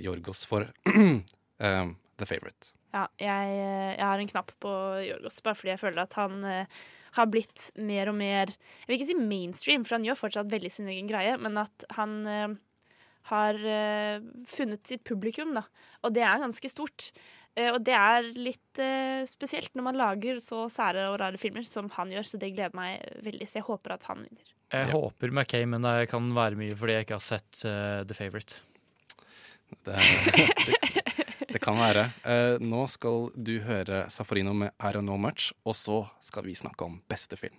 Jorgos 0.05 0.45
for 0.49 0.68
um, 0.91 1.97
The 2.18 2.26
Favourite. 2.29 2.72
Ja, 2.95 3.05
jeg, 3.20 3.51
eh, 3.53 3.91
jeg 3.95 4.05
har 4.05 4.20
en 4.20 4.31
knapp 4.31 4.55
på 4.62 4.70
Jorgos, 5.05 5.43
bare 5.45 5.59
fordi 5.59 5.74
jeg 5.74 5.83
føler 5.83 6.03
at 6.03 6.16
han 6.18 6.39
uh, 6.43 6.79
har 7.18 7.29
blitt 7.29 7.68
mer 7.76 8.09
og 8.11 8.16
mer 8.16 8.49
Jeg 8.49 8.89
vil 8.89 8.97
ikke 8.97 9.11
si 9.11 9.18
mainstream, 9.18 9.85
for 9.85 9.99
han 9.99 10.07
gjør 10.09 10.22
fortsatt 10.22 10.51
veldig 10.51 10.72
sin 10.72 10.89
egen 10.89 11.11
greie, 11.11 11.37
men 11.41 11.61
at 11.61 11.85
han 11.99 12.16
uh, 12.24 12.57
har 13.33 13.61
uh, 13.61 14.24
funnet 14.49 14.89
sitt 14.89 15.05
publikum, 15.07 15.53
da. 15.57 15.66
Og 16.03 16.16
det 16.16 16.24
er 16.24 16.41
ganske 16.43 16.72
stort. 16.72 17.11
Eh, 17.59 17.70
og 17.72 17.83
det 17.87 17.97
er 17.97 18.29
litt 18.39 18.81
eh, 18.83 19.24
spesielt 19.29 19.74
når 19.76 19.87
man 19.89 19.99
lager 19.99 20.39
så 20.43 20.66
sære 20.72 21.09
og 21.11 21.18
rare 21.22 21.41
filmer 21.41 21.66
som 21.68 21.91
han 21.97 22.12
gjør, 22.14 22.29
så 22.31 22.41
det 22.41 22.53
gleder 22.55 22.76
meg 22.79 23.03
veldig. 23.26 23.49
Så 23.49 23.61
jeg 23.61 23.68
håper 23.68 23.97
at 23.97 24.07
han 24.11 24.22
vinner. 24.26 24.55
Jeg 24.68 24.93
håper 24.93 25.33
McCay, 25.33 25.64
men 25.70 25.87
det 25.87 26.11
kan 26.11 26.26
være 26.37 26.59
mye 26.61 26.76
fordi 26.76 26.99
jeg 26.99 27.07
ikke 27.07 27.18
har 27.18 27.24
sett 27.24 27.62
eh, 27.66 28.03
The 28.07 28.16
Favourite. 28.16 28.61
Det, 29.85 29.99
det, 30.66 30.79
det 31.53 31.61
kan 31.64 31.79
være. 31.81 32.09
Eh, 32.25 32.57
nå 32.61 32.85
skal 32.93 33.31
du 33.37 33.59
høre 33.64 34.05
Safarino 34.12 34.53
med 34.57 34.75
I 34.79 34.93
Don't 34.97 35.09
Know 35.09 35.21
Much, 35.21 35.53
og 35.64 35.77
så 35.79 36.03
skal 36.25 36.47
vi 36.49 36.57
snakke 36.59 36.85
om 36.87 37.01
beste 37.11 37.39
film. 37.41 37.57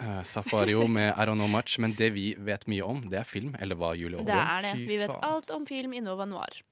Eh, 0.00 0.22
Safario 0.26 0.86
med 0.90 1.12
I 1.12 1.26
Don't 1.28 1.38
Know 1.38 1.50
Much, 1.50 1.78
men 1.82 1.94
det 1.98 2.12
vi 2.16 2.32
vet 2.38 2.66
mye 2.70 2.86
om, 2.86 3.04
det 3.10 3.20
er 3.22 3.28
film, 3.28 3.54
eller 3.60 3.78
hva, 3.78 3.92
Julie 3.98 4.22
Det 4.26 4.38
er 4.38 4.66
det. 4.66 4.72
Vi 4.88 4.98
vet 5.02 5.18
alt 5.22 5.52
om 5.54 5.66
film 5.68 5.94
i 5.94 6.02
Nova 6.02 6.26
Noir. 6.26 6.62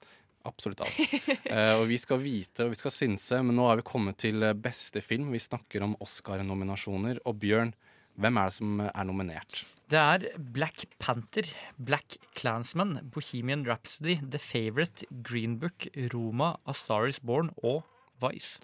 Absolutt 0.49 0.81
alt. 0.87 1.01
Eh, 1.51 1.75
og 1.75 1.89
vi 1.91 1.97
skal 1.99 2.21
vite 2.23 2.65
og 2.65 2.73
vi 2.73 2.79
skal 2.79 2.93
synse, 2.95 3.41
men 3.43 3.57
nå 3.59 3.65
har 3.67 3.81
vi 3.81 3.85
kommet 3.87 4.17
til 4.23 4.43
eh, 4.47 4.55
beste 4.57 5.03
film. 5.05 5.33
Vi 5.35 5.41
snakker 5.43 5.83
om 5.85 5.97
Oscar-nominasjoner. 6.01 7.19
Og 7.29 7.37
Bjørn, 7.43 7.73
hvem 8.21 8.39
er 8.39 8.49
det 8.49 8.57
som 8.57 8.81
er 8.87 9.09
nominert? 9.09 9.65
Det 9.91 9.99
er 9.99 10.39
Black 10.55 10.85
Panther, 11.03 11.49
Black 11.77 12.19
Clansman, 12.39 13.01
Bohemian 13.11 13.65
Rhapsody, 13.67 14.21
The 14.23 14.39
Favourite, 14.39 15.03
Green 15.27 15.59
Book, 15.59 15.89
Roma, 16.15 16.53
A 16.67 16.75
Star 16.77 17.09
Is 17.11 17.19
Born 17.19 17.51
og 17.65 17.83
Vice. 18.23 18.61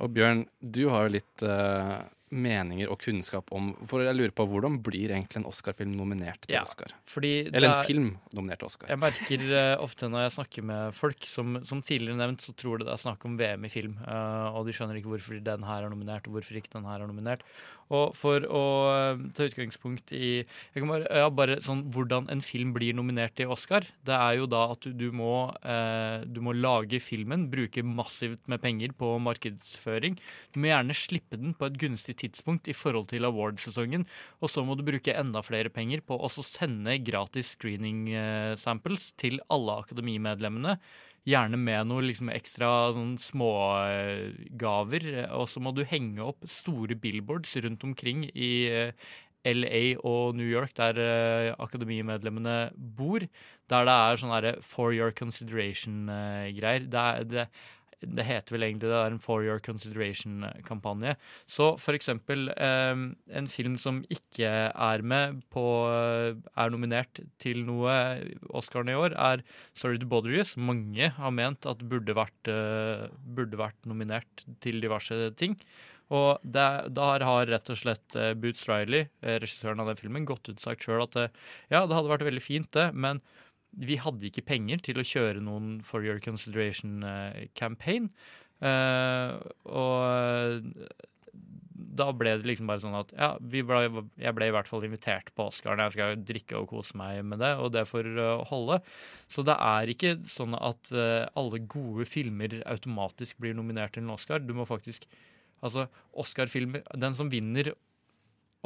Og 0.00 0.14
Bjørn, 0.16 0.46
du 0.64 0.86
har 0.88 1.04
jo 1.04 1.12
litt 1.18 1.44
uh, 1.44 2.00
meninger 2.32 2.88
og 2.90 2.96
kunnskap 3.02 3.50
om 3.52 3.72
For 3.88 4.00
jeg 4.06 4.16
lurer 4.16 4.32
på 4.34 4.46
hvordan 4.48 4.78
blir 4.84 5.12
egentlig 5.12 5.42
en 5.42 5.48
Oscar-film 5.50 5.92
nominert 5.98 6.46
til 6.46 6.56
Ja, 6.56 6.62
Oscar? 6.64 6.94
Eller 7.20 7.68
en 7.68 7.74
er- 7.74 7.84
film 7.84 8.08
nominert 8.32 8.62
til 8.62 8.70
Oscar. 8.70 8.88
Jeg 8.88 9.02
merker 9.02 9.44
uh, 9.52 9.84
ofte 9.84 10.08
når 10.08 10.24
jeg 10.24 10.34
snakker 10.38 10.66
med 10.72 10.96
folk 10.96 11.28
som, 11.28 11.60
som 11.68 11.84
tidligere 11.84 12.16
nevnt, 12.18 12.40
så 12.48 12.56
tror 12.56 12.80
de 12.80 12.88
det 12.88 12.96
er 12.96 13.04
snakk 13.04 13.28
om 13.28 13.36
VM 13.36 13.68
i 13.68 13.72
film. 13.72 13.98
Uh, 14.00 14.48
og 14.56 14.64
de 14.66 14.72
skjønner 14.76 14.96
ikke 14.96 15.12
hvorfor 15.12 15.44
den 15.44 15.68
her 15.68 15.84
er 15.84 15.92
nominert, 15.92 16.26
og 16.26 16.38
hvorfor 16.38 16.56
ikke 16.56 16.72
den 16.72 16.88
her 16.88 17.04
er 17.04 17.12
nominert. 17.12 17.44
Og 17.92 18.14
for 18.16 18.44
å 18.48 18.64
eh, 18.88 19.24
ta 19.36 19.46
utgangspunkt 19.48 20.14
i 20.16 20.30
bare, 20.78 21.04
ja, 21.04 21.28
bare 21.32 21.58
sånn 21.64 21.84
hvordan 21.92 22.30
en 22.32 22.40
film 22.44 22.72
blir 22.72 22.96
nominert 22.96 23.36
til 23.36 23.52
Oscar, 23.52 23.84
det 24.06 24.16
er 24.16 24.38
jo 24.38 24.48
da 24.50 24.64
at 24.72 24.86
du, 24.86 24.94
du, 24.96 25.08
må, 25.12 25.50
eh, 25.60 26.24
du 26.24 26.40
må 26.44 26.54
lage 26.56 27.02
filmen, 27.04 27.48
bruke 27.52 27.84
massivt 27.84 28.48
med 28.48 28.62
penger 28.64 28.96
på 28.96 29.12
markedsføring. 29.22 30.16
Du 30.54 30.60
må 30.62 30.72
gjerne 30.72 30.96
slippe 30.96 31.40
den 31.40 31.56
på 31.58 31.68
et 31.68 31.78
gunstig 31.82 32.16
tidspunkt 32.24 32.70
i 32.72 32.76
forhold 32.76 33.10
til 33.12 33.28
awardsesongen, 33.28 34.08
og 34.40 34.52
så 34.52 34.64
må 34.64 34.78
du 34.78 34.86
bruke 34.86 35.16
enda 35.16 35.44
flere 35.44 35.72
penger 35.72 36.04
på 36.06 36.16
å 36.16 36.32
sende 36.32 36.96
gratis 37.04 37.52
screening-samples 37.56 39.12
til 39.20 39.40
alle 39.52 39.80
akademimedlemmene. 39.84 40.78
Gjerne 41.28 41.58
med 41.60 41.86
noen 41.86 42.08
liksom 42.08 42.30
ekstra 42.34 42.68
sånn 42.96 43.12
smågaver. 43.22 45.04
Og 45.38 45.44
så 45.50 45.62
må 45.62 45.70
du 45.76 45.84
henge 45.86 46.24
opp 46.24 46.48
store 46.50 46.96
billboards 46.98 47.54
rundt 47.62 47.84
omkring 47.86 48.24
i 48.34 48.52
eh, 48.66 49.12
LA 49.46 49.82
og 50.06 50.34
New 50.38 50.46
York, 50.48 50.74
der 50.78 50.98
eh, 50.98 51.52
akademimedlemmene 51.62 52.56
bor. 52.74 53.22
Der 53.70 53.86
det 53.86 53.94
er 53.94 54.18
sånn 54.18 54.34
for 54.66 54.90
your 54.94 55.14
consideration-greier. 55.14 56.90
Det, 56.90 57.06
er- 57.06 57.30
det 58.02 58.26
heter 58.26 58.56
vel 58.56 58.66
egentlig 58.66 58.90
det 58.90 58.98
er 58.98 59.14
en 59.14 59.22
For 59.22 59.44
your 59.46 59.60
consideration-kampanje. 59.62 61.14
Så 61.50 61.72
for 61.80 61.96
eksempel 61.96 62.50
eh, 62.56 63.04
en 63.38 63.50
film 63.50 63.78
som 63.82 64.02
ikke 64.12 64.50
er 64.70 65.06
med 65.06 65.42
på 65.52 65.64
er 65.92 66.74
nominert 66.74 67.22
til 67.42 67.62
noe 67.68 67.94
Oscar 68.50 68.88
i 68.88 68.98
år, 68.98 69.14
er 69.14 69.44
Sorry 69.78 70.00
to 70.02 70.08
Bother 70.10 70.34
You, 70.34 70.44
som 70.48 70.66
mange 70.68 71.12
har 71.16 71.34
ment 71.34 71.68
at 71.68 71.84
burde 71.88 72.16
vært, 72.16 72.50
eh, 72.50 73.08
burde 73.22 73.60
vært 73.60 73.88
nominert 73.88 74.46
til 74.64 74.82
diverse 74.82 75.32
ting. 75.38 75.58
Og 76.12 76.42
det, 76.44 76.68
der 76.92 77.24
har 77.24 77.48
rett 77.48 77.70
og 77.72 77.78
slett 77.78 78.16
eh, 78.18 78.34
Boots 78.36 78.66
Riley, 78.68 79.06
eh, 79.24 79.38
regissøren 79.40 79.80
av 79.80 79.88
den 79.88 80.00
filmen, 80.00 80.26
gått 80.28 80.50
ut 80.50 80.58
og 80.58 80.64
sagt 80.64 80.84
sjøl 80.84 81.04
at 81.06 81.16
eh, 81.16 81.32
ja, 81.72 81.86
det 81.86 81.96
hadde 81.96 82.10
vært 82.10 82.26
veldig 82.28 82.44
fint, 82.44 82.68
det, 82.76 82.90
men 82.92 83.22
vi 83.78 83.96
hadde 84.00 84.28
ikke 84.28 84.44
penger 84.44 84.82
til 84.84 85.00
å 85.00 85.06
kjøre 85.06 85.44
noen 85.44 85.78
For 85.86 86.04
Your 86.04 86.20
Consideration-campaign. 86.24 88.10
og 88.62 90.68
da 91.92 92.08
ble 92.16 92.36
det 92.38 92.48
liksom 92.48 92.70
bare 92.70 92.82
sånn 92.82 92.96
at 92.96 93.12
ja, 93.16 93.30
ble, 93.40 94.04
jeg 94.20 94.36
ble 94.36 94.48
i 94.48 94.54
hvert 94.54 94.68
fall 94.68 94.84
invitert 94.86 95.32
på 95.36 95.48
Oscaren. 95.50 95.82
Jeg 95.84 95.96
skal 95.96 96.22
drikke 96.28 96.60
og 96.60 96.70
kose 96.72 96.96
meg 96.98 97.20
med 97.26 97.42
det, 97.42 97.52
og 97.60 97.72
det 97.74 97.84
får 97.90 98.08
uh, 98.16 98.44
holde. 98.48 98.80
Så 99.32 99.44
det 99.46 99.56
er 99.56 99.92
ikke 99.92 100.14
sånn 100.30 100.56
at 100.58 100.92
uh, 100.94 101.28
alle 101.38 101.62
gode 101.70 102.06
filmer 102.08 102.60
automatisk 102.70 103.40
blir 103.42 103.56
nominert 103.58 103.96
til 103.96 104.06
en 104.06 104.16
Oscar. 104.16 104.42
Du 104.42 104.54
må 104.56 104.68
faktisk 104.68 105.08
Altså, 105.62 105.84
Oscar-filmer 106.18 106.82
Den 106.98 107.14
som 107.14 107.28
vinner 107.30 107.68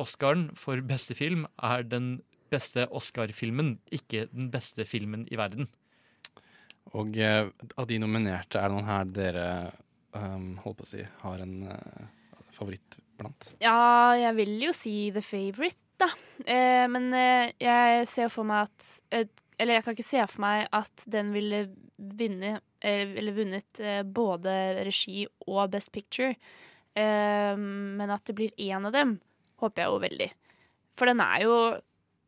Oscaren 0.00 0.46
for 0.56 0.80
beste 0.80 1.12
film, 1.12 1.42
er 1.60 1.82
den 1.84 2.22
beste 2.52 2.86
Oscar-filmen, 2.94 3.76
ikke 3.94 4.26
den 4.32 4.50
beste 4.52 4.86
filmen 4.88 5.26
i 5.32 5.38
verden. 5.38 5.68
Og 6.94 7.16
eh, 7.18 7.48
av 7.76 7.88
de 7.90 7.98
nominerte, 7.98 8.60
er 8.60 8.70
det 8.70 8.76
noen 8.76 8.90
her 8.90 9.08
dere 9.10 9.46
um, 10.14 10.52
holdt 10.62 10.80
på 10.80 10.86
å 10.86 10.90
si, 10.92 11.02
har 11.24 11.42
en 11.42 11.56
uh, 11.66 12.04
favoritt 12.54 12.98
blant? 13.18 13.50
Ja, 13.62 14.14
jeg 14.18 14.36
vil 14.38 14.54
jo 14.68 14.74
si 14.76 14.94
The 15.14 15.24
Favourite, 15.24 15.80
da. 16.00 16.10
Eh, 16.44 16.84
men 16.92 17.10
eh, 17.16 17.50
jeg 17.62 18.06
ser 18.10 18.30
for 18.32 18.48
meg 18.48 18.68
at 18.68 18.88
eh, 19.16 19.28
Eller 19.56 19.78
jeg 19.78 19.84
kan 19.86 19.94
ikke 19.96 20.04
se 20.04 20.24
for 20.28 20.42
meg 20.44 20.66
at 20.76 21.04
den 21.08 21.30
ville 21.32 21.62
vinne 21.96 22.58
eh, 22.84 23.14
Eller 23.16 23.32
vunnet 23.32 23.80
eh, 23.80 24.02
både 24.04 24.52
regi 24.84 25.24
og 25.48 25.70
Best 25.72 25.94
Picture. 25.94 26.34
Eh, 26.92 27.54
men 27.56 28.12
at 28.12 28.28
det 28.28 28.36
blir 28.36 28.52
én 28.60 28.84
av 28.84 28.92
dem, 28.92 29.16
håper 29.62 29.82
jeg 29.82 29.94
jo 29.94 30.02
veldig. 30.04 30.28
For 31.00 31.08
den 31.08 31.24
er 31.24 31.46
jo 31.46 31.56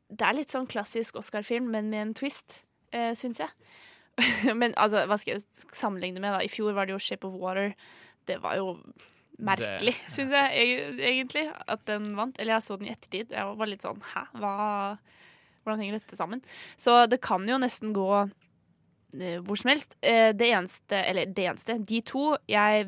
Det 0.09 0.25
er 0.25 0.37
litt 0.39 0.53
sånn 0.55 0.69
klassisk 0.71 1.19
Oscar-film, 1.21 1.69
men 1.75 1.91
med 1.93 2.01
en 2.07 2.15
twist, 2.17 2.63
eh, 2.97 3.13
syns 3.19 3.41
jeg. 3.43 3.51
men 4.61 4.73
altså, 4.81 5.05
hva 5.07 5.19
skal 5.21 5.37
jeg 5.37 5.45
sammenligne 5.77 6.21
med? 6.23 6.33
da? 6.35 6.41
I 6.43 6.51
fjor 6.51 6.73
var 6.77 6.89
det 6.89 6.97
jo 6.97 7.03
Shape 7.03 7.29
of 7.29 7.37
Water. 7.39 7.75
Det 8.27 8.39
var 8.43 8.57
jo 8.59 8.73
merkelig, 9.39 9.95
Det- 9.95 10.11
syns 10.17 10.33
jeg 10.35 10.97
egentlig, 10.99 11.45
at 11.69 11.85
den 11.87 12.15
vant. 12.19 12.39
Eller 12.41 12.57
jeg 12.57 12.67
så 12.67 12.79
den 12.81 12.89
i 12.89 12.95
ettertid. 12.97 13.31
Jeg 13.37 13.57
var 13.61 13.71
litt 13.71 13.85
sånn 13.87 14.01
Hæ, 14.15 14.25
hva 14.41 14.55
Hvordan 15.65 15.83
henger 15.83 15.99
dette 15.99 16.17
sammen? 16.17 16.41
Så 16.81 17.03
det 17.11 17.21
kan 17.21 17.45
jo 17.47 17.59
nesten 17.61 17.91
gå 17.93 18.09
eh, 19.21 19.37
hvor 19.45 19.59
som 19.61 19.69
helst. 19.75 19.93
Eh, 20.01 20.31
det 20.33 20.49
eneste, 20.49 20.97
eller 21.05 21.27
det 21.29 21.45
eneste, 21.45 21.77
de 21.85 22.01
to 22.09 22.31
jeg 22.49 22.87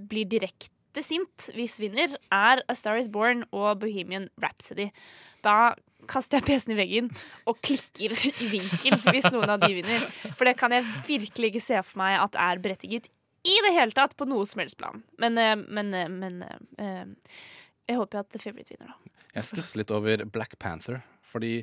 blir 0.00 0.24
direkte 0.24 1.02
sint 1.04 1.50
hvis 1.52 1.76
vinner, 1.82 2.14
er 2.32 2.62
A 2.72 2.74
Star 2.78 2.96
Is 2.96 3.10
Born 3.12 3.44
og 3.52 3.82
Bohemian 3.82 4.30
Rhapsody. 4.40 4.88
Da 5.44 5.74
kaster 6.10 6.40
jeg 6.40 6.46
PC-en 6.46 6.74
i 6.74 6.78
veggen 6.78 7.10
og 7.48 7.60
klikker 7.64 8.14
i 8.14 8.48
vinkel 8.52 8.98
hvis 9.10 9.28
noen 9.32 9.52
av 9.56 9.62
de 9.62 9.72
vinner. 9.76 10.08
For 10.38 10.48
det 10.48 10.56
kan 10.60 10.74
jeg 10.74 10.86
virkelig 11.06 11.52
ikke 11.52 11.64
se 11.66 11.82
for 11.82 12.02
meg 12.02 12.18
at 12.22 12.38
er 12.46 12.62
berettiget 12.62 13.10
i 13.46 13.56
det 13.62 13.72
hele 13.76 13.94
tatt 13.94 14.16
på 14.18 14.26
noe 14.28 14.46
som 14.48 14.62
helst 14.62 14.78
plan. 14.80 15.02
Men, 15.22 15.38
eh, 15.38 15.56
men, 15.56 15.92
eh, 15.94 16.08
men 16.10 16.42
eh, 16.42 17.04
jeg 17.86 17.98
håper 18.00 18.22
at 18.22 18.30
The 18.34 18.42
Favourite 18.42 18.72
vinner, 18.74 18.92
da. 18.92 19.12
Jeg 19.36 19.50
stusser 19.50 19.82
litt 19.82 19.92
over 19.94 20.24
Black 20.24 20.58
Panther, 20.58 21.02
fordi 21.26 21.60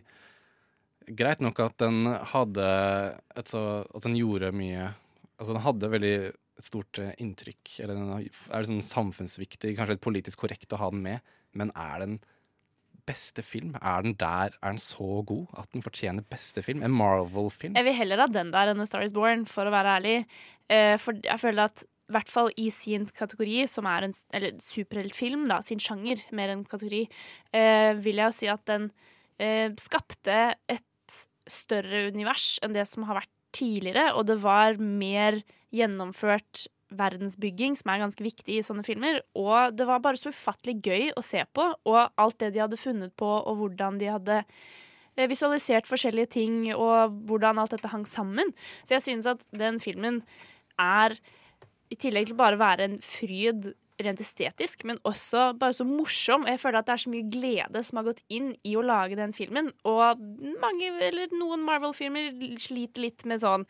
Greit 1.04 1.42
nok 1.44 1.58
at 1.60 1.74
den 1.82 2.06
hadde 2.32 2.66
et 3.36 3.50
så, 3.52 3.84
At 3.92 4.06
den 4.06 4.14
gjorde 4.16 4.54
mye 4.56 4.94
Altså, 5.36 5.50
den 5.50 5.66
hadde 5.66 5.90
veldig 5.92 6.14
et 6.32 6.64
stort 6.64 7.00
inntrykk. 7.20 7.74
Eller 7.84 7.98
den 7.98 8.14
er 8.14 8.68
sånn 8.70 8.80
samfunnsviktig, 8.80 9.74
kanskje 9.76 9.98
litt 9.98 10.06
politisk 10.06 10.46
korrekt 10.46 10.72
å 10.72 10.80
ha 10.80 10.88
den 10.94 11.02
med. 11.04 11.34
Men 11.52 11.74
er 11.76 11.98
den 12.06 12.14
beste 13.08 13.44
film? 13.46 13.78
Er 13.82 14.04
den 14.06 14.16
der? 14.20 14.54
Er 14.62 14.74
den 14.74 14.82
så 14.82 15.24
god 15.28 15.48
at 15.60 15.70
den 15.74 15.84
fortjener 15.86 16.26
beste 16.30 16.64
film? 16.66 16.84
En 16.84 16.96
Marvel-film? 16.96 17.78
Jeg 17.78 17.88
vil 17.88 17.98
heller 17.98 18.24
ha 18.24 18.28
den 18.32 18.52
der 18.54 18.72
enn 18.72 18.84
A 18.84 18.88
Star 18.90 19.06
Is 19.06 19.16
Born, 19.16 19.48
for 19.50 19.68
å 19.68 19.74
være 19.74 19.98
ærlig. 20.00 20.16
Uh, 20.72 20.96
for 21.02 21.20
jeg 21.24 21.42
føler 21.42 21.68
at 21.68 21.84
i 21.84 22.14
hvert 22.14 22.30
fall 22.30 22.52
i 22.60 22.68
sin 22.74 23.08
kategori, 23.08 23.64
som 23.72 23.88
er 23.90 24.10
en 24.10 24.16
superheltfilm, 24.62 25.48
da, 25.50 25.62
sin 25.66 25.82
sjanger, 25.82 26.22
mer 26.36 26.52
enn 26.54 26.66
kategori, 26.68 27.06
uh, 27.56 27.94
vil 28.04 28.20
jeg 28.20 28.28
jo 28.28 28.38
si 28.38 28.52
at 28.52 28.66
den 28.70 28.90
uh, 28.92 29.70
skapte 29.82 30.42
et 30.72 31.18
større 31.50 32.08
univers 32.14 32.58
enn 32.64 32.76
det 32.76 32.86
som 32.88 33.08
har 33.08 33.22
vært 33.22 33.32
tidligere, 33.54 34.12
og 34.18 34.28
det 34.30 34.40
var 34.44 34.80
mer 34.82 35.42
gjennomført 35.74 36.68
verdensbygging, 37.00 37.76
som 37.80 37.92
er 37.92 38.02
ganske 38.04 38.26
viktig 38.26 38.58
i 38.58 38.64
sånne 38.66 38.86
filmer. 38.88 39.22
Og 39.40 39.76
det 39.76 39.88
var 39.90 40.02
bare 40.04 40.20
så 40.20 40.34
ufattelig 40.34 40.80
gøy 40.86 41.12
å 41.18 41.26
se 41.26 41.44
på, 41.54 41.68
og 41.90 42.00
alt 42.20 42.40
det 42.44 42.54
de 42.56 42.64
hadde 42.64 42.80
funnet 42.80 43.14
på, 43.20 43.30
og 43.30 43.60
hvordan 43.60 44.00
de 44.02 44.12
hadde 44.14 44.42
eh, 44.42 45.30
visualisert 45.30 45.90
forskjellige 45.90 46.34
ting, 46.40 46.58
og 46.76 47.16
hvordan 47.30 47.62
alt 47.62 47.76
dette 47.76 47.94
hang 47.94 48.08
sammen. 48.10 48.54
Så 48.84 48.98
jeg 48.98 49.08
synes 49.08 49.30
at 49.36 49.46
den 49.56 49.80
filmen 49.84 50.24
er, 50.82 51.18
i 51.94 52.00
tillegg 52.00 52.32
til 52.32 52.40
bare 52.40 52.58
å 52.58 52.64
være 52.64 52.90
en 52.90 53.00
fryd 53.06 53.74
rent 54.02 54.22
estetisk, 54.24 54.84
men 54.90 55.00
også 55.08 55.52
bare 55.60 55.76
så 55.78 55.86
morsom. 55.88 56.48
Jeg 56.50 56.62
føler 56.62 56.80
at 56.80 56.90
det 56.90 56.96
er 56.96 57.04
så 57.04 57.14
mye 57.14 57.30
glede 57.32 57.84
som 57.86 58.00
har 58.00 58.08
gått 58.10 58.24
inn 58.34 58.52
i 58.66 58.76
å 58.78 58.86
lage 58.86 59.18
den 59.20 59.36
filmen. 59.36 59.70
Og 59.88 60.24
mange, 60.62 60.90
eller 61.10 61.34
noen 61.38 61.64
Marvel-filmer 61.68 62.34
sliter 62.62 63.06
litt 63.06 63.26
med 63.30 63.44
sånn 63.44 63.68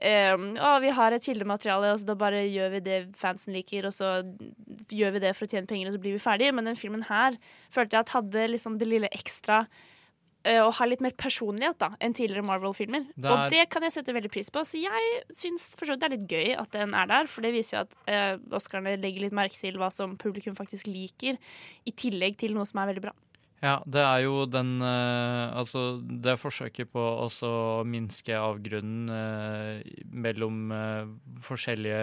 Um, 0.00 0.54
å, 0.56 0.78
vi 0.80 0.92
har 0.96 1.12
et 1.12 1.26
kildemateriale, 1.28 1.90
og 1.92 2.00
så 2.00 2.08
da 2.08 2.16
bare 2.16 2.46
gjør 2.48 2.70
vi 2.72 2.80
det 2.86 2.98
fansen 3.20 3.52
liker, 3.52 3.84
og 3.84 3.92
så 3.92 4.22
gjør 4.88 5.16
vi 5.18 5.24
det 5.26 5.34
for 5.36 5.44
å 5.44 5.50
tjene 5.52 5.68
penger, 5.68 5.90
og 5.90 5.96
så 5.96 6.00
blir 6.00 6.16
vi 6.16 6.22
ferdige. 6.22 6.54
Men 6.56 6.70
den 6.70 6.78
filmen 6.80 7.04
her 7.10 7.36
følte 7.68 7.98
jeg 7.98 8.06
at 8.06 8.14
hadde 8.16 8.46
liksom 8.54 8.78
det 8.80 8.88
lille 8.88 9.10
ekstra 9.12 9.66
uh, 9.66 10.62
og 10.62 10.72
har 10.78 10.88
litt 10.88 11.04
mer 11.04 11.12
personlighet 11.20 11.76
da, 11.84 11.90
enn 12.00 12.16
tidligere 12.16 12.46
Marvel-filmer. 12.48 13.10
Og 13.20 13.52
det 13.52 13.66
kan 13.74 13.84
jeg 13.84 13.98
sette 13.98 14.16
veldig 14.16 14.32
pris 14.32 14.48
på. 14.54 14.64
Så 14.64 14.80
jeg 14.80 15.22
syns 15.36 15.74
for 15.76 15.84
så 15.84 15.98
vidt 15.98 16.06
det 16.06 16.08
er 16.08 16.16
litt 16.16 16.32
gøy 16.32 16.56
at 16.62 16.72
den 16.78 16.96
er 16.96 17.10
der, 17.12 17.28
for 17.28 17.44
det 17.44 17.52
viser 17.58 17.76
jo 17.76 17.84
at 17.84 17.98
uh, 18.08 18.56
Oscarene 18.56 18.96
legger 19.02 19.26
litt 19.26 19.36
merke 19.36 19.60
til 19.60 19.76
hva 19.80 19.92
som 19.92 20.16
publikum 20.20 20.56
faktisk 20.56 20.88
liker, 20.88 21.36
i 21.84 21.92
tillegg 21.92 22.40
til 22.40 22.56
noe 22.56 22.64
som 22.68 22.80
er 22.80 22.94
veldig 22.94 23.10
bra. 23.10 23.16
Ja, 23.60 23.74
det 23.84 24.00
er 24.00 24.22
jo 24.24 24.46
den 24.48 24.78
eh, 24.80 25.52
Altså, 25.58 26.00
det 26.00 26.38
forsøket 26.40 26.88
på 26.94 27.02
å 27.02 27.84
minske 27.84 28.38
avgrunnen 28.38 29.12
eh, 29.12 30.00
mellom 30.08 30.72
eh, 30.72 31.12
forskjellige 31.44 32.00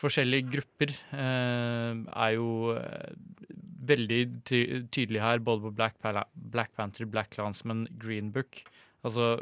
forskjellige 0.00 0.48
grupper 0.48 0.92
eh, 1.16 1.96
er 1.96 2.30
jo 2.36 2.74
eh, 2.76 3.10
veldig 3.90 4.20
ty 4.48 4.60
tydelig 4.92 5.20
her, 5.24 5.42
både 5.44 5.66
på 5.66 5.74
Black, 5.76 5.98
Pala 6.00 6.26
Black 6.34 6.72
Panther, 6.76 7.08
Black 7.08 7.32
Clansman, 7.34 7.86
Green 8.00 8.30
Book. 8.32 8.62
Altså, 9.04 9.40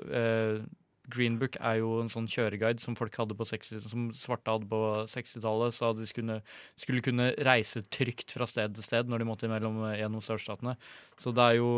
eh, 1.09 1.15
Green 1.15 1.39
Book 1.41 1.57
er 1.61 1.81
jo 1.81 1.97
en 2.03 2.13
sånn 2.13 2.29
kjøreguide 2.31 2.83
som 2.83 2.97
folk 2.99 3.17
hadde 3.17 3.37
på 3.39 3.47
60, 3.49 3.89
som 3.89 4.11
svarte 4.17 4.55
hadde 4.55 4.69
på 4.69 4.83
60-tallet, 5.09 5.75
så 5.75 5.95
de 5.97 6.07
skulle, 6.09 6.41
skulle 6.77 7.05
kunne 7.05 7.33
reise 7.49 7.83
trygt 7.89 8.37
fra 8.37 8.47
sted 8.47 8.77
til 8.77 8.87
sted 8.87 9.09
når 9.09 9.25
de 9.25 9.31
måtte 9.31 9.51
mellom 9.51 9.83
gjennom 9.97 10.25
sørstatene. 10.25 10.77
Så 11.19 11.33
det 11.37 11.49
er 11.49 11.61
jo 11.63 11.73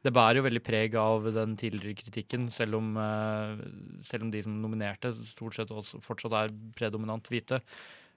det 0.00 0.12
bærer 0.16 0.38
jo 0.38 0.46
veldig 0.46 0.62
preg 0.64 0.94
av 0.96 1.26
den 1.34 1.56
tidligere 1.60 1.98
kritikken, 1.98 2.48
selv 2.52 2.78
om, 2.78 2.96
eh, 2.96 3.60
selv 4.00 4.24
om 4.24 4.30
de 4.32 4.42
som 4.42 4.56
nominerte, 4.62 5.12
stort 5.28 5.54
sett 5.54 5.68
også 5.68 6.00
fortsatt 6.00 6.32
er 6.32 6.54
predominant 6.76 7.28
hvite. 7.28 7.60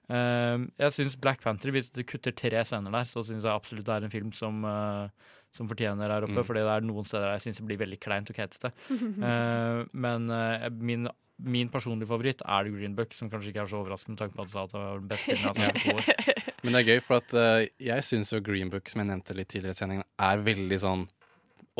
Eh, 0.08 0.64
jeg 0.80 0.92
syns 0.92 1.20
Black 1.20 1.42
Panther, 1.42 1.70
hvis 1.70 1.92
du 1.92 2.02
kutter 2.02 2.32
tre 2.32 2.64
scener 2.64 2.90
der, 2.90 3.04
så 3.04 3.20
syns 3.24 3.44
jeg 3.44 3.52
absolutt 3.52 3.84
det 3.84 3.94
er 3.94 4.04
en 4.04 4.10
film 4.10 4.32
som, 4.32 4.64
eh, 4.64 5.08
som 5.54 5.68
fortjener 5.70 6.10
her 6.10 6.26
oppe. 6.26 6.40
Mm. 6.40 6.46
Fordi 6.46 6.64
det 6.66 6.72
er 6.76 6.86
noen 6.86 7.08
steder 7.08 7.34
jeg 7.34 7.44
syns 7.46 7.60
det 7.60 7.68
blir 7.68 7.82
veldig 7.84 8.00
kleint 8.02 8.32
og 8.32 8.38
keitete. 8.38 8.72
Uh, 8.90 9.84
men 10.06 10.30
uh, 10.32 10.68
min, 10.74 11.08
min 11.44 11.72
personlige 11.72 12.10
favoritt 12.10 12.44
er 12.44 12.68
The 12.68 12.74
Green 12.74 12.96
Book, 12.98 13.14
som 13.16 13.30
kanskje 13.32 13.52
ikke 13.52 13.64
er 13.64 13.72
så 13.72 13.82
overraskende 13.82 14.16
med 14.16 14.22
tanke 14.24 14.38
på 14.38 14.46
at 14.46 14.72
det 14.74 14.80
var 14.80 15.02
den 15.02 15.10
beste 15.12 15.36
filmen 15.36 15.62
jeg 15.62 15.70
har 15.70 15.74
sett 15.74 15.84
på 15.84 15.98
år. 15.98 16.50
Men 16.64 16.72
det 16.72 16.80
er 16.80 16.94
gøy, 16.94 17.00
for 17.04 17.20
at 17.20 17.34
uh, 17.36 17.66
jeg 17.90 18.06
syns 18.06 18.32
jo 18.32 18.40
Green 18.44 18.70
Book, 18.72 18.88
som 18.88 19.02
jeg 19.02 19.10
nevnte 19.10 19.36
litt 19.36 19.50
tidligere 19.52 19.76
i 19.76 19.80
sendingen, 19.82 20.06
er 20.16 20.44
veldig 20.46 20.78
sånn 20.80 21.06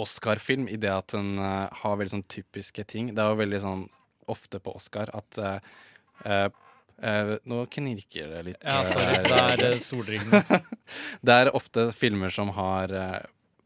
Oscar-film 0.00 0.66
i 0.68 0.76
det 0.80 0.90
at 0.90 1.14
den 1.14 1.38
uh, 1.40 1.70
har 1.82 2.00
veldig 2.00 2.18
sånn 2.18 2.26
typiske 2.28 2.84
ting. 2.90 3.14
Det 3.14 3.22
er 3.22 3.32
jo 3.32 3.40
veldig 3.40 3.60
sånn 3.62 3.86
ofte 4.30 4.60
på 4.60 4.74
Oscar 4.76 5.10
at 5.16 5.38
uh, 5.40 5.56
eh, 6.24 6.48
eh, 7.02 7.34
Nå 7.44 7.64
knirker 7.72 8.30
det 8.32 8.42
litt. 8.50 8.60
Ja, 8.62 8.82
sorry. 8.88 9.18
eh, 9.18 9.22
Det 9.22 9.38
er, 9.38 9.78
solringen. 9.78 10.30
soldringene. 10.30 10.60
det 11.26 11.38
er 11.42 11.52
ofte 11.56 11.88
filmer 11.96 12.34
som 12.34 12.52
har 12.56 12.94
eh, 12.94 13.18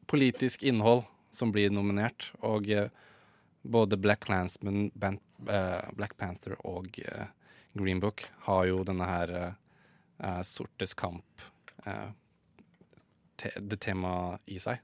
politisk 0.08 0.64
innhold 0.66 1.04
som 1.30 1.52
blir 1.52 1.70
nominert, 1.70 2.30
og 2.40 2.68
eh, 2.72 2.88
både 3.62 3.96
Black 3.96 4.24
Clansman, 4.24 4.90
eh, 5.02 5.90
Black 5.92 6.16
Panther 6.16 6.56
og 6.66 7.00
eh, 7.04 7.26
Green 7.72 8.00
Book 8.00 8.24
har 8.48 8.64
jo 8.66 8.82
denne 8.86 9.06
her 9.08 9.34
eh, 9.38 10.40
sortes 10.42 10.96
kamp 10.98 11.44
uh, 11.86 12.10
te 13.38 13.52
det 13.60 13.78
temaet 13.84 14.42
i 14.50 14.58
seg. 14.58 14.80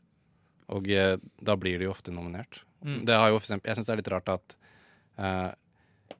Og 0.70 0.86
uh, 0.94 1.16
da 1.42 1.56
blir 1.58 1.80
de 1.80 1.88
jo 1.88 1.94
ofte 1.94 2.14
nominert. 2.14 2.60
Mm. 2.86 3.00
Det 3.08 3.16
har 3.18 3.32
jo 3.32 3.40
for 3.40 3.48
eksempel, 3.48 3.70
jeg 3.70 3.80
syns 3.80 3.88
det 3.88 3.94
er 3.94 4.02
litt 4.02 4.12
rart 4.12 4.30
at 4.30 4.56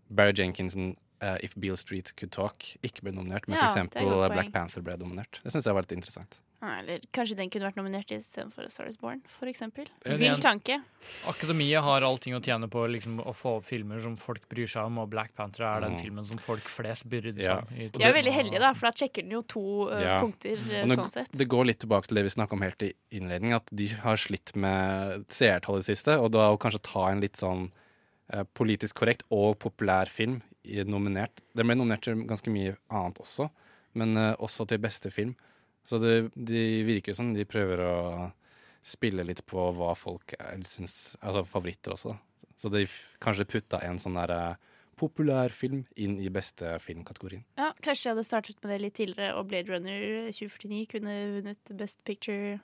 Barry 0.09 0.33
Jenkinson 0.39 0.95
If 1.43 1.57
Beale 1.59 1.77
Street 1.77 2.13
Could 2.17 2.33
Talk 2.35 2.67
ikke 2.87 3.05
ble 3.05 3.13
nominert, 3.17 3.47
men 3.49 3.59
Ja, 3.59 3.67
for 3.67 3.75
eksempel. 3.75 4.11
Black 4.33 4.53
Panther 4.55 4.85
ble 4.87 4.97
nominert. 5.01 5.41
Det 5.45 5.53
syns 5.53 5.69
jeg 5.69 5.77
var 5.77 5.85
litt 5.85 5.95
interessant. 5.97 6.39
Ja, 6.65 6.79
Eller 6.81 7.01
kanskje 7.13 7.37
den 7.37 7.51
kunne 7.53 7.67
vært 7.69 7.77
nominert 7.77 8.13
istedenfor 8.15 8.65
A 8.65 8.71
Star 8.73 8.89
Is 8.89 8.97
Born, 8.97 9.21
for 9.29 9.51
eksempel. 9.51 9.89
Enig 10.07 10.23
Vill 10.23 10.41
tanke. 10.41 10.79
Akademiet 11.29 11.85
har 11.85 12.07
allting 12.07 12.37
å 12.39 12.41
tjene 12.45 12.71
på 12.73 12.87
liksom, 12.89 13.19
å 13.21 13.35
få 13.37 13.59
opp 13.59 13.67
filmer 13.69 14.01
som 14.01 14.15
folk 14.17 14.47
bryr 14.49 14.71
seg 14.71 14.89
om, 14.89 15.03
og 15.03 15.11
Black 15.13 15.35
Panther 15.37 15.67
er 15.69 15.85
den 15.85 15.97
Mm. 15.99 16.01
filmen 16.01 16.25
som 16.25 16.39
folk 16.41 16.65
flest 16.65 17.05
bryr 17.09 17.29
seg 17.35 17.43
Ja. 17.43 17.59
om. 17.59 17.67
De 17.69 18.03
er 18.03 18.15
veldig 18.17 18.33
heldige, 18.33 18.61
da, 18.61 18.73
for 18.73 18.89
da 18.91 18.93
sjekker 18.93 19.23
den 19.23 19.31
jo 19.37 19.43
to 19.43 19.91
uh, 19.91 20.01
Ja. 20.01 20.21
punkter 20.23 20.57
eh, 20.57 20.87
sånn 20.87 21.13
sett. 21.13 21.33
det 21.33 21.49
går 21.49 21.67
litt 21.67 21.79
tilbake 21.81 22.07
til 22.09 22.15
det 22.17 22.25
vi 22.25 22.31
snakka 22.41 22.53
om 22.53 22.63
helt 22.63 22.83
i 22.83 22.93
innledningen, 23.13 23.57
at 23.57 23.67
de 23.71 23.89
har 23.89 24.17
slitt 24.17 24.57
med 24.57 25.27
seertall 25.29 25.77
i 25.77 25.81
det 25.85 25.97
siste, 25.97 26.19
og 26.19 26.31
da 26.33 26.49
å 26.51 26.59
kanskje 26.59 26.83
ta 26.83 27.11
en 27.11 27.21
litt 27.21 27.37
sånn 27.37 27.71
eh, 28.33 28.45
politisk 28.55 28.95
korrekt 28.95 29.23
og 29.31 29.59
populær 29.59 30.09
film 30.09 30.41
nominert 30.65 31.43
Den 31.55 31.67
ble 31.67 31.75
nominert 31.77 32.01
til 32.01 32.15
ganske 32.25 32.49
mye 32.51 32.77
annet 32.91 33.19
også, 33.21 33.51
men 33.93 34.17
uh, 34.17 34.35
også 34.37 34.67
til 34.67 34.79
beste 34.79 35.11
film. 35.13 35.37
Så 35.85 35.99
det 36.01 36.15
de 36.35 36.61
virker 36.89 37.13
jo 37.13 37.19
som 37.19 37.33
de 37.37 37.45
prøver 37.45 37.83
å 37.85 37.95
spille 38.85 39.25
litt 39.25 39.43
på 39.49 39.67
hva 39.77 39.95
folk 39.97 40.33
syns 40.69 41.17
Altså 41.23 41.43
favoritter 41.49 41.93
også. 41.97 42.15
da. 42.15 42.49
Så 42.57 42.71
de 42.73 42.87
kanskje 43.21 43.45
putta 43.49 43.81
en 43.85 43.99
sånn 43.99 44.15
der 44.17 44.31
eh, 44.33 44.55
populær 44.97 45.51
film 45.53 45.85
inn 45.99 46.19
i 46.23 46.29
beste 46.31 46.77
filmkategorien. 46.81 47.43
Ja, 47.59 47.73
Kanskje 47.83 48.07
jeg 48.09 48.15
hadde 48.15 48.25
startet 48.29 48.61
med 48.63 48.71
det 48.73 48.81
litt 48.85 48.95
tidligere, 48.95 49.35
og 49.37 49.49
Blade 49.51 49.73
Runner 49.73 50.31
2049 50.31 50.85
kunne 50.93 51.17
vunnet 51.35 51.73
Best 51.81 51.99
Picture. 52.07 52.61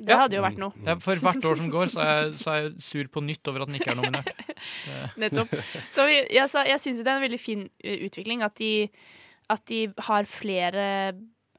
Det 0.00 0.14
Ja. 0.14 0.20
hadde 0.22 0.36
jo 0.38 0.42
vært 0.46 0.56
noe. 0.62 0.72
Ja, 0.86 0.94
for 1.02 1.14
hvert 1.20 1.44
år 1.44 1.56
som 1.58 1.68
går, 1.70 1.90
så 1.92 2.00
er, 2.00 2.12
jeg, 2.22 2.34
så 2.40 2.50
er 2.54 2.62
jeg 2.62 2.76
sur 2.86 3.08
på 3.12 3.20
nytt 3.20 3.48
over 3.50 3.62
at 3.66 3.68
den 3.68 3.76
ikke 3.80 3.90
er 3.92 3.98
nominert. 3.98 4.30
Nettopp. 5.20 5.50
Så 5.92 6.06
vi, 6.08 6.14
jeg, 6.32 6.48
sa- 6.48 6.64
jeg 6.64 6.80
syns 6.80 7.02
det 7.02 7.10
er 7.10 7.18
en 7.18 7.26
veldig 7.26 7.40
fin 7.42 7.66
uh, 7.68 7.98
utvikling 8.06 8.40
at 8.46 8.54
de, 8.62 8.88
at 9.52 9.66
de 9.68 9.82
har 10.06 10.24
flere 10.30 10.86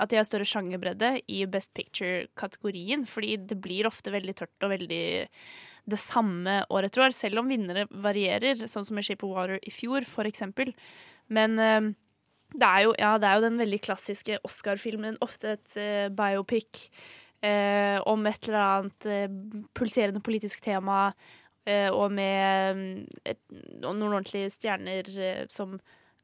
At 0.02 0.12
de 0.12 0.18
har 0.18 0.28
større 0.28 0.48
sjangerbredde 0.48 1.14
i 1.30 1.44
Best 1.50 1.74
Picture-kategorien. 1.78 3.06
Fordi 3.10 3.36
det 3.52 3.60
blir 3.62 3.90
ofte 3.90 4.14
veldig 4.14 4.36
tørt 4.42 4.66
og 4.66 4.74
veldig 4.74 5.04
det 5.92 6.00
samme 6.02 6.60
år 6.70 6.88
etter 6.88 7.06
år, 7.08 7.16
selv 7.16 7.42
om 7.42 7.50
vinnere 7.50 7.88
varierer, 7.90 8.68
sånn 8.70 8.86
som 8.86 9.00
i 9.02 9.06
Shape 9.06 9.26
of 9.26 9.34
Water 9.34 9.58
i 9.66 9.74
fjor, 9.74 10.06
for 10.06 10.30
eksempel. 10.30 10.70
Men 11.34 11.58
uh, 11.58 11.90
det 12.54 12.68
er 12.68 12.86
jo, 12.86 12.94
ja, 13.02 13.16
det 13.18 13.28
er 13.28 13.40
jo 13.40 13.48
den 13.48 13.58
veldig 13.62 13.80
klassiske 13.82 14.38
Oscar-filmen, 14.46 15.18
ofte 15.26 15.56
et 15.56 15.78
uh, 15.82 16.08
biopic 16.14 16.86
uh, 17.42 17.98
om 18.10 18.30
et 18.30 18.46
eller 18.46 18.62
annet 18.62 19.10
uh, 19.10 19.66
pulserende 19.78 20.22
politisk 20.22 20.62
tema, 20.66 21.08
eh, 21.66 21.90
og 21.90 22.12
med 22.14 22.78
mm, 22.78 23.22
et, 23.28 23.42
noen 23.84 24.06
ordentlige 24.08 24.52
stjerner 24.54 25.10
eh, 25.18 25.44
som 25.52 25.78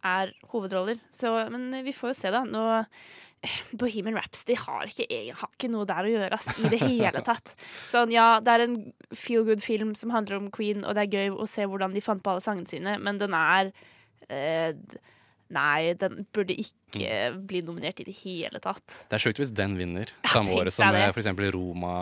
er 0.05 0.33
hovedroller. 0.51 0.99
Så, 1.13 1.31
men 1.53 1.69
vi 1.85 1.95
får 1.95 2.13
jo 2.13 2.19
se, 2.21 2.33
da. 2.33 2.43
Nå 2.47 2.63
eh, 2.79 3.07
Bohemian 3.79 4.17
Rhapsody 4.17 4.55
har 4.59 4.89
ikke, 4.89 5.07
har 5.37 5.51
ikke 5.53 5.69
noe 5.71 5.85
der 5.87 6.07
å 6.07 6.13
gjøre 6.13 6.39
ass, 6.39 6.49
i 6.59 6.71
det 6.73 6.79
hele 6.83 7.21
tatt. 7.25 7.53
Sånn, 7.91 8.11
ja, 8.13 8.39
det 8.43 8.55
er 8.55 8.65
en 8.65 8.77
feel 9.15 9.45
good-film 9.47 9.93
som 9.99 10.13
handler 10.15 10.39
om 10.39 10.49
Queen, 10.53 10.83
og 10.85 10.97
det 10.97 11.05
er 11.05 11.19
gøy 11.19 11.37
å 11.37 11.47
se 11.49 11.67
hvordan 11.69 11.93
de 11.95 12.03
fant 12.03 12.23
på 12.25 12.33
alle 12.33 12.43
sangene 12.43 12.69
sine, 12.69 12.97
men 13.03 13.21
den 13.21 13.37
er 13.37 13.71
eh, 14.29 14.73
Nei, 15.47 15.93
den 15.95 16.25
burde 16.35 16.51
ikke 16.59 17.29
bli 17.47 17.61
nominert 17.63 18.01
i 18.03 18.05
det 18.09 18.17
hele 18.19 18.59
tatt. 18.59 18.83
Det 19.07 19.15
er 19.15 19.21
sjukt 19.23 19.39
hvis 19.39 19.53
den 19.55 19.77
vinner 19.79 20.09
Ja, 20.25 20.33
samme 20.33 20.51
året 20.57 20.75
som 20.75 20.91
det. 20.91 21.05
f.eks. 21.15 21.29
Roma 21.55 21.93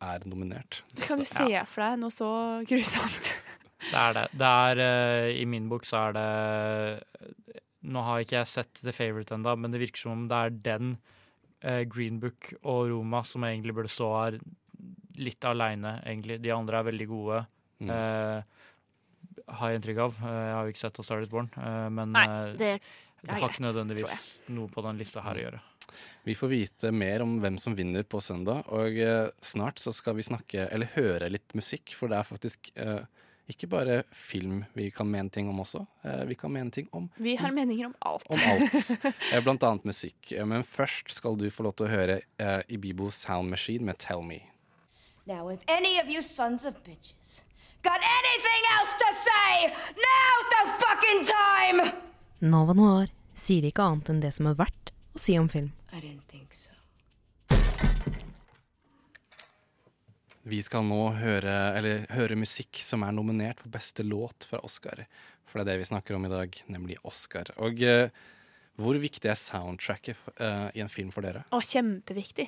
er 0.00 0.24
nominert. 0.24 0.78
Det 0.96 1.04
Kan 1.04 1.20
du 1.20 1.26
se 1.28 1.50
for 1.68 1.84
deg 1.84 1.98
noe 2.00 2.14
så 2.14 2.30
grusomt? 2.64 3.34
Det 3.90 3.92
er 3.92 4.16
det. 4.16 4.24
det 4.40 4.48
er, 4.72 4.80
eh, 4.86 5.26
I 5.42 5.44
min 5.46 5.68
bok 5.68 5.84
så 5.86 6.08
er 6.08 6.16
det 6.16 7.60
Nå 7.88 8.02
har 8.04 8.22
ikke 8.24 8.36
jeg 8.38 8.50
sett 8.50 8.80
The 8.84 8.92
Favourite 8.94 9.34
ennå, 9.36 9.54
men 9.58 9.72
det 9.74 9.80
virker 9.82 10.04
som 10.04 10.12
om 10.14 10.26
det 10.30 10.38
er 10.38 10.54
den, 10.66 10.94
eh, 11.62 11.82
Green 11.88 12.18
Book 12.22 12.52
og 12.62 12.88
Roma 12.92 13.22
som 13.24 13.46
egentlig 13.48 13.74
burde 13.76 13.92
stå 13.92 14.08
her 14.14 14.38
litt 15.18 15.44
aleine, 15.48 15.96
egentlig. 16.06 16.40
De 16.44 16.52
andre 16.54 16.78
er 16.78 16.88
veldig 16.92 17.08
gode. 17.10 17.40
Mm. 17.82 17.90
Eh, 17.90 18.42
har 19.48 19.70
jeg 19.72 19.80
inntrykk 19.80 20.00
av. 20.04 20.18
Eh, 20.22 20.38
Jeg 20.38 20.54
har 20.54 20.64
jo 20.66 20.72
ikke 20.74 20.84
sett 20.84 20.98
A 21.00 21.02
Star 21.06 21.24
Is 21.24 21.32
Born, 21.32 21.50
eh, 21.56 21.88
men 21.88 22.12
Nei, 22.12 22.26
eh, 22.26 22.56
det 22.60 22.72
det 23.24 23.34
har 23.34 23.50
ikke 23.50 23.64
nødvendigvis 23.66 24.26
noe 24.54 24.68
på 24.70 24.82
den 24.84 24.98
lista 25.00 25.20
her 25.24 25.34
å 25.34 25.42
gjøre. 25.42 25.60
Vi 26.28 26.34
får 26.38 26.50
vite 26.52 26.92
mer 26.94 27.22
om 27.24 27.40
hvem 27.40 27.56
som 27.58 27.74
vinner 27.74 28.04
på 28.06 28.20
søndag, 28.22 28.68
og 28.70 28.94
eh, 28.98 29.30
snart 29.42 29.80
så 29.82 29.92
skal 29.96 30.14
vi 30.14 30.22
snakke, 30.26 30.68
eller 30.70 30.92
høre 30.94 31.30
litt 31.32 31.54
musikk, 31.58 31.96
for 31.98 32.12
det 32.12 32.18
er 32.20 32.28
faktisk 32.28 32.70
eh, 32.76 33.00
ikke 33.48 33.68
bare 33.72 34.02
film 34.12 34.62
vi 34.76 34.90
kan 34.92 35.08
mene 35.10 35.30
ting 35.32 35.48
om 35.48 35.60
også. 35.62 35.80
Eh, 36.04 36.24
vi 36.28 36.34
kan 36.36 36.52
mene 36.52 36.70
ting 36.74 36.88
om 36.92 37.08
Vi 37.16 37.36
har 37.40 37.52
meninger 37.52 37.86
om 37.86 37.94
alt. 38.00 38.26
om 38.28 38.38
alt. 38.38 38.90
Eh, 39.32 39.40
Blant 39.44 39.62
annet 39.64 39.84
musikk. 39.88 40.32
Eh, 40.32 40.44
Men 40.46 40.62
først 40.64 41.10
skal 41.10 41.36
du 41.40 41.48
få 41.50 41.64
lov 41.64 41.74
til 41.78 41.86
å 41.88 41.92
høre 41.92 42.20
eh, 42.38 42.60
Ibibo 42.68 43.10
Sound 43.10 43.48
Machine 43.50 43.84
med 43.88 43.98
Tell 43.98 44.22
Me. 44.22 44.42
Now, 45.26 45.48
if 45.48 45.60
any 45.68 45.98
of 46.00 46.08
you 46.08 46.22
sons 46.22 46.64
of 46.64 46.74
bitches 46.84 47.42
got 47.82 48.00
anything 48.00 48.62
else 48.76 48.92
to 49.00 49.08
say, 49.14 49.72
now's 50.04 50.46
the 50.54 50.62
fucking 50.82 51.20
time! 51.28 51.92
Nova 52.40 52.74
Noir 52.74 53.06
sier 53.34 53.64
ikke 53.68 53.84
annet 53.84 54.08
enn 54.10 54.20
det 54.22 54.32
som 54.34 54.48
er 54.50 54.56
verdt 54.58 54.92
å 55.14 55.20
si 55.20 55.36
om 55.38 55.48
film. 55.48 55.72
I 55.92 56.00
didn't 56.00 56.24
think 56.28 56.47
Vi 60.48 60.62
skal 60.64 60.86
nå 60.88 61.02
høre, 61.18 61.54
høre 62.08 62.36
musikk 62.38 62.80
som 62.80 63.02
er 63.04 63.12
nominert 63.12 63.60
for 63.60 63.72
beste 63.72 64.04
låt 64.06 64.46
fra 64.48 64.62
Oscar. 64.64 65.02
For 65.48 65.60
det 65.60 65.66
er 65.66 65.68
det 65.74 65.82
vi 65.82 65.88
snakker 65.90 66.16
om 66.16 66.24
i 66.24 66.30
dag, 66.32 66.54
nemlig 66.72 66.96
Oscar. 67.08 67.50
Og 67.60 67.82
eh, 67.84 68.08
hvor 68.80 68.96
viktig 69.00 69.28
er 69.28 69.36
soundtracket 69.36 70.16
eh, 70.40 70.68
i 70.78 70.82
en 70.84 70.92
film 70.92 71.10
for 71.12 71.26
dere? 71.26 71.44
Å, 71.52 71.60
kjempeviktig. 71.60 72.46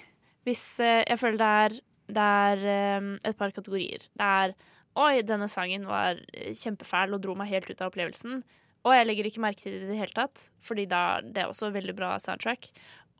Hvis 0.48 0.64
eh, 0.80 1.02
Jeg 1.04 1.20
føler 1.20 1.40
det 1.40 1.48
er, 1.64 1.76
det 2.16 2.28
er 2.44 2.64
eh, 2.72 3.08
et 3.32 3.40
par 3.40 3.52
kategorier. 3.56 4.06
Det 4.16 4.28
er 4.44 4.54
Oi, 5.00 5.20
denne 5.22 5.46
sangen 5.46 5.84
var 5.86 6.18
kjempefæl 6.34 7.12
og 7.14 7.20
dro 7.22 7.36
meg 7.38 7.52
helt 7.52 7.68
ut 7.68 7.78
av 7.78 7.92
opplevelsen. 7.92 8.40
Og 8.88 8.94
jeg 8.96 9.06
legger 9.06 9.28
ikke 9.28 9.42
merke 9.44 9.62
til 9.62 9.76
det 9.76 9.84
i 9.84 9.90
det 9.92 9.98
hele 10.00 10.16
tatt, 10.16 10.48
fordi 10.64 10.86
da, 10.90 11.20
det 11.22 11.44
er 11.44 11.52
også 11.52 11.68
veldig 11.70 11.94
bra 11.94 12.14
soundtrack. 12.18 12.70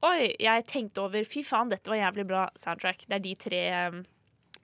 Oi, 0.09 0.32
jeg 0.40 0.65
tenkte 0.66 1.05
over 1.05 1.28
Fy 1.28 1.44
faen, 1.47 1.70
dette 1.70 1.93
var 1.93 2.01
jævlig 2.01 2.24
bra 2.32 2.47
soundtrack. 2.59 3.05
Det 3.07 3.19
er 3.19 3.24
de 3.28 3.36
tre 3.44 3.62
eh, 3.69 4.01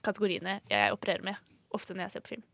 kategoriene 0.07 0.61
jeg 0.71 0.95
opererer 0.95 1.25
med 1.31 1.43
ofte 1.75 1.95
når 1.95 2.07
jeg 2.07 2.15
ser 2.15 2.25
på 2.25 2.37
film. 2.37 2.45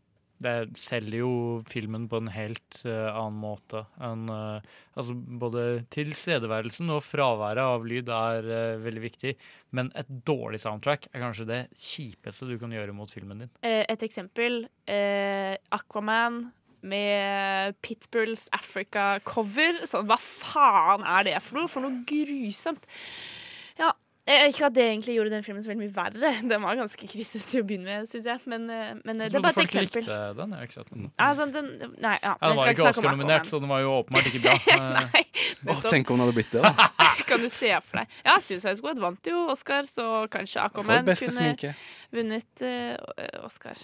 Det 0.44 0.74
selger 0.76 1.20
jo 1.20 1.34
filmen 1.70 2.08
på 2.10 2.18
en 2.18 2.30
helt 2.34 2.80
uh, 2.82 3.14
annen 3.14 3.36
måte 3.38 3.84
enn 4.02 4.26
uh, 4.28 4.58
Altså 4.98 5.14
både 5.14 5.84
tilstedeværelsen 5.94 6.90
og 6.94 7.04
fraværet 7.06 7.62
av 7.62 7.86
lyd 7.86 8.10
er 8.12 8.48
uh, 8.50 8.82
veldig 8.82 9.04
viktig, 9.04 9.36
men 9.74 9.92
et 9.98 10.10
dårlig 10.26 10.60
soundtrack 10.62 11.08
er 11.12 11.22
kanskje 11.22 11.48
det 11.48 11.60
kjipeste 11.78 12.50
du 12.50 12.56
kan 12.60 12.74
gjøre 12.74 12.94
mot 12.96 13.10
filmen 13.10 13.44
din. 13.44 13.54
Eh, 13.66 13.82
et 13.90 14.04
eksempel. 14.06 14.64
Eh, 14.90 15.54
Aquaman 15.74 16.44
med 16.84 17.74
Pitbulls 17.82 18.46
Africa-cover. 18.54 19.82
Sånn, 19.88 20.06
hva 20.10 20.18
faen 20.20 21.06
er 21.08 21.30
det 21.30 21.40
for 21.42 21.58
noe? 21.58 21.70
For 21.70 21.84
noe 21.84 22.04
grusomt. 22.06 22.86
Eh, 24.24 24.46
ikke 24.48 24.70
at 24.70 24.72
det 24.72 24.84
egentlig 24.88 25.14
gjorde 25.18 25.32
den 25.34 25.42
filmen 25.44 25.60
så 25.60 25.68
veldig 25.68 25.84
mye 25.84 25.92
verre. 25.92 26.28
Den 26.50 26.62
var 26.64 26.78
ganske 26.78 27.08
krysset 27.10 27.42
til 27.50 27.60
å 27.60 27.66
begynne 27.68 27.84
med, 27.90 28.08
syns 28.08 28.28
jeg. 28.30 28.40
Men, 28.48 28.62
eh, 28.72 28.94
men 29.04 29.20
eh, 29.20 29.28
det 29.28 29.36
er 29.36 29.44
bare 29.44 29.52
et 29.52 29.58
folk 29.60 29.68
eksempel. 29.68 30.06
likte 30.06 30.20
den. 30.38 30.54
Jeg 30.54 30.62
har 30.62 30.70
ikke 30.70 30.76
sett 30.78 30.94
den. 30.94 31.10
Ja, 31.10 31.26
sånn, 31.36 31.52
den, 31.52 31.68
nei, 32.00 32.14
ja, 32.22 32.32
Ja, 32.32 32.48
den 32.48 32.60
var 32.60 32.72
ikke 32.72 32.86
Oscar-nominert, 32.88 33.50
så 33.50 33.60
den 33.60 33.72
var 33.74 33.82
jo 33.84 33.92
åpenbart 33.98 34.30
ikke 34.30 34.40
bra. 34.46 34.56
Nei, 34.96 35.24
Åh, 35.74 35.84
tenk 35.90 36.08
om 36.08 36.16
den 36.16 36.24
hadde 36.24 36.36
blitt 36.38 36.56
det, 36.56 36.64
da. 36.64 36.88
kan 37.28 37.44
du 37.44 37.50
se 37.52 37.68
for 37.84 38.00
deg. 38.00 38.16
Ja, 38.24 38.38
Suicide 38.40 38.76
Squad 38.80 39.02
vant 39.04 39.28
jo 39.28 39.44
Oscar, 39.52 39.84
så 39.92 40.08
kanskje 40.32 40.64
Aquaman 40.64 41.04
kunne 41.04 41.36
sminke. 41.36 41.74
vunnet 42.14 42.64
uh, 42.64 43.44
Oscar. 43.44 43.76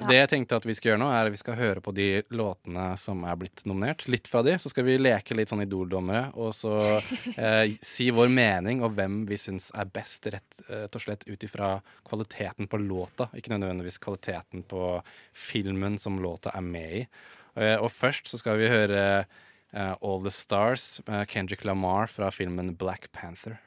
Ja. 0.00 0.08
Det 0.08 0.16
jeg 0.16 0.28
tenkte 0.32 0.56
at 0.58 0.64
vi 0.66 0.74
skal 0.74 0.90
gjøre 0.90 1.00
nå, 1.04 1.08
er 1.14 1.28
at 1.28 1.30
vi 1.30 1.38
skal 1.38 1.54
høre 1.54 1.82
på 1.84 1.92
de 1.94 2.08
låtene 2.34 2.88
som 2.98 3.20
er 3.30 3.36
blitt 3.38 3.62
nominert. 3.68 4.02
Litt 4.10 4.26
fra 4.30 4.40
de, 4.42 4.56
så 4.58 4.72
skal 4.72 4.88
vi 4.88 4.96
leke 4.98 5.36
litt 5.38 5.52
sånn 5.52 5.62
Idol-dommere, 5.62 6.32
og 6.34 6.50
så 6.56 6.74
eh, 7.36 7.76
si 7.78 8.08
vår 8.14 8.32
mening 8.34 8.82
og 8.82 8.96
hvem 8.96 9.22
vi 9.28 9.38
syns 9.38 9.68
er 9.70 9.86
best, 9.94 10.26
rett 10.34 10.58
eh, 10.66 10.88
og 10.88 10.98
slett 11.04 11.22
ut 11.28 11.46
ifra 11.46 11.76
kvaliteten 12.08 12.66
på 12.70 12.80
låta, 12.82 13.28
ikke 13.38 13.54
nødvendigvis 13.54 14.00
kvaliteten 14.02 14.66
på 14.66 14.96
filmen 15.30 16.00
som 16.02 16.18
låta 16.22 16.50
er 16.58 16.66
med 16.66 16.98
i. 17.04 17.06
Eh, 17.54 17.76
og 17.78 17.92
først 17.94 18.32
så 18.32 18.42
skal 18.42 18.58
vi 18.58 18.72
høre 18.72 19.04
eh, 19.22 19.94
All 19.94 20.26
The 20.26 20.34
Stars, 20.34 20.88
Kendrick 21.30 21.62
Lamar 21.62 22.10
fra 22.10 22.34
filmen 22.34 22.74
Black 22.74 23.12
Panther. 23.14 23.60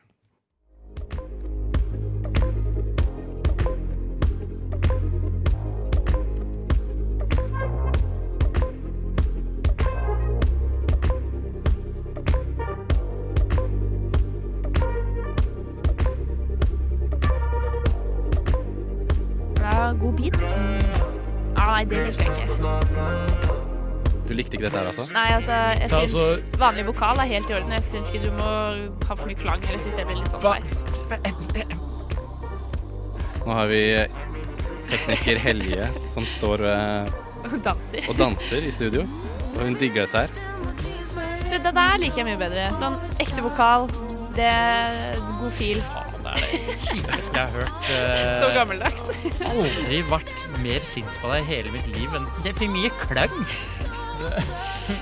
God 20.01 20.13
beat. 20.19 20.37
Ah, 21.57 21.71
nei, 21.73 21.83
det 21.89 22.03
liker 22.07 22.23
jeg 22.37 22.49
ikke. 22.49 22.57
Du 24.27 24.33
likte 24.35 24.57
ikke 24.57 24.65
dette 24.67 24.77
her, 24.77 24.87
altså? 24.91 25.05
Nei, 25.15 25.27
altså, 25.37 25.51
jeg 25.79 25.89
syns 25.89 26.15
altså- 26.17 26.59
vanlig 26.59 26.83
vokal 26.89 27.19
er 27.23 27.29
helt 27.31 27.49
i 27.49 27.53
orden. 27.55 27.71
Jeg 27.71 27.83
syns 27.87 28.09
ikke 28.11 28.25
du 28.25 28.31
må 28.35 28.49
ha 29.07 29.15
for 29.15 29.25
mye 29.29 29.39
klang. 29.39 29.63
Eller 29.63 29.79
syns 29.79 29.95
det 29.95 30.05
blir 30.05 30.17
litt 30.19 30.31
sånn 30.31 30.41
teit. 30.43 30.67
Nå 33.47 33.53
har 33.55 33.67
vi 33.71 33.81
tekniker 34.91 35.39
Helje 35.39 35.87
som 36.11 36.25
står 36.27 36.65
eh, 36.67 37.07
Danser. 37.63 38.03
og 38.09 38.17
danser 38.19 38.67
i 38.67 38.71
studio. 38.71 39.05
Og 39.55 39.61
hun 39.63 39.75
digger 39.79 40.05
dette 40.05 40.17
her. 40.27 40.29
Så 41.47 41.61
det 41.63 41.73
der 41.73 41.97
liker 42.03 42.17
jeg 42.17 42.25
mye 42.27 42.41
bedre. 42.41 42.67
Sånn 42.75 42.99
ekte 43.23 43.41
vokal. 43.45 43.87
Det 44.35 44.43
er 44.51 45.15
god 45.39 45.51
fil. 45.55 45.79
Det 46.35 46.47
er 46.47 46.67
det 46.67 46.77
kjipeste 46.81 47.37
jeg 47.37 47.41
har 47.41 47.53
hørt. 47.55 47.87
Uh, 47.87 48.31
Så 48.41 48.49
gammeldags. 48.55 49.03
Aldri 49.47 50.01
vært 50.11 50.45
mer 50.63 50.79
sint 50.87 51.21
på 51.21 51.31
deg 51.31 51.43
i 51.45 51.47
hele 51.53 51.71
mitt 51.75 51.87
liv 51.93 52.17
enn 52.19 52.27
Det 52.43 52.51
er 52.53 52.59
for 52.59 52.73
mye 52.75 52.91
klang! 53.05 53.39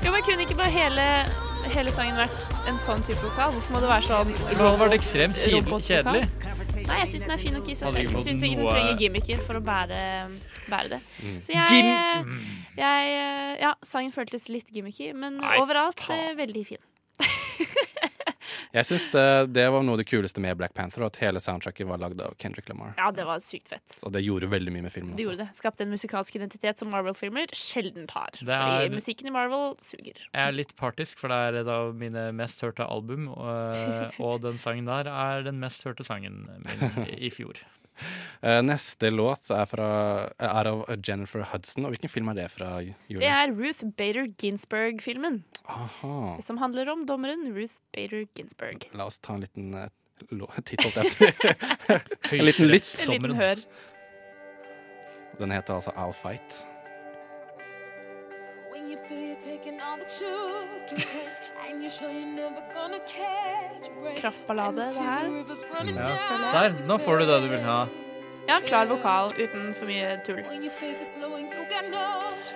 Jo, 0.04 0.12
men 0.12 0.22
kunne 0.26 0.44
ikke 0.44 0.58
bare 0.60 0.72
hele, 0.74 1.04
hele 1.72 1.92
sangen 1.94 2.18
vært 2.20 2.56
en 2.68 2.80
sånn 2.84 3.04
type 3.08 3.22
vokal? 3.24 3.54
Hvorfor 3.56 3.76
må 3.78 3.82
det 3.84 3.92
være 3.92 4.08
sånn 4.10 4.34
Det 4.34 4.58
hadde 4.60 4.80
vært 4.82 4.98
ekstremt 4.98 5.38
kjedelig- 5.40 6.26
Nei, 6.86 6.98
jeg 7.02 7.08
syns 7.14 7.24
den 7.24 7.32
er 7.34 7.40
fin 7.42 7.54
nok 7.56 7.70
i 7.72 7.76
seg 7.78 7.94
selv. 7.94 8.12
Jeg 8.12 8.24
syns 8.26 8.44
ikke 8.44 8.58
den 8.60 8.68
trenger 8.68 8.98
gimmicker 9.00 9.40
for 9.42 9.58
å 9.58 9.62
bære, 9.64 10.02
bære 10.70 10.90
det. 10.92 11.00
Mm. 11.24 11.38
Så 11.42 11.56
jeg, 11.56 11.86
jeg 12.78 13.16
Ja, 13.64 13.72
sangen 13.86 14.12
føltes 14.14 14.50
litt 14.52 14.70
gimmicky, 14.74 15.14
men 15.16 15.40
overalt 15.56 16.04
eh, 16.14 16.34
veldig 16.38 16.66
fin. 16.68 16.84
Jeg 18.76 18.86
syns 18.90 19.08
det, 19.14 19.26
det 19.56 19.66
var 19.74 19.84
noe 19.86 19.96
av 19.98 20.02
det 20.02 20.08
kuleste 20.10 20.42
med 20.44 20.58
Black 20.60 20.74
Panther, 20.78 21.06
at 21.08 21.20
hele 21.24 21.42
soundtracket 21.44 21.88
var 21.90 22.02
lagd 22.02 22.22
av 22.22 22.36
Kendrick 22.42 22.70
Lamar. 22.70 22.94
Ja, 22.98 23.12
det 23.16 23.26
var 23.28 23.40
sykt 23.44 23.70
fett. 23.74 23.98
Og 24.06 24.12
det 24.16 24.24
gjorde 24.26 24.50
veldig 24.52 24.74
mye 24.76 24.86
med 24.88 24.94
filmen. 24.94 25.14
Også. 25.14 25.18
Det 25.22 25.28
gjorde 25.28 25.42
det. 25.46 25.50
Skapte 25.58 25.86
en 25.88 25.94
musikalsk 25.96 26.36
identitet 26.40 26.82
som 26.82 26.92
Marvel-filmer 26.94 27.54
sjelden 27.56 28.10
har. 28.14 28.30
Er- 28.42 28.52
Fordi 28.56 28.96
musikken 28.96 29.28
i 29.32 29.36
Marvel 29.36 29.76
suger. 29.84 30.20
Jeg 30.32 30.42
er 30.48 30.52
litt 30.56 30.76
partisk, 30.80 31.20
for 31.22 31.34
det 31.34 31.40
er 31.48 31.62
et 31.64 31.72
av 31.76 31.94
mine 31.96 32.28
mest 32.36 32.62
hørte 32.66 32.86
album. 32.88 33.30
Og, 33.34 34.20
og 34.26 34.42
den 34.46 34.60
sangen 34.62 34.86
der 34.90 35.10
er 35.12 35.46
den 35.48 35.60
mest 35.64 35.84
hørte 35.88 36.04
sangen 36.08 36.46
min 36.66 37.16
i 37.18 37.30
fjor. 37.34 37.60
Eh, 38.46 38.60
neste 38.62 39.10
låt 39.10 39.48
er, 39.50 39.66
fra, 39.66 39.86
er 40.38 40.68
av 40.70 40.84
Jennifer 41.02 41.42
Hudson. 41.50 41.88
Og 41.88 41.96
hvilken 41.96 42.12
film 42.14 42.28
er 42.30 42.38
det 42.38 42.46
fra? 42.54 42.76
Julie? 42.84 43.24
Det 43.24 43.32
er 43.32 43.54
Ruth 43.58 43.88
Bader 43.98 44.28
Ginsburg-filmen. 44.38 45.40
Som 46.46 46.60
handler 46.62 46.92
om 46.94 47.08
dommeren 47.10 47.48
Ruth 47.56 47.80
Bader 47.96 48.28
Ginsburg. 48.38 48.86
La 48.94 49.08
oss 49.10 49.18
ta 49.18 49.34
en 49.34 49.42
liten 49.48 49.74
uh, 49.74 49.88
titt, 50.68 50.84
holdt 50.86 51.02
jeg 51.02 51.18
på. 51.18 51.98
En 52.38 52.46
liten 52.46 52.70
lytt. 52.70 52.94
En 53.08 53.16
liten 53.16 53.36
hør. 53.40 53.66
Den 55.40 55.52
heter 55.52 55.80
altså 55.80 55.92
I'll 55.98 56.14
Fight. 56.14 56.68
When 58.72 58.92
you 58.92 58.98
feel 59.08 59.20
you're 59.20 59.42
taking 59.42 59.82
all 59.82 59.98
that 59.98 60.22
you 60.22 60.62
can 60.88 60.98
take, 60.98 61.45
Kraftballade, 64.20 64.88
det 64.88 65.06
her. 65.10 65.30
Ja. 65.96 66.10
Der, 66.56 66.82
nå 66.88 66.98
får 66.98 67.22
du 67.22 67.26
det 67.30 67.40
du 67.46 67.48
vil 67.54 67.64
ha. 67.66 67.86
Ja, 68.48 68.60
klar 68.62 68.86
vokal 68.86 69.30
uten 69.38 69.74
for 69.78 69.88
mye 69.88 70.18
tull. 70.26 70.42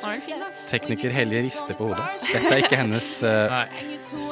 Er. 0.03 0.21
Tekniker 0.69 1.13
Helje 1.13 1.41
rister 1.45 1.77
på 1.77 1.89
hodet. 1.89 2.05
Dette 2.25 2.51
er 2.51 2.63
ikke 2.65 2.79
hennes 2.81 3.09
uh... 3.23 3.29
Nei. 3.53 3.67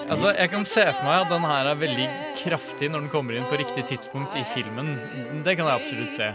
Altså, 0.10 0.34
jeg 0.36 0.52
kan 0.54 0.68
se 0.68 0.86
for 0.92 1.08
meg 1.08 1.24
at 1.24 1.32
den 1.32 1.48
her 1.48 1.72
er 1.72 1.80
veldig 1.80 2.08
kraftig 2.42 2.92
når 2.92 3.06
den 3.06 3.12
kommer 3.14 3.38
inn 3.38 3.48
på 3.48 3.60
riktig 3.62 3.86
tidspunkt 3.94 4.36
i 4.38 4.44
filmen. 4.52 4.88
Det 5.46 5.58
kan 5.58 5.70
jeg 5.72 5.76
absolutt 5.82 6.14
se. 6.18 6.28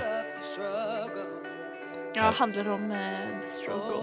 Ja, 2.12 2.28
det 2.28 2.36
handler 2.38 2.74
om 2.74 2.90
uh, 2.90 2.96
the 3.40 3.48
struggle. 3.48 4.02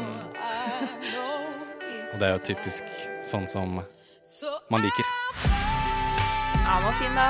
Og 2.10 2.18
det 2.20 2.26
er 2.26 2.36
jo 2.36 2.42
typisk 2.54 2.84
sånn 3.26 3.48
som 3.50 3.82
man 4.70 4.82
liker. 4.82 5.06
Ja, 6.64 6.76
den 6.76 6.84
var 6.86 6.92
fin, 7.00 7.16
da. 7.18 7.30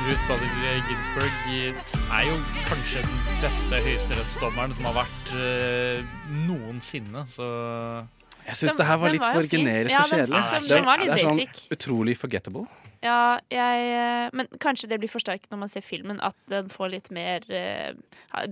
Ruth 0.00 0.22
Bader 0.28 0.48
Ginsburg 0.88 1.34
er 2.16 2.22
jo 2.24 2.36
kanskje 2.70 3.02
den 3.04 3.18
beste 3.42 3.80
høyesterettsdommeren 3.84 4.72
som 4.78 4.88
har 4.88 4.96
vært 5.02 5.34
uh, 5.36 6.14
noensinne, 6.48 7.26
så 7.28 7.48
Jeg 8.46 8.56
syns 8.62 8.78
det 8.80 8.86
her 8.88 8.96
var 9.02 9.12
litt 9.12 9.20
var 9.22 9.36
for 9.36 9.50
generisk 9.52 9.92
Ja, 9.92 10.00
og 10.06 10.10
den- 10.10 10.18
kjedelig. 10.22 10.38
altså, 10.40 10.60
den, 10.64 10.68
den 10.78 10.86
var 10.88 10.96
litt 11.02 11.10
det 11.12 11.18
er 11.18 11.26
sånn 11.28 11.42
basic. 11.42 11.66
utrolig 11.76 12.16
forgettable. 12.18 12.64
Ja, 13.00 13.40
jeg 13.48 13.84
eh, 13.96 14.28
Men 14.36 14.48
kanskje 14.60 14.90
det 14.90 14.98
blir 15.00 15.08
forsterket 15.08 15.48
når 15.52 15.62
man 15.62 15.72
ser 15.72 15.84
filmen, 15.84 16.20
at 16.20 16.36
den 16.52 16.68
får 16.72 16.92
litt 16.92 17.10
mer 17.14 17.46
uh, 17.48 17.94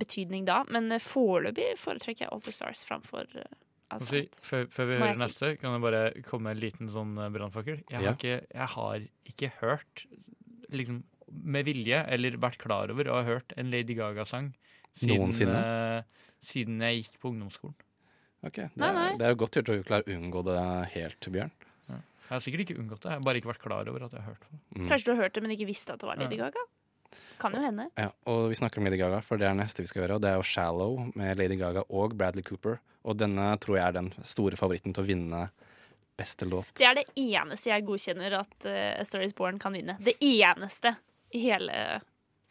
betydning 0.00 0.46
da. 0.48 0.62
Men 0.72 0.88
eh, 0.94 1.02
foreløpig 1.04 1.74
foretrekker 1.80 2.24
jeg 2.26 2.32
All 2.32 2.44
the 2.44 2.54
Stars 2.56 2.86
framfor 2.88 3.28
uh, 3.36 4.00
si, 4.08 4.24
før, 4.40 4.64
før 4.72 4.88
vi 4.88 4.96
hører 5.02 5.20
neste, 5.20 5.52
si. 5.52 5.60
kan 5.60 5.76
jeg 5.76 5.84
bare 5.84 6.02
komme 6.26 6.48
med 6.48 6.56
en 6.56 6.64
liten 6.64 6.90
sånn 6.92 7.14
brannfakkel. 7.34 7.82
Jeg, 7.90 8.00
har 8.00 8.08
Ja. 8.08 8.40
jeg 8.40 8.72
har 8.74 9.06
ikke 9.28 9.52
hørt, 9.60 10.06
liksom 10.72 11.04
med 11.28 11.68
vilje, 11.68 12.00
eller 12.08 12.36
vært 12.40 12.60
klar 12.62 12.92
over 12.92 13.08
å 13.10 13.20
ha 13.20 13.26
hørt 13.26 13.52
en 13.60 13.70
Lady 13.72 13.96
Gaga-sang 13.98 14.52
siden, 14.96 15.54
eh, 15.54 16.02
siden 16.44 16.80
jeg 16.84 17.02
gikk 17.02 17.20
på 17.20 17.32
ungdomsskolen. 17.32 17.76
Ok, 18.46 18.60
det, 18.62 18.70
Nei, 18.78 18.92
nei. 18.94 19.08
det 19.18 19.26
er 19.26 19.32
jo 19.34 19.40
godt 19.42 19.58
gjort 19.58 19.72
å 19.74 19.78
klare 19.86 20.06
å 20.06 20.14
unngå 20.14 20.44
det 20.46 20.58
helt, 20.94 21.28
Bjørn. 21.34 21.50
Jeg 22.28 22.34
har 22.34 22.42
sikkert 22.44 22.64
ikke 22.66 22.76
unngått 22.82 23.04
det, 23.04 23.12
jeg 23.14 23.20
har 23.20 23.24
bare 23.24 23.40
ikke 23.40 23.48
vært 23.48 23.62
klar 23.64 23.88
over 23.88 24.04
at 24.04 24.12
jeg 24.12 24.20
har 24.20 24.34
hørt 24.34 24.42
det. 24.44 24.58
Mm. 24.76 24.88
Kanskje 24.90 25.06
du 25.06 25.12
har 25.14 25.22
hørt 25.24 25.36
det, 25.38 25.42
men 25.44 25.54
ikke 25.54 25.68
visste 25.70 25.94
at 25.94 26.02
det 26.02 26.08
var 26.10 26.20
Lady 26.20 26.36
Gaga? 26.36 26.64
Kan 27.40 27.54
jo 27.54 27.62
hende. 27.62 27.86
Ja, 27.96 28.10
og 28.28 28.50
vi 28.50 28.58
snakker 28.58 28.82
om 28.82 28.88
Lady 28.88 28.98
Gaga, 29.00 29.22
for 29.24 29.40
det 29.40 29.46
er 29.48 29.56
neste 29.56 29.80
vi 29.80 29.88
skal 29.88 30.04
gjøre. 30.04 30.18
Og 30.18 30.24
det 30.24 30.32
er 30.32 30.36
jo 30.36 30.44
'Shallow' 30.44 31.08
med 31.16 31.40
Lady 31.40 31.56
Gaga 31.56 31.86
og 31.88 32.18
Bradley 32.18 32.44
Cooper. 32.44 32.80
Og 33.08 33.16
denne 33.16 33.46
tror 33.62 33.78
jeg 33.78 33.86
er 33.86 33.96
den 33.96 34.12
store 34.26 34.58
favoritten 34.60 34.92
til 34.92 35.06
å 35.06 35.08
vinne 35.08 35.48
beste 36.18 36.44
låt. 36.44 36.68
Det 36.76 36.84
er 36.84 36.98
det 36.98 37.06
eneste 37.16 37.70
jeg 37.70 37.86
godkjenner 37.86 38.40
at 38.40 38.66
uh, 38.66 39.00
A 39.00 39.04
Star 39.06 39.22
Is 39.24 39.32
Born 39.32 39.60
kan 39.62 39.72
vinne. 39.72 39.96
Det 40.02 40.18
eneste 40.20 40.96
i 41.30 41.44
hele, 41.46 42.00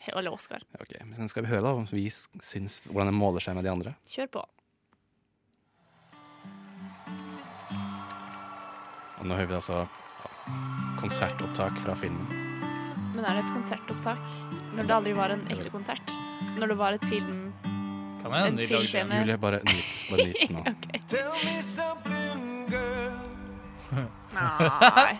hele 0.07 0.31
Oscar. 0.31 0.63
Ok, 0.79 0.95
men 1.03 1.29
Skal 1.29 1.43
vi 1.43 1.51
høre 1.51 1.65
da 1.67 1.73
om 1.75 1.87
vi 1.91 2.07
syns 2.09 2.81
hvordan 2.87 3.11
det 3.11 3.17
måler 3.19 3.43
seg 3.43 3.57
med 3.59 3.67
de 3.67 3.73
andre? 3.73 3.97
Kjør 4.07 4.31
på. 4.39 4.45
Og 9.19 9.25
nå 9.25 9.35
hører 9.37 9.49
vi 9.49 9.57
altså 9.57 9.83
konsertopptak 10.99 11.77
fra 11.83 11.93
filmen. 11.97 12.27
Men 13.15 13.25
er 13.25 13.33
det 13.37 13.43
et 13.45 13.53
konsertopptak 13.55 14.21
når 14.77 14.83
det 14.89 14.93
aldri 14.97 15.13
var 15.17 15.33
en 15.33 15.43
ekte 15.51 15.69
konsert? 15.73 16.13
Når 16.57 16.67
det 16.73 16.77
var 16.79 16.91
et 16.97 17.05
film... 17.09 17.47
Kan 18.21 18.33
jeg 18.33 18.47
en 18.51 18.57
filmscene? 18.67 19.19
Julie, 19.21 19.37
bare 19.41 19.59
nyt, 19.65 19.87
bare 20.11 20.25
nyt 20.27 20.49
nå. 20.55 20.61
Nei. 24.37 25.13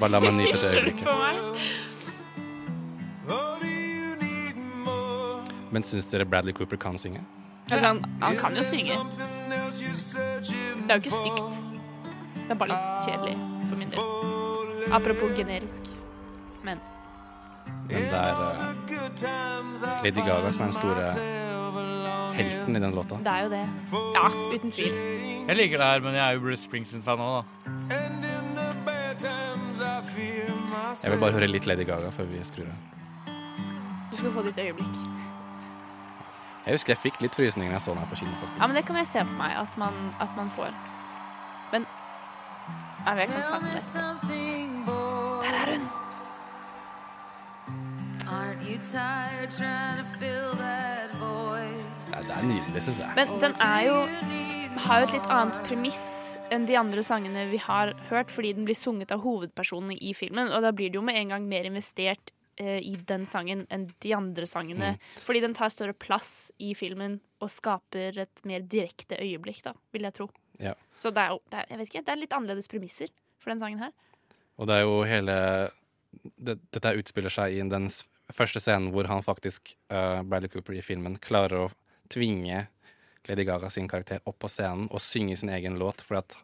Bare 0.00 0.10
la 0.12 0.20
meg 0.22 0.32
nyte 0.36 0.52
det 0.52 0.60
Slutt 0.60 0.74
øyeblikk. 0.74 1.00
på 1.04 1.12
meg. 1.18 1.34
Men 5.74 5.82
syns 5.82 6.06
dere 6.06 6.24
Bradley 6.28 6.54
Cooper 6.54 6.78
kan 6.78 6.98
synge? 7.00 7.20
Altså, 7.72 7.86
han, 7.88 7.98
han 8.22 8.36
kan 8.38 8.54
jo 8.56 8.62
synge. 8.68 8.94
Det 10.84 10.90
er 10.90 10.94
jo 10.94 11.02
ikke 11.02 11.10
stygt. 11.10 11.54
Det 12.44 12.50
er 12.52 12.58
bare 12.60 12.68
litt 12.74 13.04
kjedelig 13.06 13.36
for 13.68 13.76
min 13.80 13.90
del. 13.94 14.00
Apropos 14.92 15.30
generisk. 15.38 15.82
Men 16.64 16.78
Men 17.88 17.88
det 17.88 17.96
er 18.12 18.28
eh, 18.28 20.04
Lady 20.04 20.22
Gaga 20.26 20.50
som 20.52 20.62
er 20.62 20.68
den 20.68 20.76
store 20.76 21.06
helten 22.34 22.76
i 22.76 22.80
den 22.80 22.94
låta. 22.94 23.16
det 23.24 23.32
er 23.32 23.42
jo 23.44 23.50
det. 23.52 23.64
Ja, 24.14 24.26
uten 24.54 24.70
tvil. 24.70 24.94
Jeg 25.48 25.56
liker 25.56 25.76
det 25.78 25.86
her, 25.86 26.00
men 26.00 26.14
jeg 26.14 26.24
er 26.28 26.32
jo 26.36 26.40
Bruce 26.40 26.62
Springsteen-fan 26.64 27.20
òg, 27.20 27.34
da. 27.36 27.42
Jeg 31.04 31.12
vil 31.12 31.20
bare 31.20 31.32
høre 31.36 31.46
litt 31.50 31.66
Lady 31.66 31.84
Gaga 31.84 32.10
før 32.10 32.24
vi 32.30 32.40
skrur 32.44 32.68
av. 32.70 32.78
Du 34.10 34.16
skal 34.16 34.30
få 34.32 34.42
ditt 34.46 34.58
øyeblikk. 34.58 35.03
Jeg 36.64 36.78
husker 36.78 36.94
jeg 36.94 37.00
fikk 37.02 37.20
litt 37.20 37.34
frysninger 37.36 37.72
da 37.72 37.76
jeg 37.76 37.84
så 37.84 37.92
den 37.92 38.00
her 38.00 38.08
på 38.08 38.16
kino. 38.22 38.30
faktisk. 38.40 38.60
Ja, 38.60 38.66
men 38.66 38.76
det 38.76 38.84
kan 38.88 38.96
jeg 38.96 39.08
se 39.10 39.24
på 39.28 39.36
meg 39.36 39.52
at 39.60 39.76
man, 39.80 39.98
at 40.24 40.32
man 40.36 40.50
får. 40.50 40.72
Men 41.72 41.86
Nei, 43.04 43.14
jeg 43.20 43.28
kan 43.28 43.42
snakke 43.44 43.66
det. 43.68 43.82
Der 45.44 45.54
er 45.60 45.74
hun! 45.74 45.84
Ja, 52.12 52.20
det 52.22 52.30
er 52.30 52.46
nydelig, 52.48 52.82
syns 52.82 52.98
jeg. 52.98 53.10
Men 53.16 53.28
den 53.42 53.52
er 53.60 53.80
jo 53.88 53.96
har 54.84 55.00
jo 55.00 55.06
et 55.06 55.14
litt 55.14 55.28
annet 55.32 55.58
premiss 55.64 56.04
enn 56.52 56.66
de 56.68 56.76
andre 56.76 57.02
sangene 57.06 57.46
vi 57.48 57.60
har 57.62 57.92
hørt, 58.10 58.32
fordi 58.32 58.52
den 58.56 58.66
blir 58.68 58.76
sunget 58.76 59.12
av 59.14 59.22
hovedpersonene 59.24 59.96
i 59.96 60.12
filmen, 60.16 60.50
og 60.52 60.64
da 60.64 60.72
blir 60.76 60.90
det 60.92 60.98
jo 60.98 61.04
med 61.04 61.16
en 61.20 61.32
gang 61.34 61.46
mer 61.48 61.68
investert 61.68 62.32
eh, 62.60 62.80
i 62.82 62.94
den 63.08 63.26
sangen 63.30 63.64
enn 63.72 63.88
de 64.04 64.14
andre 64.16 64.46
sangene. 64.48 64.94
Fordi 65.24 65.42
den 65.44 65.56
tar 65.56 65.72
større 65.74 65.96
plass 65.96 66.50
i 66.62 66.72
filmen 66.78 67.20
og 67.42 67.52
skaper 67.52 68.20
et 68.24 68.44
mer 68.48 68.64
direkte 68.64 69.18
øyeblikk, 69.20 69.62
da, 69.66 69.74
vil 69.94 70.06
jeg 70.08 70.16
tro. 70.20 70.28
Ja. 70.62 70.74
Så 70.96 71.10
det 71.14 71.24
er 71.24 71.34
jo 71.34 71.40
det 71.50 71.60
er, 71.60 71.70
jeg 71.70 71.80
vet 71.80 71.90
ikke, 71.90 72.04
det 72.06 72.14
er 72.14 72.20
litt 72.20 72.36
annerledes 72.36 72.70
premisser 72.70 73.14
for 73.42 73.52
den 73.52 73.62
sangen 73.62 73.82
her. 73.82 73.94
Og 74.60 74.70
det 74.70 74.78
er 74.78 74.84
jo 74.86 75.00
hele 75.08 75.38
det, 76.38 76.58
Dette 76.70 76.94
utspiller 77.00 77.32
seg 77.32 77.56
i 77.56 77.64
den 77.66 77.88
første 78.32 78.62
scenen 78.62 78.92
hvor 78.94 79.08
han 79.10 79.24
faktisk, 79.26 79.74
uh, 79.92 80.22
Bradley 80.22 80.52
Cooper 80.52 80.78
i 80.78 80.84
filmen, 80.84 81.18
klarer 81.18 81.66
å 81.66 81.72
tvinge 82.12 82.66
Lady 83.28 83.44
Gaga 83.48 83.70
sin 83.72 83.88
karakter 83.88 84.22
opp 84.28 84.38
på 84.44 84.50
scenen 84.52 84.86
og 84.92 85.02
synge 85.02 85.36
sin 85.40 85.52
egen 85.52 85.78
låt. 85.80 86.04
For 86.04 86.20
at 86.20 86.36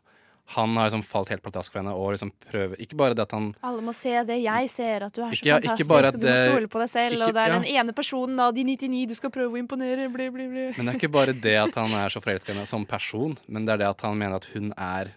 han 0.51 0.77
har 0.77 0.89
liksom 0.89 1.02
falt 1.06 1.31
helt 1.31 1.43
pladask 1.44 1.70
for 1.70 1.78
henne 1.78 1.93
og 1.94 2.10
liksom 2.14 2.32
prøver 2.43 2.81
Ikke 2.82 2.97
bare 2.98 3.14
det 3.14 3.22
at 3.22 3.35
han 3.36 3.51
Alle 3.62 3.85
må 3.86 3.93
se 3.94 4.10
det 4.27 4.40
jeg 4.43 4.70
ser, 4.72 5.05
at 5.06 5.14
du 5.14 5.20
er 5.22 5.31
så 5.31 5.36
Ikke- 5.39 5.60
fantastisk, 5.60 5.90
og 5.90 6.09
at 6.09 6.18
du 6.18 6.27
må 6.27 6.36
stole 6.40 6.70
på 6.72 6.81
deg 6.82 6.90
selv, 6.90 7.14
ikke- 7.14 7.28
og 7.28 7.35
det 7.36 7.43
er 7.44 7.52
ja. 7.52 7.59
den 7.59 7.68
ene 7.70 7.93
personen 7.94 8.40
av 8.40 8.55
de 8.55 8.64
99 8.64 9.06
du 9.06 9.14
skal 9.14 9.31
prøve 9.31 9.55
å 9.55 9.60
imponere, 9.62 10.09
bli, 10.12 10.28
bli, 10.35 10.48
bli. 10.48 10.66
Men 10.77 10.86
det 10.86 10.94
er 10.94 10.98
ikke 10.98 11.12
bare 11.12 11.32
det 11.32 11.56
at 11.56 11.74
han 11.78 11.94
er 12.02 12.09
så 12.10 12.22
forelsket 12.24 12.51
i 12.51 12.56
henne 12.56 12.66
som 12.66 12.85
person, 12.85 13.39
men 13.47 13.64
det 13.64 13.74
er 13.74 13.85
det 13.85 13.90
at 13.93 14.01
han 14.09 14.18
mener 14.18 14.36
at 14.36 14.48
hun 14.55 14.72
er 14.77 15.12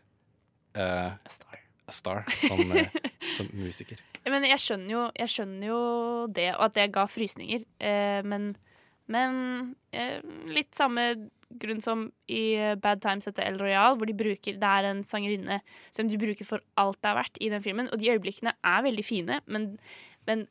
uh, 0.77 1.11
a 1.13 1.29
star 1.29 2.25
som, 2.29 2.59
star 2.59 2.89
som 3.37 3.49
musiker. 3.53 3.97
Men 4.29 4.45
jeg 4.47 4.61
skjønner 4.61 4.91
jo, 4.91 5.07
jeg 5.17 5.33
skjønner 5.33 5.67
jo 5.67 5.81
det, 6.31 6.51
og 6.55 6.67
at 6.69 6.77
det 6.77 6.91
ga 6.93 7.07
frysninger. 7.09 7.65
uh, 7.81 8.21
men 8.23 8.53
men 9.11 9.75
uh, 9.91 10.19
litt 10.47 10.71
samme 10.77 11.29
grunn 11.61 11.81
som 11.83 12.07
i 12.31 12.43
eh, 12.55 12.73
Bad 12.79 13.03
Times 13.03 13.29
etter 13.29 13.45
El 13.47 13.59
Royal, 13.61 13.97
hvor 13.99 14.09
de 14.09 14.15
bruker, 14.17 14.57
det 14.61 14.73
er 14.79 14.89
en 14.89 15.03
sangerinne 15.07 15.59
som 15.93 16.09
de 16.09 16.19
bruker 16.21 16.47
for 16.47 16.63
alt 16.79 16.99
det 17.01 17.11
er 17.11 17.19
verdt 17.19 17.39
i 17.41 17.51
den 17.53 17.63
filmen. 17.65 17.91
Og 17.93 18.01
de 18.01 18.11
øyeblikkene 18.13 18.55
er 18.55 18.85
veldig 18.85 19.05
fine, 19.05 19.39
men, 19.45 19.73
men 20.29 20.47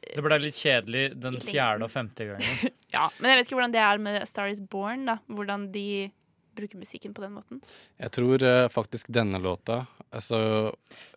Det 0.00 0.24
ble 0.24 0.40
litt 0.42 0.58
kjedelig 0.58 1.06
den 1.22 1.40
fjerde 1.42 1.86
og 1.86 1.94
femte 1.94 2.32
gangen. 2.32 2.74
Ja, 2.94 3.08
men 3.18 3.32
jeg 3.32 3.40
vet 3.40 3.48
ikke 3.48 3.56
hvordan 3.58 3.72
det 3.74 3.80
er 3.82 3.98
med 3.98 4.20
Star 4.30 4.46
Is 4.52 4.60
Born, 4.70 5.08
da. 5.08 5.16
Hvordan 5.26 5.64
de 5.74 6.12
bruker 6.54 6.78
musikken 6.78 7.14
på 7.14 7.24
den 7.24 7.32
måten. 7.34 7.62
Jeg 7.98 8.12
tror 8.14 8.42
uh, 8.46 8.66
faktisk 8.70 9.08
denne 9.10 9.40
låta 9.42 9.84
altså, 10.10 10.38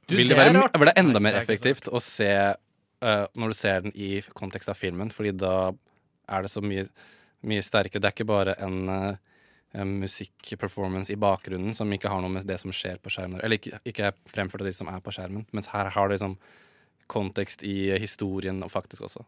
Du, 0.07 0.15
vil 0.15 0.31
det 0.31 0.33
det, 0.33 0.39
være, 0.39 0.63
vil 0.73 0.89
det 0.89 0.95
enda 0.97 1.21
mer 1.21 1.37
er 1.37 1.45
effektivt 1.45 1.91
å 1.93 2.01
se 2.01 2.31
uh, 2.33 3.25
når 3.37 3.53
du 3.53 3.57
ser 3.57 3.85
den 3.85 3.93
i 3.93 4.17
kontekst 4.37 4.71
av 4.73 4.79
filmen, 4.79 5.11
fordi 5.13 5.35
da 5.37 5.53
er 6.27 6.43
det 6.43 6.51
så 6.51 6.63
mye, 6.63 6.87
mye 7.47 7.63
sterkere. 7.65 8.01
Det 8.01 8.09
er 8.09 8.15
ikke 8.15 8.29
bare 8.29 8.55
en, 8.63 8.77
uh, 8.89 9.83
musikkperformance 9.87 11.13
i 11.13 11.19
bakgrunnen 11.19 11.75
som 11.75 11.91
ikke 11.93 12.09
har 12.09 12.23
noe 12.23 12.33
med 12.33 12.47
det 12.49 12.55
som 12.61 12.71
skjer 12.73 12.97
på 13.03 13.11
skjermen 13.13 13.43
Eller 13.43 13.59
ikke, 13.59 13.77
ikke 13.85 14.07
er 14.09 14.15
fremført 14.25 14.63
av 14.63 14.69
de 14.69 14.73
som 14.73 14.87
er 14.89 15.01
på 15.03 15.13
skjermen, 15.13 15.43
mens 15.53 15.69
her 15.73 15.91
har 15.93 16.07
du 16.07 16.15
liksom 16.15 16.37
kontekst 17.11 17.61
i 17.67 17.91
historien 18.01 18.63
og 18.63 18.71
faktisk 18.73 19.05
også. 19.07 19.25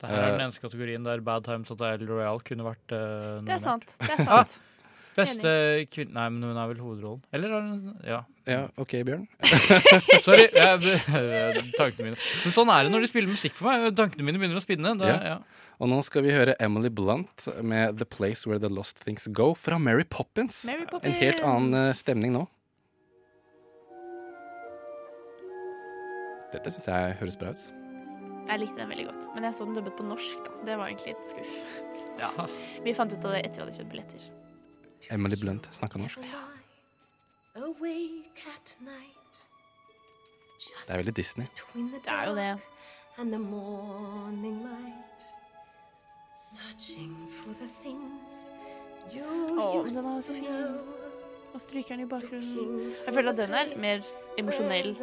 Det 0.00 0.08
her 0.08 0.18
er 0.18 0.30
den 0.32 0.40
Eh, 0.40 0.46
eneste 0.46 0.62
kategorien 0.62 1.04
der 1.04 1.20
Bad 1.20 1.44
Times 1.44 1.70
at 1.70 1.80
El 1.80 2.06
Royal 2.08 2.40
kunne 2.40 2.64
vært 2.66 2.94
uh, 2.94 3.42
Det 3.44 3.54
er 3.54 3.62
sant. 3.62 3.96
Det 4.00 4.14
er 4.16 4.24
sant. 4.24 4.60
Beste 5.14 5.50
kvinne 5.94 6.14
Nei, 6.16 6.28
men 6.34 6.42
hun 6.48 6.56
er 6.58 6.70
vel 6.72 6.80
hovedrollen. 6.82 7.20
Eller 7.32 7.52
har 7.54 7.60
hun 7.66 7.92
Ja. 8.06 8.22
Ja, 8.50 8.62
OK, 8.76 8.92
Bjørn. 9.06 9.26
Sorry. 10.26 10.48
Jeg, 10.52 10.96
tankene 11.80 12.10
mine. 12.10 12.18
Men 12.44 12.52
sånn 12.52 12.72
er 12.74 12.84
det 12.84 12.92
når 12.92 13.06
de 13.06 13.10
spiller 13.12 13.30
musikk 13.32 13.54
for 13.56 13.70
meg. 13.70 13.94
Tankene 13.96 14.26
mine 14.26 14.40
begynner 14.42 14.58
å 14.60 14.64
spinne. 14.64 14.96
Da, 15.00 15.12
Ja. 15.12 15.20
ja. 15.34 15.38
Og 15.82 15.88
nå 15.90 15.96
skal 16.06 16.22
vi 16.22 16.30
høre 16.34 16.54
Emily 16.62 16.90
Blunt 16.90 17.46
med 17.62 17.96
'The 17.98 18.06
Place 18.06 18.46
Where 18.46 18.60
The 18.62 18.70
Lost 18.70 19.00
Things 19.02 19.26
Go' 19.32 19.54
fra 19.58 19.78
Mary 19.78 20.04
Poppins. 20.04 20.64
Mary 20.70 20.86
En 21.02 21.16
helt 21.18 21.40
annen 21.42 21.74
eh, 21.88 21.92
stemning 21.96 22.32
nå. 22.36 22.44
Dette 26.54 26.70
syns 26.70 26.86
jeg 26.86 27.16
høres 27.18 27.36
bra 27.40 27.50
ut. 27.50 27.64
Jeg 28.44 28.60
likte 28.60 28.76
den 28.76 28.90
veldig 28.92 29.06
godt, 29.08 29.22
men 29.34 29.46
jeg 29.48 29.56
så 29.56 29.64
den 29.66 29.74
dubbet 29.78 29.96
på 29.98 30.04
norsk. 30.06 30.42
da. 30.44 30.52
Det 30.68 30.74
var 30.78 30.90
egentlig 30.92 31.14
et 31.16 31.26
skuff. 31.26 31.54
Ja. 32.20 32.30
Vi 32.84 32.92
fant 32.94 33.12
ut 33.16 33.24
av 33.24 33.32
det 33.34 33.40
etter 33.46 33.62
vi 33.62 33.64
hadde 33.64 33.76
kjøpt 33.80 33.90
billetter. 33.94 34.26
Emily 35.10 35.36
Blunt 35.40 35.68
snakka 35.72 35.98
norsk. 35.98 36.18
Det 40.86 40.92
er 40.92 40.96
veldig 40.96 41.16
Disney. 41.16 41.46
Det 41.74 42.00
er 42.08 42.28
jo 42.28 42.34
det. 42.36 42.58
And 43.18 43.30
the 43.32 43.38
morning 43.38 44.62
light. 44.62 45.20
Searching 46.30 47.28
for 47.30 47.52
the 47.52 47.68
things 47.82 48.50
you 49.14 49.22
used 49.84 49.96
den 49.96 50.16
er 50.16 50.20
så 50.20 50.32
to 50.32 50.34
fin. 50.34 50.44
know. 50.44 50.80
Og 51.54 51.60
strykeren 51.60 52.00
i 52.00 52.06
bakgrunnen. 52.06 52.92
Jeg 53.06 53.14
føler 53.14 53.30
at 53.30 53.36
den 53.36 53.54
er 53.54 53.66
mer 53.78 53.98
emosjonell 54.38 54.96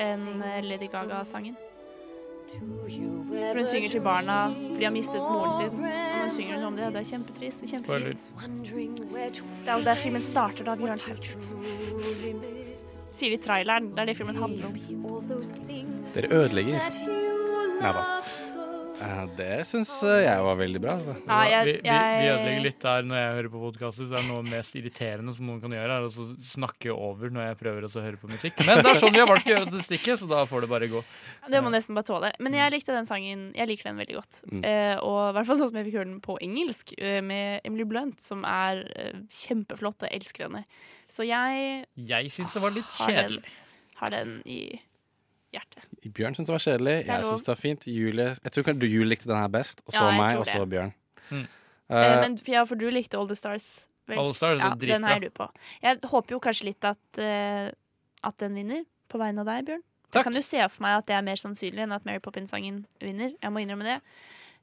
enn 0.00 0.42
eh, 0.42 0.60
Lady 0.62 0.86
Gaga-sangen. 0.92 1.56
For 2.52 3.58
hun 3.58 3.66
synger 3.66 3.88
til 3.88 4.00
barna 4.00 4.44
fordi 4.54 4.78
de 4.78 4.84
har 4.84 4.90
mistet 4.94 5.18
moren 5.20 5.54
sin. 5.54 6.11
Og 6.22 6.28
når 6.28 6.30
hun 6.30 6.36
synger 6.36 6.54
hun 6.54 6.64
om 6.64 6.76
det, 6.76 6.88
det 6.94 7.00
er 7.00 7.06
kjempetrist 7.08 7.62
og 7.62 7.68
kjempefint. 7.68 8.20
Det 9.64 9.70
er 9.72 9.78
jo 9.78 9.84
der 9.84 9.94
filmen 9.98 10.22
starter, 10.22 10.64
da, 10.68 10.74
Bjørn 10.78 11.00
Haugt. 11.02 11.32
Sier 13.12 13.32
de 13.32 13.34
i 13.34 13.40
traileren. 13.42 13.88
Det 13.90 13.98
er 14.04 14.04
det 14.12 14.16
filmen 14.16 14.38
handler 14.38 14.66
om. 14.70 14.74
Dere 16.14 16.30
ødelegger. 16.30 16.78
Nei 17.82 17.92
da. 17.98 18.06
Eh, 19.02 19.22
Det 19.36 19.50
syns 19.68 19.90
jeg 20.02 20.42
var 20.46 20.56
veldig 20.58 20.80
bra. 20.84 20.94
Altså. 20.96 21.14
Ja, 21.26 21.38
jeg- 21.50 21.66
vi, 21.66 21.72
vi, 21.82 21.96
vi 22.22 22.28
ødelegger 22.32 22.62
litt 22.66 22.80
der 22.84 23.02
når 23.08 23.18
jeg 23.20 23.34
hører 23.36 23.50
på 23.52 23.62
podkaster, 23.64 24.08
så 24.10 24.18
er 24.20 24.26
noe 24.28 24.42
mest 24.46 24.76
irriterende 24.78 25.34
som 25.34 25.46
noen 25.48 25.60
kan 25.62 25.74
gjøre, 25.74 25.96
er 25.98 26.06
å 26.06 26.26
snakke 26.46 26.92
over 26.94 27.32
når 27.34 27.48
jeg 27.50 27.58
prøver 27.62 27.86
å 27.88 28.04
høre 28.04 28.20
på 28.22 28.30
musikk. 28.30 28.60
Men 28.66 28.82
det 28.82 28.92
er 28.92 29.00
sånn 29.02 29.12
vi 29.14 29.22
har 29.22 29.28
valgt 29.30 29.48
å 29.48 29.54
gjøre 29.54 29.70
det 29.72 29.82
stikket, 29.86 30.22
så 30.22 30.28
da 30.30 30.44
får 30.48 30.66
det 30.66 30.70
bare 30.72 30.88
gå. 30.92 31.02
Det 31.50 31.62
må 31.64 31.72
nesten 31.74 31.98
bare 31.98 32.08
tåle. 32.08 32.32
Men 32.38 32.54
jeg 32.54 32.72
likte 32.76 32.94
den 32.94 33.08
sangen. 33.08 33.48
Jeg 33.58 33.68
liker 33.68 33.90
den 33.90 33.98
veldig 34.02 34.18
godt. 34.20 34.42
Mm. 34.50 34.62
Uh, 34.62 34.96
og 35.02 35.18
i 35.30 35.32
hvert 35.38 35.50
fall 35.50 35.58
nå 35.62 35.68
som 35.70 35.76
jeg 35.80 35.88
fikk 35.90 35.98
høre 36.00 36.10
den 36.12 36.20
på 36.24 36.38
engelsk 36.42 36.94
uh, 37.00 37.20
med 37.26 37.60
Emily 37.68 37.84
Blunt, 37.88 38.20
som 38.22 38.44
er 38.48 38.84
uh, 38.96 39.18
kjempeflott, 39.32 40.02
og 40.02 40.08
jeg 40.08 40.20
elsker 40.22 40.46
henne. 40.48 40.64
Så 41.12 41.26
jeg 41.28 41.84
Jeg 41.96 42.30
syns 42.32 42.54
det 42.56 42.62
var 42.62 42.72
litt 42.72 42.88
har 43.02 43.12
den, 43.12 43.18
kjedelig. 43.18 43.58
har 44.00 44.10
den 44.14 44.38
i 44.46 44.60
hjertet. 45.52 45.86
Bjørn 46.16 46.34
syns 46.36 46.48
det 46.48 46.54
var 46.54 46.64
kjedelig. 46.64 46.96
Det 47.02 47.06
Jeg 47.12 47.26
syns 47.28 47.46
det 47.46 47.52
var 47.52 47.60
fint. 47.60 47.86
Julie 47.86 48.28
Jeg 48.34 48.52
tror 48.54 48.66
kanskje 48.68 48.80
du 48.80 48.88
Julie 48.90 49.12
likte 49.14 49.28
den 49.30 49.38
her 49.38 49.50
best, 49.52 49.82
og 49.86 49.94
så 49.94 50.04
Ja, 50.08 50.16
meg, 50.18 50.38
og 50.40 50.46
så. 50.48 50.64
Bjørn. 50.66 50.94
Mm. 51.30 51.44
Eh, 51.44 51.46
Eh, 51.92 52.20
men 52.20 52.38
ja, 52.48 52.64
for 52.64 52.78
du 52.78 52.88
likte 52.90 53.18
All 53.18 53.28
the 53.28 53.36
Stars. 53.36 53.86
vel? 54.08 54.18
All 54.18 54.32
the 54.32 54.36
Stars 54.36 54.58
er 54.58 54.64
ja. 54.64 54.74
Den 54.74 55.04
heier 55.04 55.20
du 55.20 55.30
på. 55.30 55.48
Jeg 55.82 55.98
håper 56.04 56.36
jo 56.36 56.40
kanskje 56.40 56.64
litt 56.70 56.84
at, 56.84 56.98
uh, 57.18 57.70
at 58.24 58.38
den 58.38 58.54
vinner, 58.54 58.84
på 59.08 59.18
vegne 59.20 59.44
av 59.44 59.46
deg, 59.50 59.66
Bjørn. 59.66 59.82
Takk. 60.12 60.20
Jeg 60.20 60.24
kan 60.24 60.36
du 60.36 60.42
se 60.44 60.68
for 60.68 60.84
meg 60.84 60.98
at 60.98 61.06
det 61.08 61.16
er 61.16 61.22
mer 61.24 61.40
sannsynlig 61.40 61.84
enn 61.86 61.92
at 61.92 62.04
Mary 62.04 62.20
Poppins-sangen 62.20 62.84
vinner. 63.00 63.32
Jeg 63.40 63.52
må 63.52 63.62
innrømme 63.62 63.84
det. 63.86 63.98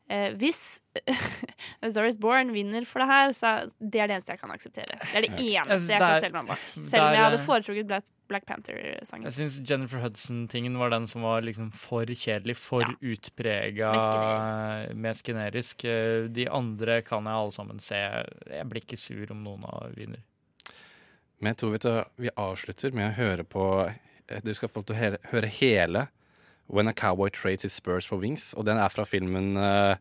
Eh, 0.09 0.33
hvis 0.41 0.81
A 1.83 1.89
Star 1.89 2.05
Is 2.09 2.17
Born 2.17 2.53
vinner 2.53 2.85
for 2.85 3.01
det 3.01 3.07
her, 3.09 3.33
så 3.37 3.53
det 3.79 4.01
er 4.01 4.09
det 4.09 4.17
eneste 4.17 4.33
jeg 4.33 4.41
kan 4.41 4.53
akseptere. 4.53 4.97
Det 5.01 5.17
er 5.17 5.25
det 5.27 5.33
eneste 5.37 5.87
Det 5.87 5.95
jeg 5.95 6.01
kan 6.01 6.23
selge 6.25 6.37
meg 6.41 6.51
bak. 6.53 6.63
Selv 6.73 7.03
om 7.03 7.13
jeg 7.13 7.23
hadde 7.27 7.41
foretrukket 7.45 7.89
Black, 7.89 8.05
Black 8.29 8.45
Panther-sangen. 8.47 9.25
Jeg 9.27 9.35
syns 9.35 9.57
Jennifer 9.69 10.01
Hudson-tingen 10.03 10.75
var 10.79 10.91
den 10.93 11.07
som 11.09 11.23
var 11.25 11.41
liksom 11.45 11.71
for 11.75 12.05
kjedelig, 12.05 12.55
for 12.61 12.85
utprega, 13.01 13.91
Mest 14.95 15.25
generisk. 15.25 15.85
Eh, 15.89 16.27
De 16.29 16.45
andre 16.49 17.01
kan 17.05 17.25
jeg 17.25 17.33
alle 17.41 17.55
sammen 17.55 17.81
se. 17.83 17.99
Jeg 18.53 18.69
blir 18.69 18.85
ikke 18.85 18.99
sur 19.01 19.33
om 19.33 19.41
noen 19.45 19.65
av 19.69 19.89
vinner. 19.97 20.21
Men 21.39 21.53
jeg 21.53 21.61
tror 21.61 21.73
vi, 21.73 21.81
tar, 21.83 22.07
vi 22.19 22.31
avslutter 22.35 22.95
med 22.95 23.09
å 23.09 23.15
høre 23.15 23.45
på 23.47 23.65
eh, 23.87 24.41
Du 24.43 24.53
skal 24.53 24.69
få 24.69 24.81
lov 24.81 24.89
til 24.89 24.97
å 24.97 25.19
høre, 25.31 25.51
hele 25.59 26.07
When 26.69 26.87
a 26.91 26.93
Cowboy 26.93 27.31
Trades 27.33 27.63
His 27.65 27.73
Spurs 27.73 28.05
for 28.05 28.21
Wings. 28.21 28.51
Og 28.53 28.65
den 28.67 28.77
er 28.77 28.91
fra 28.93 29.05
filmen 29.09 29.55
eh, 29.57 29.95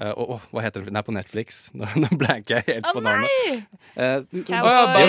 eh, 0.00 0.12
oh, 0.16 0.36
oh, 0.36 0.48
Hva 0.50 0.64
heter 0.64 0.82
den? 0.82 0.90
Den 0.90 1.00
er 1.00 1.06
på 1.06 1.14
Netflix. 1.14 1.62
Nå, 1.76 1.88
nå 2.00 2.10
blanker 2.16 2.60
jeg 2.60 2.66
helt 2.68 2.90
oh, 2.90 2.96
på 2.96 3.04
navnet. 3.04 3.64
Eh, 3.94 4.18
jo, 4.32 4.44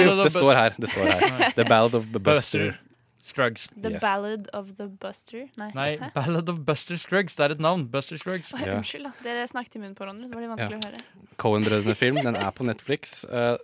jo, 0.05 0.15
det 0.23 0.31
står 0.35 0.53
her. 0.57 0.77
Det 0.77 0.91
står 0.91 1.11
her. 1.11 1.51
The 1.57 1.67
Ballad 1.67 1.97
of 1.97 2.09
the 2.13 2.19
Buster. 2.19 2.73
Strugs. 3.21 3.67
The 3.77 3.91
Yes. 3.91 4.01
Ballad 4.01 4.47
of 4.53 4.77
the 4.77 4.87
Buster? 4.87 5.47
Nei. 5.57 5.71
Nei. 5.75 6.11
Ballad 6.15 6.49
of 6.49 6.65
Buster 6.65 6.97
Strugs. 6.97 7.35
Det 7.35 7.45
er 7.45 7.55
et 7.55 7.59
navn. 7.59 7.87
Buster 7.91 8.17
Strugs. 8.17 8.53
Oh, 8.53 8.59
ja. 8.65 8.77
Unnskyld, 8.77 9.05
da. 9.05 9.11
Dere 9.23 9.47
snakket 9.47 9.77
i 9.77 9.83
munnen 9.83 9.95
på 9.95 10.03
hverandre. 10.03 10.27
Det 10.27 10.35
var 10.35 10.45
litt 10.45 10.53
vanskelig 10.55 10.79
å 10.79 10.87
høre. 10.89 11.27
Cohen-brødrene-film. 11.37 12.23
Den 12.25 12.39
er 12.41 12.49
på 12.49 12.65
Netflix. 12.65 13.21
Uh, 13.29 13.61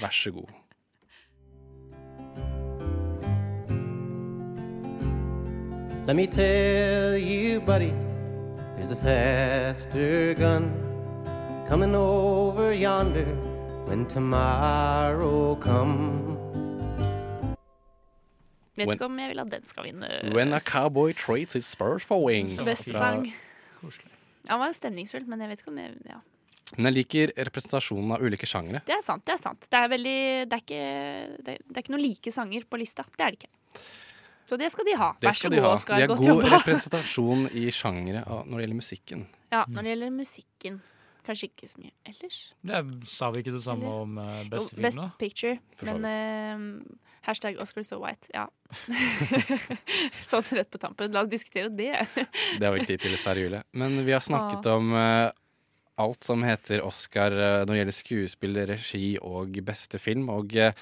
vær 0.00 0.12
så 0.12 0.34
god. 0.36 0.52
Let 6.06 6.16
me 6.16 6.26
tell 6.26 7.16
you, 7.16 7.60
buddy, 7.60 7.92
there's 8.80 8.92
a 8.92 8.96
faster 8.96 10.34
gun 10.34 10.72
coming 11.68 11.94
over 11.94 12.72
yonder 12.72 13.26
when 13.86 14.06
tomorrow 14.06 15.54
comes. 15.56 16.38
Vet 18.76 18.86
When- 18.86 18.96
ikke 18.96 19.04
om 19.04 19.18
jeg 19.18 19.28
vil 19.28 19.40
at 19.40 19.50
den 19.50 19.66
skal 19.66 19.84
vinne 19.84 20.08
When 20.34 20.52
a 20.52 20.60
Cowboy 20.60 21.12
Trades 21.12 21.52
His 21.52 21.66
Spurs 21.66 22.02
for 22.02 22.24
Wings. 22.24 22.56
beste 22.56 22.92
sang. 22.92 23.34
Han 24.48 24.58
var 24.58 24.66
jo 24.66 24.72
stemningsfull, 24.72 25.26
men 25.28 25.40
jeg 25.40 25.48
vet 25.50 25.60
ikke 25.60 25.68
om 25.68 25.78
jeg 25.78 25.94
ja. 26.08 26.20
Men 26.78 26.84
jeg 26.94 26.94
liker 26.94 27.32
representasjonen 27.36 28.12
av 28.14 28.22
ulike 28.22 28.46
sjangere. 28.46 28.80
Det 28.86 28.94
er 28.94 29.02
sant. 29.02 29.24
Det 29.26 29.34
er 29.34 29.42
sant. 29.42 29.60
Det 29.60 29.74
er 29.76 29.88
veldig 29.88 30.48
Det 30.48 30.52
er 30.52 30.62
ikke, 30.64 31.36
det, 31.44 31.58
det 31.68 31.76
er 31.76 31.82
ikke 31.82 31.92
noen 31.92 32.02
like 32.06 32.30
sanger 32.32 32.64
på 32.70 32.78
lista. 32.78 33.04
Det 33.18 33.26
er 33.26 33.30
det 33.34 33.42
ikke. 33.42 33.50
Så 34.50 34.56
det 34.58 34.70
skal 34.74 34.88
de 34.88 34.96
ha. 34.98 35.12
Det 35.20 35.28
Vær 35.28 35.36
så 35.36 35.44
skal 35.44 35.52
de 35.54 35.58
god. 35.62 35.72
Oskar. 35.76 35.96
De 36.00 36.02
har 36.02 36.10
Godt 36.10 36.22
god 36.24 36.30
jobba. 36.32 36.48
representasjon 36.56 37.44
i 37.54 37.68
sjangere 37.70 38.22
når 38.26 38.56
det 38.56 38.64
gjelder 38.64 38.78
musikken. 38.80 39.26
Ja, 39.52 39.60
når 39.68 39.86
det 39.86 39.92
gjelder 39.92 40.16
musikken. 40.16 40.80
Kanskje 41.26 41.50
ikke 41.50 41.68
så 41.68 41.82
mye 41.82 41.92
ellers. 42.08 42.38
Det 42.66 42.80
sa 43.06 43.28
vi 43.30 43.44
ikke 43.44 43.52
det 43.54 43.62
samme 43.62 43.84
Eller- 43.86 44.02
om 44.02 44.18
uh, 44.18 44.24
Jo, 44.40 44.48
beste 44.50 44.74
film, 44.74 44.82
Best? 44.88 45.18
Picture. 45.20 45.58
Men 45.86 46.08
uh, 46.08 46.96
hashtag 47.28 47.60
Oscar 47.62 47.84
so 47.86 48.00
white. 48.02 48.26
Ja. 48.34 48.48
sånn 50.30 50.48
rett 50.56 50.70
på 50.72 50.80
tampen. 50.82 51.12
La 51.14 51.22
oss 51.22 51.30
diskutere 51.30 51.68
det. 51.68 51.92
Det 52.58 52.64
har 52.66 52.74
vi 52.74 52.82
ikke 52.82 52.94
tid 52.96 53.04
til, 53.04 53.14
dessverre, 53.14 53.44
Julie. 53.44 53.62
Men 53.70 54.00
vi 54.02 54.16
har 54.16 54.24
snakket 54.24 54.66
om 54.72 54.90
uh, 54.96 55.28
alt 56.00 56.24
som 56.24 56.42
heter 56.42 56.82
Oscar 56.86 57.34
eh, 57.34 57.58
når 57.64 57.72
det 57.74 57.80
gjelder 57.80 57.96
skuespill, 57.96 58.58
regi 58.70 59.04
og 59.20 59.60
beste 59.66 60.00
film. 60.00 60.30
Og 60.32 60.56
eh, 60.56 60.72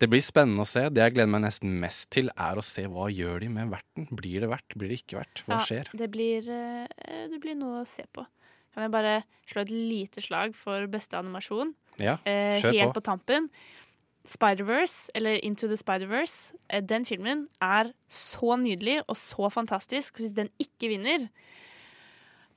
det 0.00 0.08
blir 0.08 0.22
spennende 0.24 0.64
å 0.64 0.68
se. 0.68 0.86
Det 0.88 1.02
jeg 1.04 1.14
gleder 1.16 1.30
meg 1.30 1.42
nesten 1.44 1.74
mest 1.82 2.08
til, 2.14 2.30
er 2.32 2.58
å 2.58 2.64
se 2.64 2.86
hva 2.88 3.10
gjør 3.12 3.42
de 3.44 3.50
med 3.52 3.72
verten. 3.74 4.08
Blir 4.16 4.44
det 4.44 4.48
verdt? 4.50 4.76
Blir 4.80 4.92
det 4.92 5.02
ikke 5.02 5.20
verdt? 5.20 5.42
Hva 5.46 5.58
Ja, 5.58 5.64
skjer? 5.68 5.90
Det 5.92 6.08
blir, 6.10 6.48
eh, 6.48 7.26
det 7.28 7.40
blir 7.42 7.58
noe 7.58 7.82
å 7.82 7.86
se 7.88 8.06
på. 8.12 8.24
Kan 8.72 8.86
jeg 8.86 8.92
bare 8.94 9.24
slå 9.50 9.62
et 9.62 9.70
lite 9.74 10.22
slag 10.22 10.54
for 10.54 10.86
beste 10.86 11.18
animasjon? 11.18 11.74
Ja, 11.98 12.16
kjør 12.24 12.62
på. 12.62 12.78
helt 12.78 12.94
på. 12.94 13.00
på 13.00 13.06
tampen. 13.10 13.48
Spider-Verse, 14.24 15.10
eller 15.14 15.38
Into 15.44 15.66
the 15.66 15.76
Spider-Verse, 15.76 16.52
eh, 16.70 16.80
den 16.80 17.04
filmen 17.04 17.48
er 17.60 17.92
så 18.08 18.56
nydelig 18.60 19.02
og 19.08 19.16
så 19.16 19.50
fantastisk. 19.52 20.20
Hvis 20.20 20.34
den 20.36 20.50
ikke 20.60 20.88
vinner, 20.92 21.28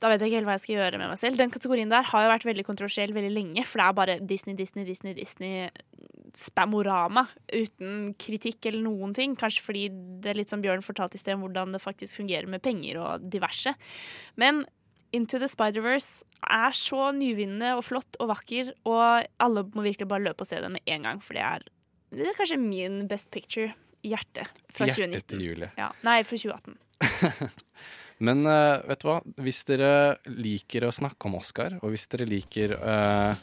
da 0.03 0.09
vet 0.11 0.19
jeg 0.19 0.33
ikke 0.33 0.41
helt 0.41 0.49
hva 0.49 0.55
jeg 0.57 0.65
skal 0.65 0.75
gjøre 0.75 0.99
med 0.99 1.11
meg 1.13 1.19
selv. 1.21 1.39
Den 1.39 1.51
kategorien 1.53 1.91
der 1.91 2.03
har 2.09 2.25
jo 2.25 2.31
vært 2.33 2.45
veldig 2.49 2.65
kontroversiell 2.67 3.13
veldig 3.15 3.31
lenge, 3.31 3.63
for 3.63 3.79
det 3.79 3.85
er 3.85 3.97
bare 4.01 4.15
Disney, 4.19 4.57
Disney, 4.59 4.83
Disney, 4.83 5.15
Disney 5.15 5.69
spamorama 6.35 7.23
uten 7.53 8.11
kritikk 8.19 8.67
eller 8.67 8.83
noen 8.83 9.13
ting. 9.15 9.37
Kanskje 9.39 9.63
fordi 9.63 9.85
det 10.23 10.33
er 10.33 10.39
litt 10.41 10.51
som 10.51 10.63
Bjørn 10.63 10.83
fortalte 10.83 11.15
i 11.15 11.21
sted, 11.21 11.37
om 11.37 11.45
hvordan 11.45 11.75
det 11.75 11.83
faktisk 11.83 12.19
fungerer 12.19 12.49
med 12.51 12.63
penger 12.65 12.99
og 12.99 13.29
diverse. 13.31 13.75
Men 14.41 14.65
Into 15.13 15.37
the 15.39 15.47
Spider-Verse 15.47 16.25
er 16.51 16.75
så 16.75 17.11
nyvinnende 17.15 17.75
og 17.77 17.85
flott 17.85 18.17
og 18.19 18.31
vakker, 18.33 18.73
og 18.89 19.27
alle 19.45 19.65
må 19.71 19.85
virkelig 19.85 20.09
bare 20.09 20.25
løpe 20.25 20.43
og 20.43 20.49
se 20.49 20.59
den 20.59 20.75
med 20.75 20.89
en 20.89 21.05
gang, 21.07 21.21
for 21.23 21.37
det 21.37 21.45
er, 21.45 21.67
det 22.11 22.27
er 22.27 22.39
kanskje 22.39 22.59
min 22.59 23.03
best 23.07 23.29
picture-hjerte 23.31 24.47
fra 24.49 24.73
fra 24.73 24.89
Hjertet 24.89 25.21
2019. 25.21 25.27
til 25.29 25.45
Julie. 25.45 25.69
Ja. 25.77 25.93
Nei, 26.03 26.23
fra 26.27 26.41
2018. 26.41 26.81
Men 28.23 28.45
uh, 28.47 28.79
vet 28.87 29.03
du 29.03 29.09
hva? 29.09 29.19
Hvis 29.43 29.63
dere 29.67 29.91
liker 30.31 30.87
å 30.87 30.95
snakke 30.95 31.27
om 31.27 31.37
Oscar, 31.41 31.77
og 31.81 31.93
hvis 31.93 32.07
dere 32.11 32.27
liker 32.29 32.77
uh, 32.79 33.35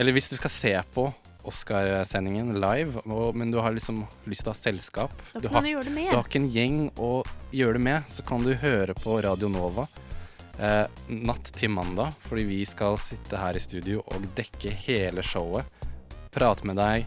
Eller 0.00 0.16
hvis 0.16 0.30
du 0.32 0.36
skal 0.38 0.52
se 0.52 0.74
på 0.94 1.10
Oscarsendingen 1.46 2.56
live, 2.58 3.04
og, 3.06 3.36
men 3.38 3.52
du 3.52 3.60
har 3.62 3.74
liksom 3.76 4.00
lyst 4.26 4.42
til 4.42 4.50
å 4.50 4.54
ha 4.54 4.58
selskap 4.58 5.12
du 5.36 5.46
har, 5.46 5.62
du 5.62 5.92
med. 5.94 6.10
Du 6.10 6.16
har 6.16 6.26
ikke 6.26 6.40
en 6.40 6.50
gjeng 6.50 6.80
å 6.98 7.10
gjøre 7.54 7.78
det 7.78 7.84
med, 7.86 8.08
så 8.10 8.24
kan 8.26 8.42
du 8.42 8.50
høre 8.58 8.96
på 8.98 9.20
Radio 9.22 9.52
Nova 9.52 9.86
eh, 10.58 10.84
natt 11.08 11.52
til 11.54 11.70
mandag, 11.70 12.14
fordi 12.26 12.48
vi 12.48 12.60
skal 12.66 12.98
sitte 12.98 13.38
her 13.38 13.54
i 13.54 13.62
studio 13.62 14.02
og 14.02 14.26
dekke 14.36 14.74
hele 14.88 15.22
showet. 15.22 15.86
Prate 16.34 16.66
med 16.68 16.80
deg, 16.80 17.06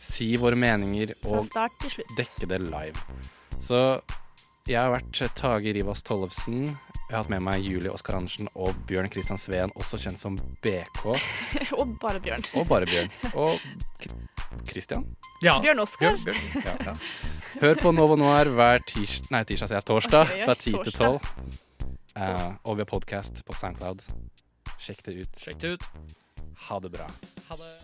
si 0.00 0.34
våre 0.40 0.58
meninger 0.58 1.14
og 1.28 1.44
dekke 2.16 2.48
det 2.50 2.62
live. 2.64 3.04
Så 3.60 3.80
jeg 4.68 4.80
har 4.80 4.94
vært 4.94 5.36
Tage 5.36 5.72
Rivas 5.76 6.02
Tollefsen. 6.06 6.64
Jeg 6.64 7.12
har 7.12 7.20
hatt 7.20 7.30
med 7.32 7.42
meg 7.44 7.66
Julie 7.66 7.92
Oskar 7.92 8.16
Andersen 8.16 8.48
og 8.56 8.72
Bjørn 8.88 9.10
Kristian 9.12 9.40
Sveen, 9.40 9.72
også 9.76 10.00
kjent 10.00 10.22
som 10.22 10.38
BK. 10.64 11.02
og 11.78 11.92
bare 12.00 12.22
Bjørn. 12.24 12.46
Og 12.56 12.66
bare 12.70 12.88
Bjørn. 12.88 13.12
Og 13.36 13.60
Christian. 14.70 15.04
Ja. 15.44 15.58
Bjørn 15.60 15.84
Oskar. 15.84 16.16
Bjørn, 16.24 16.40
Bjørn. 16.56 16.64
Ja, 16.64 16.92
ja. 16.92 16.96
Hør 17.60 17.80
på 17.82 17.92
Novo 17.94 18.16
Noir 18.18 18.50
hver 18.56 18.80
tirsdag, 18.88 19.30
nei, 19.36 19.44
tirsdag, 19.46 19.70
sier 19.70 19.82
jeg, 19.82 19.88
torsdag 19.92 20.26
okay, 20.32 20.44
fra 20.48 20.58
10 20.58 20.64
til 20.64 20.78
torsdag. 20.80 21.32
12. 21.84 21.94
Eh, 22.24 22.50
og 22.64 22.78
vi 22.78 22.86
har 22.86 22.92
podkast 22.96 23.44
på 23.44 23.58
Soundcloud. 23.58 24.04
Sjekk 24.80 25.04
det 25.06 25.18
ut. 25.20 25.42
Sjekk 25.44 25.60
det 25.60 25.76
ut. 25.76 25.90
Ha 26.70 26.80
det 26.80 26.96
bra. 26.96 27.10
Ha 27.50 27.60
det. 27.60 27.74